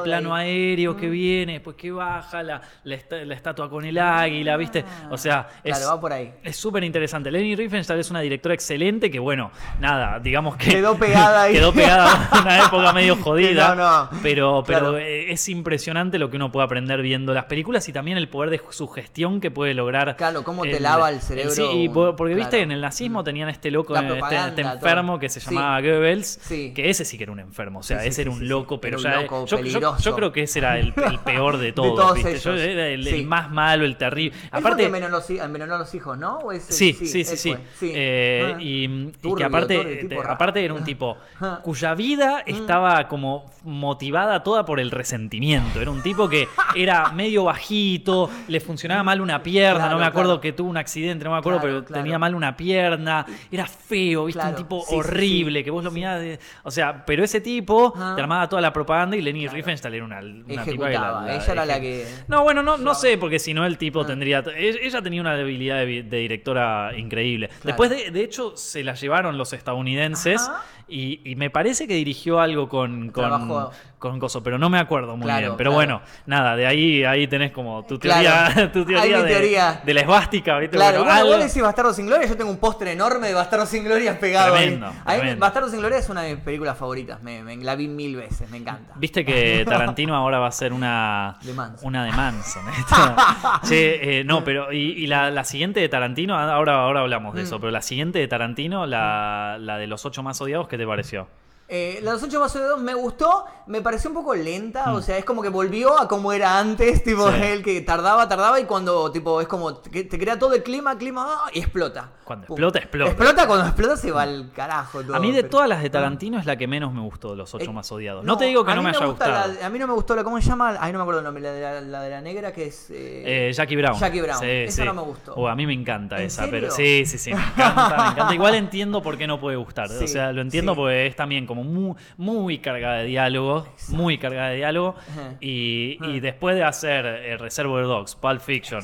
plano 0.04 0.34
aéreo 0.34 0.94
Mm. 0.94 0.96
que 0.96 1.08
viene, 1.08 1.52
después 1.54 1.76
que 1.76 1.90
baja, 1.90 2.42
la, 2.42 2.60
la, 2.84 2.94
esta- 2.94 3.24
la 3.24 3.34
estatua 3.34 3.68
con 3.70 3.84
el 3.84 3.98
águila, 3.98 4.56
¿viste? 4.56 4.84
O 5.10 5.16
sea, 5.18 5.46
es, 5.64 5.76
Claro, 5.76 5.94
va 5.94 6.00
por 6.00 6.12
ahí. 6.12 6.32
es 6.42 6.56
súper 6.56 6.84
interesante. 6.84 7.30
Leni 7.30 7.54
Riefenstahl 7.56 7.98
es 7.98 8.10
una 8.10 8.20
directora 8.20 8.54
excelente 8.54 9.10
que, 9.10 9.18
bueno, 9.18 9.50
nada, 9.80 10.18
digamos 10.20 10.56
que. 10.56 10.70
Quedó 10.70 10.96
pegada 10.96 11.42
ahí. 11.44 11.52
quedó 11.58 11.72
pegada 11.72 12.28
en 12.32 12.40
una 12.42 12.64
época 12.66 12.92
medio 12.92 13.16
jodida. 13.22 13.74
No, 13.74 14.04
no. 14.04 14.10
Pero, 14.22 14.37
pero 14.66 14.78
Claro. 14.80 14.98
eh, 14.98 15.32
es 15.32 15.48
impresionante 15.48 16.18
lo 16.18 16.30
que 16.30 16.36
uno 16.36 16.50
puede 16.52 16.64
aprender 16.64 17.02
viendo 17.02 17.32
las 17.34 17.44
películas 17.46 17.88
y 17.88 17.92
también 17.92 18.16
el 18.18 18.28
poder 18.28 18.50
de 18.50 18.60
sugestión 18.70 19.40
que 19.40 19.50
puede 19.50 19.74
lograr. 19.74 20.16
Claro, 20.16 20.42
cómo 20.44 20.62
te 20.62 20.80
lava 20.80 21.10
el 21.10 21.20
cerebro 21.20 21.50
sí, 21.52 21.62
y 21.72 21.88
porque 21.88 22.34
viste, 22.34 22.50
claro. 22.50 22.64
en 22.64 22.72
el 22.72 22.80
nazismo 22.80 23.24
tenían 23.24 23.48
este 23.48 23.70
loco, 23.70 23.92
La 23.94 24.00
este, 24.00 24.36
este 24.48 24.60
enfermo 24.62 25.12
todo. 25.14 25.20
que 25.20 25.28
se 25.28 25.40
Sí. 25.40 25.50
llamaba 25.54 25.80
Goebbels, 25.80 26.38
Sí. 26.42 26.72
que 26.74 26.90
ese 26.90 27.04
sí 27.04 27.16
que 27.16 27.24
era 27.24 27.32
un 27.32 27.40
enfermo. 27.40 27.80
O 27.80 27.82
sea, 27.82 28.00
Sí, 28.00 28.08
ese 28.08 28.22
era 28.22 28.30
un 28.30 28.48
loco, 28.48 28.80
pero 28.80 28.98
ya. 28.98 29.22
loco 29.22 29.46
yo, 29.46 29.56
yo- 29.56 29.62
peligroso. 29.62 30.02
yo 30.02 30.14
creo 30.16 30.32
que 30.32 30.42
ese 30.42 30.58
era 30.60 30.78
el, 30.78 30.92
el 30.96 31.18
peor 31.20 31.58
de 31.58 31.72
todos. 31.72 31.94
todos 31.96 32.14
¿viste? 32.14 32.38
Yo 32.38 32.54
era 32.54 32.88
el, 32.88 33.26
más 33.26 33.50
malo, 33.50 33.84
el 33.84 33.96
terrible. 33.96 34.36
Aparte. 34.50 34.84
envenenó 34.84 35.10
los, 35.10 35.28
envenenó 35.30 35.74
a 35.74 35.78
los 35.78 35.94
hijos, 35.94 36.16
¿no? 36.18 36.38
¿O 36.38 36.52
ese- 36.52 36.72
Sí, 36.72 36.92
sí, 36.92 37.24
sí, 37.24 37.36
sí. 37.36 37.54
Eh, 37.82 38.52
Ah. 38.54 38.58
y, 38.60 39.10
que 39.36 39.44
aparte, 39.44 39.76
turbio, 40.02 40.22
eh, 40.22 40.26
aparte 40.28 40.64
era 40.64 40.74
un 40.74 40.84
tipo 40.84 41.16
Ah. 41.40 41.60
cuya 41.62 41.94
vida 41.94 42.42
estaba 42.46 43.06
como 43.08 43.46
motivada 43.64 44.27
toda 44.42 44.64
por 44.64 44.80
el 44.80 44.90
resentimiento. 44.90 45.80
Era 45.80 45.90
un 45.90 46.02
tipo 46.02 46.28
que 46.28 46.48
era 46.74 47.10
medio 47.12 47.44
bajito, 47.44 48.30
le 48.48 48.60
funcionaba 48.60 49.02
mal 49.02 49.20
una 49.20 49.42
pierna, 49.42 49.78
Claro, 49.80 49.94
no 49.94 50.00
me 50.00 50.06
acuerdo 50.06 50.30
claro. 50.32 50.40
que 50.40 50.52
tuvo 50.52 50.70
un 50.70 50.76
accidente, 50.76 51.24
no 51.24 51.32
me 51.32 51.38
acuerdo, 51.38 51.60
Claro, 51.60 51.84
pero 51.84 52.00
tenía 52.00 52.18
mal 52.18 52.34
una 52.34 52.56
pierna, 52.56 53.24
era 53.50 53.66
feo, 53.66 54.26
viste, 54.26 54.42
un 54.46 54.54
tipo 54.54 54.84
sí, 54.88 54.94
horrible, 54.94 55.60
sí. 55.60 55.64
que 55.64 55.70
vos 55.70 55.82
lo 55.84 55.90
mirás, 55.90 56.20
de- 56.20 56.38
o 56.62 56.70
sea, 56.70 57.04
pero 57.04 57.24
ese 57.24 57.40
tipo 57.40 57.92
Ah. 57.96 58.12
te 58.14 58.22
armaba 58.22 58.48
toda 58.48 58.62
la 58.62 58.72
propaganda 58.72 59.16
y 59.16 59.22
Leni 59.22 59.48
Riefenstahl 59.48 59.94
era 59.94 60.04
una, 60.04 60.20
una 60.20 60.64
tipa 60.64 60.86
que 60.88 60.94
ella 60.94 61.42
era 61.52 61.64
la 61.66 61.80
que- 61.80 62.06
No, 62.28 62.42
bueno, 62.42 62.62
no, 62.62 62.76
no 62.78 62.94
sé, 62.94 63.16
porque 63.18 63.38
si 63.38 63.54
no 63.54 63.64
el 63.66 63.74
Ah. 63.74 63.78
tipo 63.78 64.04
tendría... 64.06 64.44
e- 64.56 64.78
Ella 64.82 65.02
tenía 65.02 65.20
una 65.20 65.32
habilidad 65.32 65.78
de, 65.78 66.02
directora 66.02 66.92
increíble. 66.96 67.50
Después, 67.64 67.90
de, 67.90 68.10
de 68.10 68.22
hecho, 68.24 68.56
se 68.56 68.82
la 68.84 68.94
llevaron 68.94 69.36
los 69.38 69.52
estadounidenses 69.52 70.42
Ajá. 70.42 70.62
y, 70.88 71.20
y 71.24 71.36
me 71.36 71.50
parece 71.50 71.86
que 71.86 71.94
dirigió 71.94 72.40
algo 72.40 72.68
con, 72.68 73.10
con. 73.10 73.70
Con 73.98 74.18
Coso, 74.20 74.42
pero 74.42 74.58
no 74.58 74.70
me 74.70 74.78
acuerdo 74.78 75.16
muy 75.16 75.24
Claro, 75.26 75.40
bien. 75.48 75.56
Pero 75.56 75.70
claro. 75.72 75.74
bueno, 75.74 76.00
nada, 76.26 76.54
de 76.54 76.66
ahí, 76.66 77.04
ahí 77.04 77.26
tenés 77.26 77.50
como 77.52 77.84
tu 77.84 77.98
Claro. 77.98 78.22
teoría, 78.54 78.72
tu 78.72 78.78
Ahí 78.80 78.84
teoría, 78.86 79.22
de, 79.22 79.28
teoría. 79.32 79.80
de 79.84 79.94
la 79.94 80.00
esvástica, 80.02 80.58
¿viste? 80.58 80.76
Claro, 80.76 80.98
Bueno, 81.04 81.12
algo- 81.12 81.30
vos 81.30 81.38
decís 81.44 81.60
Bastardo 81.62 81.92
sin 81.92 82.06
Gloria, 82.06 82.26
yo 82.28 82.36
tengo 82.36 82.50
un 82.50 82.58
póster 82.58 82.88
enorme 82.88 83.26
de 83.28 83.34
Bastardo 83.34 83.66
sin 83.66 83.82
Gloria 83.84 84.18
pegado 84.20 84.54
Tremendo, 84.54 84.92
ahí. 85.04 85.34
Bastardo 85.34 85.68
sin 85.68 85.80
Gloria 85.80 85.98
es 85.98 86.08
una 86.08 86.22
de 86.22 86.34
mis 86.36 86.44
películas 86.44 86.78
favoritas, 86.78 87.22
me, 87.22 87.42
me- 87.42 87.56
la 87.56 87.74
vi 87.74 87.88
mil 87.88 88.14
veces, 88.16 88.48
me 88.50 88.58
encanta. 88.58 88.92
Viste 88.96 89.24
que 89.24 89.64
Tarantino 89.68 90.14
ahora 90.14 90.38
va 90.38 90.46
a 90.46 90.50
hacer 90.50 90.72
una 90.72 91.36
De 91.42 91.52
Manson. 91.52 91.88
una 91.88 92.04
de 92.04 92.12
Manson. 92.12 92.62
che, 93.68 94.20
eh, 94.20 94.24
no, 94.24 94.44
pero 94.44 94.72
y, 94.72 94.92
y 94.92 95.06
la, 95.06 95.30
la 95.30 95.44
siguiente 95.44 95.80
de 95.80 95.88
Tarantino, 95.88 96.38
ahora, 96.38 96.82
ahora 96.82 97.00
hablamos 97.00 97.34
de 97.34 97.42
Mm. 97.42 97.44
eso, 97.44 97.60
pero 97.60 97.70
la 97.70 97.82
siguiente 97.82 98.18
de 98.18 98.28
Tarantino, 98.28 98.86
la, 98.86 99.56
la 99.60 99.76
de 99.78 99.86
los 99.86 100.04
ocho 100.06 100.22
más 100.22 100.40
odiados, 100.40 100.68
¿qué 100.68 100.76
te 100.78 100.86
pareció? 100.86 101.26
Eh, 101.70 101.98
la 102.02 102.12
de 102.12 102.16
los 102.16 102.22
8 102.22 102.40
vasos 102.40 102.62
de 102.62 102.66
dos 102.68 102.80
me 102.80 102.94
gustó, 102.94 103.44
me 103.66 103.82
pareció 103.82 104.08
un 104.08 104.14
poco 104.14 104.34
lenta, 104.34 104.86
Mm. 104.90 104.94
o 104.94 105.02
sea, 105.02 105.18
es 105.18 105.24
como 105.26 105.42
que 105.42 105.50
volvió 105.50 105.98
a 106.00 106.08
como 106.08 106.32
era 106.32 106.58
antes, 106.58 107.02
tipo, 107.04 107.30
Sí. 107.30 107.42
el 107.42 107.62
que 107.62 107.80
tardaba, 107.82 108.26
tardaba 108.28 108.58
y 108.58 108.64
cuando, 108.64 109.10
tipo, 109.12 109.40
es 109.42 109.48
como 109.48 109.82
que 109.82 110.04
te 110.04 110.18
crea 110.18 110.38
todo 110.38 110.54
el 110.54 110.62
clima, 110.62 110.96
clima, 110.96 111.26
ah, 111.28 111.50
y 111.52 111.58
explota. 111.58 112.12
Cuando 112.24 112.46
Pum. 112.46 112.56
explota, 112.56 112.78
explota. 112.78 113.10
Explota, 113.10 113.46
cuando 113.46 113.66
explota 113.66 113.96
se 113.96 114.10
va 114.10 114.22
al 114.22 114.50
carajo 114.54 115.02
todo. 115.02 115.14
A 115.14 115.20
mí 115.20 115.30
de 115.30 115.42
pero- 115.42 115.50
todas 115.50 115.68
las 115.68 115.82
de 115.82 115.90
Tarantino 115.90 116.38
es 116.38 116.46
la 116.46 116.56
que 116.56 116.66
menos 116.66 116.92
me 116.92 117.00
gustó 117.00 117.30
de 117.30 117.36
los 117.36 117.54
ocho 117.54 117.70
Eh, 117.70 117.72
más 117.74 117.90
odiados. 117.92 118.24
No, 118.24 118.36
te 118.38 118.46
digo 118.46 118.64
que 118.64 118.70
no 118.74 118.78
mí 118.78 118.84
me 118.84 118.90
haya 118.96 119.06
gusta 119.06 119.26
gustado. 119.26 119.52
la- 119.60 119.66
a 119.66 119.70
mí 119.70 119.78
no 119.78 119.86
me 119.86 119.92
gustó 119.94 120.14
la, 120.16 120.24
¿cómo 120.24 120.40
se 120.40 120.46
llama? 120.48 120.76
Ay, 120.80 120.92
no 120.92 120.98
me 120.98 121.02
acuerdo 121.02 121.20
el 121.20 121.24
nombre, 121.24 121.42
la 121.42 121.52
de 121.52 121.60
la, 121.60 121.80
la 121.82 122.02
de 122.02 122.10
la 122.10 122.20
negra 122.22 122.52
que 122.52 122.66
es... 122.66 122.88
eh, 122.90 123.48
Eh, 123.48 123.52
Jackie 123.52 123.76
Brown. 123.76 123.98
Jackie 123.98 124.20
Brown. 124.22 124.40
Sí, 124.40 124.46
Esa 124.46 124.82
sí. 124.82 124.84
no 124.86 124.94
me 124.94 125.02
gustó. 125.02 125.34
Oh, 125.36 125.48
a 125.48 125.54
mí 125.54 125.66
me 125.66 125.72
encanta 125.74 126.16
¿En 126.18 126.26
esa, 126.26 126.46
pero 126.50 126.70
serio? 126.70 127.04
sí, 127.04 127.18
sí, 127.18 127.18
sí, 127.18 127.34
me 127.34 127.40
encanta, 127.40 127.88
me 127.88 128.08
encanta. 128.12 128.34
Igual 128.34 128.54
entiendo 128.54 129.02
por 129.02 129.16
qué 129.18 129.26
no 129.26 129.38
puede 129.40 129.56
gustar. 129.56 129.90
O 129.90 130.06
sea, 130.06 130.32
lo 130.32 130.40
entiendo 130.42 130.74
porque 130.74 131.06
es 131.06 131.16
también 131.16 131.46
como 131.46 131.57
muy, 131.64 131.94
muy 132.16 132.58
cargada 132.58 132.98
de 132.98 133.04
diálogo, 133.06 133.66
muy 133.88 134.18
cargada 134.18 134.50
de 134.50 134.56
diálogo. 134.56 134.94
Y, 135.40 136.20
después 136.20 136.56
de 136.56 136.64
hacer 136.64 137.06
eh, 137.06 137.36
Reservoir 137.36 137.84
Dogs, 137.84 138.14
Pulp 138.16 138.40
Fiction, 138.40 138.82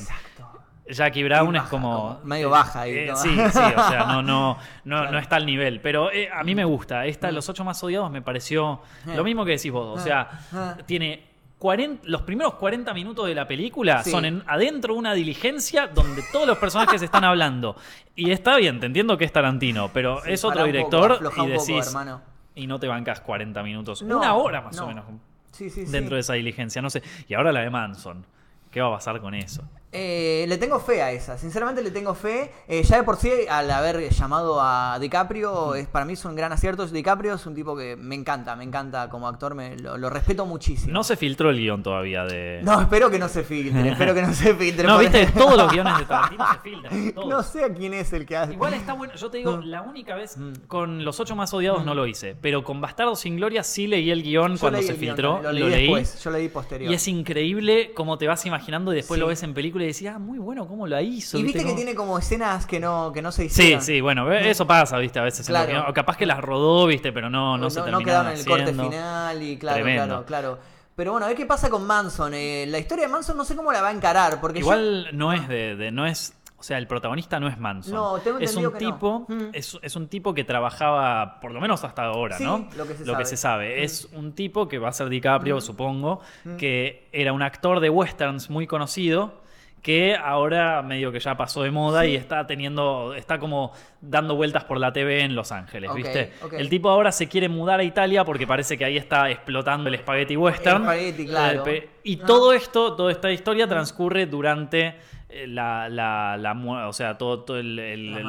Jackie 0.87 1.23
Brown 1.23 1.55
es 1.55 1.63
como. 1.63 1.97
como 2.19 2.25
medio 2.25 2.49
baja 2.51 2.81
ahí, 2.81 2.93
eh, 2.95 3.05
¿no? 3.07 3.15
sí, 3.15 3.29
sí, 3.29 3.39
o 3.39 3.49
sea, 3.51 4.05
no, 4.07 4.21
no, 4.21 4.57
no, 4.85 4.97
Claro. 4.97 5.11
no 5.13 5.17
está 5.19 5.37
al 5.37 5.45
nivel. 5.45 5.79
Pero 5.81 6.11
eh, 6.11 6.29
a 6.31 6.43
mí 6.43 6.53
me 6.53 6.63
gusta. 6.63 7.05
Esta, 7.07 7.31
Los 7.31 7.49
ocho 7.49 7.63
más 7.63 7.83
odiados, 7.83 8.11
me 8.11 8.21
pareció 8.21 8.81
Eh. 9.07 9.15
lo 9.15 9.23
mismo 9.23 9.43
que 9.45 9.53
decís 9.53 9.71
vos. 9.71 9.99
O 9.99 10.03
sea, 10.03 10.29
Eh. 10.53 10.83
tiene. 10.85 11.35
40 11.57 12.01
los 12.03 12.21
primeros 12.23 12.55
40 12.55 12.93
minutos 12.93 13.25
de 13.27 13.33
la 13.33 13.47
película 13.47 14.03
Sí. 14.03 14.11
son 14.11 14.25
en, 14.25 14.43
adentro 14.45 14.93
de 14.93 14.99
una 14.99 15.13
diligencia 15.13 15.87
donde 15.87 16.21
todos 16.31 16.45
los 16.45 16.57
personajes 16.57 17.01
están 17.01 17.23
hablando. 17.23 17.77
Y 18.13 18.29
está 18.31 18.57
bien, 18.57 18.79
te 18.81 18.85
entiendo 18.87 19.17
que 19.17 19.23
es 19.23 19.31
Tarantino, 19.31 19.89
pero 19.91 20.21
Sí, 20.25 20.33
es 20.33 20.43
otro 20.43 20.59
poco, 20.59 20.65
director 20.67 21.11
afloja 21.13 21.43
y 21.47 21.51
poco, 21.53 21.65
decís. 21.65 21.87
hermano. 21.87 22.21
Y 22.55 22.67
no 22.67 22.79
te 22.79 22.87
bancas 22.87 23.21
40 23.21 23.61
minutos. 23.63 24.01
No, 24.01 24.17
una 24.17 24.33
hora 24.35 24.61
más 24.61 24.75
no. 24.77 24.85
o 24.85 24.87
menos 24.87 25.05
Sí, 25.51 25.69
sí, 25.69 25.85
sí. 25.85 25.91
dentro 25.91 26.15
de 26.15 26.21
esa 26.21 26.33
diligencia. 26.33 26.81
No 26.81 26.89
sé. 26.89 27.01
Y 27.27 27.33
ahora 27.33 27.51
la 27.51 27.61
de 27.61 27.69
Manson. 27.69 28.25
¿Qué 28.71 28.81
va 28.81 28.87
a 28.87 28.91
pasar 28.91 29.21
con 29.21 29.33
eso? 29.33 29.63
Eh, 29.91 30.45
le 30.49 30.57
tengo 30.57 30.77
fe 30.81 31.01
a 31.01 31.11
esa, 31.13 31.37
sinceramente 31.37 31.81
le 31.81 31.89
tengo 31.89 32.13
fe. 32.15 32.51
Eh, 32.67 32.83
ya 32.83 32.97
de 32.97 33.03
por 33.03 33.15
sí, 33.15 33.31
al 33.49 33.71
haber 33.71 34.09
llamado 34.09 34.59
a 34.61 34.97
DiCaprio, 34.99 35.73
es, 35.75 35.87
para 35.87 36.03
mí 36.03 36.13
es 36.13 36.25
un 36.25 36.35
gran 36.35 36.51
acierto. 36.51 36.85
DiCaprio 36.85 37.35
es 37.35 37.45
un 37.45 37.55
tipo 37.55 37.77
que 37.77 37.95
me 37.95 38.15
encanta, 38.15 38.57
me 38.57 38.65
encanta 38.65 39.07
como 39.09 39.25
actor, 39.27 39.55
me, 39.55 39.77
lo, 39.77 39.97
lo 39.97 40.09
respeto 40.09 40.45
muchísimo. 40.45 40.91
No 40.91 41.03
se 41.05 41.15
filtró 41.15 41.49
el 41.49 41.57
guion 41.59 41.81
todavía 41.81 42.25
de. 42.25 42.59
No, 42.63 42.81
espero 42.81 43.09
que 43.09 43.19
no 43.19 43.29
se 43.29 43.43
filtre, 43.43 43.89
espero 43.89 44.13
que 44.13 44.21
no 44.23 44.33
se 44.33 44.53
filtre. 44.53 44.85
No, 44.87 44.97
viste, 44.97 45.27
todos 45.27 45.57
los 45.57 45.71
guiones 45.71 45.97
de 45.99 46.05
Tarantino 46.05 46.45
se 46.51 46.59
filtran. 46.59 47.11
todos. 47.13 47.27
No 47.35 47.43
sé 47.43 47.63
a 47.63 47.73
quién 47.73 47.93
es 47.93 48.11
el 48.11 48.25
que 48.25 48.35
hace. 48.35 48.53
Igual 48.53 48.73
está 48.73 48.93
bueno. 48.93 49.13
Yo 49.15 49.29
te 49.31 49.37
digo, 49.37 49.57
la 49.63 49.81
única 49.81 50.15
vez 50.15 50.35
Mm. 50.37 50.53
con 50.67 51.05
los 51.05 51.19
ocho 51.21 51.35
más 51.37 51.53
odiados 51.53 51.85
no 51.85 51.95
lo 51.95 52.05
hice. 52.05 52.35
Pero 52.41 52.63
con 52.65 52.81
Bastardo 52.81 53.15
sin 53.15 53.37
Gloria 53.37 53.63
sí 53.63 53.87
leí 53.87 54.11
el 54.11 54.23
guion 54.23 54.55
Yo 54.55 54.59
cuando 54.59 54.79
leí 54.79 54.87
se 54.87 54.93
guion 54.95 55.15
filtró. 55.15 55.37
Lo, 55.37 55.43
lo 55.43 55.51
leí 55.53 55.69
leí. 55.69 55.81
después, 55.83 56.21
yo 56.23 56.31
leí 56.31 56.49
posterior. 56.49 56.91
Y 56.91 56.95
es 56.95 57.07
increíble 57.07 57.93
cómo 57.95 58.17
te 58.17 58.27
vas 58.27 58.45
imaginando 58.45 58.91
y 58.91 58.97
después 58.97 59.17
Sí. 59.17 59.21
lo 59.21 59.27
ves 59.27 59.41
en 59.43 59.53
película 59.53 59.84
y 59.85 59.93
decís, 59.93 60.07
ah, 60.07 60.19
muy 60.19 60.37
bueno 60.37 60.67
cómo 60.67 60.85
lo 60.87 60.99
hizo. 60.99 61.37
y 61.37 61.43
viste 61.43 61.63
que 61.65 61.73
tiene 61.73 61.95
como 61.95 62.17
escenas 62.19 62.65
que 62.65 62.79
no, 62.79 63.11
que 63.13 63.21
no 63.21 63.31
se 63.31 63.43
Sí, 63.43 63.47
hicieron. 63.47 63.81
sí, 63.81 64.01
bueno, 64.01 64.31
eso 64.31 64.67
pasa, 64.67 64.97
viste, 64.97 65.19
a 65.19 65.23
veces. 65.23 65.47
Claro. 65.47 65.85
O 65.89 65.93
capaz 65.93 66.17
que 66.17 66.25
las 66.25 66.39
rodó, 66.41 66.85
viste, 66.87 67.11
pero 67.11 67.29
no, 67.29 67.57
no, 67.57 67.69
se 67.69 67.79
no, 67.79 67.85
terminaron 67.85 68.03
quedaron 68.05 68.31
en 68.33 68.37
el 68.39 68.45
corte 68.45 68.73
final 68.73 69.43
y 69.43 69.57
claro, 69.57 69.75
Tremendo. 69.75 70.05
claro, 70.25 70.55
claro. 70.55 70.75
Pero 70.95 71.11
bueno, 71.11 71.25
a 71.25 71.29
ver 71.29 71.37
qué 71.37 71.45
pasa 71.45 71.69
con 71.69 71.85
Manson. 71.85 72.33
Eh, 72.33 72.65
la 72.69 72.79
historia 72.79 73.05
de 73.07 73.11
Manson 73.11 73.35
no 73.35 73.43
sé 73.43 73.55
cómo 73.55 73.71
la 73.73 73.81
va 73.81 73.89
a 73.89 73.91
encarar. 73.91 74.39
Porque 74.39 74.59
yo- 74.59 74.63
Igual 74.65 75.09
no 75.11 75.33
es 75.33 75.45
de, 75.49 75.75
de- 75.75 75.91
no 75.91 76.05
es, 76.07 76.33
o 76.57 76.63
sea, 76.63 76.77
el 76.77 76.87
protagonista 76.87 77.37
no 77.37 77.49
es 77.49 77.57
Manson. 77.59 77.93
No, 77.93 78.17
tengo 78.19 78.39
es 78.39 78.55
un 78.55 78.71
que 78.71 78.85
no. 78.85 78.93
tipo, 78.93 79.25
Mm. 79.27 79.49
es, 79.51 79.77
es 79.81 79.95
un 79.97 80.07
tipo 80.07 80.33
que 80.33 80.45
trabajaba, 80.45 81.41
por 81.41 81.51
lo 81.51 81.59
menos 81.59 81.83
hasta 81.83 82.03
ahora, 82.05 82.37
Sí, 82.37 82.45
¿no? 82.45 82.69
lo 82.77 83.17
que 83.17 83.25
se 83.25 83.35
sabe. 83.35 83.75
Mm. 83.81 83.83
Es 83.83 84.05
un 84.13 84.31
tipo 84.33 84.69
que 84.69 84.79
va 84.79 84.87
a 84.87 84.93
ser 84.93 85.09
DiCaprio, 85.09 85.59
supongo, 85.59 86.21
que 86.57 87.09
era 87.11 87.33
un 87.33 87.41
actor 87.41 87.81
de 87.81 87.89
westerns 87.89 88.49
muy 88.49 88.65
conocido. 88.65 89.43
Que 89.85 90.15
ahora 90.15 90.81
medio 90.81 91.11
que 91.11 91.19
ya 91.19 91.37
pasó 91.37 91.61
de 91.61 91.69
moda 91.69 92.01
Sí. 92.01 92.07
y 92.07 92.15
está 92.15 92.47
teniendo, 92.47 93.13
está 93.13 93.37
como 93.37 93.71
dando 94.01 94.35
vueltas 94.35 94.63
por 94.63 94.79
la 94.79 94.91
TV 94.91 95.21
en 95.21 95.35
Los 95.35 95.51
Ángeles, 95.51 95.93
¿viste? 95.93 96.31
El 96.57 96.69
tipo 96.69 96.89
ahora 96.89 97.11
se 97.11 97.27
quiere 97.27 97.49
mudar 97.49 97.79
a 97.81 97.83
Italia 97.83 98.25
porque 98.25 98.47
parece 98.47 98.79
que 98.79 98.85
ahí 98.85 98.97
está 98.97 99.29
explotando 99.29 99.87
el 99.89 99.97
spaghetti 99.99 100.35
western. 100.37 100.77
El 100.77 100.83
spaghetti, 101.11 101.25
claro. 101.27 101.67
Eh, 101.67 101.87
y 102.03 102.19
Ah. 102.19 102.23
todo 102.25 102.51
esto, 102.53 102.95
toda 102.95 103.11
esta 103.11 103.31
historia 103.31 103.67
transcurre 103.67 104.25
durante 104.25 104.95
la, 105.29 105.89
la, 105.89 106.37
la 106.37 106.53
mu- 106.53 106.77
o 106.87 106.93
sea, 106.93 107.17
todo, 107.17 107.43
todo 107.43 107.57
el- 107.57 107.75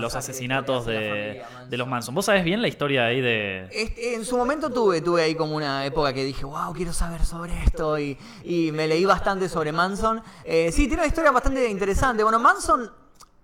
los 0.01 0.15
asesinatos 0.15 0.87
la 0.87 0.93
de, 0.93 0.99
familia 1.45 1.67
de 1.69 1.77
los 1.77 1.87
Manson. 1.89 2.15
¿Vos 2.15 2.25
sabés 2.25 2.43
bien 2.45 2.63
la 2.63 2.69
historia 2.69 3.07
ahí 3.07 3.21
de...? 3.21 3.69
Este, 3.71 4.15
en 4.15 4.25
su 4.25 4.37
momento 4.37 4.71
tuve, 4.71 5.01
tuve 5.03 5.23
ahí 5.23 5.35
como 5.35 5.55
una 5.57 5.85
época 5.85 6.13
que 6.13 6.25
dije, 6.25 6.45
wow, 6.45 6.73
quiero 6.73 6.93
saber 6.93 7.25
sobre 7.25 7.53
esto 7.63 7.99
y, 7.99 8.17
y 8.45 8.73
me 8.73 8.87
leí 8.89 9.05
bastante 9.05 9.49
sobre 9.49 9.73
Manson. 9.73 10.23
Eh, 10.45 10.71
sí, 10.73 10.87
tiene 10.87 11.03
una 11.03 11.07
historia 11.07 11.31
bastante 11.31 11.69
interesante. 11.69 12.23
Bueno, 12.23 12.39
Manson 12.39 12.91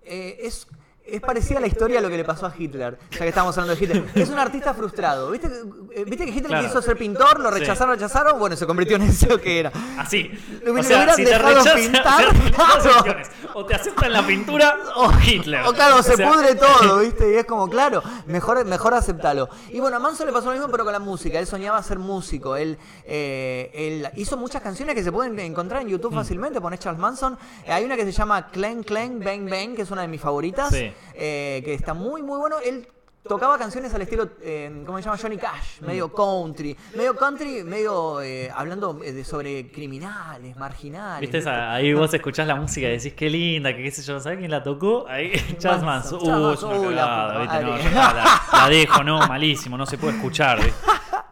eh, 0.05 0.38
es, 0.42 0.66
es 1.05 1.20
parecida 1.20 1.59
a 1.59 1.61
la 1.61 1.66
historia 1.66 1.98
a 1.98 2.03
lo 2.03 2.09
que 2.09 2.16
le 2.16 2.24
pasó 2.24 2.46
a 2.46 2.55
Hitler, 2.57 2.98
ya 3.11 3.18
que 3.18 3.28
estamos 3.28 3.57
hablando 3.59 3.74
de 3.78 3.84
Hitler. 3.84 4.05
Es 4.14 4.28
un 4.30 4.38
artista 4.38 4.72
frustrado. 4.72 5.30
¿Viste, 5.30 5.48
eh, 5.94 6.05
¿viste 6.07 6.24
que 6.24 6.30
Hitler 6.30 6.46
Claro. 6.46 6.66
quiso 6.68 6.80
ser 6.82 6.96
pintor? 6.96 7.40
Lo 7.40 7.53
Sí. 7.53 7.59
rechazaron, 7.61 7.94
rechazaron. 7.94 8.38
Bueno, 8.38 8.57
se 8.57 8.66
convirtió 8.66 8.96
en 8.96 9.03
eso 9.03 9.38
que 9.40 9.59
era. 9.61 9.72
Así. 9.98 10.30
Lo 10.64 10.72
o 10.78 10.82
sea, 10.82 11.12
si 11.14 11.24
te 11.24 11.30
dejado 11.30 11.55
rechazan, 11.59 11.76
pintar, 11.80 12.24
o 12.55 12.82
claro. 12.82 13.66
te 13.66 13.74
aceptan 13.74 14.12
la 14.12 14.26
pintura 14.26 14.76
o 14.96 15.11
Hitler. 15.24 15.62
O 15.66 15.72
claro, 15.72 16.03
se 16.03 16.16
sea, 16.16 16.30
pudre 16.30 16.55
todo, 16.55 16.98
¿viste? 17.00 17.32
Y 17.32 17.36
es 17.36 17.44
como, 17.46 17.68
claro, 17.68 18.03
mejor, 18.26 18.64
mejor 18.64 18.94
aceptarlo. 18.94 19.48
Y 19.70 19.80
bueno, 19.80 19.96
a 19.96 20.00
Manson 20.00 20.26
le 20.26 20.32
pasó 20.32 20.46
lo 20.46 20.53
mismo, 20.53 20.68
pero 20.68 20.84
con 20.84 20.92
la 20.92 20.98
música. 21.00 21.38
Él 21.38 21.46
soñaba 21.46 21.82
ser 21.82 21.98
músico. 21.98 22.57
Él, 22.57 22.78
eh, 23.05 23.70
él 23.74 24.09
hizo 24.16 24.36
muchas 24.36 24.62
canciones 24.62 24.94
que 24.94 25.03
se 25.03 25.11
pueden 25.12 25.38
encontrar 25.40 25.82
en 25.82 25.88
Mm. 25.88 25.90
YouTube 25.90 26.14
fácilmente. 26.14 26.61
Ponés 26.61 26.80
Charles 26.80 27.00
Manson. 27.00 27.36
Eh, 27.66 27.72
hay 27.72 27.84
una 27.84 27.96
que 27.96 28.05
se 28.05 28.12
llama 28.12 28.48
Clang 28.50 28.82
Clang 28.84 29.18
Bang 29.22 29.50
Bang, 29.50 29.74
que 29.74 29.82
es 29.82 29.90
una 29.90 30.03
de 30.03 30.09
mis 30.09 30.20
favoritas. 30.20 30.70
Sí. 30.70 30.91
Eh, 31.14 31.62
que 31.64 31.74
está 31.74 31.95
muy, 31.95 32.22
muy 32.22 32.38
bueno. 32.38 32.57
Él 32.64 32.86
tocaba 33.24 33.57
canciones 33.57 33.95
al 33.95 34.03
estilo, 34.03 34.30
eh, 34.43 34.82
¿cómo 34.84 34.99
se 34.99 35.05
llama? 35.05 35.16
Johnny 35.16 35.36
Cash, 35.36 35.80
medio 35.82 36.12
country. 36.12 36.76
Medio 36.97 37.14
country, 37.14 37.62
medio 37.62 38.20
eh, 38.20 38.51
hablando 38.53 39.01
eh, 39.05 39.12
de, 39.12 39.22
sobre 39.24 39.70
criminales, 39.70 40.57
marginales. 40.57 41.20
¿Viste 41.20 41.38
esa? 41.38 41.72
Ahí 41.72 41.95
vos 41.95 42.12
escuchás 42.12 42.49
la 42.49 42.57
música 42.57 42.88
y 42.88 42.93
decís 42.97 43.14
qué 43.14 43.30
linda, 43.30 43.76
que 43.76 43.82
qué 43.84 43.90
sé 43.93 44.03
yo, 44.03 44.18
¿sabés 44.18 44.38
quién 44.40 44.51
la 44.51 44.62
tocó? 44.64 45.07
Ahí, 45.09 45.30
Manson. 45.84 46.18
Charles 46.20 46.62
Uh, 46.64 46.90
es 46.90 46.97
la- 46.97 48.43
la 48.53 48.68
dejo, 48.68 49.05
no, 49.05 49.26
malísimo, 49.28 49.78
no 49.78 49.86
se 49.86 49.99
puede 49.99 50.16
escuchar, 50.16 50.59
¿viste? 50.62 50.74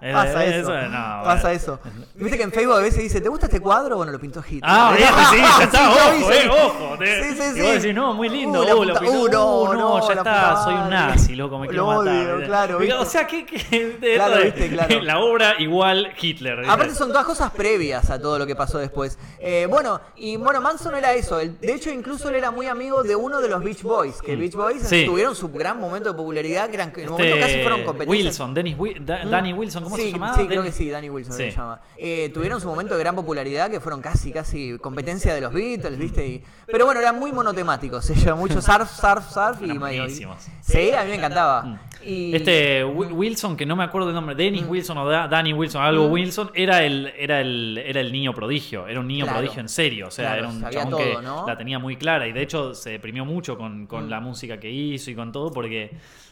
Es- 0.01 0.15
Pasa 0.15 0.45
es- 0.47 0.55
eso. 0.57 0.71
no, 0.89 1.23
pasa 1.25 1.53
eso. 1.53 1.81
Viste 2.15 2.37
que 2.39 2.43
en 2.45 2.53
Facebook 2.53 2.77
a 2.77 2.81
veces 2.81 3.03
dice, 3.03 3.21
¿te 3.21 3.29
gusta 3.29 3.47
este 3.47 3.61
cuadro? 3.61 3.97
Bueno, 3.97 4.13
lo 4.13 4.19
pintó 4.19 4.41
Hitler. 4.41 4.63
Ah, 4.65 4.95
bien, 4.97 5.09
sí, 5.31 5.37
ya 5.59 5.65
está, 5.65 5.91
ojo, 5.91 6.31
eh, 6.33 6.41
sí. 6.43 6.49
ojo. 6.49 6.97
te- 6.99 7.23
Sí, 7.23 7.35
sí, 7.37 7.43
y 7.51 7.55
sí. 7.55 7.61
vos 7.63 7.73
decís, 7.75 7.95
no, 7.95 8.15
muy 8.15 8.29
lindo, 8.29 8.61
Uh, 8.61 8.81
uh, 8.81 8.85
lo 8.85 8.95
pintó, 8.99 9.21
uh, 9.21 9.29
no, 9.29 9.61
uh, 9.61 9.75
no, 9.75 9.99
no, 9.99 10.09
ya 10.09 10.15
está, 10.15 10.65
soy 10.65 10.75
un 10.75 10.91
nazi, 10.91 11.35
loco, 11.37 11.59
me 11.59 11.69
quiero 11.69 11.87
matar. 11.87 12.01
odio, 12.37 12.47
claro. 12.47 12.79
O 13.01 13.05
sea, 13.05 13.27
que, 13.27 13.45
Claro, 13.45 14.43
viste, 14.43 14.69
claro. 14.71 15.01
la 15.03 15.19
obra 15.19 15.55
igual 15.59 16.13
Hitler. 16.21 16.65
Aparte 16.69 16.95
son 16.95 17.09
todas 17.11 17.27
cosas 17.27 17.51
previas 17.51 18.09
a 18.11 18.21
todo 18.21 18.39
lo 18.39 18.47
que 18.47 18.57
pasó 18.57 18.79
después. 18.79 19.19
Eh, 19.39 19.67
bueno, 19.69 20.01
y 20.17 20.37
bueno, 20.37 20.61
Manson 20.61 20.95
era 20.95 21.13
eso. 21.15 21.37
De 21.39 21.75
hecho, 21.75 21.91
incluso 21.91 22.29
él 22.29 22.37
era 22.37 22.51
muy 22.51 22.67
amigo 22.67 23.03
de 23.03 23.17
uno 23.17 23.41
de 23.41 23.49
los 23.49 23.63
Beach 23.63 23.83
Boys. 23.83 24.21
Que 24.23 24.37
Beach 24.37 24.55
Boys 24.55 24.83
Mm. 24.83 24.87
Sí. 24.87 25.05
tuvieron 25.07 25.35
su 25.35 25.49
gran 25.51 25.79
momento 25.79 26.11
de 26.11 26.17
popularidad, 26.17 26.69
que 26.69 26.75
eran, 26.77 26.93
en 26.97 27.07
un 27.07 27.13
momento 27.13 27.37
casi 27.39 27.61
fueron 27.63 27.85
competencias. 27.85 28.25
Wilson, 28.27 28.55
Dennis 28.55 28.77
Da- 29.01 29.25
Danny 29.27 29.53
Wilson, 29.53 29.90
¿cómo 29.91 29.97
sí, 29.97 30.03
se 30.05 30.13
llamaba? 30.13 30.37
Sí, 30.37 30.47
creo 30.47 30.63
que 30.63 30.73
sí, 30.73 30.89
Danny 30.91 31.11
Wilson 31.11 31.35
Sí. 31.35 31.51
se 31.51 31.57
llama. 31.57 31.81
Eh, 31.99 32.31
tuvieron 32.33 32.61
su 32.61 32.69
momento 32.69 32.95
de 32.95 33.01
gran 33.01 33.15
popularidad 33.15 33.71
que 33.71 33.81
fueron 33.81 34.01
casi, 34.01 34.33
casi 34.33 34.79
competencia 34.79 35.35
de 35.35 35.41
los 35.41 35.53
Beatles, 35.53 35.99
¿viste? 35.99 36.27
Y- 36.27 36.43
pero 36.67 36.87
bueno, 36.87 37.01
eran 37.01 37.19
muy 37.19 37.33
monotemáticos. 37.33 38.09
Ellos, 38.11 38.37
mucho 38.39 38.61
surf, 38.63 38.89
surf, 38.91 39.29
surf 39.31 39.61
y 39.63 39.77
buenísimos. 39.77 40.39
Sí, 40.63 40.93
a 40.93 41.03
mí 41.05 41.11
me 41.11 41.17
encantaba. 41.17 41.81
Y, 42.03 42.35
Este 42.35 42.83
Wi- 42.83 43.13
Wilson, 43.13 43.57
que 43.59 43.67
no 43.67 43.77
me 43.77 43.85
acuerdo 43.85 44.09
el 44.09 44.15
nombre, 44.15 44.35
Dennis 44.35 44.63
Mm. 44.65 44.71
Wilson 44.71 44.99
o 44.99 45.07
Da- 45.09 45.29
Danny 45.29 45.53
Wilson, 45.53 45.83
algo 45.83 46.07
Wilson, 46.07 46.51
era 46.55 46.83
el, 46.83 47.13
era 47.19 47.41
el, 47.43 47.77
era 47.85 48.01
el 48.01 48.11
niño 48.11 48.33
prodigio, 48.33 48.87
era 48.87 49.01
un 49.01 49.07
niño 49.07 49.25
Claro. 49.27 49.41
prodigio 49.41 49.61
en 49.61 49.69
serio, 49.69 50.07
o 50.07 50.11
sea, 50.11 50.29
Claro, 50.33 50.39
era 50.41 50.49
un 50.49 50.71
chabón 50.71 50.91
todo, 50.91 50.99
que 50.99 51.19
¿no? 51.23 51.47
la 51.47 51.59
tenía 51.59 51.79
muy 51.79 51.97
clara 51.97 52.27
y 52.27 52.33
de 52.33 52.41
hecho 52.41 52.73
se 52.75 52.91
deprimió 52.91 53.27
mucho 53.27 53.59
con, 53.59 53.87
con 53.87 54.07
Mm. 54.07 54.11
la 54.11 54.21
música 54.21 54.59
que 54.59 54.71
hizo 54.71 55.11
y 55.11 55.15
con 55.15 55.31
todo 55.31 55.51
porque 55.53 55.91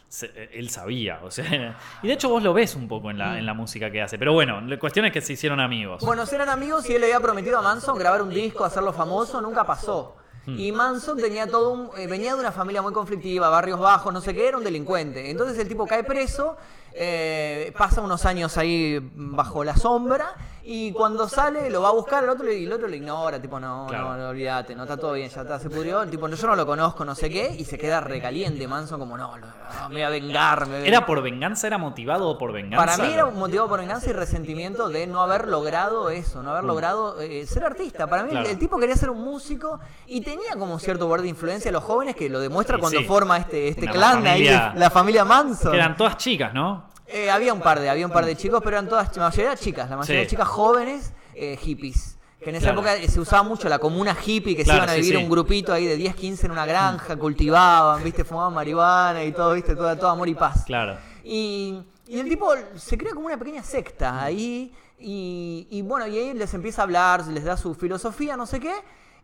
se- 0.08 0.50
él 0.52 0.70
sabía, 0.70 1.20
o 1.22 1.30
sea, 1.30 1.78
y 2.02 2.06
de 2.06 2.12
hecho 2.12 2.28
vos 2.28 2.42
lo 2.42 2.52
ves 2.52 2.74
un 2.74 2.88
poco 2.88 3.10
en 3.10 3.18
la, 3.18 3.38
en 3.38 3.46
la 3.46 3.54
música 3.54 3.90
que 3.90 4.02
hace, 4.02 4.18
pero 4.18 4.32
bueno, 4.32 4.60
la 4.60 4.78
cuestión 4.78 5.04
es 5.04 5.12
que 5.12 5.20
se 5.20 5.34
hicieron 5.34 5.60
amigos. 5.60 6.02
Mm. 6.02 6.06
Bueno, 6.06 6.24
eran 6.30 6.48
amigos 6.48 6.88
y 6.88 6.94
él 6.94 7.00
le 7.00 7.06
había 7.08 7.20
prometido 7.20 7.58
a 7.58 7.62
Manson 7.62 7.98
grabar 7.98 8.22
un 8.22 8.30
disco, 8.30 8.64
hacerlo 8.64 8.92
famoso, 8.92 9.40
nunca 9.40 9.64
pasó. 9.64 10.16
Hmm. 10.46 10.58
Y 10.58 10.72
Manson 10.72 11.18
tenía 11.18 11.46
todo 11.46 11.72
un, 11.72 11.90
eh, 11.98 12.06
venía 12.06 12.34
de 12.34 12.40
una 12.40 12.52
familia 12.52 12.80
muy 12.80 12.92
conflictiva, 12.92 13.50
barrios 13.50 13.78
bajos, 13.78 14.12
no 14.12 14.20
sé 14.20 14.34
qué, 14.34 14.48
era 14.48 14.56
un 14.56 14.64
delincuente. 14.64 15.30
Entonces 15.30 15.58
el 15.58 15.68
tipo 15.68 15.86
cae 15.86 16.04
preso, 16.04 16.56
eh, 17.00 17.72
pasa 17.78 18.00
unos 18.00 18.24
años 18.26 18.56
ahí 18.58 18.98
bajo 19.14 19.62
la 19.64 19.76
sombra 19.76 20.34
Y 20.70 20.92
cuando 20.92 21.26
sale, 21.30 21.70
lo 21.70 21.80
va 21.80 21.88
a 21.88 21.92
buscar 21.92 22.22
el 22.24 22.28
otro 22.28 22.52
y 22.52 22.64
el 22.66 22.70
otro 22.72 22.88
lo 22.88 22.94
ignora, 22.94 23.40
tipo, 23.40 23.58
no, 23.58 23.86
Claro. 23.88 24.10
no, 24.10 24.16
no, 24.18 24.28
olvídate, 24.28 24.74
no 24.74 24.82
está 24.82 24.98
todo 24.98 25.14
bien, 25.14 25.30
ya 25.30 25.40
está, 25.40 25.58
se 25.58 25.70
pudrió. 25.70 26.02
El 26.02 26.10
tipo, 26.10 26.28
no, 26.28 26.36
yo 26.36 26.46
no 26.46 26.54
lo 26.56 26.66
conozco, 26.66 27.06
no 27.06 27.14
sé 27.14 27.30
qué, 27.30 27.56
y 27.58 27.64
se 27.64 27.78
queda 27.78 28.02
recaliente, 28.02 28.68
Manson, 28.68 29.00
como, 29.00 29.16
no, 29.16 29.34
no, 29.38 29.46
no, 29.46 29.88
me 29.88 29.94
voy 29.94 30.02
a 30.02 30.10
vengar, 30.10 30.66
me 30.66 30.76
voy 30.80 30.84
a 30.84 30.88
¿Era 30.88 31.06
por 31.06 31.22
venganza? 31.22 31.66
¿Era 31.68 31.78
motivado 31.78 32.36
por 32.36 32.52
venganza? 32.52 32.84
para 32.84 32.98
mí 33.08 33.14
era 33.14 33.24
un 33.24 33.38
motivo 33.38 33.66
por 33.66 33.80
venganza 33.80 34.10
y 34.10 34.12
resentimiento 34.12 34.90
de 34.90 35.06
no 35.06 35.22
haber 35.22 35.48
logrado 35.48 36.10
eso, 36.10 36.42
no 36.42 36.50
haber 36.50 36.64
logrado 36.64 37.18
eh, 37.18 37.46
ser 37.46 37.64
artista. 37.64 38.06
Para 38.06 38.24
mí 38.24 38.28
el- 38.32 38.34
Mm. 38.36 38.40
Claro. 38.40 38.50
el, 38.50 38.58
tipo 38.58 38.78
quería 38.78 38.96
ser 38.96 39.08
un 39.08 39.24
músico 39.24 39.80
y 40.06 40.20
tenía 40.20 40.54
como 40.58 40.78
cierto 40.78 41.06
poder 41.08 41.22
de 41.22 41.28
influencia 41.28 41.70
a 41.70 41.72
los 41.72 41.82
jóvenes 41.82 42.14
que 42.14 42.28
lo 42.28 42.40
demuestra 42.40 42.76
cuando 42.76 42.98
sí. 42.98 43.06
forma 43.06 43.38
este, 43.38 43.68
este 43.68 43.84
Una 43.84 43.92
clan 43.92 44.26
ahí, 44.26 44.44
familia- 44.46 44.72
la 44.76 44.90
familia 44.90 45.24
Manson. 45.24 45.74
Eran 45.74 45.96
todas 45.96 46.18
chicas, 46.18 46.52
¿no? 46.52 46.87
Eh, 47.08 47.30
había 47.30 47.52
un 47.54 47.60
par 47.60 47.80
de, 47.80 47.88
había 47.88 48.06
un 48.06 48.12
par 48.12 48.26
de 48.26 48.36
chicos, 48.36 48.60
pero 48.62 48.76
eran 48.76 48.88
todas, 48.88 49.16
la 49.16 49.24
mayoría 49.28 49.56
chicas, 49.56 49.88
la 49.88 49.96
mayoría 49.96 50.20
Sí. 50.20 50.24
de 50.24 50.30
chicas 50.30 50.48
jóvenes, 50.48 51.12
eh, 51.34 51.56
hippies. 51.60 52.16
Que 52.40 52.50
en 52.50 52.56
esa 52.56 52.66
Claro. 52.66 52.80
época 52.80 52.96
eh, 52.96 53.08
se 53.08 53.18
usaba 53.18 53.42
mucho 53.42 53.68
la 53.68 53.78
comuna 53.78 54.14
hippie, 54.24 54.54
que 54.54 54.62
Claro, 54.62 54.80
se 54.80 54.84
iban 54.84 54.88
a 54.90 54.92
sí, 54.94 55.00
vivir 55.00 55.18
sí. 55.18 55.24
un 55.24 55.30
grupito 55.30 55.72
ahí 55.72 55.86
de 55.86 55.96
10, 55.96 56.14
15 56.14 56.46
en 56.46 56.52
una 56.52 56.66
granja, 56.66 57.16
cultivaban, 57.16 58.04
viste, 58.04 58.24
fumaban 58.24 58.54
marihuana 58.54 59.24
y 59.24 59.32
todo, 59.32 59.54
viste, 59.54 59.74
todo, 59.74 59.96
todo 59.96 60.10
amor 60.10 60.28
y 60.28 60.34
paz. 60.34 60.64
Claro. 60.66 60.96
Y, 61.24 61.80
y 62.06 62.20
el 62.20 62.28
tipo 62.28 62.52
se 62.76 62.96
crea 62.96 63.12
como 63.14 63.26
una 63.26 63.36
pequeña 63.38 63.62
secta 63.62 64.22
ahí. 64.22 64.72
Y, 65.00 65.66
y 65.70 65.82
bueno, 65.82 66.06
y 66.08 66.16
ahí 66.18 66.34
les 66.34 66.52
empieza 66.54 66.82
a 66.82 66.84
hablar, 66.84 67.26
les 67.28 67.44
da 67.44 67.56
su 67.56 67.74
filosofía, 67.74 68.36
no 68.36 68.46
sé 68.46 68.60
qué. 68.60 68.74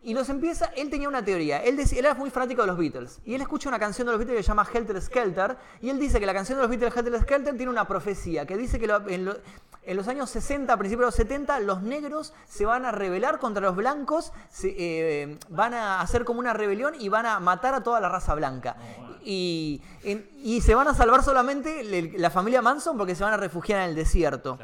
Y 0.05 0.13
los 0.13 0.29
empieza. 0.29 0.67
Él 0.77 0.89
tenía 0.89 1.09
una 1.09 1.25
teoría. 1.25 1.57
Él, 1.63 1.75
decía, 1.75 1.99
él 1.99 2.05
era 2.05 2.13
muy 2.13 2.29
fanático 2.29 2.61
de 2.61 2.67
los 2.67 2.77
Beatles. 2.77 3.19
Y 3.25 3.33
él 3.35 3.41
escucha 3.41 3.67
una 3.69 3.79
canción 3.79 4.05
de 4.05 4.11
los 4.13 4.19
Beatles 4.19 4.37
que 4.37 4.43
se 4.43 4.47
llama 4.47 4.65
Helter 4.71 5.01
Skelter. 5.01 5.57
Y 5.81 5.89
él 5.89 5.99
dice 5.99 6.19
que 6.19 6.25
la 6.27 6.33
canción 6.33 6.57
de 6.57 6.61
los 6.61 6.69
Beatles, 6.69 6.95
Helter 6.95 7.21
Skelter, 7.21 7.57
tiene 7.57 7.71
una 7.71 7.87
profecía. 7.87 8.45
Que 8.45 8.55
dice 8.55 8.79
que 8.79 8.85
lo- 8.87 9.07
en, 9.09 9.25
lo- 9.25 9.35
en 9.83 9.97
los 9.97 10.07
años 10.07 10.29
60, 10.29 10.71
a 10.71 10.77
principios 10.77 11.01
de 11.01 11.05
los 11.07 11.15
70, 11.15 11.59
los 11.61 11.81
negros 11.81 12.33
se 12.47 12.65
van 12.65 12.85
a 12.85 12.91
rebelar 12.91 13.39
contra 13.39 13.63
los 13.63 13.75
blancos. 13.75 14.31
se- 14.51 14.75
eh, 14.77 15.37
van 15.49 15.73
a 15.73 16.01
hacer 16.01 16.23
como 16.23 16.39
una 16.39 16.53
rebelión 16.53 16.93
y 16.99 17.09
van 17.09 17.25
a 17.25 17.39
matar 17.39 17.73
a 17.73 17.81
toda 17.83 17.99
la 17.99 18.07
raza 18.09 18.35
blanca. 18.35 18.75
Y, 19.23 19.81
en- 20.03 20.29
y 20.43 20.61
se 20.61 20.75
van 20.75 20.87
a 20.87 20.93
salvar 20.93 21.23
solamente 21.23 21.83
le- 21.83 22.17
la 22.19 22.29
familia 22.29 22.61
Manson 22.61 22.95
porque 22.95 23.15
se 23.15 23.23
van 23.23 23.33
a 23.33 23.37
refugiar 23.37 23.81
en 23.81 23.89
el 23.89 23.95
desierto. 23.95 24.59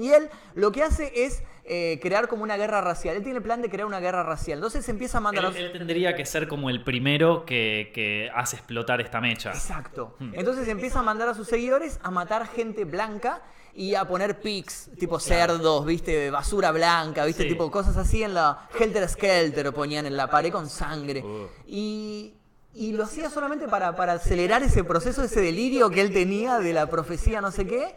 Y 0.00 0.08
él 0.12 0.30
lo 0.54 0.72
que 0.72 0.82
hace 0.82 1.12
es 1.26 1.42
eh, 1.64 1.98
crear 2.02 2.28
como 2.28 2.42
una 2.42 2.56
guerra 2.56 2.80
racial. 2.80 3.16
Él 3.16 3.22
tiene 3.22 3.38
el 3.38 3.42
plan 3.42 3.62
de 3.62 3.70
crear 3.70 3.86
una 3.86 4.00
guerra 4.00 4.22
racial. 4.22 4.58
Entonces 4.58 4.88
empieza 4.88 5.18
a 5.18 5.20
mandar 5.20 5.44
a 5.44 5.48
Él, 5.48 5.54
los... 5.54 5.62
él 5.62 5.72
tendría 5.78 6.14
que 6.16 6.26
ser 6.26 6.48
como 6.48 6.70
el 6.70 6.82
primero 6.82 7.44
que, 7.46 7.90
que 7.94 8.30
hace 8.34 8.56
explotar 8.56 9.00
esta 9.00 9.20
mecha. 9.20 9.50
Exacto. 9.50 10.16
Hmm. 10.18 10.30
Entonces 10.34 10.66
empieza 10.68 10.98
a 11.00 11.02
mandar 11.02 11.28
a 11.28 11.34
sus 11.34 11.46
seguidores 11.48 12.00
a 12.02 12.10
matar 12.10 12.46
gente 12.48 12.84
blanca 12.84 13.42
y 13.74 13.94
a 13.94 14.04
poner 14.04 14.40
pigs, 14.40 14.90
tipo 14.98 15.18
cerdos, 15.18 15.86
viste, 15.86 16.30
basura 16.30 16.72
blanca, 16.72 17.24
viste, 17.24 17.44
Sí. 17.44 17.48
tipo 17.48 17.70
cosas 17.70 17.96
así 17.96 18.22
en 18.22 18.34
la 18.34 18.68
Helter 18.78 19.08
Skelter 19.08 19.72
ponían 19.72 20.04
en 20.04 20.16
la 20.16 20.28
pared 20.28 20.52
con 20.52 20.68
sangre. 20.68 21.22
Uh. 21.22 21.46
Y, 21.66 22.34
y 22.74 22.92
lo 22.92 23.04
hacía 23.04 23.30
solamente 23.30 23.68
para, 23.68 23.96
para 23.96 24.14
acelerar 24.14 24.62
ese 24.62 24.84
proceso, 24.84 25.22
ese 25.22 25.40
delirio 25.40 25.88
que 25.90 26.00
él 26.02 26.12
tenía 26.12 26.58
de 26.58 26.72
la 26.74 26.88
profecía, 26.90 27.40
no 27.40 27.50
sé 27.50 27.66
qué. 27.66 27.94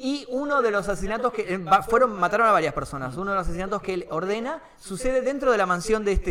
Y 0.00 0.24
uno 0.28 0.62
de 0.62 0.70
los 0.70 0.88
asesinatos 0.88 1.32
que 1.32 1.42
eh, 1.54 1.60
fueron 1.88 2.18
mataron 2.18 2.46
a 2.46 2.52
varias 2.52 2.72
personas. 2.72 3.16
Uno 3.16 3.32
de 3.32 3.36
los 3.38 3.46
asesinatos 3.46 3.82
que 3.82 3.94
él 3.94 4.06
ordena 4.10 4.62
sucede 4.78 5.22
dentro 5.22 5.50
de 5.50 5.58
la 5.58 5.66
mansión 5.66 6.04
de 6.04 6.12
este 6.12 6.30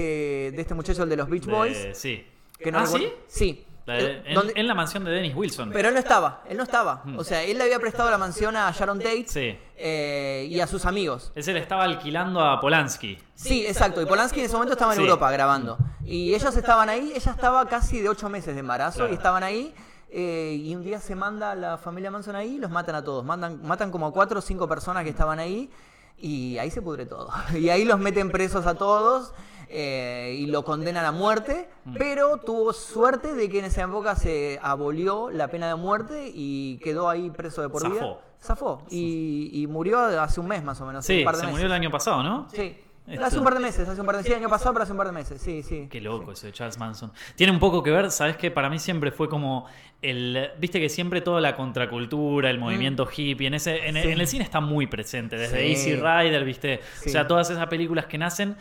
de 0.55 0.61
este 0.61 0.73
muchacho 0.73 1.03
el 1.03 1.09
de 1.09 1.17
los 1.17 1.29
Beach 1.29 1.43
De- 1.45 1.51
Boys. 1.51 1.77
sí. 1.93 2.25
Que 2.57 2.71
no 2.71 2.79
¿Ah, 2.79 2.83
recuerdo- 2.85 3.07
sí? 3.07 3.13
Sí. 3.27 3.63
La 3.85 3.93
de- 3.95 4.05
Eh, 4.05 4.23
en, 4.25 4.33
donde- 4.35 4.53
en 4.55 4.67
la 4.67 4.73
mansión 4.73 5.03
de 5.05 5.11
Dennis 5.11 5.33
Wilson. 5.35 5.69
pero 5.71 5.87
él 5.89 5.93
no 5.93 5.99
estaba, 5.99 6.43
él 6.49 6.57
no 6.57 6.63
estaba. 6.63 7.01
Mm. 7.05 7.19
O 7.19 7.23
sea, 7.23 7.43
él 7.43 7.57
le 7.57 7.63
había 7.65 7.79
prestado 7.79 8.09
la 8.09 8.17
mansión 8.17 8.55
a 8.57 8.69
Sharon 8.71 8.99
Tate 8.99 9.25
Sí. 9.27 9.57
eh, 9.77 10.47
y 10.49 10.59
a 10.59 10.67
sus 10.67 10.85
amigos. 10.85 11.31
Ese 11.35 11.53
le 11.53 11.59
estaba 11.59 11.83
alquilando 11.83 12.41
a 12.41 12.59
Polanski. 12.59 13.17
Sí, 13.35 13.65
exacto. 13.65 14.01
Y 14.01 14.05
Polanski 14.05 14.39
en 14.39 14.45
ese 14.47 14.55
momento 14.55 14.73
estaba 14.73 14.93
en 14.93 14.97
Sí. 14.99 15.03
Europa 15.05 15.29
grabando. 15.31 15.77
Y 16.03 16.33
ellos 16.33 16.55
estaban 16.55 16.89
ahí, 16.89 17.11
ella 17.15 17.31
estaba 17.31 17.65
casi 17.67 17.99
de 18.01 18.09
ocho 18.09 18.27
meses 18.29 18.53
de 18.55 18.59
embarazo 18.61 18.99
Claro. 18.99 19.11
y 19.11 19.15
estaban 19.15 19.43
ahí. 19.43 19.73
Eh, 20.09 20.57
y 20.61 20.75
un 20.75 20.83
día 20.83 20.99
se 20.99 21.15
manda 21.15 21.53
la 21.55 21.77
familia 21.77 22.11
Manson 22.11 22.35
ahí 22.35 22.55
y 22.55 22.59
los 22.59 22.71
matan 22.71 22.95
a 22.95 23.03
todos. 23.03 23.23
Mandan, 23.25 23.61
matan 23.63 23.91
como 23.91 24.07
a 24.07 24.11
cuatro 24.13 24.39
o 24.39 24.41
cinco 24.41 24.67
personas 24.67 25.03
que 25.03 25.09
estaban 25.09 25.39
ahí 25.39 25.69
y 26.17 26.57
ahí 26.57 26.71
se 26.71 26.81
pudre 26.81 27.05
todo. 27.05 27.29
Y 27.55 27.69
ahí 27.69 27.85
los 27.85 27.99
meten 27.99 28.31
presos 28.31 28.65
a 28.65 28.75
todos 28.75 29.33
eh, 29.69 30.35
y 30.39 30.45
lo 30.47 30.63
condenan 30.63 31.05
a 31.05 31.11
muerte. 31.11 31.69
Mm. 31.85 31.95
Pero 31.97 32.37
tuvo 32.37 32.73
suerte 32.73 33.33
de 33.33 33.49
que 33.49 33.59
en 33.59 33.65
esa 33.65 33.83
época 33.83 34.15
se 34.15 34.59
abolió 34.61 35.29
la 35.29 35.49
pena 35.49 35.67
de 35.67 35.75
muerte 35.75 36.31
y 36.33 36.77
quedó 36.79 37.09
ahí 37.09 37.29
preso 37.29 37.61
de 37.61 37.69
por 37.69 37.83
vida. 37.83 37.99
Zafó. 37.99 38.21
Zafó. 38.41 38.83
Y, 38.89 39.49
y 39.53 39.67
murió 39.67 39.99
hace 39.99 40.39
un 40.39 40.47
mes 40.47 40.63
más 40.63 40.79
o 40.81 40.85
menos. 40.85 41.05
Sí, 41.05 41.19
un 41.19 41.25
par 41.25 41.35
de 41.35 41.39
se 41.41 41.45
meses. 41.47 41.53
murió 41.53 41.65
el 41.67 41.73
año 41.73 41.91
pasado, 41.91 42.23
¿no? 42.23 42.47
Sí. 42.51 42.77
Esto- 43.07 43.23
Hace 43.25 43.37
un 43.37 43.45
par 43.45 43.53
de 43.53 43.61
meses, 43.61 43.87
hace 43.87 44.01
un 44.01 44.05
par 44.05 44.15
de 44.17 44.19
meses. 44.19 44.27
Sí, 44.33 44.33
el 44.37 44.43
año 44.43 44.49
pasado, 44.49 44.73
pero 44.73 44.83
hace 44.83 44.91
un 44.91 44.97
par 44.97 45.07
de 45.07 45.13
meses. 45.13 45.41
Sí, 45.41 45.63
sí. 45.63 45.87
Qué 45.89 46.01
loco 46.01 46.33
eso 46.33 46.45
de 46.45 46.51
Charles 46.51 46.77
Manson. 46.77 47.13
Tiene 47.37 47.53
un 47.53 47.59
poco 47.59 47.81
que 47.81 47.89
ver, 47.89 48.11
¿sabes 48.11 48.35
que 48.35 48.51
Para 48.51 48.69
mí 48.69 48.79
siempre 48.79 49.11
fue 49.13 49.29
como 49.29 49.65
el. 50.01 50.49
Viste 50.59 50.79
que 50.79 50.89
siempre 50.89 51.21
toda 51.21 51.41
la 51.41 51.55
contracultura, 51.55 52.49
el 52.49 52.59
movimiento 52.59 53.07
hippie, 53.15 53.47
en, 53.47 53.53
ese, 53.55 53.87
en, 53.87 53.95
Mm. 53.95 54.19
El 54.21 54.27
cine 54.27 54.43
está 54.43 54.59
muy 54.59 54.87
presente. 54.87 55.37
Desde 55.37 55.59
Sí. 55.59 55.71
Easy 55.71 55.95
Rider, 55.95 56.43
¿viste? 56.45 56.81
Sí. 57.01 57.09
O 57.09 57.11
sea, 57.11 57.27
todas 57.27 57.49
esas 57.49 57.67
películas 57.67 58.05
que 58.05 58.17
nacen. 58.17 58.55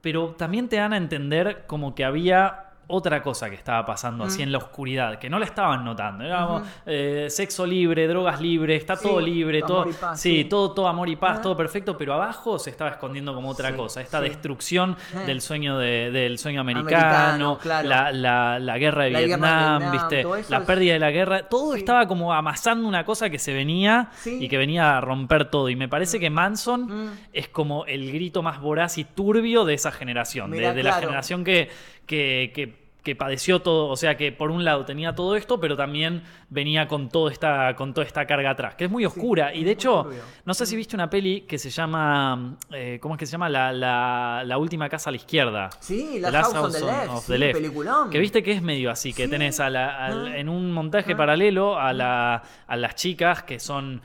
Pero 0.00 0.28
también 0.38 0.68
te 0.68 0.76
dan 0.76 0.92
a 0.92 0.96
entender 0.96 1.64
como 1.66 1.94
que 1.94 2.04
había 2.04 2.67
otra 2.88 3.22
cosa 3.22 3.48
que 3.48 3.54
estaba 3.56 3.84
pasando 3.86 4.24
así 4.24 4.40
Mm. 4.40 4.42
en 4.44 4.52
la 4.52 4.58
oscuridad, 4.58 5.18
que 5.18 5.28
no 5.30 5.38
la 5.38 5.44
estaban 5.44 5.84
notando. 5.84 6.24
Era 6.24 6.62
eh, 6.86 7.26
sexo 7.30 7.66
libre, 7.66 8.06
drogas 8.08 8.40
libres, 8.40 8.80
está 8.80 8.96
Sí, 8.96 9.06
todo 9.06 9.20
libre, 9.20 9.58
amor 9.58 9.68
todo, 9.68 9.90
y 9.90 9.92
paz, 9.92 10.20
sí, 10.20 10.42
sí. 10.42 10.44
todo, 10.48 10.72
todo 10.72 10.88
amor 10.88 11.08
y 11.08 11.16
paz, 11.16 11.40
todo 11.42 11.56
perfecto, 11.56 11.96
pero 11.98 12.14
abajo 12.14 12.58
se 12.58 12.70
estaba 12.70 12.90
escondiendo 12.90 13.34
como 13.34 13.50
otra 13.50 13.70
Sí, 13.70 13.76
cosa, 13.76 14.00
esta 14.00 14.20
destrucción 14.20 14.96
del 15.26 15.40
sueño 15.40 15.78
de- 15.78 16.10
del 16.10 16.38
sueño 16.38 16.60
americano, 16.62 16.96
Americano, 16.96 17.58
claro. 17.58 17.88
la, 17.88 18.12
la- 18.12 18.58
la 18.58 18.78
guerra 18.78 19.04
de 19.04 19.10
La 19.10 19.20
Vietnam, 19.20 19.78
Vietnam, 19.80 19.92
¿viste? 19.92 20.48
la 20.50 20.58
es- 20.58 20.64
pérdida 20.64 20.92
de 20.94 20.98
la 20.98 21.10
guerra, 21.10 21.48
todo 21.48 21.74
estaba 21.74 22.06
como 22.08 22.32
amasando 22.32 22.88
una 22.88 23.04
cosa 23.04 23.28
que 23.30 23.38
se 23.38 23.52
venía 23.52 24.10
y 24.24 24.48
que 24.48 24.56
venía 24.56 24.96
a 24.96 25.00
romper 25.00 25.50
todo. 25.50 25.68
Y 25.68 25.76
me 25.76 25.88
parece 25.88 26.18
que 26.18 26.30
Manson 26.30 26.86
Mm. 26.86 27.10
es 27.34 27.48
como 27.48 27.84
el 27.84 28.10
grito 28.12 28.42
más 28.42 28.60
voraz 28.60 28.96
y 28.98 29.04
turbio 29.04 29.64
de 29.66 29.74
esa 29.74 29.92
generación, 29.92 30.50
de, 30.50 30.56
Mirá, 30.58 30.72
de 30.72 30.82
la 30.82 30.90
claro. 30.90 31.06
generación 31.08 31.44
que, 31.44 31.68
que, 32.08 32.50
que- 32.56 32.88
que 33.04 33.14
padeció 33.16 33.62
todo, 33.62 33.86
o 33.88 33.96
sea 33.96 34.16
que 34.18 34.32
por 34.32 34.50
un 34.50 34.64
lado 34.64 34.84
tenía 34.84 35.14
todo 35.14 35.34
esto, 35.36 35.60
pero 35.60 35.76
también 35.76 36.24
venía 36.50 36.88
con, 36.88 37.08
todo 37.10 37.28
esta, 37.28 37.74
con 37.76 37.92
toda 37.92 38.06
esta 38.06 38.26
carga 38.26 38.50
atrás, 38.50 38.74
que 38.74 38.84
es 38.86 38.90
muy 38.90 39.04
oscura. 39.04 39.54
y 39.54 39.64
de 39.64 39.72
hecho, 39.72 40.04
turbio. 40.04 40.22
no 40.46 40.54
sé 40.54 40.64
si 40.66 40.76
viste 40.76 40.96
una 40.96 41.10
peli 41.10 41.42
que 41.42 41.58
se 41.58 41.68
llama, 41.70 42.56
eh, 42.72 42.98
¿cómo 43.02 43.14
es 43.14 43.18
que 43.18 43.26
se 43.26 43.32
llama? 43.32 43.48
La, 43.48 43.72
la- 43.72 44.42
la 44.46 44.58
última 44.58 44.88
casa 44.88 45.10
a 45.10 45.12
la 45.12 45.16
izquierda. 45.16 45.68
Sí, 45.80 46.18
la 46.20 46.30
Last 46.30 46.54
House 46.54 46.64
on 46.64 46.72
the 46.72 46.78
House 46.80 46.90
Left. 47.00 47.10
of 47.10 47.20
sí, 47.26 47.32
the 47.32 47.38
Left. 47.38 47.54
peliculón. 47.60 48.10
Que 48.10 48.18
viste 48.18 48.42
que 48.42 48.52
es 48.52 48.62
medio 48.62 48.90
así, 48.90 49.12
que 49.12 49.24
Sí. 49.26 49.30
tenés 49.30 49.60
a 49.60 49.68
la- 49.68 50.06
Ah. 50.06 50.36
en 50.38 50.48
un 50.48 50.72
montaje 50.72 51.12
Ah. 51.12 51.16
paralelo 51.16 51.78
a, 51.78 51.92
la, 51.92 52.42
a 52.66 52.76
las 52.76 52.94
chicas 52.94 53.42
que 53.42 53.60
son 53.60 54.00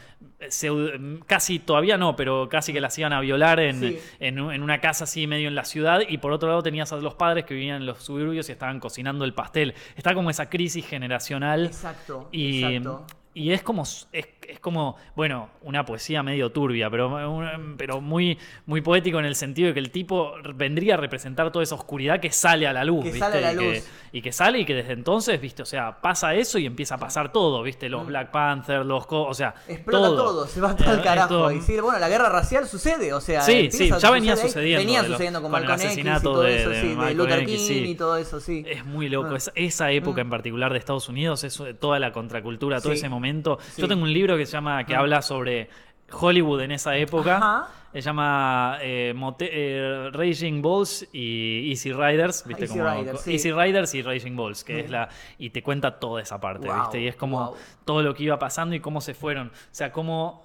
pseudo- 0.50 0.91
casi, 1.26 1.60
todavía 1.60 1.98
no, 1.98 2.16
pero 2.18 2.50
casi 2.50 2.74
que 2.74 2.82
las 2.82 2.98
iban 3.00 3.14
a 3.14 3.22
violar 3.22 3.62
en, 3.62 3.80
Sí. 3.80 4.00
en, 4.20 4.38
en 4.39 4.62
una 4.64 4.80
casa 4.82 5.06
así 5.06 5.26
medio 5.28 5.48
en 5.48 5.56
la 5.56 5.64
ciudad 5.64 6.02
y 6.08 6.18
por 6.18 6.34
otro 6.34 6.50
lado 6.50 6.62
tenías 6.62 6.91
a 6.91 6.98
los 6.98 7.14
padres 7.16 7.46
que 7.46 7.54
vivían 7.54 7.78
en 7.78 7.86
los 7.86 8.00
suburbios 8.04 8.50
y 8.50 8.52
estaban 8.52 8.82
cocinando 8.82 9.24
el 9.24 9.34
pastel. 9.34 9.74
Está 9.96 10.14
como 10.14 10.30
esa 10.30 10.50
crisis 10.50 10.86
generacional. 10.86 11.68
Exacto. 11.68 12.28
Y, 12.34 12.64
exacto. 12.64 13.06
y 13.34 13.52
es 13.52 13.62
como 13.62 13.84
es, 13.84 14.08
es 14.48 14.60
como, 14.60 14.96
bueno, 15.16 15.50
una 15.62 15.86
poesía 15.86 16.24
medio 16.24 16.52
turbia, 16.52 16.89
pero, 16.89 17.41
pero 17.78 18.02
muy, 18.02 18.38
muy 18.66 18.82
poético 18.82 19.20
en 19.20 19.26
el 19.26 19.36
sentido 19.36 19.68
de 19.70 19.74
que 19.74 19.80
el 19.80 19.91
tipo 19.91 20.34
vendría 20.56 20.96
a 20.96 20.98
representar 20.98 21.52
toda 21.52 21.64
esa 21.64 21.76
oscuridad 21.76 22.20
que 22.20 22.32
sale 22.32 22.68
a 22.68 22.74
la 22.74 22.84
luz, 22.84 23.00
Que 23.04 23.12
¿viste? 23.12 23.20
sale 23.20 23.38
a 23.38 23.41
la 23.41 23.54
y, 23.54 23.58
Que, 23.58 23.76
luz. 23.76 23.88
y 24.12 24.22
que 24.22 24.32
sale 24.32 24.60
y 24.60 24.66
que 24.66 24.74
desde 24.76 24.94
entonces, 24.94 25.39
¿viste? 25.41 25.62
O 25.64 25.66
sea, 25.66 26.02
pasa 26.02 26.34
eso 26.36 26.58
y 26.60 26.66
empieza 26.66 26.96
a 26.96 26.98
pasar 26.98 27.32
todo, 27.32 27.64
¿viste? 27.64 27.89
Los 27.89 28.06
Black 28.06 28.32
Panther, 28.32 28.86
los... 28.86 29.06
co- 29.08 29.24
O 29.24 29.34
sea, 29.34 29.54
Mm. 29.68 29.72
Explota 29.72 30.08
todo, 30.10 30.48
se 30.48 30.62
va 30.62 30.76
todo 30.76 30.88
Eh, 30.89 30.91
al 30.91 31.02
carajo. 31.02 31.50
esto- 31.50 31.52
Y 31.52 31.62
sí, 31.62 31.80
bueno, 31.80 32.00
la 32.00 32.10
guerra 32.10 32.30
racial 32.30 32.68
sucede, 32.68 33.14
o 33.14 33.22
sea. 33.22 33.41
Sí, 33.41 33.70
sí, 33.72 33.89
ya 34.00 34.12
venía 34.12 34.34
ahí. 34.34 34.39
sucediendo 34.39 34.80
Venía 34.80 35.02
de 35.02 35.08
lo- 35.10 35.14
sucediendo 35.16 35.41
con 35.41 35.52
con 35.52 35.64
el 35.64 35.70
X 35.70 35.84
y 35.84 35.86
asesinato 35.88 36.32
todo 36.32 36.41
de- 36.44 36.60
eso, 36.62 36.70
de 36.70 36.82
sí, 36.82 36.88
de 36.96 37.14
Luther 37.14 37.46
King 37.46 37.58
sí. 37.58 37.84
y 37.89 37.96
todo 37.96 38.18
eso, 38.18 38.39
sí. 38.39 38.64
Es 38.68 38.86
muy 38.86 39.10
loco. 39.10 39.30
Ah. 39.34 39.38
Esa, 39.38 39.52
esa 39.56 39.91
época 39.91 40.22
Mm. 40.22 40.26
en 40.26 40.30
particular 40.30 40.72
de 40.74 40.80
Estados 40.80 41.10
Unidos, 41.10 41.44
eso, 41.44 41.66
toda 41.76 42.00
la 42.00 42.12
contracultura, 42.12 42.82
todo 42.82 42.91
ese 42.94 43.10
momento. 43.10 43.60
Yo 43.78 43.88
tengo 43.88 44.04
un 44.04 44.14
libro 44.14 44.33
que 44.38 44.46
se 44.46 44.52
llama, 44.54 44.86
que 44.86 44.96
Ah. 44.96 45.00
habla 45.00 45.22
sobre 45.22 45.70
Hollywood 46.12 46.62
en 46.62 46.72
esa 46.72 46.96
época. 46.98 47.38
Ajá. 47.38 47.68
Se 47.94 48.02
llama 48.02 48.78
eh, 48.82 49.14
Mote- 49.16 49.50
eh, 49.52 50.10
Raging 50.12 50.64
Balls 50.64 51.08
y 51.14 51.70
Easy 51.70 51.94
Riders, 51.94 52.44
¿viste? 52.48 52.64
Easy 52.64 52.80
como, 52.80 52.92
Riders, 52.92 53.22
sí. 53.22 53.34
Easy 53.34 53.52
Riders 53.52 53.94
y 53.94 54.02
Raging 54.02 54.36
Balls, 54.36 54.64
que 54.64 54.80
es 54.80 54.90
la. 54.90 55.10
Y 55.38 55.52
te 55.52 55.62
cuenta 55.62 56.00
toda 56.00 56.20
esa 56.22 56.42
parte, 56.42 56.68
Wow, 56.68 56.80
¿viste? 56.82 57.02
Y 57.02 57.08
es 57.08 57.16
como 57.16 57.46
wow. 57.50 57.56
todo 57.86 58.02
lo 58.02 58.16
que 58.16 58.24
iba 58.24 58.40
pasando 58.40 58.74
y 58.76 58.80
cómo 58.80 59.00
se 59.00 59.14
fueron. 59.14 59.50
O 59.50 59.52
sea, 59.70 59.92
cómo 59.92 60.44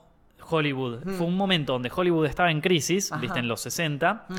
Hollywood. 0.50 1.04
Fue 1.16 1.26
un 1.26 1.36
momento 1.36 1.72
donde 1.72 1.90
Hollywood 1.94 2.26
estaba 2.26 2.50
en 2.50 2.60
crisis. 2.60 3.10
¿viste? 3.18 3.38
En 3.38 3.48
los 3.48 3.60
60. 3.62 4.26
Mm. 4.28 4.34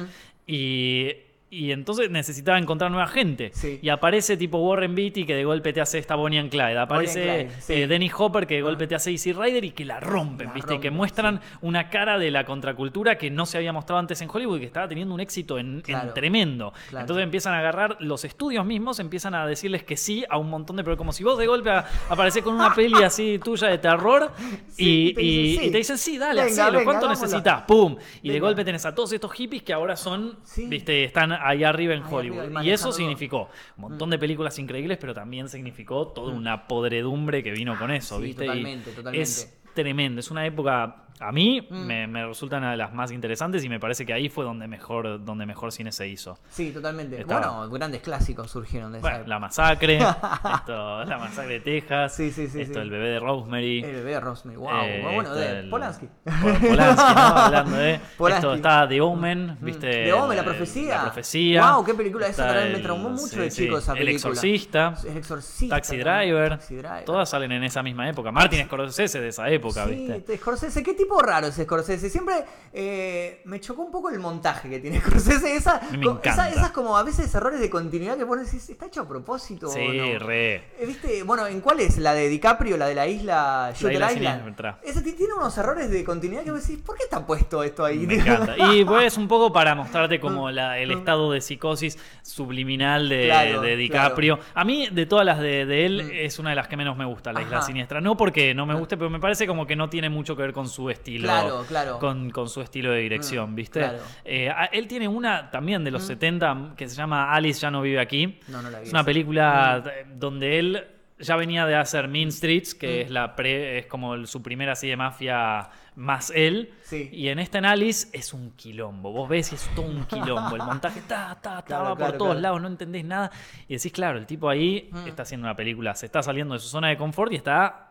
Y 0.46 1.14
y 1.52 1.72
entonces 1.72 2.12
necesitaba 2.12 2.60
encontrar 2.60 2.92
nueva 2.92 3.08
gente. 3.08 3.50
Sí. 3.54 3.80
Y 3.82 3.90
aparece 3.90 4.38
tipo 4.38 4.60
Warren 4.60 4.94
Beatty 4.94 5.26
que 5.26 5.36
de 5.36 5.44
golpe 5.46 5.74
te 5.74 5.82
hace 5.82 5.98
esta 5.98 6.16
Bonnie 6.16 6.38
and 6.40 6.52
Clyde. 6.52 6.78
Aparece 6.78 7.20
Bonnie 7.22 7.32
and 7.42 7.48
Clyde, 7.50 7.62
sí. 7.62 7.74
eh, 7.74 7.88
Dennis 7.88 8.14
Hopper 8.18 8.46
que 8.46 8.56
de 8.56 8.62
golpe 8.62 8.86
te 8.86 8.94
hace 8.96 9.10
Easy 9.12 9.34
Rider 9.34 9.64
y 9.66 9.72
que 9.72 9.84
la 9.86 10.00
rompen, 10.00 10.48
La 10.48 10.54
¿viste? 10.54 10.76
y 10.76 10.80
que 10.80 10.92
muestran 10.92 11.42
una 11.62 11.90
cara 11.90 12.20
de 12.20 12.30
la 12.30 12.46
contracultura 12.46 13.18
que 13.18 13.32
no 13.32 13.46
se 13.48 13.58
había 13.58 13.74
mostrado 13.74 14.00
antes 14.00 14.22
en 14.22 14.30
Hollywood 14.32 14.58
y 14.58 14.60
que 14.60 14.66
estaba 14.68 14.88
teniendo 14.88 15.14
un 15.14 15.20
éxito 15.22 15.58
en, 15.58 15.82
tremendo. 16.14 16.72
Claro. 16.90 17.04
Entonces 17.04 17.24
empiezan 17.24 17.54
a 17.56 17.60
agarrar 17.60 17.98
los 18.00 18.26
estudios 18.26 18.66
mismos, 18.66 19.00
empiezan 19.00 19.34
a 19.34 19.48
decirles 19.48 19.84
que 19.84 19.98
sí 19.98 20.24
a 20.30 20.38
un 20.38 20.50
montón 20.50 20.76
de. 20.76 20.84
Pero 20.84 20.98
como 20.98 21.12
si 21.14 21.24
vos 21.24 21.38
de 21.40 21.48
golpe 21.48 21.72
a- 21.72 21.86
aparecés 22.10 22.44
con 22.44 22.54
una 22.54 22.74
peli 22.76 23.02
así 23.04 23.40
tuya 23.44 23.70
de 23.70 23.80
terror 23.80 24.32
y, 24.78 25.14
te 25.14 25.22
y- 25.24 25.42
dicen 25.44 25.64
sí. 25.64 25.68
y 25.68 25.72
te 25.72 25.78
dicen 25.80 25.98
sí, 25.98 26.18
dale, 26.18 26.44
Venga, 26.44 26.64
hacelo. 26.66 26.80
venga, 26.80 26.84
¿Cuánto 26.92 27.10
necesitas? 27.10 27.64
¡Pum! 27.64 27.96
Y 28.22 28.30
de 28.30 28.40
golpe 28.40 28.64
tenés 28.64 28.86
a 28.86 28.94
todos 28.94 29.12
estos 29.14 29.32
hippies 29.34 29.64
que 29.64 29.74
ahora 29.74 29.96
son, 29.96 30.38
viste, 30.56 31.04
están 31.06 31.39
ahí 31.42 31.64
arriba 31.64 31.94
en 31.94 32.04
Ahí 32.04 32.10
Hollywood. 32.14 32.40
arriba, 32.40 32.64
y 32.64 32.72
eso 32.72 32.92
significó 32.92 33.50
un 33.78 33.82
montón 33.90 34.10
de 34.10 34.18
películas 34.20 34.58
increíbles, 34.60 34.98
pero 35.00 35.14
también 35.14 35.50
significó 35.50 36.08
toda 36.08 36.34
una 36.34 36.68
podredumbre 36.68 37.44
que 37.44 37.52
vino 37.52 37.78
con 37.78 37.92
eso, 37.92 38.18
Sí, 38.18 38.24
¿viste? 38.24 38.44
Y 38.46 38.48
totalmente, 38.48 38.92
totalmente. 38.92 39.22
Es 39.22 39.62
tremendo, 39.74 40.20
es 40.20 40.32
una 40.32 40.46
época. 40.46 41.06
A 41.20 41.32
mí 41.32 41.68
Mm. 41.70 41.86
me, 41.86 42.08
me 42.08 42.26
resulta 42.26 42.58
una 42.58 42.72
de 42.72 42.78
las 42.78 42.94
más 42.94 43.12
interesantes 43.12 43.64
y 43.64 43.70
me 43.70 43.80
parece 43.80 44.06
que 44.06 44.14
ahí 44.14 44.30
fue 44.30 44.46
donde 44.46 44.68
mejor, 44.68 45.24
donde 45.26 45.46
mejor 45.46 45.72
cine 45.72 45.92
se 45.92 46.08
hizo. 46.08 46.38
Sí, 46.50 46.72
totalmente. 46.72 47.20
Estaba- 47.20 47.58
Bueno, 47.58 47.70
grandes 47.72 48.02
clásicos 48.02 48.50
surgieron 48.50 48.92
de 48.94 49.00
esa 49.00 49.04
Bueno, 49.04 49.18
época. 49.18 49.30
la 49.30 49.40
masacre, 49.40 49.98
esto, 50.56 51.04
la 51.06 51.18
masacre 51.18 51.54
de 51.56 51.60
Texas, 51.60 52.16
Sí, 52.16 52.32
sí, 52.32 52.48
sí, 52.48 52.62
esto, 52.62 52.76
sí. 52.76 52.80
el 52.80 52.90
bebé 52.90 53.10
de 53.10 53.20
Rosemary. 53.20 53.80
El 53.84 53.92
bebé 53.96 54.12
de 54.12 54.20
Rosemary, 54.20 54.58
wow. 54.60 54.70
eh, 54.84 55.10
bueno, 55.14 55.36
de 55.36 55.60
el- 55.60 55.70
Polanski. 55.70 56.08
Pol- 56.24 56.54
Polanski, 56.70 57.14
¿no? 57.14 57.20
Hablando 57.22 57.76
de. 57.78 58.00
Polanski. 58.18 58.46
Esto 58.48 58.54
está 58.56 58.88
The 58.88 59.02
Omen, 59.02 59.58
¿viste? 59.62 59.90
The 60.06 60.14
Omen, 60.14 60.38
la 60.38 60.44
profecía. 60.44 60.96
La 60.98 61.02
profecía. 61.04 61.74
Wow, 61.74 61.84
qué 61.86 61.94
película. 61.94 62.28
Esa 62.28 62.48
Está 62.48 62.62
me 62.66 62.74
el- 62.76 62.82
traumó 62.82 63.10
mucho 63.10 63.42
de 63.42 63.50
chico 63.52 63.78
esa 63.78 63.92
El 63.94 63.98
película. 64.00 64.16
Exorcista. 64.32 64.94
El 65.06 65.18
exorcista. 65.18 65.76
Taxi. 65.76 65.98
Driver, 65.98 66.50
Taxi 66.52 66.76
Driver. 66.76 67.04
Todas 67.06 67.30
salen 67.30 67.52
en 67.52 67.64
esa 67.64 67.84
misma 67.84 68.08
época. 68.10 68.32
Martin 68.32 68.66
Scorsese 68.66 69.20
de 69.20 69.28
esa 69.30 69.50
época, 69.50 69.86
¿viste? 69.86 70.22
te- 70.22 70.38
Scorsese, 70.38 70.82
qué 70.84 70.94
tipo 70.94 71.09
raro 71.18 71.48
es 71.48 71.56
Scorsese. 71.56 72.10
Siempre 72.10 72.46
eh, 72.74 73.42
me 73.46 73.60
chocó 73.60 73.82
un 73.82 73.92
poco 73.92 74.10
el 74.10 74.20
montaje 74.20 74.70
que 74.70 74.80
tiene 74.80 75.00
Scorsese. 75.02 75.56
Esa, 75.56 75.82
esa- 76.24 76.50
esas 76.50 76.72
como 76.72 76.96
a 76.98 77.04
veces 77.04 77.34
errores 77.34 77.60
de 77.60 77.70
continuidad 77.70 78.18
que 78.18 78.26
pones, 78.26 78.54
¿está 78.54 78.86
hecho 78.86 79.02
a 79.02 79.08
propósito 79.08 79.68
o 79.68 79.72
Sí, 79.72 79.80
no? 79.98 80.20
re. 80.20 80.56
Eh, 80.78 80.86
¿Viste? 80.86 81.24
Bueno, 81.24 81.48
¿en 81.48 81.62
cuál 81.62 81.80
es? 81.80 81.98
¿La 81.98 82.14
de 82.14 82.30
DiCaprio, 82.30 82.78
la 82.78 82.88
de 82.88 82.96
la 82.96 83.08
isla 83.08 83.72
Shooter 83.74 83.96
isla 83.96 84.14
Island? 84.14 84.56
Esa 84.84 85.02
ti- 85.04 85.14
tiene 85.14 85.34
unos 85.34 85.58
errores 85.58 85.90
de 85.90 86.04
continuidad 86.04 86.44
que 86.44 86.52
vos 86.52 86.62
decís, 86.68 86.82
¿por 86.86 86.96
qué 86.98 87.04
está 87.04 87.26
puesto 87.26 87.64
esto 87.64 87.84
ahí? 87.86 88.06
Me 88.06 88.16
encanta. 88.20 88.56
Y 88.74 88.86
pues 88.86 89.18
un 89.18 89.28
poco 89.28 89.52
para 89.52 89.74
mostrarte 89.76 90.20
como 90.20 90.52
la- 90.52 90.78
el 90.78 90.92
estado 91.00 91.32
de 91.32 91.42
psicosis 91.42 91.98
subliminal 92.22 93.10
de, 93.10 93.26
Claro, 93.26 93.62
de 93.62 93.76
DiCaprio. 93.76 94.40
A 94.54 94.64
mí, 94.64 94.88
de 94.92 95.06
todas 95.06 95.26
las 95.26 95.40
de, 95.40 95.66
de 95.66 95.86
él, 95.86 96.04
Mm. 96.04 96.10
es 96.14 96.40
una 96.40 96.52
de 96.52 96.56
las 96.56 96.68
que 96.68 96.78
menos 96.78 96.96
me 96.98 97.06
gusta, 97.06 97.34
La 97.34 97.42
Isla. 97.42 97.62
Siniestra. 97.62 98.00
No 98.02 98.16
porque 98.16 98.54
no 98.54 98.66
me 98.66 98.74
guste, 98.76 98.96
pero 98.98 99.10
me 99.10 99.20
parece 99.20 99.46
como 99.48 99.66
que 99.68 99.76
no 99.76 99.90
tiene 99.90 100.10
mucho 100.10 100.36
que 100.36 100.42
ver 100.44 100.54
con 100.54 100.68
su 100.68 100.90
estilo. 101.00 101.24
Claro, 101.24 101.66
claro. 101.68 102.00
Con, 102.00 102.30
con 102.30 102.48
su 102.50 102.62
estilo 102.62 102.92
de 102.92 103.00
dirección, 103.00 103.52
Mm, 103.52 103.56
¿viste? 103.56 103.80
claro. 103.80 104.00
Eh, 104.24 104.52
él 104.72 104.88
tiene 104.88 105.08
una 105.08 105.50
también 105.50 105.84
de 105.84 105.92
los 105.92 106.04
70 106.04 106.74
que 106.78 106.88
se 106.88 106.96
llama 106.96 107.34
Alice 107.34 107.60
ya 107.60 107.72
no 107.72 107.82
vive 107.82 108.00
aquí. 108.00 108.40
No, 108.48 108.62
no 108.62 108.70
la 108.70 108.80
vi 108.80 108.86
Es 108.86 108.92
una 108.94 109.04
película 109.04 109.84
donde 110.14 110.60
él 110.60 110.88
ya 111.22 111.36
venía 111.36 111.66
de 111.66 111.76
hacer 111.76 112.08
Mean 112.08 112.32
Streets, 112.32 112.74
que 112.74 112.88
Mm. 112.88 113.06
es 113.06 113.12
la 113.12 113.36
pre, 113.36 113.80
es 113.80 113.86
como 113.88 114.26
su 114.26 114.42
primera 114.42 114.72
así 114.72 114.88
de 114.88 114.96
mafia 114.96 115.70
más 115.96 116.32
él. 116.34 116.72
Sí. 116.84 117.10
Y 117.12 117.28
en 117.28 117.40
este 117.40 117.58
análisis 117.58 118.10
es 118.14 118.34
un 118.34 118.52
quilombo. 118.52 119.12
Vos 119.12 119.28
ves 119.28 119.52
y 119.52 119.56
es 119.56 119.70
todo 119.76 119.86
un 119.86 120.06
quilombo. 120.06 120.56
El 120.56 120.62
montaje 120.80 121.00
está, 121.00 121.34
está, 121.34 121.62
Claro, 121.64 121.84
va 121.84 121.96
por 121.98 122.12
todos 122.14 122.32
claro. 122.32 122.40
lados, 122.40 122.62
no 122.62 122.68
entendés 122.70 123.04
nada. 123.04 123.32
Y 123.68 123.74
decís, 123.76 123.92
claro, 123.92 124.18
el 124.18 124.26
tipo 124.26 124.48
ahí 124.48 124.88
Mm. 124.94 125.08
está 125.10 125.24
haciendo 125.24 125.46
una 125.46 125.56
película, 125.58 125.94
se 125.94 126.06
está 126.06 126.24
saliendo 126.24 126.54
de 126.54 126.62
su 126.62 126.70
zona 126.70 126.88
de 126.88 126.96
confort 126.96 127.34
y 127.34 127.36
está 127.36 127.89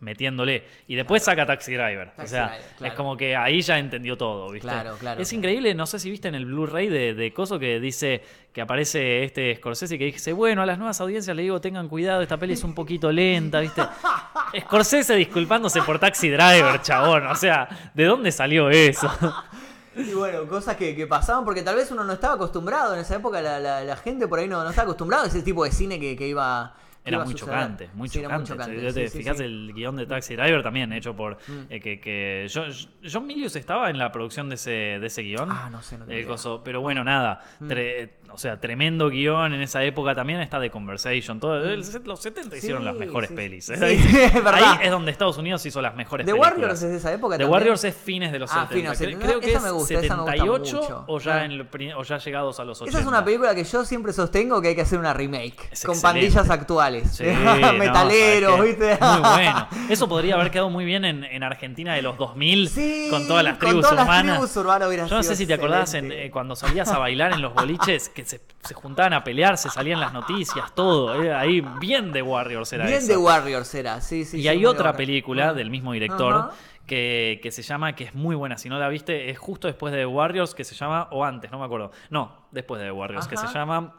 metiéndole. 0.00 0.64
Y 0.88 0.94
después 0.94 1.22
saca 1.22 1.46
Taxi 1.46 1.72
Driver. 1.74 2.08
Taxi 2.10 2.22
o 2.22 2.26
sea, 2.28 2.46
Driver, 2.48 2.64
claro. 2.78 2.92
es 2.92 2.96
como 2.96 3.16
que 3.16 3.34
ahí 3.36 3.60
ya 3.62 3.78
entendió 3.78 4.16
todo, 4.16 4.50
¿viste? 4.50 4.68
Claro, 4.68 4.96
claro, 4.98 5.20
Es 5.22 5.32
increíble, 5.32 5.74
no 5.74 5.86
sé 5.86 5.98
si 5.98 6.10
viste 6.10 6.28
en 6.28 6.34
el 6.34 6.44
Blu-ray 6.46 6.88
de, 6.88 7.14
de 7.14 7.32
Coso 7.32 7.58
que 7.58 7.80
dice 7.80 8.22
que 8.52 8.60
aparece 8.60 9.24
este 9.24 9.54
Scorsese 9.56 9.98
que 9.98 10.04
dice, 10.06 10.32
bueno, 10.32 10.62
a 10.62 10.66
las 10.66 10.78
nuevas 10.78 11.00
audiencias 11.00 11.34
le 11.36 11.42
digo, 11.42 11.60
tengan 11.60 11.88
cuidado, 11.88 12.22
esta 12.22 12.36
peli 12.36 12.52
es 12.54 12.64
un 12.64 12.74
poquito 12.74 13.10
lenta, 13.12 13.60
¿viste? 13.60 13.82
Scorsese 14.60 15.14
disculpándose 15.16 15.82
por 15.82 15.98
Taxi 15.98 16.28
Driver, 16.30 16.80
chabón. 16.82 17.26
O 17.26 17.34
sea, 17.34 17.68
¿de 17.94 18.04
dónde 18.04 18.32
salió 18.32 18.70
eso? 18.70 19.10
Y 19.96 20.12
bueno, 20.12 20.46
cosas 20.46 20.76
que, 20.76 20.94
que 20.94 21.06
pasaban 21.06 21.44
porque 21.44 21.62
tal 21.62 21.76
vez 21.76 21.90
uno 21.90 22.04
no 22.04 22.12
estaba 22.12 22.34
acostumbrado 22.34 22.92
en 22.94 23.00
esa 23.00 23.16
época, 23.16 23.40
la, 23.40 23.58
la- 23.58 23.82
la 23.82 23.96
gente 23.96 24.28
por 24.28 24.38
ahí 24.38 24.46
no, 24.46 24.62
no 24.62 24.68
estaba 24.70 24.84
acostumbrado 24.84 25.24
a 25.24 25.28
ese 25.28 25.42
tipo 25.42 25.64
de 25.64 25.72
cine 25.72 25.98
que, 25.98 26.16
que 26.16 26.28
iba. 26.28 26.74
Era 27.06 27.24
muy 27.24 27.34
chocante, 27.34 27.88
muy 27.94 28.08
Sí, 28.08 28.20
chocante. 28.20 28.36
muy 28.38 28.46
chocante, 28.46 28.82
Yo 28.82 28.92
te 28.92 29.08
sí, 29.08 29.12
sí, 29.12 29.18
fijas 29.18 29.38
sí. 29.38 29.44
el 29.44 29.72
guion 29.72 29.96
de 29.96 30.06
Taxi 30.06 30.34
Driver 30.36 30.62
también 30.62 30.92
hecho 30.92 31.14
por 31.14 31.36
Mm. 31.46 31.60
eh, 31.70 31.80
que, 31.80 32.00
que 32.00 32.46
John 33.10 33.26
Milius 33.26 33.54
estaba 33.56 33.88
en 33.90 33.98
la 33.98 34.10
producción 34.10 34.48
de 34.48 34.56
ese, 34.56 34.70
de 34.70 35.06
ese 35.06 35.22
guion. 35.22 35.48
Ah, 35.50 35.68
no 35.70 35.82
sé, 35.82 35.96
no 35.96 36.04
tengo 36.04 36.12
El 36.12 36.18
idea. 36.20 36.28
coso, 36.28 36.62
pero 36.64 36.80
bueno, 36.80 37.04
nada. 37.04 37.40
Mm. 37.60 37.68
tre- 37.68 38.10
o 38.30 38.38
sea, 38.38 38.60
tremendo 38.60 39.08
guion 39.10 39.54
en 39.54 39.62
esa 39.62 39.82
época 39.84 40.14
también 40.14 40.40
está 40.40 40.58
de 40.60 40.70
Conversation. 40.70 41.40
Todo, 41.40 41.58
los 42.04 42.20
70 42.20 42.56
hicieron 42.56 42.84
las 42.84 42.94
mejores 42.96 43.30
sí, 43.30 43.36
pelis. 43.36 43.64
sí. 43.66 43.74
¿eh? 43.74 43.78
Ahí, 43.82 43.96
es 43.96 44.34
verdad. 44.34 44.54
ahí 44.54 44.78
es 44.82 44.90
donde 44.90 45.10
Estados 45.10 45.38
Unidos 45.38 45.64
hizo 45.66 45.80
las 45.82 45.94
mejores 45.94 46.26
The 46.26 46.32
películas. 46.32 46.52
Warriors 46.54 46.82
es 46.82 46.90
de 46.90 46.96
esa 46.96 47.12
época 47.12 47.36
The 47.36 47.44
también. 47.44 47.52
Warriors 47.52 47.84
es 47.84 47.94
fines 47.96 48.32
de 48.32 48.38
los 48.38 48.50
Ah, 48.52 48.66
70. 48.68 48.74
fines 48.74 48.98
de 48.98 49.06
los 49.06 49.14
Cre- 49.14 49.22
70. 49.22 49.26
Creo 49.26 49.40
que 49.40 49.48
Esa 49.48 49.58
es 49.58 49.64
me 49.64 49.70
gusta, 49.70 49.94
esa 50.00 50.16
me 50.16 50.22
gusta 50.22 50.32
78 50.36 50.76
mucho. 50.76 51.04
o, 51.06 51.18
ya 51.20 51.44
en 51.44 51.52
el 51.52 51.66
pri- 51.66 51.92
o 51.92 52.02
ya 52.02 52.18
llegados 52.18 52.60
a 52.60 52.64
los 52.64 52.80
80. 52.80 52.90
Esa 52.90 53.00
es 53.00 53.06
una 53.06 53.24
película 53.24 53.54
que 53.54 53.64
yo 53.64 53.84
siempre 53.84 54.12
sostengo 54.12 54.60
que 54.62 54.68
hay 54.68 54.74
que 54.74 54.82
hacer 54.82 54.98
una 54.98 55.12
remake. 55.14 55.68
Es 55.72 55.84
con 55.84 55.94
excelente. 55.94 56.02
pandillas 56.02 56.50
actuales. 56.50 57.22
No, 57.46 57.72
Metaleros. 57.74 58.60
¿viste? 58.62 58.98
Muy 59.00 59.20
bueno. 59.20 59.68
Eso 59.88 60.08
podría 60.08 60.34
haber 60.34 60.50
quedado 60.50 60.70
muy 60.70 60.84
bien 60.84 61.04
en, 61.04 61.24
en 61.24 61.42
Argentina 61.42 61.94
de 61.94 62.02
los 62.02 62.16
2000 62.18 62.68
Sí, 62.68 63.08
con 63.10 63.26
todas 63.26 63.44
las 63.44 63.58
con 63.58 63.68
tribus 63.68 63.82
todas 63.82 63.96
las 63.96 64.06
urbanas. 64.06 64.32
tribus 64.36 64.56
urbanas 64.56 65.10
Yo 65.10 65.16
no 65.16 65.22
sé 65.22 65.36
si 65.36 65.46
te 65.46 65.54
acordás 65.54 65.94
en, 65.94 66.06
excelente. 66.06 66.26
eh, 66.26 66.30
cuando 66.30 66.56
salías 66.56 66.88
a 66.88 66.98
bailar 66.98 67.32
en 67.32 67.42
los 67.42 67.54
boliches 67.54 68.08
que 68.16 68.24
se, 68.24 68.40
se 68.64 68.74
juntaban 68.74 69.12
a 69.12 69.22
pelear, 69.22 69.56
se 69.58 69.68
salían 69.70 70.00
las 70.00 70.12
noticias, 70.12 70.74
todo. 70.74 71.22
eh, 71.22 71.32
ahí 71.32 71.60
bien 71.78 72.10
de 72.12 72.22
Warriors 72.22 72.72
era 72.72 72.86
Bien 72.86 73.06
de 73.06 73.16
Warriors 73.16 73.72
era, 73.74 74.00
sí, 74.00 74.24
sí. 74.24 74.38
y 74.38 74.42
sí, 74.42 74.48
hay 74.48 74.64
otra 74.66 74.96
película 74.96 75.52
del 75.54 75.68
mismo 75.70 75.92
director 75.92 76.50
que, 76.86 77.38
que 77.42 77.50
se 77.52 77.62
llama, 77.62 77.94
que 77.94 78.04
es 78.04 78.14
muy 78.14 78.34
buena, 78.34 78.56
si 78.58 78.68
no 78.68 78.78
la 78.78 78.88
viste, 78.88 79.28
es 79.30 79.38
justo 79.38 79.68
después 79.68 79.92
de 79.92 79.98
The 80.00 80.06
Warriors, 80.06 80.54
que 80.54 80.64
se 80.64 80.74
llama, 80.74 81.08
o 81.12 81.24
antes, 81.24 81.50
no 81.50 81.58
me 81.58 81.64
acuerdo. 81.66 81.90
No, 82.10 82.46
después 82.52 82.80
de 82.80 82.86
The 82.86 82.92
Warriors, 82.92 83.28
que 83.28 83.36
se 83.36 83.46
llama 83.48 83.94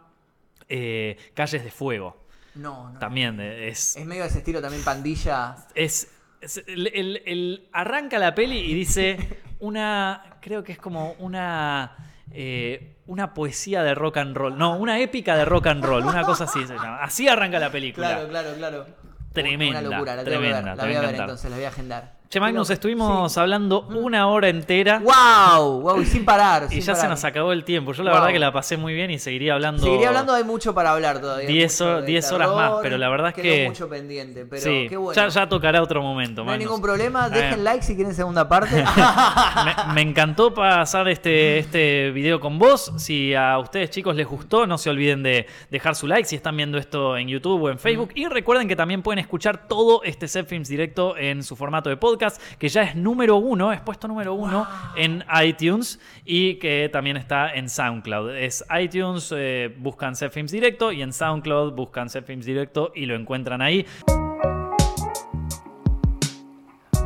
eh, 0.68 1.16
Calles 1.34 1.64
de 1.64 1.70
Fuego. 1.72 2.18
No, 2.56 2.92
no. 2.92 2.98
También 3.00 3.40
eh, 3.40 3.68
es, 3.68 3.96
Es 3.98 4.06
medio 4.06 4.24
de 4.24 4.30
ese 4.30 4.40
estilo 4.40 4.62
también, 4.62 4.84
pandilla. 4.84 5.56
es, 5.76 6.12
es- 6.42 6.64
el, 6.68 6.88
el- 6.88 7.22
el- 7.26 7.70
arranca 7.72 8.18
la 8.18 8.34
peli 8.34 8.58
y 8.58 8.74
dice 8.74 9.42
una, 9.60 10.38
creo 10.42 10.64
que 10.64 10.72
es 10.72 10.78
como 10.80 11.12
una, 11.20 11.96
eh, 12.32 12.98
una 13.06 13.34
poesía 13.34 13.84
de 13.84 13.96
rock 13.96 14.18
and 14.18 14.36
roll, 14.36 14.58
no, 14.58 14.78
una 14.78 15.00
épica 15.00 15.36
de 15.36 15.46
rock 15.46 15.68
and 15.68 15.84
roll, 15.84 16.06
una 16.06 16.24
cosa 16.24 16.44
así 16.46 16.66
se 16.66 16.76
llama. 16.76 17.02
Así 17.02 17.28
arranca 17.28 17.60
la 17.60 17.72
película. 17.72 18.08
Claro, 18.10 18.28
claro, 18.30 18.50
claro. 18.58 18.86
Tremenda, 19.34 19.80
Una 19.80 19.90
locura, 19.90 20.16
la 20.16 20.24
tengo 20.24 20.38
que 20.38 20.44
ver. 20.44 20.52
tremenda, 20.54 20.76
La 20.76 20.84
voy 20.86 20.96
a 20.96 21.02
ver 21.02 21.16
entonces, 21.16 21.50
la 21.52 21.56
voy 21.58 21.66
a 21.66 21.70
agendar. 21.70 22.17
Che, 22.30 22.42
Magnus, 22.42 22.70
estuvimos 22.72 23.32
Sí. 23.32 23.40
hablando 23.40 23.84
una 23.84 24.28
hora 24.28 24.50
entera 24.50 25.00
¡Wow! 25.00 25.80
¡Wow! 25.80 26.02
Y 26.02 26.06
sin 26.06 26.26
parar. 26.26 26.64
y 26.70 26.74
sin 26.76 26.82
ya 26.82 26.96
se 26.96 27.08
nos 27.08 27.24
acabó 27.24 27.54
el 27.54 27.64
tiempo. 27.64 27.94
Yo 27.94 28.04
la 28.04 28.12
Wow. 28.12 28.20
verdad 28.20 28.34
que 28.34 28.40
la 28.40 28.52
pasé 28.52 28.76
muy 28.76 28.94
bien 28.94 29.10
y 29.12 29.18
seguiría 29.18 29.54
hablando. 29.54 29.82
Seguiría 29.82 30.10
hablando, 30.10 30.34
hay 30.34 30.44
mucho 30.44 30.74
para 30.76 30.92
hablar 30.92 31.22
todavía. 31.22 31.48
10 31.48 31.80
mucho 31.80 31.86
hor- 31.90 32.02
de 32.02 32.08
10 32.08 32.30
horas 32.34 32.50
más, 32.54 32.72
pero 32.82 32.98
la 32.98 33.08
verdad 33.08 33.30
es 33.30 33.34
que- 33.42 33.70
mucho 33.70 33.88
pendiente, 33.88 34.46
pero 34.46 34.62
sí, 34.62 34.88
qué 34.90 34.98
bueno. 34.98 35.14
ya, 35.16 35.30
ya 35.30 35.48
tocará 35.48 35.82
otro 35.82 36.02
momento, 36.02 36.44
no 36.44 36.52
hay 36.52 36.60
ningún 36.60 36.82
problema, 36.82 37.28
Eh, 37.28 37.30
dejen 37.30 37.64
like 37.64 37.82
si 37.86 37.96
quieren 37.96 38.14
segunda 38.14 38.50
parte. 38.50 38.84
me, 39.88 39.94
me 39.94 40.02
encantó 40.02 40.54
pasar 40.54 41.08
este, 41.08 41.60
este 41.60 42.12
video 42.12 42.42
con 42.42 42.60
vos. 42.60 42.92
Si 42.98 43.34
a 43.36 43.58
ustedes 43.58 43.90
chicos 43.90 44.18
les 44.18 44.28
gustó, 44.28 44.68
no 44.68 44.78
se 44.78 44.90
olviden 44.90 45.24
de 45.24 45.48
dejar 45.72 45.96
su 45.96 46.08
like 46.08 46.28
si 46.28 46.36
están 46.36 46.58
viendo 46.58 46.78
esto 46.78 47.16
en 47.16 47.30
YouTube 47.30 47.64
o 47.64 47.70
en 47.70 47.80
Facebook. 47.80 48.10
Y 48.16 48.28
recuerden 48.28 48.68
que 48.68 48.76
también 48.76 49.02
pueden 49.02 49.20
escuchar 49.20 49.70
todo 49.70 50.04
este 50.04 50.28
Set 50.28 50.46
Films 50.46 50.68
directo 50.68 51.16
en 51.16 51.42
su 51.42 51.56
formato 51.56 51.90
de 51.90 51.96
podcast, 51.96 52.17
que 52.58 52.70
ya 52.70 52.84
es 52.84 52.96
número 52.96 53.38
uno, 53.38 53.72
es 53.72 53.82
puesto 53.82 54.08
número 54.08 54.34
uno 54.34 54.68
en 54.96 55.24
iTunes 55.44 56.00
y 56.26 56.56
que 56.56 56.90
también 56.92 57.18
está 57.18 57.54
en 57.54 57.70
SoundCloud. 57.70 58.36
Es 58.36 58.66
iTunes, 58.80 59.34
eh, 59.36 59.74
buscan 59.78 60.16
Films 60.16 60.52
directo 60.52 60.92
y 60.92 61.02
en 61.02 61.14
SoundCloud 61.14 61.74
buscan 61.74 62.10
Films 62.10 62.46
directo 62.46 62.92
y 62.96 63.06
lo 63.06 63.16
encuentran 63.16 63.62
ahí. 63.62 63.86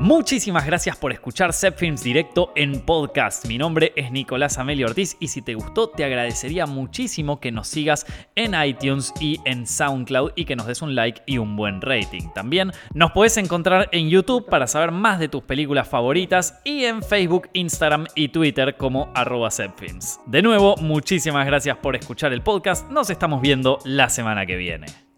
Muchísimas 0.02 0.66
gracias 0.66 0.98
por 0.98 1.12
escuchar 1.12 1.54
Films 1.54 2.04
Directo 2.04 2.52
en 2.56 2.82
podcast. 2.82 3.46
Mi 3.46 3.60
nombre 3.60 3.94
es 3.96 4.12
Nicolás 4.12 4.58
Amelio 4.58 4.88
Ortiz 4.88 5.16
y 5.20 5.28
si 5.28 5.44
te 5.44 5.54
gustó 5.54 5.90
te 5.90 6.04
agradecería 6.04 6.66
muchísimo 6.66 7.40
que 7.40 7.52
nos 7.52 7.68
sigas 7.68 8.08
en 8.34 8.56
iTunes 8.60 9.14
y 9.20 9.40
en 9.46 9.68
SoundCloud 9.68 10.32
y 10.36 10.46
que 10.46 10.56
nos 10.56 10.66
des 10.66 10.82
un 10.82 10.96
like 10.96 11.22
y 11.28 11.38
un 11.38 11.56
buen 11.56 11.82
rating. 11.82 12.30
También 12.34 12.72
nos 12.96 13.12
puedes 13.12 13.38
encontrar 13.38 13.90
en 13.92 14.10
YouTube 14.10 14.48
para 14.50 14.66
saber 14.66 14.90
más 14.90 15.20
de 15.20 15.30
tus 15.30 15.44
películas 15.44 15.88
favoritas 15.88 16.60
y 16.66 16.86
en 16.86 17.04
Facebook, 17.04 17.50
Instagram 17.54 18.08
y 18.16 18.30
Twitter 18.30 18.78
como 18.78 19.12
arroba 19.14 19.50
De 20.26 20.42
nuevo, 20.42 20.78
muchísimas 20.78 21.46
gracias 21.46 21.78
por 21.78 21.96
escuchar 21.96 22.34
el 22.34 22.42
podcast. 22.42 22.90
Nos 22.90 23.12
estamos 23.12 23.40
viendo 23.40 23.78
la 23.86 24.10
semana 24.10 24.48
que 24.48 24.56
viene. 24.56 25.11